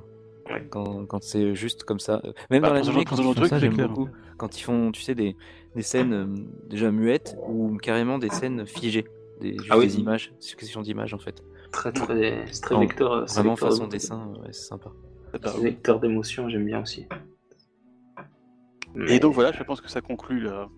Ouais. 0.49 0.63
Quand, 0.69 1.05
quand 1.07 1.23
c'est 1.23 1.55
juste 1.55 1.83
comme 1.85 1.99
ça. 1.99 2.21
Même 2.51 2.61
Bah, 2.61 2.69
dans 2.69 2.83
genre- 2.83 3.03
quand 3.05 3.17
ils 3.17 3.33
font 3.33 3.45
ça, 3.45 3.57
j'aime 3.57 3.75
beaucoup. 3.75 4.09
Quand 4.37 4.59
ils 4.59 4.61
font, 4.61 4.91
tu 4.91 5.01
sais, 5.01 5.15
des, 5.15 5.35
des 5.75 5.81
scènes 5.81 6.13
euh, 6.13 6.25
déjà 6.69 6.91
muettes 6.91 7.35
ou 7.47 7.77
carrément 7.77 8.19
des 8.19 8.29
scènes 8.29 8.67
figées. 8.67 9.05
Des, 9.41 9.53
juste 9.57 9.67
Ah 9.71 9.77
oui. 9.77 9.87
des 9.87 9.99
images, 9.99 10.33
succession 10.39 10.81
d'images 10.81 11.13
en 11.13 11.17
fait. 11.17 11.41
Très, 11.71 11.91
très, 11.91 12.45
c'est 12.51 12.61
très 12.61 12.77
vecteur. 12.77 13.11
euh, 13.13 13.23
c'est 13.27 13.35
Vraiment 13.35 13.53
vecteur 13.55 13.69
façon 13.69 13.85
de- 13.87 13.91
dessin, 13.91 14.27
ouais, 14.41 14.49
c'est 14.51 14.67
sympa. 14.67 14.91
C'est 15.33 15.57
Vecteur 15.61 15.99
d'émotion, 15.99 16.47
j'aime 16.49 16.65
bien 16.65 16.81
aussi. 16.81 17.07
Et 19.07 19.19
donc 19.19 19.33
voilà, 19.33 19.51
je 19.51 19.61
pense 19.63 19.81
que 19.81 19.89
ça 19.89 19.99
conclut 20.01 20.39
la- 20.41 20.69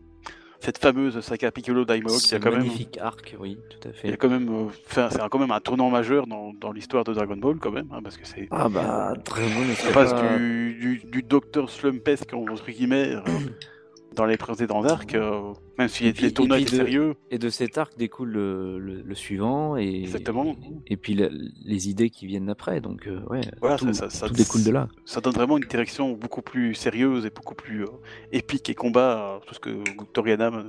cette 0.60 0.78
fameuse 0.80 1.20
saga 1.22 1.52
Piccolo 1.52 1.86
Daimao 1.86 2.10
qui 2.14 2.20
Ce 2.20 2.36
a 2.36 2.40
quand 2.40 2.50
même, 2.52 2.60
magnifique 2.60 2.98
arc, 3.00 3.36
oui, 3.40 3.58
tout 3.70 3.88
à 3.88 3.92
il 4.04 4.06
y 4.06 4.08
a 4.10 4.12
fait. 4.14 4.18
quand 4.18 4.30
même, 4.30 4.50
euh, 4.50 4.66
enfin, 4.90 5.10
c'est 5.12 5.22
un- 5.22 5.30
quand 5.30 5.40
même 5.40 5.52
un 5.52 5.60
tournant 5.60 5.90
majeur 5.90 6.26
dans, 6.28 6.52
dans 6.54 6.72
l'histoire 6.72 7.04
de 7.04 7.14
Dragon 7.14 7.38
Ball 7.38 7.58
quand 7.58 7.72
même, 7.72 7.88
hein, 7.92 8.00
parce 8.04 8.18
que 8.18 8.26
c'est 8.26 8.48
Ah 8.52 8.68
bah, 8.70 9.14
Dragon 9.26 9.48
ne 9.66 9.72
on 9.72 9.76
serait 9.76 9.94
passe 9.94 10.14
pas... 10.14 10.38
du, 10.38 10.74
du, 10.80 11.02
du 11.06 11.22
Docteur 11.24 11.70
Slumpesque 11.70 12.34
entre 12.34 12.70
guillemets 12.72 13.16
euh, 13.16 13.22
dans 14.16 14.26
les 14.26 14.38
précédents 14.38 14.84
arcs, 14.84 15.14
euh, 15.14 15.54
même 15.78 15.88
si 15.90 16.08
Et 16.08 16.14
puis- 16.14 16.24
les 16.24 16.34
tournois 16.34 16.58
étaient 16.60 16.72
de- 16.72 16.76
sérieux, 16.78 17.16
Et 17.30 17.38
de 17.38 17.50
cet 17.50 17.78
arc 17.78 17.96
découle 17.98 18.30
le, 18.32 18.80
le- 18.80 19.02
le 19.04 19.16
suivant 19.16 19.78
et, 19.78 20.02
Exactement. 20.04 20.56
et 20.88 20.98
puis 20.98 21.14
la- 21.14 21.30
les 21.30 21.90
idées 21.90 22.10
qui 22.10 22.26
viennent 22.26 22.50
après. 22.50 22.82
Donc 22.82 23.06
euh, 23.08 23.22
ouais, 23.30 23.42
Voilà, 23.62 23.78
tout, 23.78 23.86
ça- 23.94 23.94
ça- 23.94 24.10
ça- 24.10 24.28
tout 24.28 24.34
découle 24.34 24.64
de 24.64 24.72
là. 24.72 24.88
ça 25.06 25.22
donne 25.22 25.34
vraiment 25.34 25.58
une 25.58 25.66
direction 25.66 26.14
beaucoup 26.14 26.42
plus 26.42 26.74
sérieuse 26.74 27.26
et 27.26 27.30
beaucoup 27.30 27.54
plus 27.54 27.84
euh, 27.84 27.88
épique 28.32 28.70
et 28.70 28.76
combat, 28.76 29.36
euh, 29.36 29.40
tout 29.46 29.54
ce 29.54 29.60
que 29.60 29.84
Toriyama 30.14 30.64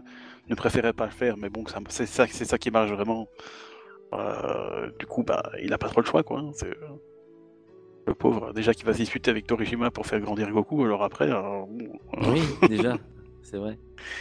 ne- 0.49 0.55
préférait 0.55 0.93
pas 0.93 1.09
faire, 1.09 1.37
mais 1.39 1.49
bon, 1.49 1.65
c'est 1.89 2.07
ça, 2.07 2.27
c'est 2.27 2.45
ça 2.45 2.59
qui 2.59 2.71
marche 2.71 2.91
vraiment. 2.91 3.29
Du 4.99 5.07
coup, 5.07 5.23
bah, 5.23 5.43
il 5.63 5.73
a 5.73 5.79
pas 5.79 5.89
trop 5.89 6.01
le 6.01 6.07
choix, 6.07 6.23
quoi. 6.23 6.41
hein, 6.41 6.51
c'est, 6.55 6.73
le 8.07 8.15
pauvre, 8.15 8.55
déjà 8.55 8.73
qu'il 8.73 8.87
va 8.87 8.95
se 8.95 8.99
disputer 8.99 9.31
avec 9.31 9.47
Torishima 9.47 9.91
pour 9.91 10.07
faire 10.07 10.19
grandir 10.21 10.51
Goku, 10.51 10.83
alors 10.85 11.03
après, 11.05 11.31
euh, 11.31 11.61
Oui, 12.27 12.41
déjà, 12.67 12.97
c'est 13.43 13.57
vrai. 13.57 13.79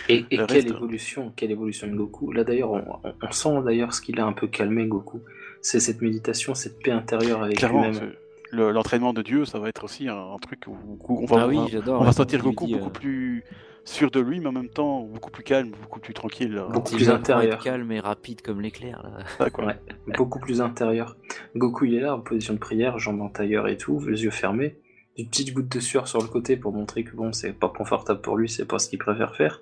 Et, 0.09 0.25
et 0.31 0.37
Le 0.37 0.45
quelle 0.47 0.57
reste- 0.63 0.69
évolution, 0.69 1.31
quelle 1.35 1.51
évolution 1.51 1.87
de 1.87 1.93
Goku. 1.95 2.31
Là 2.31 2.43
d'ailleurs, 2.43 2.71
on, 2.71 3.31
sent 3.31 3.61
d'ailleurs 3.65 3.93
ce 3.93 4.01
qu'il 4.01 4.19
a 4.19 4.25
un 4.25 4.33
peu 4.33 4.47
calmé 4.47 4.85
Goku. 4.87 5.21
C'est 5.61 5.79
cette 5.79 6.01
méditation, 6.01 6.55
cette 6.55 6.79
paix 6.81 6.91
intérieure 6.91 7.43
avec 7.43 7.61
lui-même. 7.61 8.13
l'entraînement 8.51 9.13
de 9.13 9.21
Dieu, 9.21 9.45
ça 9.45 9.59
va 9.59 9.69
être 9.69 9.83
aussi 9.83 10.07
un, 10.07 10.15
un 10.17 10.37
truc 10.37 10.61
où, 10.67 10.75
où 11.07 11.21
on 11.23 11.25
va, 11.25 11.41
ah 11.43 11.47
oui, 11.47 11.57
on 11.87 12.03
va 12.03 12.11
sentir 12.11 12.41
Goku 12.41 12.65
dit, 12.65 12.73
beaucoup 12.73 12.87
euh, 12.87 12.89
plus 12.91 13.43
sûr 13.83 14.11
de 14.11 14.19
lui, 14.19 14.39
mais 14.39 14.47
en 14.47 14.51
même 14.51 14.69
temps 14.69 15.01
beaucoup 15.01 15.31
plus 15.31 15.43
calme, 15.43 15.71
beaucoup 15.81 15.99
plus 15.99 16.13
tranquille. 16.13 16.57
euh, 16.57 16.67
Beaucoup 16.69 16.93
plus 16.95 17.09
intérieur. 17.09 17.53
être 17.55 17.63
calme 17.63 17.91
et 17.91 17.99
rapide 17.99 18.41
comme 18.41 18.61
l'éclair. 18.61 19.01
là. 19.03 19.23
ça, 19.37 19.49
quoi. 19.49 19.65
Ouais, 19.65 19.75
beaucoup 20.17 20.39
plus 20.39 20.61
intérieur. 20.61 21.15
Goku 21.55 21.85
il 21.85 21.95
est 21.95 21.99
là 22.01 22.15
en 22.15 22.19
position 22.19 22.53
de 22.53 22.59
prière, 22.59 22.97
jambes 22.99 23.21
en 23.21 23.29
tailleur 23.29 23.67
et 23.67 23.77
tout, 23.77 23.99
les 24.07 24.23
yeux 24.23 24.31
fermés, 24.31 24.77
une 25.17 25.27
petite 25.29 25.53
goutte 25.53 25.69
de 25.69 25.79
sueur 25.79 26.07
sur 26.07 26.21
le 26.21 26.27
côté 26.27 26.57
pour 26.57 26.71
montrer 26.73 27.03
que 27.03 27.15
bon 27.15 27.33
c'est 27.33 27.53
pas 27.53 27.69
confortable 27.69 28.21
pour 28.21 28.37
lui, 28.37 28.47
c'est 28.49 28.65
pas 28.65 28.79
ce 28.79 28.89
qu'il 28.89 28.99
préfère 28.99 29.35
faire. 29.35 29.61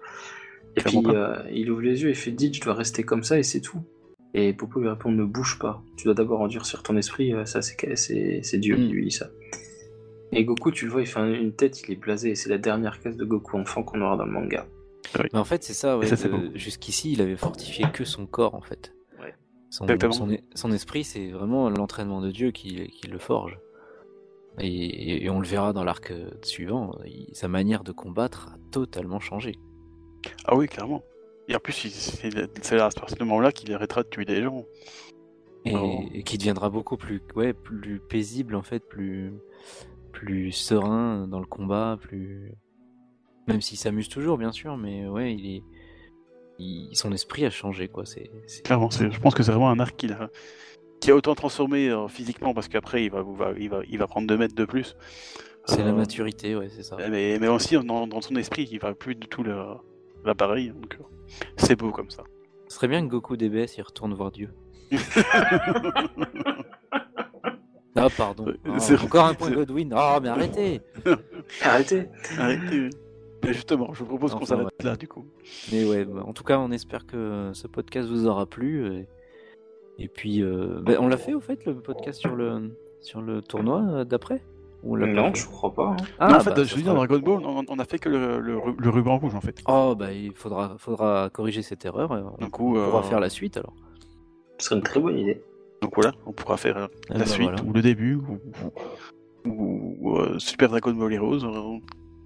Et 0.78 0.82
puis 0.82 1.00
euh, 1.08 1.38
il 1.52 1.72
ouvre 1.72 1.82
les 1.82 2.02
yeux 2.04 2.10
et 2.10 2.14
fait 2.14 2.32
dit 2.32 2.54
je 2.54 2.62
dois 2.62 2.74
rester 2.74 3.04
comme 3.04 3.24
ça 3.24 3.38
et 3.40 3.44
c'est 3.44 3.62
tout. 3.62 3.82
Et 4.34 4.52
Popo 4.52 4.82
lui 4.82 4.90
répond 4.90 5.12
ne 5.12 5.24
bouge 5.24 5.58
pas, 5.60 5.82
tu 5.98 6.04
dois 6.06 6.14
d'abord 6.14 6.42
endurcir 6.42 6.84
ton 6.84 6.98
esprit, 6.98 7.34
euh, 7.34 7.46
ça 7.46 7.62
c'est 7.62 7.96
c'est 7.96 8.42
c'est 8.44 8.58
Dieu 8.58 8.76
qui 8.76 8.90
Mm. 8.90 8.92
lui 8.92 9.06
dit 9.06 9.12
ça. 9.12 9.30
Et 10.34 10.44
Goku 10.44 10.72
tu 10.72 10.86
le 10.86 10.92
vois 10.92 11.02
il 11.02 11.08
fait 11.08 11.20
un- 11.20 11.32
une 11.34 11.54
tête, 11.54 11.82
il 11.88 11.92
est 11.94 11.96
blasé 11.96 12.32
et 12.32 12.36
c'est 12.36 12.50
la 12.50 12.58
dernière 12.58 13.00
case 13.00 13.16
de 13.16 13.24
Goku 13.24 13.58
enfant 13.58 13.84
qu'on 13.84 14.02
aura 14.02 14.18
dans 14.18 14.26
le 14.26 14.32
manga. 14.32 14.68
Mais 15.32 15.40
en 15.40 15.46
fait, 15.46 15.64
c'est 15.64 15.74
ça. 15.76 15.98
Ouais, 16.00 16.08
ça, 16.08 16.18
c'est 16.18 16.28
de- 16.28 16.34
beau. 16.36 16.40
Jusqu'ici, 16.56 17.14
il 17.14 17.22
avait 17.22 17.38
fortifié 17.38 17.86
que 17.94 18.04
son 18.04 18.26
corps, 18.26 18.56
en 18.56 18.62
fait. 18.62 18.92
Ouais. 19.22 19.34
Son, 19.70 19.86
Exactement. 19.86 20.12
son, 20.12 20.38
son 20.56 20.72
esprit, 20.72 21.04
c'est 21.04 21.30
vraiment 21.30 21.70
l'entraînement 21.70 22.22
de 22.22 22.32
Dieu 22.32 22.50
qui, 22.52 22.88
qui 22.88 23.08
le 23.08 23.20
forge. 23.20 23.58
Et, 24.60 24.68
et- 24.68 25.26
et 25.26 25.30
on 25.30 25.40
le 25.40 25.48
verra 25.48 25.74
dans 25.74 25.84
l'arc 25.84 26.12
euh, 26.12 26.30
suivant. 26.44 26.98
il- 27.06 27.30
sa 27.36 27.48
manière 27.48 27.84
de 27.84 27.92
combattre 27.92 28.50
a 28.54 28.58
totalement 28.72 29.20
changé. 29.20 29.54
Ah 30.46 30.56
oui, 30.56 30.68
clairement. 30.68 31.04
Et 31.48 31.56
en 31.56 31.60
plus, 31.60 31.74
c'est 31.74 32.80
à 32.80 32.90
ce 32.90 33.20
moment-là 33.24 33.52
qu'il 33.52 33.72
arrêtera 33.74 34.04
de 34.04 34.10
tuer 34.10 34.26
des 34.26 34.42
gens. 34.42 34.64
Et, 35.66 35.76
Oh. 35.76 36.04
et 36.14 36.24
qui 36.24 36.38
deviendra 36.38 36.70
beaucoup 36.70 36.96
plus, 36.98 37.22
ouais, 37.36 37.54
plus 37.54 38.00
paisible, 38.00 38.56
en 38.56 38.62
fait, 38.62 38.80
plus, 38.88 39.34
plus 40.12 40.52
serein 40.52 41.28
dans 41.28 41.40
le 41.40 41.46
combat, 41.48 41.98
plus. 42.00 42.52
Même 43.48 43.62
s'il 43.62 43.78
s'amuse 43.78 44.08
toujours, 44.10 44.38
bien 44.38 44.52
sûr, 44.52 44.78
mais 44.78 45.08
ouais, 45.08 45.34
il 45.36 45.56
est. 45.58 45.64
il- 46.60 46.96
son 46.96 47.12
esprit 47.12 47.46
a 47.46 47.50
changé, 47.50 47.88
quoi. 47.90 48.06
C'est. 48.06 48.32
Clairement, 48.64 48.90
je 48.92 49.20
pense 49.20 49.34
que 49.36 49.44
c'est 49.44 49.52
vraiment 49.52 49.70
un 49.70 49.80
arc 49.80 49.96
qui 49.98 50.10
a, 50.12 50.30
qui 51.06 51.12
a 51.12 51.16
autant 51.16 51.36
transformé 51.36 51.90
euh, 51.90 52.08
physiquement, 52.08 52.54
parce 52.56 52.68
qu'après, 52.68 53.06
il 53.06 53.12
va, 53.12 53.24
il, 53.28 53.38
va, 53.38 53.52
il, 53.60 53.70
va, 53.70 53.80
il 53.88 53.98
va 54.00 54.08
prendre 54.08 54.28
2 54.28 54.38
mètres 54.38 54.56
de 54.56 54.66
plus. 54.66 54.96
C'est 55.66 55.84
la 55.84 55.90
Euh, 55.90 55.94
maturité, 55.94 56.56
ouais, 56.56 56.70
c'est 56.70 56.82
ça. 56.82 56.98
Mais, 57.12 57.38
mais 57.40 57.48
aussi 57.48 57.76
dans, 57.84 58.08
dans 58.08 58.22
son 58.22 58.36
esprit, 58.36 58.68
il 58.72 58.80
va 58.80 58.96
plus 58.96 59.14
du 59.16 59.28
tout 59.28 59.44
l'appareil. 60.24 60.70
Donc, 60.70 60.98
euh, 61.00 61.04
c'est 61.58 61.76
beau 61.76 61.92
comme 61.92 62.10
ça. 62.10 62.24
Ce 62.68 62.76
serait 62.78 62.88
bien 62.88 63.02
que 63.06 63.12
Goku 63.12 63.38
DBS 63.38 63.78
il 63.78 63.84
retourne 63.84 64.14
voir 64.16 64.32
Dieu. 64.32 64.50
Ah 67.98 68.08
pardon. 68.18 68.46
C'est- 68.78 69.02
encore 69.02 69.26
un 69.26 69.34
point 69.34 69.52
Godwin. 69.52 69.94
Ah 69.96 70.20
mais 70.22 70.28
arrêtez. 70.28 70.82
Arrêtez 71.64 72.10
Arrêtez. 72.38 72.90
Mais 73.44 73.54
justement, 73.54 73.94
je 73.94 74.04
propose 74.04 74.36
qu'on 74.36 74.46
s'arrête 74.46 74.84
là, 74.84 74.98
du 74.98 75.08
coup. 75.08 75.26
Mais 75.72 75.86
ouais, 75.86 76.04
bah, 76.04 76.24
en 76.26 76.34
tout 76.34 76.44
cas, 76.44 76.58
on 76.60 76.72
espère 76.72 77.06
que 77.06 77.52
ce 77.54 77.68
podcast 77.68 78.10
vous 78.10 78.28
aura 78.28 78.48
plu. 78.48 78.86
Et, 78.94 79.08
et 79.98 80.08
puis, 80.08 80.42
euh, 80.44 80.80
bah, 80.82 80.94
on 81.00 81.08
l'a 81.08 81.18
fait 81.18 81.34
au 81.34 81.40
fait 81.40 81.66
le 81.66 81.76
podcast 81.76 82.20
sur 82.20 82.36
le 82.36 82.76
sur 83.02 83.22
le 83.22 83.42
tournoi 83.42 83.82
euh, 83.90 84.04
d'après? 84.04 84.42
Ou 84.84 84.98
on 84.98 85.08
Non, 85.08 85.34
fait? 85.34 85.40
je 85.40 85.48
crois 85.48 85.74
pas. 85.74 85.96
hein. 86.00 86.04
Ah, 86.20 86.30
non, 86.30 86.36
en 86.36 86.40
fait, 86.42 86.52
bah, 86.52 86.64
je 86.64 86.76
veux 86.76 86.82
dire, 86.82 86.92
sera- 86.92 86.96
dans 86.96 87.06
Dragon 87.06 87.20
Ball, 87.20 87.46
on, 87.46 87.64
on 87.68 87.80
a 87.80 87.86
fait 87.86 87.98
que 87.98 88.10
le, 88.10 88.40
le, 88.40 88.60
le 88.78 88.90
ruban 88.90 89.18
rouge, 89.18 89.34
en 89.36 89.42
fait. 89.42 89.62
Oh 89.68 89.96
bah 89.98 90.12
il 90.14 90.34
faudra 90.36 90.76
faudra 90.78 91.30
corriger 91.32 91.62
cette 91.64 91.86
erreur. 91.86 92.12
euh, 92.12 92.22
On, 92.40 92.44
Du 92.46 92.52
coup, 92.52 92.78
on 92.78 92.86
pourra 92.86 93.00
euh, 93.00 93.04
faire 93.04 93.20
la 93.20 93.30
suite 93.30 93.58
alors. 93.58 93.74
Ce 94.60 94.66
serait 94.68 94.76
une 94.78 94.84
très 94.84 95.00
bonne 95.00 95.18
idée. 95.18 95.42
Donc 95.82 95.94
voilà, 95.96 96.12
on 96.26 96.32
pourra 96.32 96.58
faire 96.58 96.78
euh, 96.78 96.88
Eh 97.10 97.14
la 97.14 97.20
ben, 97.20 97.26
suite, 97.26 97.50
voilà. 97.50 97.64
ou 97.64 97.74
le 97.74 97.82
début, 97.82 98.16
ou, 98.16 98.40
ou- 99.46 99.98
ou, 100.02 100.18
euh, 100.18 100.40
Super 100.40 100.70
Dragon 100.70 100.92
Ball 100.94 101.14
Heroes. 101.14 101.44
euh, 101.44 101.80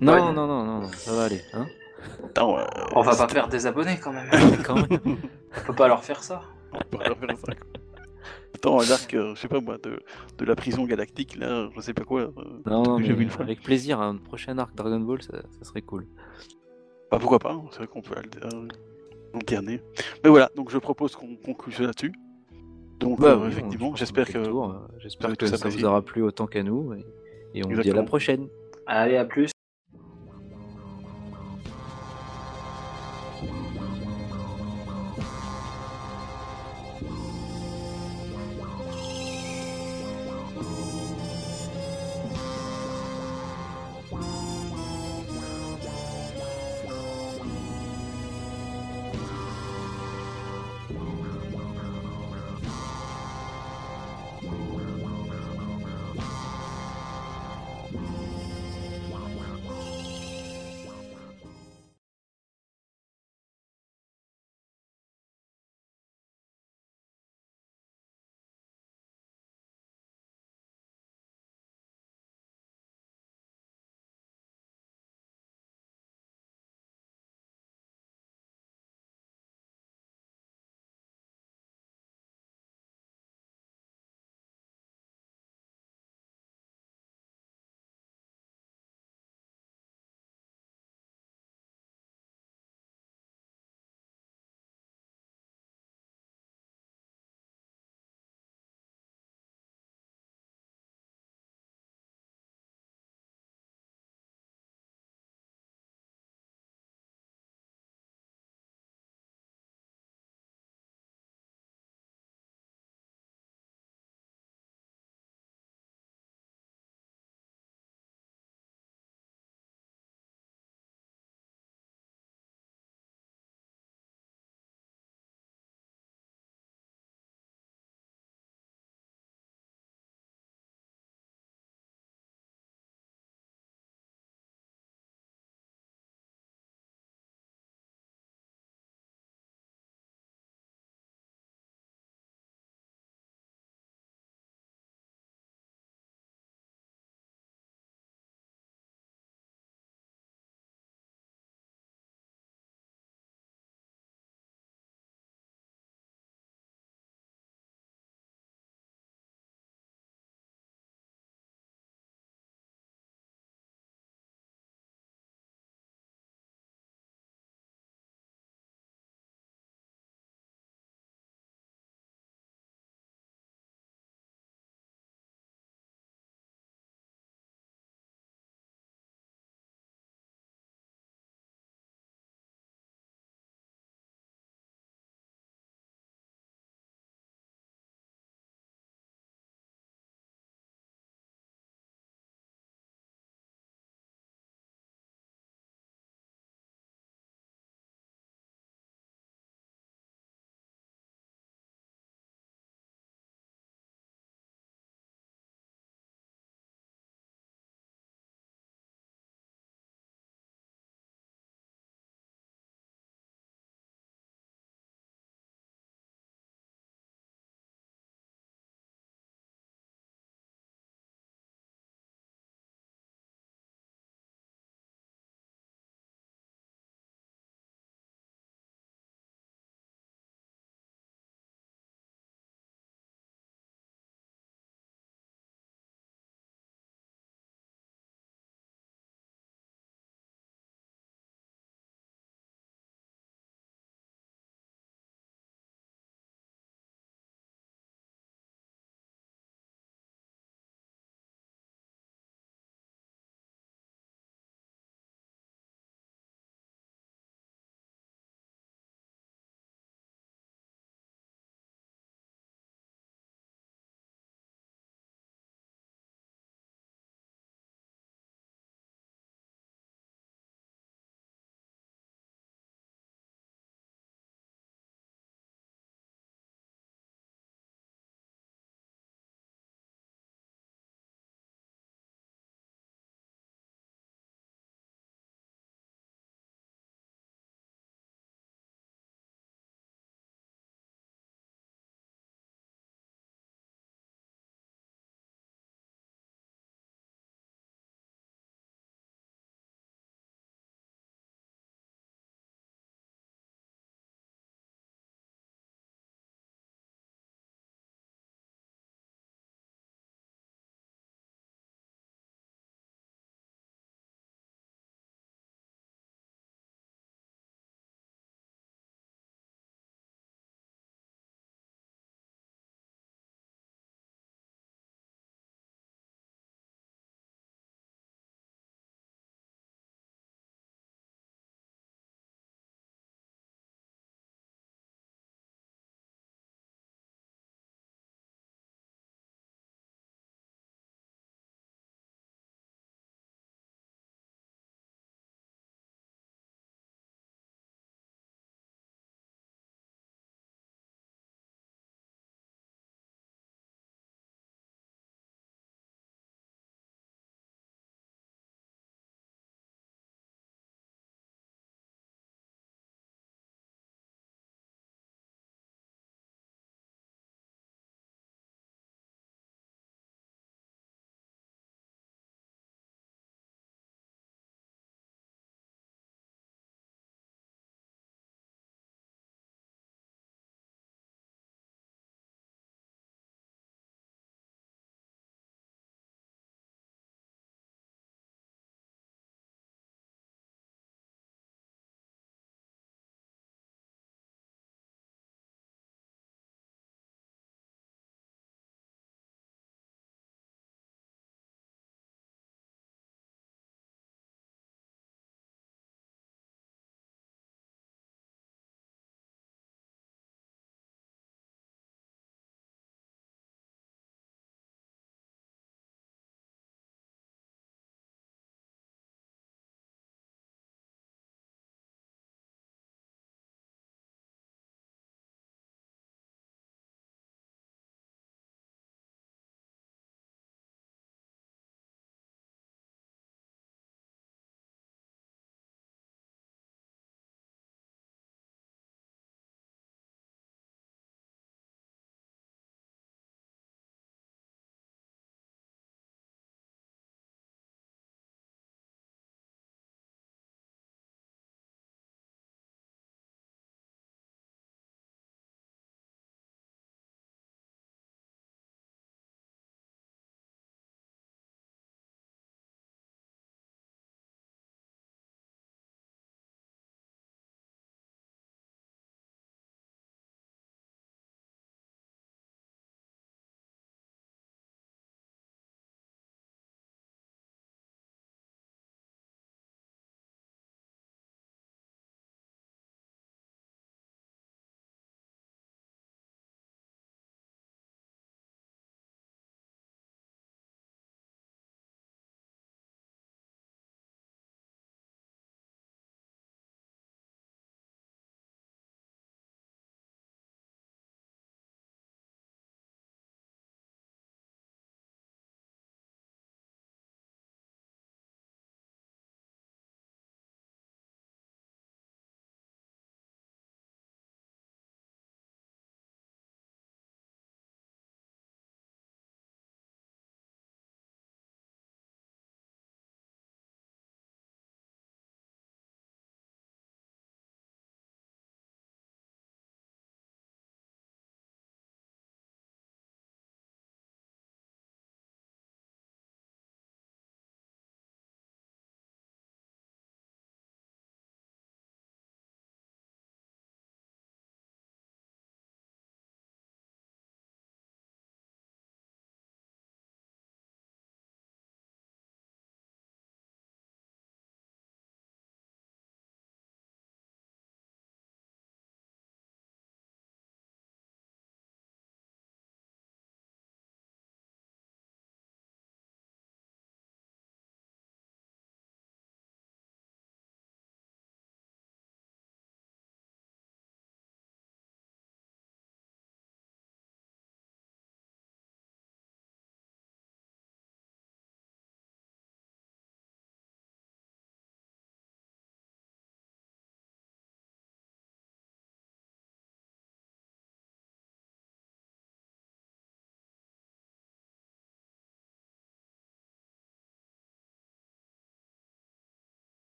Non, 0.00 0.12
Ouais. 0.12 0.20
non 0.20 0.32
non 0.32 0.46
non 0.46 0.64
non, 0.80 0.82
ça 0.92 1.12
va 1.12 1.24
aller. 1.24 1.40
Hein 1.54 1.66
attends, 2.24 2.58
euh, 2.58 2.64
On 2.94 3.02
va 3.02 3.16
pas 3.16 3.26
perdre 3.26 3.50
des 3.50 3.66
abonnés 3.66 3.98
quand 4.02 4.12
même. 4.12 4.28
Quand 4.66 4.74
même. 4.74 5.00
On 5.04 5.66
peut 5.66 5.74
pas 5.74 5.88
leur 5.88 6.04
faire 6.04 6.22
ça. 6.22 6.42
On 6.72 6.78
pourra 6.90 7.08
leur 7.08 7.18
faire 7.18 7.38
ça, 7.38 7.54
quoi. 7.54 7.70
Attends, 8.54 8.80
un 8.80 8.90
arc, 8.90 9.12
euh, 9.14 9.34
je 9.34 9.40
sais 9.40 9.48
pas 9.48 9.60
moi, 9.60 9.76
de, 9.78 10.00
de 10.38 10.44
la 10.44 10.56
prison 10.56 10.84
galactique, 10.84 11.36
là, 11.36 11.68
je 11.74 11.80
sais 11.80 11.92
pas 11.94 12.04
quoi. 12.04 12.22
euh, 12.22 12.32
Non, 12.66 12.82
non, 12.82 12.98
j'ai 12.98 13.08
mais 13.10 13.14
vu 13.14 13.22
une 13.24 13.30
fois. 13.30 13.42
avec 13.44 13.62
plaisir. 13.62 14.00
Un 14.00 14.16
prochain 14.16 14.56
arc 14.58 14.74
Dragon 14.74 14.98
Ball, 15.00 15.22
ça, 15.22 15.42
ça 15.58 15.64
serait 15.64 15.82
cool. 15.82 16.06
Bah 17.10 17.18
pourquoi 17.20 17.38
pas, 17.38 17.52
hein, 17.52 17.64
c'est 17.70 17.78
vrai 17.78 17.86
qu'on 17.86 18.00
peut 18.02 18.14
alter- 18.16 18.40
alterner. 19.34 19.80
Mais 20.24 20.30
voilà, 20.30 20.50
donc 20.56 20.70
je 20.70 20.78
propose 20.78 21.14
qu'on 21.14 21.36
conclue 21.36 21.72
là-dessus. 21.84 22.12
Donc 22.98 23.20
Bah 23.20 23.32
euh, 23.32 23.42
oui, 23.42 23.48
effectivement, 23.48 23.90
qu'on 23.90 23.96
j'espère 23.96 24.26
que... 24.26 24.38
euh, 24.38 24.72
J'espère 24.98 25.36
que 25.36 25.46
ça 25.46 25.68
vous 25.68 25.84
aura 25.84 26.00
plu 26.02 26.22
autant 26.22 26.46
qu'à 26.46 26.62
nous. 26.62 26.94
Et, 26.94 27.04
et 27.54 27.64
on 27.64 27.68
vous 27.68 27.74
dit 27.74 27.90
à 27.90 27.94
la 27.94 28.00
Exactement. 28.00 28.04
prochaine. 28.06 28.48
Allez, 28.86 29.16
à 29.16 29.24
plus. 29.26 29.50